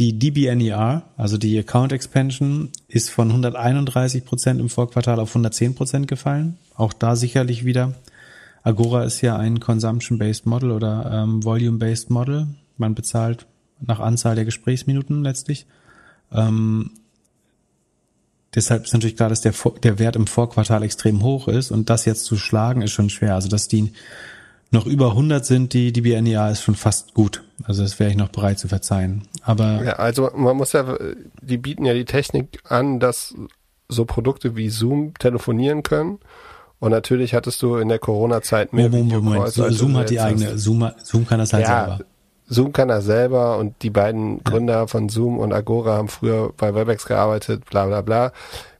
Die 0.00 0.18
DBNER, 0.18 1.04
also 1.16 1.38
die 1.38 1.56
Account 1.56 1.92
Expansion, 1.92 2.70
ist 2.88 3.10
von 3.10 3.28
131 3.28 4.24
Prozent 4.24 4.58
im 4.58 4.68
Vorquartal 4.68 5.20
auf 5.20 5.28
110 5.30 5.76
Prozent 5.76 6.08
gefallen. 6.08 6.58
Auch 6.74 6.92
da 6.92 7.14
sicherlich 7.14 7.64
wieder 7.64 7.94
Agora 8.62 9.04
ist 9.04 9.20
ja 9.20 9.36
ein 9.36 9.60
Consumption-Based 9.60 10.46
Model 10.46 10.70
oder 10.70 11.10
ähm, 11.12 11.44
Volume-Based 11.44 12.10
Model. 12.10 12.46
Man 12.76 12.94
bezahlt 12.94 13.46
nach 13.80 14.00
Anzahl 14.00 14.36
der 14.36 14.44
Gesprächsminuten 14.44 15.22
letztlich. 15.22 15.66
Ähm, 16.32 16.92
deshalb 18.54 18.84
ist 18.84 18.92
natürlich 18.92 19.16
klar, 19.16 19.28
dass 19.28 19.40
der, 19.40 19.54
der 19.82 19.98
Wert 19.98 20.16
im 20.16 20.26
Vorquartal 20.26 20.82
extrem 20.84 21.22
hoch 21.22 21.48
ist 21.48 21.70
und 21.70 21.90
das 21.90 22.04
jetzt 22.04 22.24
zu 22.24 22.36
schlagen 22.36 22.82
ist 22.82 22.92
schon 22.92 23.10
schwer. 23.10 23.34
Also 23.34 23.48
dass 23.48 23.68
die 23.68 23.92
noch 24.70 24.86
über 24.86 25.10
100 25.10 25.44
sind, 25.44 25.74
die, 25.74 25.92
die 25.92 26.00
BNEA 26.00 26.50
ist 26.50 26.62
schon 26.62 26.76
fast 26.76 27.14
gut. 27.14 27.42
Also 27.64 27.82
das 27.82 27.98
wäre 27.98 28.10
ich 28.10 28.16
noch 28.16 28.30
bereit 28.30 28.58
zu 28.58 28.68
verzeihen. 28.68 29.28
Aber 29.42 29.84
ja, 29.84 29.92
also 29.94 30.30
man 30.34 30.56
muss 30.56 30.72
ja, 30.72 30.96
die 31.42 31.58
bieten 31.58 31.84
ja 31.84 31.94
die 31.94 32.06
Technik 32.06 32.60
an, 32.64 33.00
dass 33.00 33.34
so 33.88 34.04
Produkte 34.04 34.56
wie 34.56 34.70
Zoom 34.70 35.14
telefonieren 35.14 35.82
können 35.82 36.20
und 36.82 36.90
natürlich 36.90 37.32
hattest 37.32 37.62
du 37.62 37.76
in 37.76 37.88
der 37.88 38.00
Corona-Zeit 38.00 38.72
mehr 38.72 38.88
Moment, 38.88 39.12
Moment. 39.22 39.56
Moment. 39.56 39.72
Zoom 39.72 39.96
hat 39.96 40.10
die 40.10 40.18
eigene, 40.18 40.58
Zoom, 40.58 40.90
Zoom 41.00 41.24
kann 41.24 41.38
das 41.38 41.52
halt 41.52 41.62
ja, 41.62 41.86
selber. 41.86 42.04
Zoom 42.48 42.72
kann 42.72 42.88
das 42.88 43.04
selber 43.04 43.56
und 43.58 43.80
die 43.84 43.90
beiden 43.90 44.42
Gründer 44.42 44.72
ja. 44.72 44.86
von 44.88 45.08
Zoom 45.08 45.38
und 45.38 45.52
Agora 45.52 45.92
haben 45.92 46.08
früher 46.08 46.52
bei 46.56 46.74
Webex 46.74 47.06
gearbeitet, 47.06 47.66
bla 47.70 47.86
bla 47.86 48.00
bla 48.00 48.32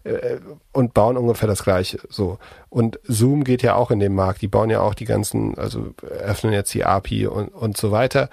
äh, 0.02 0.38
und 0.72 0.94
bauen 0.94 1.16
ungefähr 1.16 1.46
das 1.46 1.62
gleiche. 1.62 2.00
So. 2.08 2.38
Und 2.70 2.98
Zoom 3.04 3.44
geht 3.44 3.62
ja 3.62 3.76
auch 3.76 3.92
in 3.92 4.00
den 4.00 4.16
Markt. 4.16 4.42
Die 4.42 4.48
bauen 4.48 4.68
ja 4.68 4.80
auch 4.80 4.94
die 4.94 5.04
ganzen, 5.04 5.56
also 5.56 5.94
öffnen 6.02 6.52
jetzt 6.52 6.74
die 6.74 6.84
API 6.84 7.28
und, 7.28 7.54
und 7.54 7.76
so 7.76 7.92
weiter. 7.92 8.30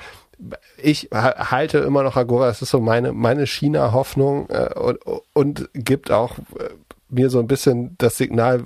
Ich 0.82 1.10
halte 1.12 1.78
immer 1.78 2.02
noch 2.02 2.16
Agora, 2.16 2.48
das 2.48 2.64
ist 2.64 2.72
so 2.72 2.80
meine, 2.80 3.14
meine 3.14 3.46
China-Hoffnung 3.46 4.50
äh, 4.50 4.74
und, 4.74 4.98
und 5.34 5.70
gibt 5.76 6.10
auch 6.10 6.40
äh, 6.58 6.70
mir 7.10 7.30
so 7.30 7.40
ein 7.40 7.48
bisschen 7.48 7.96
das 7.98 8.18
Signal, 8.18 8.64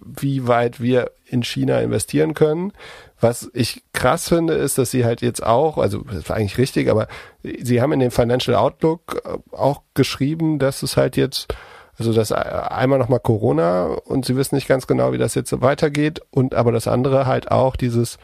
wie 0.00 0.46
weit 0.46 0.80
wir 0.80 1.10
in 1.26 1.42
China 1.42 1.80
investieren 1.80 2.34
können. 2.34 2.72
Was 3.20 3.50
ich 3.54 3.82
krass 3.92 4.28
finde, 4.28 4.54
ist, 4.54 4.78
dass 4.78 4.90
sie 4.90 5.04
halt 5.04 5.22
jetzt 5.22 5.44
auch, 5.44 5.78
also 5.78 6.00
das 6.00 6.28
war 6.28 6.36
eigentlich 6.36 6.58
richtig, 6.58 6.90
aber 6.90 7.06
sie 7.42 7.80
haben 7.80 7.92
in 7.92 8.00
dem 8.00 8.10
Financial 8.10 8.56
Outlook 8.56 9.22
äh, 9.24 9.56
auch 9.56 9.82
geschrieben, 9.94 10.58
dass 10.58 10.82
es 10.82 10.96
halt 10.96 11.16
jetzt, 11.16 11.54
also 11.98 12.12
das 12.12 12.32
einmal 12.32 12.98
nochmal 12.98 13.20
Corona 13.20 13.84
und 13.86 14.24
sie 14.24 14.36
wissen 14.36 14.54
nicht 14.54 14.68
ganz 14.68 14.86
genau, 14.86 15.12
wie 15.12 15.18
das 15.18 15.34
jetzt 15.34 15.60
weitergeht 15.60 16.20
und 16.30 16.54
aber 16.54 16.72
das 16.72 16.88
andere 16.88 17.26
halt 17.26 17.50
auch 17.50 17.76
dieses 17.76 18.18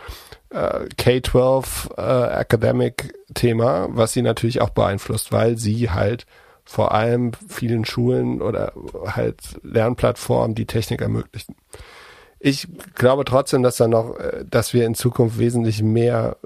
äh, 0.50 0.86
K-12 0.96 1.96
äh, 1.96 2.40
Academic 2.40 3.14
Thema, 3.34 3.88
was 3.90 4.12
sie 4.12 4.22
natürlich 4.22 4.60
auch 4.60 4.70
beeinflusst, 4.70 5.32
weil 5.32 5.58
sie 5.58 5.90
halt 5.90 6.26
vor 6.68 6.92
allem 6.92 7.32
vielen 7.48 7.86
Schulen 7.86 8.42
oder 8.42 8.74
halt 9.06 9.58
Lernplattformen 9.62 10.54
die 10.54 10.66
Technik 10.66 11.00
ermöglichen. 11.00 11.56
Ich 12.40 12.68
glaube 12.94 13.24
trotzdem, 13.24 13.62
dass 13.62 13.78
da 13.78 13.88
noch, 13.88 14.18
äh, 14.18 14.44
dass 14.44 14.74
wir 14.74 14.84
in 14.84 14.94
Zukunft 14.94 15.38
wesentlich 15.38 15.82
mehr 15.82 16.36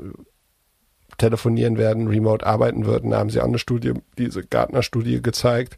telefonieren 1.18 1.76
werden, 1.76 2.06
remote 2.06 2.46
arbeiten 2.46 2.86
würden. 2.86 3.10
Da 3.10 3.18
haben 3.18 3.30
sie 3.30 3.40
auch 3.40 3.46
eine 3.46 3.58
Studie, 3.58 3.94
diese 4.16 4.44
Gartner-Studie 4.44 5.20
gezeigt, 5.20 5.76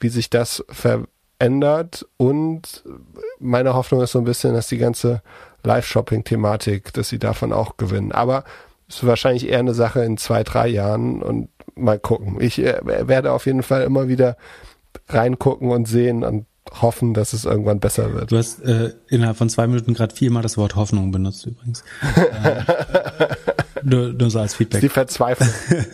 wie 0.00 0.08
sich 0.08 0.30
das 0.30 0.64
verändert. 0.70 2.08
Und 2.16 2.84
meine 3.40 3.74
Hoffnung 3.74 4.00
ist 4.00 4.12
so 4.12 4.20
ein 4.20 4.24
bisschen, 4.24 4.54
dass 4.54 4.68
die 4.68 4.78
ganze 4.78 5.20
Live-Shopping-Thematik, 5.64 6.94
dass 6.94 7.10
sie 7.10 7.18
davon 7.18 7.52
auch 7.52 7.76
gewinnen. 7.76 8.10
Aber 8.10 8.44
es 8.88 8.96
ist 8.96 9.06
wahrscheinlich 9.06 9.46
eher 9.46 9.58
eine 9.58 9.74
Sache 9.74 10.02
in 10.02 10.16
zwei, 10.16 10.44
drei 10.44 10.68
Jahren 10.68 11.22
und 11.22 11.50
mal 11.74 11.98
gucken. 11.98 12.40
Ich 12.40 12.58
äh, 12.58 12.80
werde 12.82 13.32
auf 13.32 13.46
jeden 13.46 13.62
Fall 13.62 13.82
immer 13.82 14.08
wieder 14.08 14.36
reingucken 15.08 15.70
und 15.70 15.86
sehen 15.86 16.24
und 16.24 16.46
hoffen, 16.80 17.12
dass 17.12 17.32
es 17.32 17.44
irgendwann 17.44 17.80
besser 17.80 18.14
wird. 18.14 18.32
Du 18.32 18.38
hast 18.38 18.60
äh, 18.60 18.92
innerhalb 19.08 19.36
von 19.36 19.48
zwei 19.50 19.66
Minuten 19.66 19.94
gerade 19.94 20.14
viermal 20.14 20.42
das 20.42 20.56
Wort 20.56 20.76
Hoffnung 20.76 21.12
benutzt 21.12 21.44
übrigens. 21.44 21.82
äh, 22.44 22.62
nur, 23.82 24.12
nur 24.12 24.30
so 24.30 24.38
als 24.38 24.54
Feedback. 24.54 24.80
Die 24.80 24.88
Verzweiflung. 24.88 25.48
äh, 25.70 25.84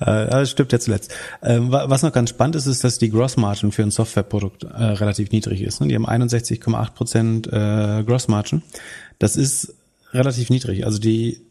das 0.00 0.50
stimmt 0.50 0.72
ja 0.72 0.80
zuletzt. 0.80 1.14
Äh, 1.40 1.58
was 1.60 2.02
noch 2.02 2.12
ganz 2.12 2.30
spannend 2.30 2.56
ist, 2.56 2.66
ist, 2.66 2.84
dass 2.84 2.98
die 2.98 3.10
Grossmargin 3.10 3.72
für 3.72 3.82
ein 3.82 3.90
Softwareprodukt 3.90 4.64
äh, 4.64 4.66
relativ 4.68 5.30
niedrig 5.30 5.62
ist. 5.62 5.80
Ne? 5.80 5.88
Die 5.88 5.94
haben 5.94 6.08
61,8 6.08 6.92
Prozent 6.92 7.46
äh, 7.46 8.02
Grossmargin. 8.04 8.62
Das 9.18 9.36
ist 9.36 9.74
relativ 10.12 10.50
niedrig. 10.50 10.84
Also 10.84 10.98
die 10.98 11.47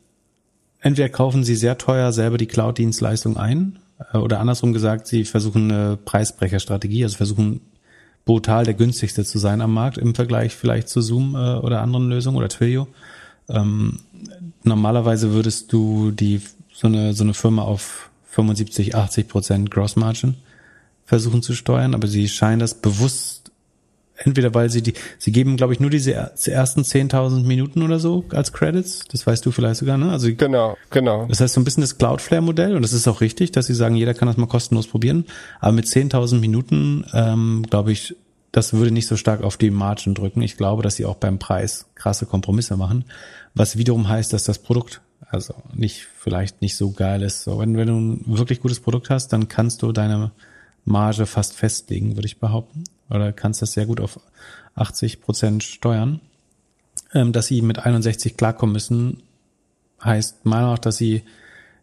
entweder 0.87 1.09
kaufen 1.09 1.43
sie 1.43 1.55
sehr 1.55 1.77
teuer 1.77 2.13
selber 2.13 2.37
die 2.37 2.47
Cloud-Dienstleistung 2.47 3.37
ein 3.37 3.77
äh, 4.13 4.17
oder 4.17 4.39
andersrum 4.39 4.73
gesagt, 4.73 5.07
sie 5.07 5.25
versuchen 5.25 5.71
eine 5.71 5.97
Preisbrecherstrategie, 5.97 7.03
also 7.03 7.17
versuchen 7.17 7.61
brutal 8.25 8.63
der 8.63 8.73
günstigste 8.73 9.25
zu 9.25 9.37
sein 9.37 9.61
am 9.61 9.73
Markt 9.73 9.97
im 9.97 10.15
Vergleich 10.15 10.55
vielleicht 10.55 10.89
zu 10.89 11.01
Zoom 11.01 11.35
äh, 11.35 11.55
oder 11.55 11.81
anderen 11.81 12.09
Lösungen 12.09 12.37
oder 12.37 12.49
Twilio. 12.49 12.87
Ähm, 13.49 13.99
normalerweise 14.63 15.33
würdest 15.33 15.71
du 15.73 16.11
die 16.11 16.41
so 16.73 16.87
eine 16.87 17.13
so 17.13 17.23
eine 17.23 17.33
Firma 17.33 17.63
auf 17.63 18.09
75, 18.29 18.95
80 18.95 19.27
Prozent 19.27 19.71
Gross 19.71 19.95
Margin 19.95 20.35
versuchen 21.05 21.41
zu 21.41 21.53
steuern, 21.53 21.95
aber 21.95 22.07
sie 22.07 22.27
scheinen 22.27 22.59
das 22.59 22.75
bewusst 22.75 23.36
entweder 24.17 24.53
weil 24.53 24.69
sie 24.69 24.81
die, 24.81 24.93
sie 25.17 25.31
geben, 25.31 25.57
glaube 25.57 25.73
ich, 25.73 25.79
nur 25.79 25.89
diese 25.89 26.13
ersten 26.13 26.81
10.000 26.81 27.43
Minuten 27.43 27.83
oder 27.83 27.99
so 27.99 28.25
als 28.29 28.53
Credits. 28.53 29.05
Das 29.11 29.25
weißt 29.25 29.45
du 29.45 29.51
vielleicht 29.51 29.79
sogar, 29.79 29.97
ne? 29.97 30.11
Also 30.11 30.33
genau, 30.33 30.77
genau. 30.89 31.25
Das 31.27 31.39
heißt 31.39 31.53
so 31.53 31.61
ein 31.61 31.63
bisschen 31.63 31.81
das 31.81 31.97
Cloudflare-Modell 31.97 32.75
und 32.75 32.81
das 32.81 32.93
ist 32.93 33.07
auch 33.07 33.21
richtig, 33.21 33.51
dass 33.51 33.67
sie 33.67 33.75
sagen, 33.75 33.95
jeder 33.95 34.13
kann 34.13 34.27
das 34.27 34.37
mal 34.37 34.47
kostenlos 34.47 34.87
probieren. 34.87 35.25
Aber 35.59 35.71
mit 35.71 35.85
10.000 35.85 36.39
Minuten, 36.39 37.05
ähm, 37.13 37.65
glaube 37.69 37.91
ich, 37.91 38.15
das 38.51 38.73
würde 38.73 38.91
nicht 38.91 39.07
so 39.07 39.17
stark 39.17 39.43
auf 39.43 39.57
die 39.57 39.69
Margin 39.69 40.15
drücken. 40.15 40.41
Ich 40.41 40.57
glaube, 40.57 40.81
dass 40.81 40.95
sie 40.95 41.05
auch 41.05 41.15
beim 41.15 41.37
Preis 41.37 41.87
krasse 41.95 42.25
Kompromisse 42.25 42.75
machen, 42.77 43.05
was 43.53 43.77
wiederum 43.77 44.07
heißt, 44.07 44.33
dass 44.33 44.43
das 44.43 44.59
Produkt 44.59 45.01
also 45.29 45.55
nicht 45.73 46.07
vielleicht 46.17 46.61
nicht 46.61 46.77
so 46.77 46.91
geil 46.91 47.21
ist. 47.21 47.43
So, 47.43 47.59
wenn, 47.59 47.75
wenn 47.75 47.87
du 47.87 47.95
ein 47.95 48.21
wirklich 48.25 48.61
gutes 48.61 48.79
Produkt 48.79 49.09
hast, 49.09 49.33
dann 49.33 49.47
kannst 49.47 49.81
du 49.81 49.91
deine 49.91 50.31
Marge 50.85 51.25
fast 51.25 51.53
festlegen, 51.53 52.15
würde 52.15 52.27
ich 52.27 52.39
behaupten 52.39 52.85
oder 53.09 53.33
kannst 53.33 53.61
das 53.61 53.73
sehr 53.73 53.85
gut 53.85 54.01
auf 54.01 54.19
80 54.75 55.21
Prozent 55.21 55.63
steuern. 55.63 56.19
Ähm, 57.13 57.31
dass 57.31 57.47
sie 57.47 57.61
mit 57.61 57.79
61 57.79 58.35
klarkommen 58.35 58.73
müssen, 58.73 59.23
heißt 60.03 60.45
meiner 60.45 60.69
auch, 60.73 60.77
dass 60.77 60.97
sie 60.97 61.23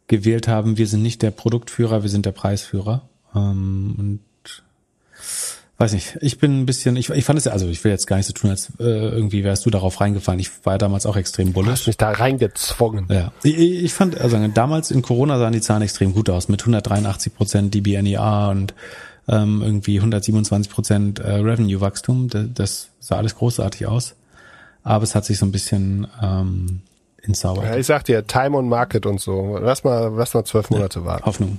gewählt 0.06 0.48
haben, 0.48 0.76
wir 0.76 0.86
sind 0.86 1.02
nicht 1.02 1.22
der 1.22 1.30
Produktführer, 1.30 2.02
wir 2.02 2.10
sind 2.10 2.26
der 2.26 2.32
Preisführer. 2.32 3.08
Ähm, 3.34 3.94
und 3.98 4.20
weiß 5.78 5.92
nicht, 5.92 6.18
ich 6.20 6.38
bin 6.38 6.60
ein 6.60 6.66
bisschen, 6.66 6.96
ich, 6.96 7.10
ich 7.10 7.24
fand 7.24 7.38
es 7.38 7.46
ja, 7.46 7.52
also 7.52 7.68
ich 7.68 7.82
will 7.82 7.90
jetzt 7.90 8.06
gar 8.06 8.16
nicht 8.16 8.26
so 8.26 8.32
tun, 8.32 8.50
als 8.50 8.70
äh, 8.78 8.84
irgendwie 8.84 9.44
wärst 9.44 9.66
du 9.66 9.70
darauf 9.70 10.00
reingefallen. 10.00 10.40
Ich 10.40 10.50
war 10.64 10.78
damals 10.78 11.06
auch 11.06 11.16
extrem 11.16 11.52
bullish. 11.52 11.66
Du 11.66 11.72
hast 11.72 11.86
mich 11.88 11.96
da 11.96 12.10
reingezwungen. 12.10 13.06
Ja, 13.10 13.32
ich, 13.42 13.58
ich 13.58 13.94
fand, 13.94 14.20
also 14.20 14.36
damals 14.48 14.90
in 14.90 15.02
Corona 15.02 15.38
sahen 15.38 15.52
die 15.52 15.60
Zahlen 15.60 15.82
extrem 15.82 16.12
gut 16.12 16.30
aus, 16.30 16.48
mit 16.48 16.60
183 16.60 17.34
Prozent 17.34 17.74
DBNER 17.74 18.50
und 18.50 18.74
ähm, 19.28 19.62
irgendwie 19.62 19.98
127 19.98 20.70
Prozent 20.70 21.18
äh, 21.18 21.34
Revenue-Wachstum. 21.34 22.28
Das, 22.54 22.88
sah 23.00 23.16
alles 23.16 23.36
großartig 23.36 23.86
aus. 23.86 24.14
Aber 24.82 25.04
es 25.04 25.14
hat 25.14 25.24
sich 25.24 25.38
so 25.38 25.46
ein 25.46 25.52
bisschen 25.52 26.06
ähm, 26.22 26.82
ins 27.22 27.40
Sauber. 27.40 27.64
Ja, 27.64 27.76
ich 27.76 27.86
sag 27.86 28.04
dir, 28.04 28.26
Time 28.26 28.56
on 28.56 28.68
Market 28.68 29.06
und 29.06 29.20
so. 29.20 29.58
Lass 29.58 29.84
mal, 29.84 30.12
lass 30.14 30.34
mal 30.34 30.44
zwölf 30.44 30.70
Monate 30.70 31.00
ja, 31.00 31.06
warten. 31.06 31.26
Hoffnung. 31.26 31.58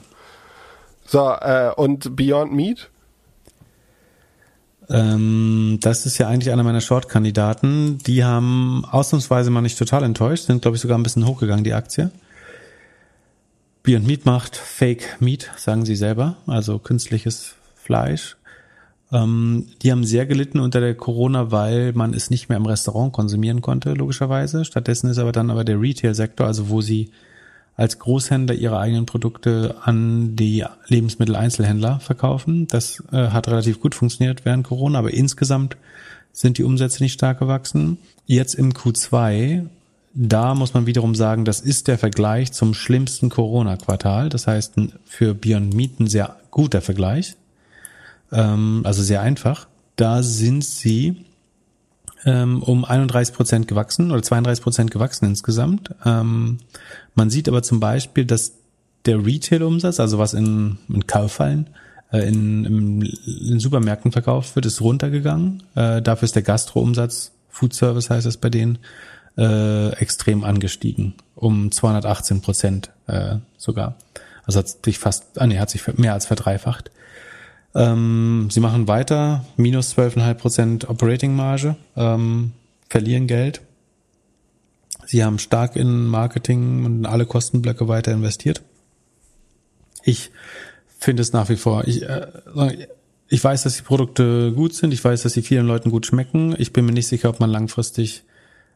So, 1.06 1.32
äh, 1.32 1.72
und 1.76 2.16
Beyond 2.16 2.54
Meat? 2.54 2.90
Ähm, 4.90 5.80
das 5.82 6.06
ist 6.06 6.18
ja 6.18 6.28
eigentlich 6.28 6.52
einer 6.52 6.64
meiner 6.64 6.82
Short-Kandidaten. 6.82 8.00
Die 8.06 8.24
haben 8.24 8.86
ausnahmsweise 8.90 9.50
mal 9.50 9.62
nicht 9.62 9.78
total 9.78 10.04
enttäuscht, 10.04 10.46
sind 10.46 10.62
glaube 10.62 10.76
ich 10.78 10.82
sogar 10.82 10.98
ein 10.98 11.04
bisschen 11.04 11.26
hochgegangen, 11.26 11.64
die 11.64 11.74
Aktie. 11.74 12.12
Beyond 13.86 14.08
Meat 14.08 14.26
macht 14.26 14.56
Fake 14.56 15.18
Meat, 15.20 15.52
sagen 15.58 15.86
sie 15.86 15.96
selber, 15.96 16.38
also 16.48 16.80
künstliches 16.80 17.54
Fleisch. 17.76 18.36
Ähm, 19.12 19.68
die 19.84 19.92
haben 19.92 20.04
sehr 20.04 20.26
gelitten 20.26 20.60
unter 20.60 20.80
der 20.80 20.96
Corona, 20.96 21.52
weil 21.52 21.94
man 21.94 22.16
es 22.16 22.32
nicht 22.32 22.50
mehr 22.50 22.58
im 22.58 22.66
Restaurant 22.66 23.14
konsumieren 23.14 23.62
konnte, 23.62 23.94
logischerweise. 23.94 24.66
Stattdessen 24.66 25.08
ist 25.12 25.20
aber 25.20 25.32
dann 25.32 25.52
aber 25.52 25.64
der 25.64 25.80
Retail-Sektor, 25.80 26.48
also 26.48 26.70
wo 26.70 26.82
sie 26.82 27.12
als 27.76 28.00
Großhändler 28.00 28.56
ihre 28.56 28.80
eigenen 28.80 29.06
Produkte 29.06 29.76
an 29.84 30.36
die 30.36 30.66
Lebensmitteleinzelhändler 30.88 32.00
verkaufen. 32.00 32.68
Das 32.68 33.04
äh, 33.12 33.28
hat 33.28 33.48
relativ 33.48 33.80
gut 33.80 33.94
funktioniert 33.94 34.46
während 34.46 34.66
Corona, 34.66 34.98
aber 34.98 35.14
insgesamt 35.14 35.78
sind 36.32 36.58
die 36.58 36.64
Umsätze 36.64 37.04
nicht 37.04 37.14
stark 37.14 37.38
gewachsen. 37.38 38.00
Jetzt 38.26 38.56
im 38.56 38.74
Q2, 38.74 39.68
da 40.16 40.56
muss 40.56 40.74
man 40.74 40.86
wiederum 40.86 41.14
sagen, 41.14 41.44
das 41.44 41.60
ist 41.60 41.90
der 41.90 41.98
Vergleich 41.98 42.54
zum 42.54 42.74
schlimmsten 42.74 43.30
Corona-Quartal. 43.30 44.30
Das 44.30 44.48
heißt, 44.48 44.76
für 45.04 45.34
Beyond 45.34 45.74
Meat 45.74 46.00
ein 46.00 46.08
sehr 46.08 46.38
guter 46.52 46.82
Vergleich, 46.82 47.36
ähm, 48.32 48.82
also 48.86 49.04
sehr 49.04 49.22
einfach. 49.22 49.68
Da 49.98 50.24
sind 50.24 50.64
sie 50.64 51.26
ähm, 52.26 52.64
um 52.64 52.86
31 52.86 53.36
Prozent 53.36 53.68
gewachsen 53.68 54.12
oder 54.12 54.24
32 54.24 54.64
Prozent 54.64 54.92
gewachsen 54.92 55.26
insgesamt. 55.26 55.94
Ähm, 56.06 56.60
man 57.14 57.30
sieht 57.30 57.50
aber 57.50 57.62
zum 57.62 57.82
Beispiel, 57.82 58.24
dass 58.24 58.54
der 59.06 59.24
Retail-Umsatz, 59.24 60.00
also 60.00 60.18
was 60.18 60.34
in, 60.34 60.78
in 60.88 61.06
Kaufhallen, 61.08 61.70
äh, 62.14 62.26
in, 62.26 62.64
in, 62.64 63.02
in 63.02 63.60
Supermärkten 63.60 64.14
verkauft 64.14 64.56
wird, 64.56 64.66
ist 64.66 64.80
runtergegangen. 64.80 65.64
Äh, 65.76 66.02
dafür 66.02 66.26
ist 66.26 66.36
der 66.36 66.44
Gastro-Umsatz, 66.44 67.34
Food 67.50 67.74
Service 67.74 68.10
heißt 68.10 68.26
es 68.26 68.38
bei 68.38 68.50
denen, 68.50 68.80
äh, 69.38 69.90
extrem 69.98 70.44
angestiegen, 70.44 71.14
um 71.36 71.72
218 71.72 72.42
Prozent 72.42 72.92
äh, 73.08 73.38
sogar. 73.58 73.96
Also 74.46 74.60
hat 74.60 74.86
sich 74.86 75.00
fast, 75.00 75.40
ah 75.40 75.48
nee, 75.48 75.60
hat 75.60 75.70
sich 75.70 75.86
mehr 75.98 76.14
als 76.14 76.26
verdreifacht. 76.26 76.92
Ähm, 77.74 78.48
sie 78.52 78.62
machen 78.62 78.88
weiter, 78.88 79.46
minus 79.58 79.98
12,5 79.98 80.34
Prozent 80.36 80.90
Operating-Marge, 80.90 81.76
ähm, 81.98 82.54
verlieren 82.90 83.28
Geld. 83.28 83.62
Sie 85.06 85.24
haben 85.24 85.40
stark 85.40 85.76
in 85.76 86.08
Marketing 86.08 86.86
und 86.86 87.06
alle 87.06 87.26
Kostenblöcke 87.26 87.88
weiter 87.88 88.12
investiert. 88.12 88.62
Ich 90.04 90.32
finde 90.98 91.22
es 91.22 91.34
nach 91.34 91.50
wie 91.50 91.58
vor, 91.58 91.86
ich, 91.88 92.04
äh, 92.04 92.28
ich 93.28 93.44
weiß, 93.44 93.64
dass 93.64 93.76
die 93.76 93.84
Produkte 93.84 94.54
gut 94.54 94.74
sind, 94.74 94.94
ich 94.94 95.04
weiß, 95.04 95.24
dass 95.24 95.34
sie 95.34 95.42
vielen 95.42 95.68
Leuten 95.68 95.92
gut 95.92 96.06
schmecken. 96.06 96.56
Ich 96.58 96.72
bin 96.74 96.86
mir 96.86 96.94
nicht 96.94 97.08
sicher, 97.08 97.30
ob 97.30 97.40
man 97.40 97.50
langfristig 97.50 98.24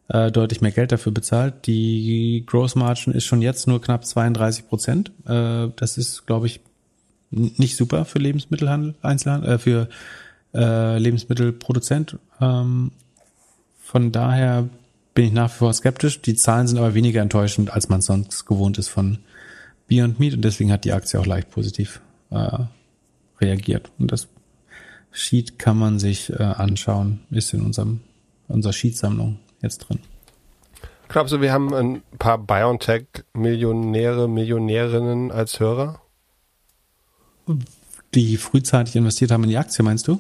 äh, 0.10 0.32
deutlich 0.32 0.62
mehr 0.62 0.72
Geld 0.72 0.92
dafür 0.92 1.12
bezahlt. 1.12 1.68
Die 1.68 2.44
Gross 2.46 2.76
Margin 2.76 3.14
ist 3.14 3.26
schon 3.26 3.42
jetzt 3.42 3.68
nur 3.68 3.82
knapp 3.82 4.06
32 4.06 4.68
Prozent. 4.68 5.12
Äh, 5.26 5.68
das 5.76 5.98
ist, 5.98 6.26
glaube 6.26 6.48
ich, 6.48 6.62
nicht 7.32 7.78
super 7.78 8.06
für 8.06 8.20
Lebensmittelhandel, 8.20 8.96
Einzelhandel, 9.02 9.52
äh, 9.54 9.58
für 9.60 9.90
äh, 10.54 10.98
Lebensmittelproduzent. 10.98 12.18
Ähm, 12.42 12.92
von 13.80 14.12
daher 14.12 14.68
bin 15.14 15.26
ich 15.26 15.32
nach 15.32 15.52
wie 15.52 15.58
vor 15.58 15.74
skeptisch. 15.74 16.22
Die 16.22 16.36
Zahlen 16.36 16.68
sind 16.68 16.78
aber 16.78 16.96
weniger 16.96 17.22
enttäuschend, 17.22 17.72
als 17.72 17.90
man 17.90 18.02
sonst 18.02 18.46
gewohnt 18.46 18.78
ist 18.78 18.88
von 18.88 19.20
Beyond 19.88 20.20
Meat 20.20 20.34
und 20.34 20.44
deswegen 20.44 20.72
hat 20.72 20.86
die 20.86 20.94
Aktie 20.94 21.20
auch 21.20 21.26
leicht 21.26 21.50
positiv 21.52 22.02
äh, 22.32 22.58
reagiert. 23.40 23.92
Und 24.00 24.12
das 24.12 24.28
Sheet 25.12 25.58
kann 25.60 25.78
man 25.78 26.00
sich 26.00 26.32
äh, 26.32 26.44
anschauen, 26.44 27.22
ist 27.32 27.54
in 27.54 27.62
unserem 27.62 28.02
unserer 28.48 28.74
Sheet-Sammlung 28.74 29.38
jetzt 29.62 29.80
drin. 29.80 30.00
Glaubst 31.08 31.34
du, 31.34 31.42
wir 31.42 31.52
haben 31.52 31.74
ein 31.74 32.02
paar 32.20 32.38
BioNTech-Millionäre, 32.38 34.28
Millionärinnen 34.28 35.32
als 35.32 35.60
Hörer? 35.60 36.02
Die 38.14 38.38
frühzeitig 38.38 38.96
investiert 38.96 39.32
haben 39.32 39.44
in 39.44 39.50
die 39.50 39.58
Aktie, 39.58 39.84
meinst 39.84 40.08
du? 40.08 40.20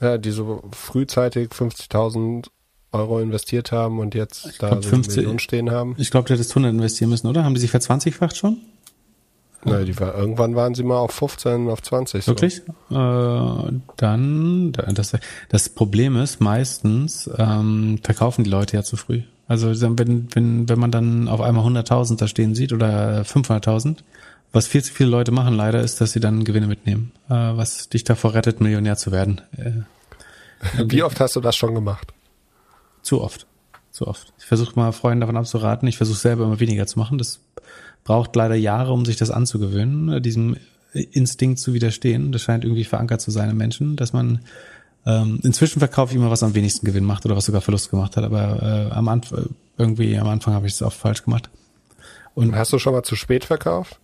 Ja, 0.00 0.16
die 0.16 0.30
so 0.30 0.62
frühzeitig 0.72 1.50
50.000 1.50 2.48
Euro 2.92 3.20
investiert 3.20 3.70
haben 3.70 3.98
und 3.98 4.14
jetzt 4.14 4.46
ich 4.46 4.58
da 4.58 4.70
glaub, 4.70 4.82
so 4.82 4.90
50, 4.90 5.16
Millionen 5.16 5.38
stehen 5.40 5.70
haben. 5.70 5.94
Ich 5.98 6.10
glaube, 6.10 6.26
du 6.26 6.34
hättest 6.34 6.52
100 6.52 6.72
investieren 6.72 7.10
müssen, 7.10 7.26
oder? 7.26 7.44
Haben 7.44 7.54
die 7.54 7.60
sich 7.60 7.70
verzwanzigfacht 7.70 8.36
schon? 8.36 8.58
Nein, 9.64 9.86
die 9.86 9.98
war, 9.98 10.14
irgendwann 10.14 10.54
waren 10.54 10.74
sie 10.74 10.84
mal 10.84 10.98
auf 10.98 11.12
15, 11.12 11.68
auf 11.68 11.82
20. 11.82 12.24
So. 12.24 12.32
Wirklich? 12.32 12.62
Äh, 12.90 13.72
dann, 13.96 14.72
das, 14.72 15.16
das 15.48 15.68
Problem 15.68 16.16
ist, 16.16 16.40
meistens 16.40 17.28
ähm, 17.36 17.98
verkaufen 18.02 18.44
die 18.44 18.50
Leute 18.50 18.76
ja 18.76 18.82
zu 18.82 18.96
früh. 18.96 19.22
Also 19.48 19.68
wenn, 19.98 20.28
wenn, 20.34 20.68
wenn 20.68 20.78
man 20.78 20.90
dann 20.90 21.26
auf 21.26 21.40
einmal 21.40 21.66
100.000 21.66 22.18
da 22.18 22.28
stehen 22.28 22.54
sieht 22.54 22.72
oder 22.72 23.22
500.000, 23.22 23.96
was 24.52 24.66
viel 24.66 24.82
zu 24.82 24.92
viele 24.92 25.10
Leute 25.10 25.32
machen 25.32 25.54
leider, 25.54 25.80
ist, 25.80 26.00
dass 26.00 26.12
sie 26.12 26.20
dann 26.20 26.44
Gewinne 26.44 26.66
mitnehmen, 26.66 27.12
äh, 27.28 27.34
was 27.34 27.88
dich 27.88 28.04
davor 28.04 28.34
rettet, 28.34 28.60
Millionär 28.60 28.96
zu 28.96 29.10
werden. 29.10 29.40
Äh, 29.56 30.84
Wie 30.86 31.02
oft 31.02 31.18
hast 31.20 31.34
du 31.36 31.40
das 31.40 31.56
schon 31.56 31.74
gemacht? 31.74 32.12
Zu 33.02 33.22
oft. 33.22 33.46
Zu 33.90 34.06
oft. 34.06 34.32
Ich 34.38 34.44
versuche 34.44 34.78
mal 34.78 34.92
Freunden 34.92 35.20
davon 35.20 35.36
abzuraten. 35.36 35.88
Ich 35.88 35.96
versuche 35.96 36.18
selber 36.18 36.44
immer 36.44 36.60
weniger 36.60 36.86
zu 36.86 36.98
machen. 36.98 37.18
Das 37.18 37.40
braucht 38.08 38.34
leider 38.34 38.54
Jahre, 38.54 38.94
um 38.94 39.04
sich 39.04 39.16
das 39.16 39.30
anzugewöhnen, 39.30 40.08
äh, 40.08 40.20
diesem 40.22 40.56
Instinkt 40.94 41.58
zu 41.58 41.74
widerstehen. 41.74 42.32
Das 42.32 42.40
scheint 42.40 42.64
irgendwie 42.64 42.84
verankert 42.84 43.20
zu 43.20 43.30
sein 43.30 43.50
im 43.50 43.58
Menschen, 43.58 43.96
dass 43.96 44.14
man 44.14 44.40
ähm, 45.04 45.40
inzwischen 45.42 45.78
verkaufe 45.78 46.12
ich 46.12 46.18
immer, 46.18 46.30
was 46.30 46.42
am 46.42 46.54
wenigsten 46.54 46.86
Gewinn 46.86 47.04
macht 47.04 47.26
oder 47.26 47.36
was 47.36 47.44
sogar 47.44 47.60
Verlust 47.60 47.90
gemacht 47.90 48.16
hat. 48.16 48.24
Aber 48.24 48.62
äh, 48.62 48.94
am 48.94 49.08
Anfang 49.08 49.50
irgendwie 49.76 50.16
am 50.16 50.26
Anfang 50.26 50.54
habe 50.54 50.66
ich 50.66 50.72
es 50.72 50.80
oft 50.80 50.98
falsch 50.98 51.22
gemacht. 51.22 51.50
Und 52.34 52.56
hast 52.56 52.72
du 52.72 52.78
schon 52.78 52.94
mal 52.94 53.02
zu 53.02 53.14
spät 53.14 53.44
verkauft? 53.44 54.00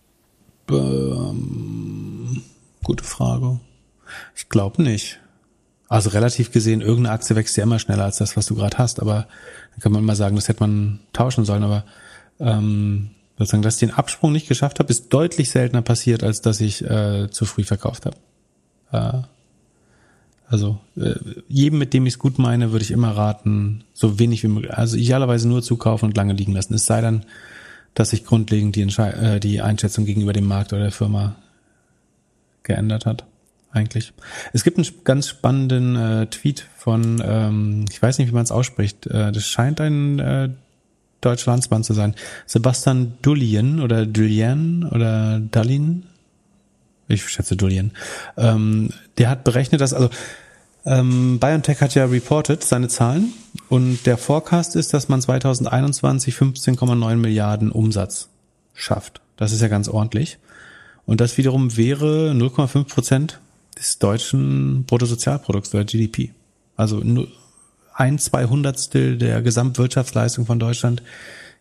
Ähm, 0.69 2.43
gute 2.83 3.03
Frage. 3.03 3.59
Ich 4.35 4.49
glaube 4.49 4.83
nicht. 4.83 5.19
Also 5.89 6.11
relativ 6.11 6.51
gesehen, 6.51 6.81
irgendeine 6.81 7.15
Aktie 7.15 7.35
wächst 7.35 7.57
ja 7.57 7.63
immer 7.63 7.79
schneller 7.79 8.03
als 8.03 8.17
das, 8.17 8.37
was 8.37 8.45
du 8.45 8.53
gerade 8.53 8.77
hast. 8.77 9.01
Aber 9.01 9.25
dann 9.71 9.79
kann 9.79 9.91
man 9.91 10.03
immer 10.03 10.15
sagen, 10.15 10.35
das 10.35 10.47
hätte 10.47 10.61
man 10.61 10.99
tauschen 11.11 11.43
sollen. 11.43 11.63
Aber 11.63 11.85
ähm, 12.39 13.09
sozusagen, 13.37 13.63
dass 13.63 13.75
ich 13.75 13.81
den 13.81 13.91
Absprung 13.91 14.31
nicht 14.31 14.47
geschafft 14.47 14.79
habe, 14.79 14.89
ist 14.89 15.13
deutlich 15.13 15.49
seltener 15.49 15.81
passiert, 15.81 16.23
als 16.23 16.41
dass 16.41 16.61
ich 16.61 16.83
äh, 16.83 17.29
zu 17.29 17.45
früh 17.45 17.63
verkauft 17.63 18.05
habe. 18.05 18.17
Äh, 18.91 19.25
also 20.47 20.79
äh, 20.95 21.15
jedem, 21.47 21.79
mit 21.79 21.93
dem 21.93 22.05
ich 22.05 22.13
es 22.13 22.19
gut 22.19 22.37
meine, 22.37 22.71
würde 22.71 22.83
ich 22.83 22.91
immer 22.91 23.11
raten, 23.11 23.83
so 23.93 24.19
wenig 24.19 24.43
wie 24.43 24.47
möglich, 24.47 24.73
also 24.73 24.95
idealerweise 24.95 25.47
nur 25.47 25.63
zukaufen 25.63 26.09
und 26.09 26.17
lange 26.17 26.33
liegen 26.33 26.53
lassen. 26.53 26.75
Es 26.75 26.85
sei 26.85 27.01
denn, 27.01 27.25
dass 27.93 28.11
sich 28.11 28.25
grundlegend 28.25 28.75
die, 28.75 28.81
Entschei 28.81 29.09
äh, 29.11 29.39
die 29.39 29.61
Einschätzung 29.61 30.05
gegenüber 30.05 30.33
dem 30.33 30.45
Markt 30.45 30.73
oder 30.73 30.83
der 30.83 30.91
Firma 30.91 31.35
geändert 32.63 33.05
hat. 33.05 33.25
Eigentlich. 33.71 34.13
Es 34.53 34.63
gibt 34.63 34.77
einen 34.77 34.87
ganz 35.03 35.27
spannenden 35.27 35.95
äh, 35.97 36.27
Tweet 36.27 36.65
von, 36.77 37.21
ähm, 37.25 37.85
ich 37.91 38.01
weiß 38.01 38.19
nicht, 38.19 38.29
wie 38.29 38.33
man 38.33 38.43
es 38.43 38.51
ausspricht. 38.51 39.05
Äh, 39.07 39.33
das 39.33 39.45
scheint 39.45 39.81
ein 39.81 40.19
äh, 40.19 40.49
deutscher 41.25 41.51
Landsmann 41.51 41.83
zu 41.83 41.93
sein. 41.93 42.15
Sebastian 42.45 43.13
Dullien 43.21 43.81
oder 43.81 44.05
Dullien 44.05 44.83
oder 44.83 45.39
Dullin. 45.39 46.03
Ich 47.07 47.27
schätze 47.27 47.55
Dullien. 47.55 47.91
Ähm, 48.37 48.89
der 49.17 49.29
hat 49.29 49.43
berechnet, 49.43 49.81
dass 49.81 49.93
also 49.93 50.09
ähm, 50.85 51.39
BioNTech 51.39 51.81
hat 51.81 51.95
ja 51.95 52.05
reported 52.05 52.63
seine 52.63 52.87
Zahlen 52.87 53.33
und 53.69 54.05
der 54.05 54.17
Forecast 54.17 54.75
ist, 54.75 54.93
dass 54.93 55.09
man 55.09 55.21
2021 55.21 56.35
15,9 56.35 57.15
Milliarden 57.15 57.71
Umsatz 57.71 58.29
schafft. 58.73 59.21
Das 59.37 59.51
ist 59.51 59.61
ja 59.61 59.67
ganz 59.67 59.87
ordentlich. 59.87 60.37
Und 61.05 61.21
das 61.21 61.37
wiederum 61.37 61.75
wäre 61.77 62.31
0,5 62.31 62.83
Prozent 62.85 63.39
des 63.77 63.99
deutschen 63.99 64.85
Bruttosozialprodukts 64.85 65.73
oder 65.73 65.83
GDP. 65.83 66.31
Also 66.75 67.01
ein 67.95 68.19
Zweihundertstel 68.19 69.17
der 69.17 69.41
Gesamtwirtschaftsleistung 69.41 70.45
von 70.45 70.59
Deutschland 70.59 71.01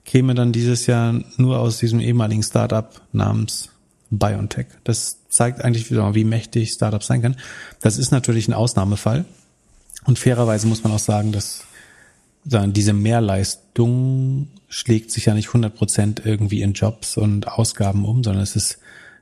käme 0.05 0.35
dann 0.35 0.52
dieses 0.52 0.86
Jahr 0.86 1.15
nur 1.36 1.61
aus 1.61 1.78
diesem 1.78 2.01
ehemaligen 2.01 2.43
Startup 2.43 3.01
namens 3.12 3.70
BioNTech. 4.11 4.66
Das 4.82 5.19
zeigt 5.28 5.65
eigentlich 5.65 5.90
wieder, 5.90 6.15
wie 6.15 6.24
mächtig 6.24 6.73
Startups 6.73 7.06
sein 7.06 7.23
können. 7.23 7.36
Das 7.81 7.98
ist 7.98 8.11
natürlich 8.11 8.48
ein 8.48 8.52
Ausnahmefall. 8.52 9.24
Und 10.05 10.19
fairerweise 10.19 10.66
muss 10.66 10.82
man 10.82 10.93
auch 10.93 10.98
sagen, 10.98 11.32
dass 11.32 11.65
diese 12.44 12.93
Mehrleistung 12.93 14.48
schlägt 14.69 15.12
sich 15.12 15.27
ja 15.27 15.35
nicht 15.35 15.48
100 15.48 15.74
Prozent 15.74 16.23
irgendwie 16.24 16.62
in 16.62 16.74
Jobs 16.74 17.16
und 17.16 17.48
Ausgaben 17.48 18.05
um, 18.05 18.23
sondern 18.23 18.43
es 18.43 18.56
ist, 18.56 18.81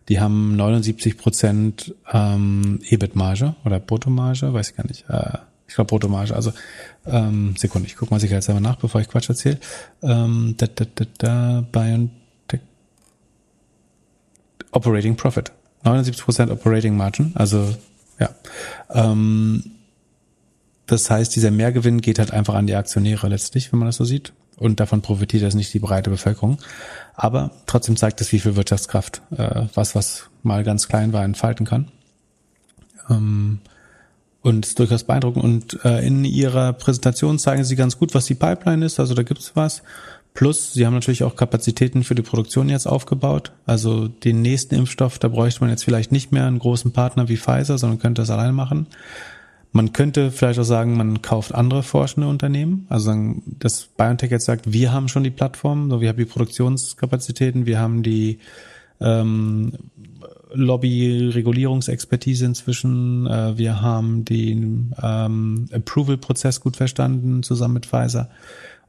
die 0.09 0.19
haben 0.19 0.57
79 0.57 1.19
Prozent 1.19 1.95
ähm, 2.11 2.81
EBIT-Marge 2.89 3.55
oder 3.65 3.79
Bruttomarge, 3.79 4.53
weiß 4.53 4.71
ich 4.71 4.77
gar 4.77 4.87
nicht. 4.87 5.05
Äh, 5.09 5.39
ich 5.73 5.77
glaube 5.77 5.89
Bruttomarge. 5.89 6.35
Also 6.35 6.53
ähm, 7.07 7.55
Sekunde, 7.57 7.89
ich 7.89 7.97
gucke 7.97 8.13
mal 8.13 8.21
sicherheitshalber 8.21 8.61
nach, 8.61 8.77
bevor 8.77 9.01
ich 9.01 9.09
Quatsch 9.09 9.31
erzähle. 9.31 9.59
Ähm, 10.03 10.55
da, 10.59 10.67
da, 10.67 10.85
da, 10.95 11.05
da, 11.17 11.65
BioNTech 11.73 12.61
Operating 14.71 15.17
Profit. 15.17 15.51
79% 15.83 16.51
Operating 16.51 16.95
Margin, 16.95 17.33
also 17.35 17.75
ja. 18.21 18.29
Ähm, 18.91 19.65
das 20.85 21.11
heißt, 21.11 21.35
dieser 21.35 21.51
Mehrgewinn 21.51 22.03
geht 22.03 22.19
halt 22.19 22.33
einfach 22.33 22.55
an 22.55 22.67
die 22.67 22.75
Aktionäre 22.75 23.29
letztlich, 23.29 23.73
wenn 23.73 23.79
man 23.79 23.89
das 23.89 23.97
so 23.97 24.05
sieht. 24.05 24.35
Und 24.59 24.79
davon 24.79 25.01
profitiert 25.01 25.43
das 25.43 25.55
nicht 25.55 25.73
die 25.73 25.79
breite 25.79 26.11
Bevölkerung. 26.11 26.59
Aber 27.15 27.51
trotzdem 27.65 27.97
zeigt 27.97 28.21
es, 28.21 28.31
wie 28.31 28.41
viel 28.41 28.57
Wirtschaftskraft 28.57 29.23
äh, 29.37 29.63
was, 29.75 29.95
was 29.95 30.29
mal 30.43 30.65
ganz 30.65 30.87
klein 30.87 31.15
war, 31.15 31.25
entfalten 31.25 31.65
kann. 31.65 31.91
Ähm, 33.09 33.61
und 34.43 34.67
ist 34.67 34.79
durchaus 34.79 35.05
beeindruckend. 35.05 35.45
Und 35.45 35.85
äh, 35.85 36.07
in 36.07 36.25
ihrer 36.25 36.73
Präsentation 36.73 37.39
zeigen 37.39 37.65
sie 37.65 37.77
ganz 37.77 37.99
gut, 37.99 38.15
was 38.15 38.27
die 38.27 38.35
Pipeline 38.35 38.85
ist. 38.85 39.01
Also 39.01 39.15
da 39.15 39.23
gibt's 39.23 39.53
was. 39.55 39.83
Plus, 40.35 40.73
sie 40.73 40.87
haben 40.87 40.95
natürlich 40.95 41.25
auch 41.25 41.37
Kapazitäten 41.37 42.05
für 42.05 42.15
die 42.15 42.23
Produktion 42.23 42.69
jetzt 42.69 42.87
aufgebaut. 42.87 43.53
Also 43.67 44.09
den 44.09 44.43
nächsten 44.43 44.75
Impfstoff, 44.75 45.19
da 45.19 45.29
bräuchte 45.29 45.61
man 45.61 45.71
jetzt 45.71 45.85
vielleicht 45.85 46.11
nicht 46.11 46.33
mehr 46.33 46.47
einen 46.47 46.59
großen 46.59 46.93
Partner 46.93 47.29
wie 47.29 47.37
Pfizer, 47.37 47.77
sondern 47.79 47.99
könnte 47.99 48.23
das 48.23 48.31
alleine 48.31 48.53
machen. 48.53 48.87
Man 49.73 49.93
könnte 49.93 50.31
vielleicht 50.31 50.59
auch 50.59 50.65
sagen, 50.65 50.97
man 50.97 51.23
kauft 51.23 51.55
andere 51.55 51.83
forschende 51.83 52.29
Unternehmen. 52.29 52.87
Also 52.89 53.07
sagen, 53.07 53.43
dass 53.59 53.89
BioNTech 53.97 54.31
jetzt 54.31 54.47
sagt, 54.47 54.73
wir 54.73 54.93
haben 54.93 55.09
schon 55.09 55.25
die 55.25 55.31
Plattform, 55.31 55.91
so 55.91 56.01
wir 56.01 56.09
haben 56.09 56.19
die 56.19 56.25
Produktionskapazitäten, 56.25 57.67
wir 57.67 57.79
haben 57.79 58.03
die 58.03 58.39
ähm, 59.01 59.73
Lobby-Regulierungsexpertise 60.55 62.47
inzwischen, 62.47 63.27
äh, 63.27 63.57
wir 63.57 63.81
haben 63.81 64.25
den 64.25 64.95
ähm, 65.03 65.69
Approval-Prozess 65.73 66.61
gut 66.61 66.77
verstanden 66.77 67.43
zusammen 67.43 67.75
mit 67.75 67.87
Pfizer. 67.87 68.31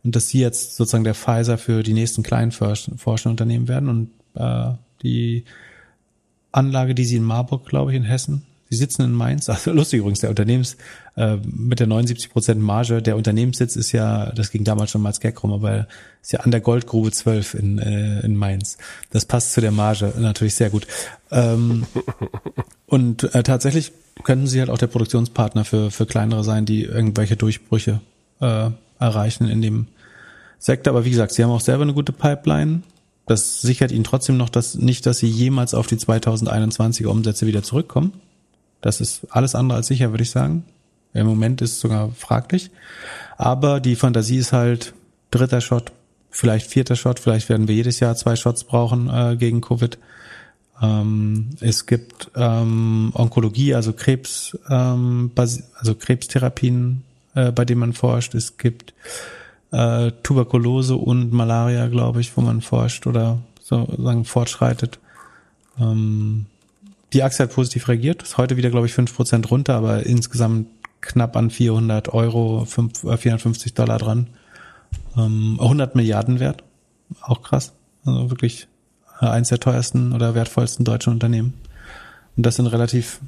Und 0.03 0.15
dass 0.15 0.29
sie 0.29 0.39
jetzt 0.39 0.75
sozusagen 0.75 1.03
der 1.03 1.15
Pfizer 1.15 1.57
für 1.57 1.83
die 1.83 1.93
nächsten 1.93 2.23
kleinen 2.23 2.51
forschenden 2.51 3.31
Unternehmen 3.31 3.67
werden 3.67 3.89
und 3.89 4.09
äh, 4.35 4.73
die 5.01 5.45
Anlage, 6.51 6.93
die 6.93 7.05
sie 7.05 7.15
in 7.15 7.23
Marburg, 7.23 7.65
glaube 7.65 7.91
ich, 7.91 7.97
in 7.97 8.03
Hessen 8.03 8.43
die 8.73 8.77
sitzen 8.77 9.03
in 9.03 9.13
Mainz. 9.13 9.49
Also 9.53 9.71
lustig 9.71 9.99
übrigens, 9.99 10.21
der 10.21 10.31
Unternehmens, 10.31 10.77
äh, 11.15 11.37
mit 11.45 11.79
der 11.79 11.87
79 11.87 12.31
Prozent 12.31 12.61
Marge, 12.61 13.01
der 13.01 13.15
Unternehmenssitz 13.15 13.75
ist 13.75 13.91
ja, 13.91 14.31
das 14.31 14.49
ging 14.49 14.63
damals 14.63 14.89
schon 14.89 15.01
mal 15.01 15.09
als 15.09 15.19
Gag 15.19 15.41
rum, 15.43 15.53
aber 15.53 15.87
ist 16.21 16.33
ja 16.33 16.39
an 16.39 16.51
der 16.51 16.61
Goldgrube 16.61 17.11
12 17.11 17.53
in, 17.53 17.77
äh, 17.77 18.21
in 18.21 18.35
Mainz. 18.35 18.77
Das 19.11 19.25
passt 19.25 19.53
zu 19.53 19.61
der 19.61 19.71
Marge 19.71 20.11
natürlich 20.17 20.55
sehr 20.55 20.71
gut. 20.71 20.87
Ähm, 21.31 21.85
und 22.87 23.35
äh, 23.35 23.43
tatsächlich 23.43 23.91
könnten 24.23 24.47
sie 24.47 24.59
halt 24.59 24.69
auch 24.69 24.77
der 24.77 24.87
Produktionspartner 24.87 25.65
für, 25.65 25.91
für 25.91 26.05
kleinere 26.05 26.43
sein, 26.43 26.65
die 26.65 26.83
irgendwelche 26.83 27.35
Durchbrüche 27.35 28.01
äh, 28.41 28.69
erreichen 28.99 29.47
in 29.47 29.61
dem 29.61 29.87
Sektor. 30.57 30.93
Aber 30.93 31.05
wie 31.05 31.11
gesagt, 31.11 31.33
sie 31.33 31.43
haben 31.43 31.51
auch 31.51 31.61
selber 31.61 31.83
eine 31.83 31.93
gute 31.93 32.11
Pipeline. 32.11 32.81
Das 33.25 33.61
sichert 33.61 33.91
ihnen 33.91 34.03
trotzdem 34.03 34.37
noch 34.37 34.49
das 34.49 34.75
nicht, 34.75 35.05
dass 35.05 35.19
sie 35.19 35.27
jemals 35.27 35.73
auf 35.73 35.87
die 35.87 35.95
2021er 35.95 37.07
Umsätze 37.07 37.45
wieder 37.47 37.63
zurückkommen. 37.63 38.13
Das 38.83 38.99
ist 38.99 39.25
alles 39.29 39.55
andere 39.55 39.77
als 39.77 39.87
sicher, 39.87 40.11
würde 40.11 40.23
ich 40.23 40.31
sagen. 40.31 40.65
Im 41.13 41.25
Moment 41.25 41.61
ist 41.61 41.71
es 41.71 41.79
sogar 41.79 42.11
fraglich. 42.11 42.69
Aber 43.37 43.79
die 43.79 43.95
Fantasie 43.95 44.37
ist 44.37 44.51
halt 44.51 44.93
dritter 45.31 45.61
Shot, 45.61 45.93
vielleicht 46.29 46.69
vierter 46.69 46.97
Shot, 46.97 47.19
vielleicht 47.19 47.47
werden 47.47 47.67
wir 47.67 47.75
jedes 47.75 48.01
Jahr 48.01 48.15
zwei 48.15 48.35
Shots 48.35 48.65
brauchen 48.65 49.09
äh, 49.09 49.37
gegen 49.37 49.61
Covid. 49.61 49.97
Ähm, 50.81 51.51
es 51.61 51.85
gibt 51.85 52.29
ähm, 52.35 53.11
Onkologie, 53.15 53.73
also 53.73 53.93
Krebs, 53.93 54.57
ähm, 54.69 55.31
also 55.35 55.95
Krebstherapien, 55.95 57.03
äh, 57.35 57.53
bei 57.53 57.63
denen 57.63 57.79
man 57.79 57.93
forscht. 57.93 58.35
Es 58.35 58.57
gibt 58.57 58.93
äh, 59.71 60.11
Tuberkulose 60.23 60.97
und 60.97 61.31
Malaria, 61.31 61.87
glaube 61.87 62.19
ich, 62.19 62.35
wo 62.35 62.41
man 62.41 62.59
forscht 62.59 63.07
oder 63.07 63.39
sozusagen 63.61 64.25
fortschreitet. 64.25 64.99
Ähm, 65.79 66.47
die 67.13 67.23
Aktie 67.23 67.43
hat 67.43 67.53
positiv 67.53 67.87
reagiert, 67.87 68.23
ist 68.23 68.37
heute 68.37 68.57
wieder, 68.57 68.69
glaube 68.69 68.87
ich, 68.87 68.93
fünf 68.93 69.15
Prozent 69.15 69.49
runter, 69.51 69.75
aber 69.75 70.05
insgesamt 70.05 70.67
knapp 71.01 71.35
an 71.35 71.49
400 71.49 72.13
Euro, 72.13 72.65
5, 72.65 73.01
450 73.01 73.73
Dollar 73.73 73.99
dran. 73.99 74.27
Ähm, 75.17 75.57
100 75.59 75.95
Milliarden 75.95 76.39
wert, 76.39 76.63
auch 77.21 77.41
krass. 77.41 77.73
Also 78.05 78.29
wirklich 78.29 78.67
eins 79.19 79.49
der 79.49 79.59
teuersten 79.59 80.13
oder 80.13 80.35
wertvollsten 80.35 80.85
deutschen 80.85 81.13
Unternehmen. 81.13 81.53
Und 82.35 82.45
das 82.45 82.59
in 82.59 82.67
relativ 82.67 83.19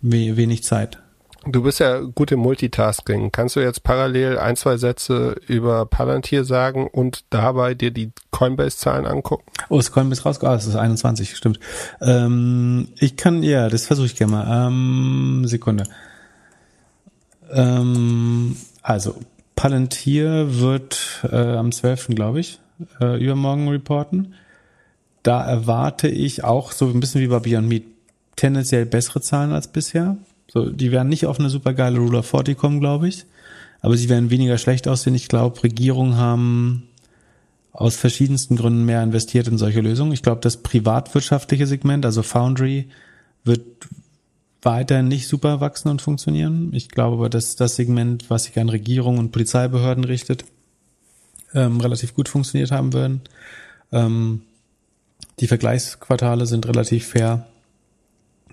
wenig 0.00 0.64
Zeit. 0.64 0.98
Du 1.46 1.62
bist 1.62 1.80
ja 1.80 2.00
gut 2.00 2.32
im 2.32 2.40
Multitasking. 2.40 3.32
Kannst 3.32 3.56
du 3.56 3.60
jetzt 3.60 3.82
parallel 3.82 4.38
ein, 4.38 4.56
zwei 4.56 4.76
Sätze 4.76 5.36
über 5.46 5.86
Palantir 5.86 6.44
sagen 6.44 6.86
und 6.86 7.24
dabei 7.30 7.74
dir 7.74 7.90
die 7.90 8.12
Coinbase-Zahlen 8.30 9.06
angucken? 9.06 9.44
Oh, 9.70 9.78
ist 9.78 9.90
Coinbase 9.90 10.22
rausgekommen? 10.22 10.52
Ah, 10.52 10.56
das 10.56 10.66
ist 10.66 10.76
21, 10.76 11.36
stimmt. 11.36 11.58
Ähm, 12.02 12.88
ich 12.98 13.16
kann, 13.16 13.42
ja, 13.42 13.70
das 13.70 13.86
versuche 13.86 14.06
ich 14.06 14.16
gerne 14.16 14.32
mal. 14.32 14.66
Ähm, 14.66 15.44
Sekunde. 15.46 15.84
Ähm, 17.50 18.56
also, 18.82 19.16
Palantir 19.56 20.60
wird 20.60 21.26
äh, 21.30 21.36
am 21.36 21.72
12. 21.72 22.08
glaube 22.08 22.40
ich, 22.40 22.60
äh, 23.00 23.22
übermorgen 23.22 23.68
reporten. 23.68 24.34
Da 25.22 25.42
erwarte 25.42 26.08
ich 26.08 26.44
auch 26.44 26.72
so 26.72 26.88
ein 26.88 27.00
bisschen 27.00 27.22
wie 27.22 27.28
bei 27.28 27.38
Beyond 27.38 27.68
Meat 27.68 27.84
tendenziell 28.36 28.86
bessere 28.86 29.20
Zahlen 29.20 29.52
als 29.52 29.68
bisher. 29.68 30.16
So, 30.52 30.68
die 30.68 30.90
werden 30.90 31.08
nicht 31.08 31.26
auf 31.26 31.38
eine 31.38 31.50
super 31.50 31.74
geile 31.74 31.98
Rule 31.98 32.18
of 32.18 32.26
40 32.26 32.58
kommen, 32.58 32.80
glaube 32.80 33.08
ich. 33.08 33.24
Aber 33.80 33.96
sie 33.96 34.08
werden 34.08 34.30
weniger 34.30 34.58
schlecht 34.58 34.88
aussehen. 34.88 35.14
Ich 35.14 35.28
glaube, 35.28 35.62
Regierungen 35.62 36.16
haben 36.16 36.88
aus 37.72 37.96
verschiedensten 37.96 38.56
Gründen 38.56 38.84
mehr 38.84 39.02
investiert 39.02 39.48
in 39.48 39.58
solche 39.58 39.80
Lösungen. 39.80 40.12
Ich 40.12 40.22
glaube, 40.22 40.40
das 40.40 40.58
privatwirtschaftliche 40.58 41.66
Segment, 41.66 42.04
also 42.04 42.22
Foundry, 42.22 42.88
wird 43.44 43.62
weiter 44.62 45.02
nicht 45.02 45.28
super 45.28 45.60
wachsen 45.60 45.88
und 45.88 46.02
funktionieren. 46.02 46.70
Ich 46.74 46.88
glaube 46.88 47.16
aber, 47.16 47.28
dass 47.30 47.56
das 47.56 47.76
Segment, 47.76 48.28
was 48.28 48.44
sich 48.44 48.58
an 48.58 48.68
Regierungen 48.68 49.18
und 49.18 49.32
Polizeibehörden 49.32 50.04
richtet, 50.04 50.44
ähm, 51.54 51.80
relativ 51.80 52.14
gut 52.14 52.28
funktioniert 52.28 52.70
haben 52.70 52.92
werden. 52.92 53.22
Ähm, 53.92 54.42
die 55.38 55.46
Vergleichsquartale 55.46 56.46
sind 56.46 56.66
relativ 56.66 57.06
fair. 57.06 57.46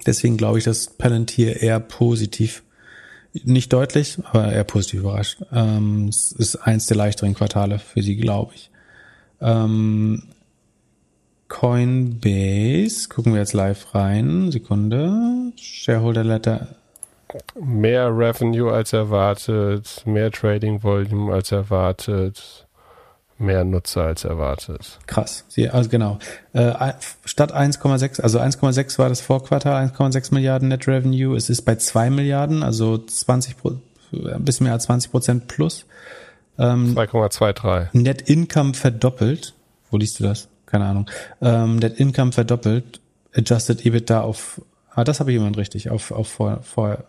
Deswegen 0.06 0.38
glaube 0.38 0.60
ich, 0.60 0.64
dass 0.64 0.88
Palantir 0.88 1.61
eher 1.61 1.80
positiv, 1.80 2.64
nicht 3.34 3.74
deutlich, 3.74 4.18
aber 4.24 4.52
eher 4.52 4.64
positiv 4.64 5.02
überrascht. 5.02 5.41
Ähm, 5.52 6.07
es 6.07 6.32
ist 6.32 6.56
eins 6.56 6.88
der 6.88 6.98
leichteren 6.98 7.34
Quartale 7.34 7.80
für 7.80 8.02
sie, 8.02 8.15
glaube 8.15 8.53
ich. 8.56 8.72
Ähm, 9.41 10.24
Coinbase, 11.48 13.10
gucken 13.10 13.34
wir 13.34 13.40
jetzt 13.40 13.53
live 13.53 13.94
rein. 13.95 14.52
Sekunde. 14.52 15.52
Shareholder 15.56 16.24
Letter. 16.24 16.76
Mehr 17.60 18.07
Revenue 18.07 18.72
als 18.72 18.94
erwartet, 18.94 20.03
mehr 20.06 20.32
Trading 20.32 20.82
Volume 20.82 21.34
als 21.34 21.52
erwartet 21.52 22.66
mehr 23.38 23.64
Nutzer 23.64 24.04
als 24.04 24.24
erwartet. 24.24 25.00
Krass. 25.08 25.46
Sie, 25.48 25.70
also 25.70 25.90
genau. 25.90 26.20
Äh, 26.54 26.94
statt 27.26 27.54
1,6, 27.54 28.22
also 28.22 28.40
1,6 28.40 28.98
war 28.98 29.10
das 29.10 29.22
Vorquartal, 29.22 29.86
1,6 29.86 30.34
Milliarden 30.34 30.70
Net 30.70 30.88
Revenue. 30.88 31.36
Es 31.36 31.50
ist 31.50 31.64
bei 31.64 31.76
2 31.76 32.10
Milliarden, 32.10 32.64
also 32.64 32.98
20 32.98 33.56
ein 34.12 34.46
bisschen 34.46 34.66
mehr 34.66 34.74
als 34.74 34.84
20 34.84 35.12
Prozent 35.12 35.48
plus. 35.48 35.86
Ähm, 36.58 36.96
2,23. 36.96 37.90
Net 37.94 38.24
Income 38.24 38.74
verdoppelt. 38.74 39.54
Wo 39.92 39.98
liest 39.98 40.20
du 40.20 40.24
das? 40.24 40.48
Keine 40.66 40.86
Ahnung. 40.86 41.10
Ähm, 41.42 41.78
Net 41.78 42.00
Income 42.00 42.32
verdoppelt. 42.32 43.02
Adjusted 43.36 43.86
EBITDA 43.86 44.22
auf, 44.22 44.62
ah, 44.94 45.04
das 45.04 45.20
habe 45.20 45.32
ich 45.32 45.38
jemand 45.38 45.58
richtig, 45.58 45.92
auf, 45.92 46.12
auf 46.12 46.28
vor, 46.28 46.62
vor 46.64 47.04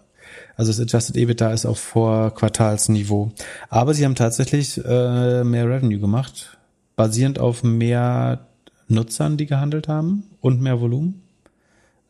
also 0.58 0.72
das 0.72 0.80
Adjusted 0.80 1.16
EBITDA 1.16 1.52
ist 1.52 1.64
auf 1.64 1.78
Vorquartalsniveau. 1.78 3.30
Aber 3.70 3.94
sie 3.94 4.04
haben 4.04 4.16
tatsächlich 4.16 4.76
äh, 4.84 5.44
mehr 5.44 5.68
Revenue 5.68 6.00
gemacht, 6.00 6.58
basierend 6.96 7.38
auf 7.38 7.62
mehr 7.62 8.46
Nutzern, 8.88 9.36
die 9.36 9.46
gehandelt 9.46 9.88
haben 9.88 10.24
und 10.40 10.60
mehr 10.60 10.80
Volumen. 10.80 11.22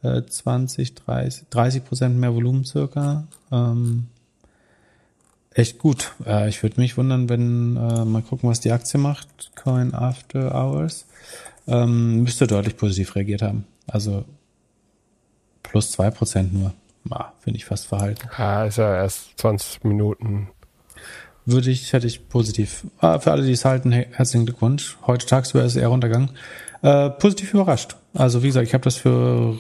Äh, 0.03 0.23
20, 0.23 0.95
30, 0.95 1.49
30 1.51 1.85
Prozent 1.85 2.19
mehr 2.19 2.35
Volumen 2.35 2.65
circa. 2.65 3.29
Ähm, 3.53 4.07
echt 5.53 5.79
gut. 5.79 6.15
Äh, 6.25 6.49
ich 6.49 6.63
würde 6.63 6.81
mich 6.81 6.97
wundern, 6.97 7.29
wenn 7.29 7.77
äh, 7.77 8.05
mal 8.07 8.23
gucken, 8.23 8.49
was 8.49 8.61
die 8.61 8.73
Aktie 8.73 8.99
macht. 8.99 9.51
Coin 9.63 9.95
After 9.95 10.55
Hours. 10.55 11.07
Ähm, 11.67 12.23
müsste 12.23 12.47
deutlich 12.47 12.77
positiv 12.77 13.15
reagiert 13.15 13.43
haben. 13.43 13.67
Also 13.87 14.25
Plus 15.63 15.91
zwei 15.91 16.11
Prozent 16.11 16.55
nur. 16.55 16.73
Ah, 17.11 17.33
Finde 17.41 17.59
ich 17.59 17.65
fast 17.65 17.87
verhalten. 17.87 18.29
Ja, 18.39 18.65
ist 18.65 18.79
ja 18.79 18.95
erst 18.95 19.39
20 19.39 19.85
Minuten. 19.85 20.49
Würde 21.45 21.71
ich, 21.71 21.93
hätte 21.93 22.07
ich 22.07 22.29
positiv. 22.29 22.85
Ah, 23.01 23.19
für 23.19 23.33
alle, 23.33 23.45
die 23.45 23.53
es 23.53 23.65
halten, 23.65 23.93
herzlichen 23.93 24.47
Glückwunsch. 24.47 24.99
Heute 25.07 25.27
tagsüber 25.27 25.65
ist 25.65 25.77
er 25.77 25.89
runtergegangen. 25.89 26.31
Äh, 26.83 27.11
positiv 27.11 27.55
überrascht. 27.55 27.97
Also 28.15 28.43
wie 28.43 28.49
gesagt, 28.49 28.67
ich 28.67 28.75
habe 28.75 28.85
das 28.85 28.97
für 28.97 29.59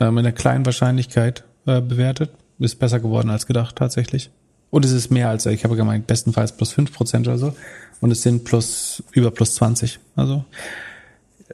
äh, 0.00 0.10
mit 0.10 0.24
einer 0.24 0.32
kleinen 0.32 0.64
Wahrscheinlichkeit 0.64 1.44
äh, 1.66 1.80
bewertet. 1.80 2.30
Ist 2.58 2.78
besser 2.78 3.00
geworden 3.00 3.30
als 3.30 3.46
gedacht 3.46 3.76
tatsächlich. 3.76 4.30
Und 4.70 4.84
es 4.84 4.92
ist 4.92 5.10
mehr 5.10 5.28
als, 5.28 5.46
ich 5.46 5.64
habe 5.64 5.76
gemeint, 5.76 6.06
bestenfalls 6.06 6.52
plus 6.52 6.72
fünf 6.72 6.92
Prozent 6.92 7.26
oder 7.26 7.38
so. 7.38 7.56
Und 8.00 8.10
es 8.10 8.22
sind 8.22 8.44
plus, 8.44 9.02
über 9.12 9.30
plus 9.30 9.54
20. 9.56 9.98
Also 10.14 10.44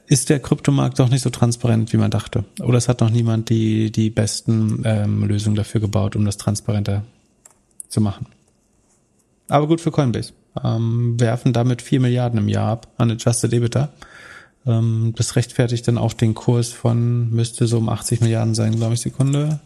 ist 0.06 0.30
der 0.30 0.40
Kryptomarkt 0.40 0.98
doch 0.98 1.08
nicht 1.08 1.22
so 1.22 1.30
transparent, 1.30 1.92
wie 1.92 1.96
man 1.96 2.10
dachte. 2.10 2.44
Oder 2.60 2.78
es 2.78 2.88
hat 2.88 3.00
noch 3.00 3.10
niemand 3.10 3.48
die, 3.48 3.90
die 3.90 4.10
besten 4.10 4.82
ähm, 4.84 5.24
Lösungen 5.24 5.56
dafür 5.56 5.80
gebaut, 5.80 6.16
um 6.16 6.24
das 6.24 6.36
transparenter 6.36 7.04
zu 7.88 8.00
machen. 8.00 8.26
Aber 9.48 9.66
gut 9.66 9.80
für 9.80 9.90
Coinbase. 9.90 10.32
Ähm, 10.62 11.18
werfen 11.18 11.52
damit 11.52 11.82
vier 11.82 12.00
Milliarden 12.00 12.38
im 12.38 12.48
Jahr 12.48 12.70
ab 12.70 12.88
an 12.96 13.10
Adjusted 13.10 13.52
EBITDA. 13.52 13.90
Ähm, 14.66 15.12
das 15.16 15.36
rechtfertigt 15.36 15.86
dann 15.88 15.98
auch 15.98 16.12
den 16.12 16.34
Kurs 16.34 16.70
von, 16.70 17.30
müsste 17.30 17.66
so 17.66 17.78
um 17.78 17.88
80 17.88 18.20
Milliarden 18.20 18.54
sein, 18.54 18.76
glaube 18.76 18.94
ich, 18.94 19.00
Sekunde. 19.00 19.60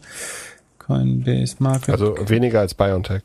Coinbase 0.79 1.57
Market. 1.59 1.89
Also 1.89 2.15
weniger 2.27 2.59
als 2.59 2.73
BioNTech. 2.73 3.21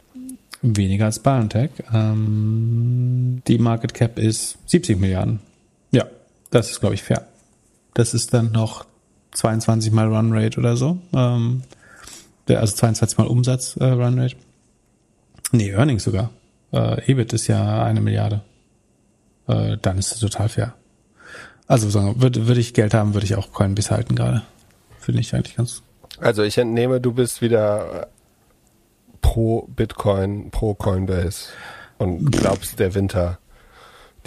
Weniger 0.62 1.06
als 1.06 1.18
BioNTech. 1.18 1.70
Ähm, 1.92 3.42
die 3.46 3.58
Market 3.58 3.94
Cap 3.94 4.18
ist 4.18 4.58
70 4.66 5.00
Milliarden. 5.00 5.40
Das 6.54 6.70
ist, 6.70 6.78
glaube 6.78 6.94
ich, 6.94 7.02
fair. 7.02 7.26
Das 7.94 8.14
ist 8.14 8.32
dann 8.32 8.52
noch 8.52 8.86
22 9.32 9.90
mal 9.90 10.06
Runrate 10.06 10.56
oder 10.56 10.76
so. 10.76 10.98
Ähm, 11.12 11.62
also 12.46 12.76
22 12.76 13.18
mal 13.18 13.26
Umsatz 13.26 13.76
äh, 13.76 13.86
Runrate. 13.86 14.36
Nee, 15.50 15.72
Earnings 15.72 16.04
sogar. 16.04 16.30
Äh, 16.72 17.10
EBIT 17.10 17.32
ist 17.32 17.48
ja 17.48 17.82
eine 17.82 18.00
Milliarde. 18.00 18.42
Äh, 19.48 19.78
dann 19.82 19.98
ist 19.98 20.12
es 20.12 20.20
total 20.20 20.48
fair. 20.48 20.74
Also 21.66 21.92
würde, 22.20 22.46
würde 22.46 22.60
ich 22.60 22.72
Geld 22.72 22.94
haben, 22.94 23.14
würde 23.14 23.26
ich 23.26 23.34
auch 23.34 23.50
Coinbase 23.50 23.90
halten 23.90 24.14
gerade. 24.14 24.42
Finde 25.00 25.22
ich 25.22 25.34
eigentlich 25.34 25.56
ganz. 25.56 25.82
Also 26.20 26.44
ich 26.44 26.56
entnehme, 26.56 27.00
du 27.00 27.10
bist 27.10 27.42
wieder 27.42 28.06
pro 29.22 29.62
Bitcoin, 29.62 30.52
pro 30.52 30.74
Coinbase 30.74 31.48
und 31.98 32.30
glaubst, 32.30 32.78
der 32.78 32.94
Winter 32.94 33.40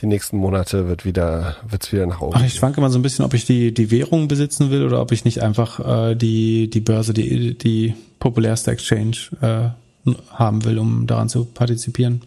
die 0.01 0.05
nächsten 0.05 0.37
Monate 0.37 0.87
wird 0.87 1.05
wieder, 1.05 1.57
wird's 1.67 1.91
wieder 1.91 2.05
nach 2.05 2.21
oben. 2.21 2.35
Ach, 2.35 2.45
ich 2.45 2.53
schwanke 2.53 2.81
mal 2.81 2.91
so 2.91 2.99
ein 2.99 3.01
bisschen, 3.01 3.25
ob 3.25 3.33
ich 3.33 3.45
die, 3.45 3.73
die 3.73 3.89
Währung 3.89 4.27
besitzen 4.27 4.69
will 4.69 4.83
oder 4.83 5.01
ob 5.01 5.11
ich 5.11 5.25
nicht 5.25 5.41
einfach 5.41 6.11
äh, 6.11 6.15
die, 6.15 6.69
die 6.69 6.81
Börse, 6.81 7.13
die, 7.13 7.57
die 7.57 7.95
populärste 8.19 8.71
Exchange 8.71 9.17
äh, 9.41 10.11
haben 10.29 10.63
will, 10.65 10.77
um 10.77 11.07
daran 11.07 11.29
zu 11.29 11.45
partizipieren. 11.45 12.21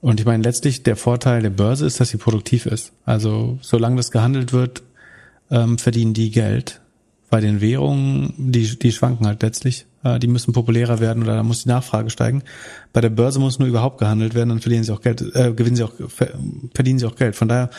Und 0.00 0.20
ich 0.20 0.26
meine, 0.26 0.42
letztlich 0.42 0.82
der 0.82 0.96
Vorteil 0.96 1.42
der 1.42 1.50
Börse 1.50 1.86
ist, 1.86 2.00
dass 2.00 2.10
sie 2.10 2.16
produktiv 2.16 2.66
ist. 2.66 2.92
Also 3.04 3.58
solange 3.60 3.96
das 3.96 4.10
gehandelt 4.10 4.52
wird, 4.52 4.82
ähm, 5.50 5.78
verdienen 5.78 6.14
die 6.14 6.30
Geld. 6.30 6.80
Bei 7.28 7.40
den 7.40 7.60
Währungen, 7.60 8.32
die, 8.36 8.78
die 8.78 8.92
schwanken 8.92 9.26
halt 9.26 9.42
letztlich. 9.42 9.86
Äh, 10.04 10.18
die 10.18 10.26
müssen 10.26 10.52
populärer 10.52 11.00
werden 11.00 11.22
oder 11.22 11.36
da 11.36 11.42
muss 11.42 11.62
die 11.62 11.68
Nachfrage 11.68 12.10
steigen. 12.10 12.42
Bei 12.92 13.00
der 13.00 13.10
Börse 13.10 13.38
muss 13.38 13.58
nur 13.58 13.68
überhaupt 13.68 13.98
gehandelt 13.98 14.34
werden, 14.34 14.50
dann 14.50 14.60
verdienen 14.60 14.84
sie 14.84 14.92
auch 14.92 15.00
Geld, 15.00 15.22
äh, 15.34 15.52
gewinnen 15.52 15.76
sie 15.76 15.84
auch, 15.84 15.92
verdienen 16.74 16.98
sie 16.98 17.06
auch 17.06 17.16
Geld. 17.16 17.36
Von 17.36 17.48
daher 17.48 17.70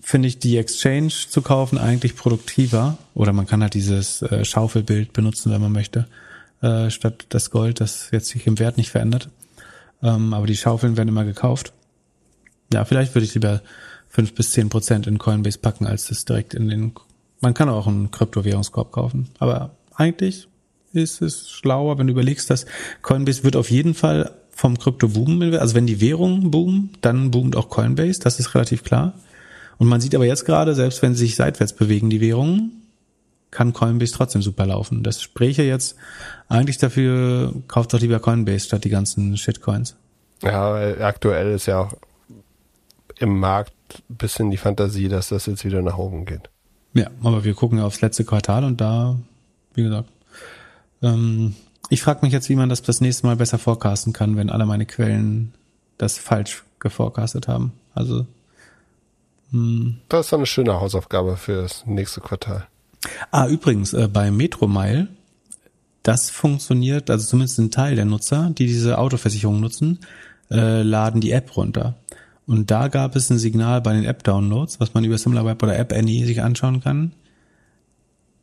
finde 0.00 0.28
ich 0.28 0.38
die 0.38 0.56
Exchange 0.56 1.12
zu 1.28 1.42
kaufen 1.42 1.76
eigentlich 1.76 2.16
produktiver. 2.16 2.96
Oder 3.14 3.32
man 3.32 3.46
kann 3.46 3.62
halt 3.62 3.74
dieses 3.74 4.22
äh, 4.22 4.44
Schaufelbild 4.44 5.12
benutzen, 5.12 5.52
wenn 5.52 5.60
man 5.60 5.72
möchte, 5.72 6.06
äh, 6.62 6.88
statt 6.90 7.26
das 7.28 7.50
Gold, 7.50 7.80
das 7.80 8.08
jetzt 8.10 8.28
sich 8.28 8.46
im 8.46 8.58
Wert 8.58 8.78
nicht 8.78 8.90
verändert. 8.90 9.28
Ähm, 10.02 10.32
aber 10.32 10.46
die 10.46 10.56
Schaufeln 10.56 10.96
werden 10.96 11.08
immer 11.08 11.24
gekauft. 11.24 11.72
Ja, 12.72 12.84
vielleicht 12.84 13.14
würde 13.14 13.26
ich 13.26 13.34
lieber 13.34 13.60
fünf 14.08 14.34
bis 14.34 14.52
zehn 14.52 14.68
Prozent 14.70 15.06
in 15.06 15.18
Coinbase 15.18 15.58
packen, 15.58 15.86
als 15.86 16.08
das 16.08 16.24
direkt 16.24 16.54
in 16.54 16.68
den. 16.68 16.92
Man 17.40 17.54
kann 17.54 17.68
auch 17.68 17.86
einen 17.86 18.10
Kryptowährungskorb 18.10 18.92
kaufen. 18.92 19.28
Aber 19.38 19.76
eigentlich 19.94 20.47
ist 20.92 21.22
es 21.22 21.50
schlauer, 21.50 21.98
wenn 21.98 22.06
du 22.06 22.12
überlegst, 22.12 22.50
dass 22.50 22.66
Coinbase 23.02 23.44
wird 23.44 23.56
auf 23.56 23.70
jeden 23.70 23.94
Fall 23.94 24.32
vom 24.50 24.78
Krypto 24.78 25.08
boomen. 25.08 25.54
Also 25.56 25.74
wenn 25.74 25.86
die 25.86 26.00
Währungen 26.00 26.50
boomen, 26.50 26.90
dann 27.00 27.30
boomt 27.30 27.56
auch 27.56 27.68
Coinbase. 27.68 28.20
Das 28.20 28.40
ist 28.40 28.54
relativ 28.54 28.82
klar. 28.82 29.14
Und 29.78 29.86
man 29.86 30.00
sieht 30.00 30.14
aber 30.14 30.26
jetzt 30.26 30.44
gerade, 30.44 30.74
selbst 30.74 31.02
wenn 31.02 31.14
sie 31.14 31.26
sich 31.26 31.36
seitwärts 31.36 31.72
bewegen, 31.72 32.10
die 32.10 32.20
Währungen, 32.20 32.72
kann 33.50 33.72
Coinbase 33.72 34.12
trotzdem 34.12 34.42
super 34.42 34.66
laufen. 34.66 35.02
Das 35.02 35.22
spräche 35.22 35.62
jetzt 35.62 35.96
eigentlich 36.48 36.78
dafür, 36.78 37.54
kauft 37.66 37.94
doch 37.94 38.00
lieber 38.00 38.20
Coinbase 38.20 38.66
statt 38.66 38.84
die 38.84 38.90
ganzen 38.90 39.36
Shitcoins. 39.36 39.96
Ja, 40.42 40.72
weil 40.72 41.02
aktuell 41.02 41.54
ist 41.54 41.66
ja 41.66 41.80
auch 41.80 41.94
im 43.18 43.38
Markt 43.38 43.72
ein 44.10 44.16
bisschen 44.16 44.50
die 44.50 44.56
Fantasie, 44.56 45.08
dass 45.08 45.28
das 45.28 45.46
jetzt 45.46 45.64
wieder 45.64 45.82
nach 45.82 45.98
oben 45.98 46.24
geht. 46.24 46.50
Ja, 46.94 47.10
aber 47.22 47.44
wir 47.44 47.54
gucken 47.54 47.78
ja 47.78 47.84
aufs 47.84 48.00
letzte 48.00 48.24
Quartal 48.24 48.64
und 48.64 48.80
da, 48.80 49.16
wie 49.74 49.82
gesagt, 49.82 50.08
ähm, 51.02 51.54
ich 51.90 52.02
frage 52.02 52.20
mich 52.22 52.32
jetzt, 52.32 52.48
wie 52.48 52.56
man 52.56 52.68
das 52.68 52.82
das 52.82 53.00
nächste 53.00 53.26
Mal 53.26 53.36
besser 53.36 53.58
forecasten 53.58 54.12
kann, 54.12 54.36
wenn 54.36 54.50
alle 54.50 54.66
meine 54.66 54.86
Quellen 54.86 55.54
das 55.96 56.18
falsch 56.18 56.64
geforecastet 56.78 57.48
haben. 57.48 57.72
Also 57.94 58.26
mh. 59.50 59.52
Hm. 59.52 59.96
das 60.08 60.26
ist 60.26 60.34
eine 60.34 60.46
schöne 60.46 60.80
Hausaufgabe 60.80 61.36
für 61.36 61.62
das 61.62 61.86
nächste 61.86 62.20
Quartal. 62.20 62.66
Ah, 63.30 63.46
übrigens, 63.46 63.92
äh, 63.92 64.08
bei 64.08 64.30
Metromile, 64.30 65.08
das 66.02 66.30
funktioniert, 66.30 67.10
also 67.10 67.26
zumindest 67.26 67.58
ein 67.58 67.70
Teil 67.70 67.96
der 67.96 68.04
Nutzer, 68.04 68.50
die 68.56 68.66
diese 68.66 68.98
Autoversicherung 68.98 69.60
nutzen, 69.60 70.00
äh, 70.50 70.82
laden 70.82 71.20
die 71.20 71.32
App 71.32 71.56
runter. 71.56 71.96
Und 72.46 72.70
da 72.70 72.88
gab 72.88 73.14
es 73.14 73.30
ein 73.30 73.38
Signal 73.38 73.82
bei 73.82 73.92
den 73.92 74.04
App-Downloads, 74.04 74.80
was 74.80 74.94
man 74.94 75.04
über 75.04 75.18
SimilarWeb 75.18 75.62
oder 75.62 75.78
App 75.78 75.92
Annie 75.92 76.24
sich 76.24 76.40
anschauen 76.40 76.80
kann. 76.80 77.12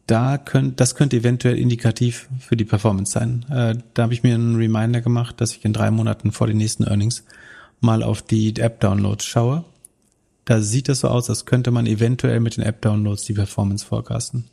Da 0.07 0.37
könnt, 0.37 0.79
das 0.79 0.95
könnte 0.95 1.17
eventuell 1.17 1.57
indikativ 1.57 2.29
für 2.39 2.55
die 2.55 2.65
Performance 2.65 3.11
sein. 3.11 3.45
Äh, 3.49 3.75
da 3.93 4.03
habe 4.03 4.13
ich 4.13 4.23
mir 4.23 4.35
einen 4.35 4.55
Reminder 4.55 5.01
gemacht, 5.01 5.41
dass 5.41 5.55
ich 5.55 5.65
in 5.65 5.73
drei 5.73 5.89
Monaten 5.89 6.31
vor 6.31 6.47
den 6.47 6.57
nächsten 6.57 6.83
Earnings 6.83 7.23
mal 7.81 8.03
auf 8.03 8.21
die 8.21 8.55
App-Downloads 8.55 9.25
schaue 9.25 9.65
da 10.45 10.61
sieht 10.61 10.89
es 10.89 10.99
so 11.01 11.09
aus, 11.09 11.29
als 11.29 11.45
könnte 11.45 11.71
man 11.71 11.87
eventuell 11.87 12.39
mit 12.39 12.55
den 12.55 12.63
App-Downloads 12.63 13.25
die 13.25 13.33
Performance 13.33 13.85
forecasten. 13.85 14.45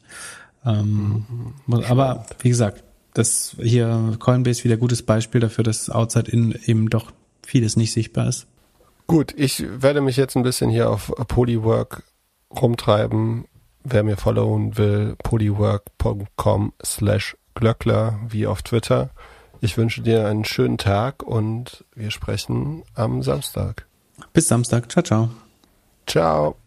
Ähm, 0.65 1.27
mhm. 1.67 1.85
aber 1.85 2.27
wie 2.41 2.49
gesagt, 2.49 2.83
das 3.15 3.57
hier 3.61 4.17
Coinbase 4.19 4.65
wieder 4.65 4.79
gutes 4.79 5.03
Beispiel 5.03 5.41
dafür, 5.41 5.65
dass 5.65 5.91
outside 5.91 6.31
in 6.31 6.59
eben 6.65 6.89
doch 6.89 7.13
vieles 7.45 7.77
nicht 7.77 7.93
sichtbar 7.93 8.29
ist. 8.29 8.47
Gut, 9.07 9.35
ich 9.37 9.65
werde 9.83 10.01
mich 10.01 10.17
jetzt 10.17 10.37
ein 10.37 10.43
bisschen 10.43 10.71
hier 10.71 10.89
auf 10.89 11.13
Polywork 11.29 12.05
rumtreiben. 12.51 13.45
Wer 13.85 14.03
mir 14.05 14.17
followen 14.17 14.77
will, 14.77 15.17
polywork.com 15.23 16.73
slash 16.85 17.37
Glöckler 17.55 18.21
wie 18.29 18.47
auf 18.47 18.63
Twitter. 18.63 19.11
Ich 19.61 19.77
wünsche 19.77 20.03
dir 20.03 20.27
einen 20.27 20.45
schönen 20.45 20.79
Tag 20.79 21.23
und 21.23 21.85
wir 21.95 22.11
sprechen 22.11 22.83
am 22.95 23.23
Samstag. 23.23 23.87
Bis 24.33 24.49
Samstag. 24.49 24.91
Ciao, 24.91 25.03
ciao. 25.03 25.29
Ciao. 26.07 26.62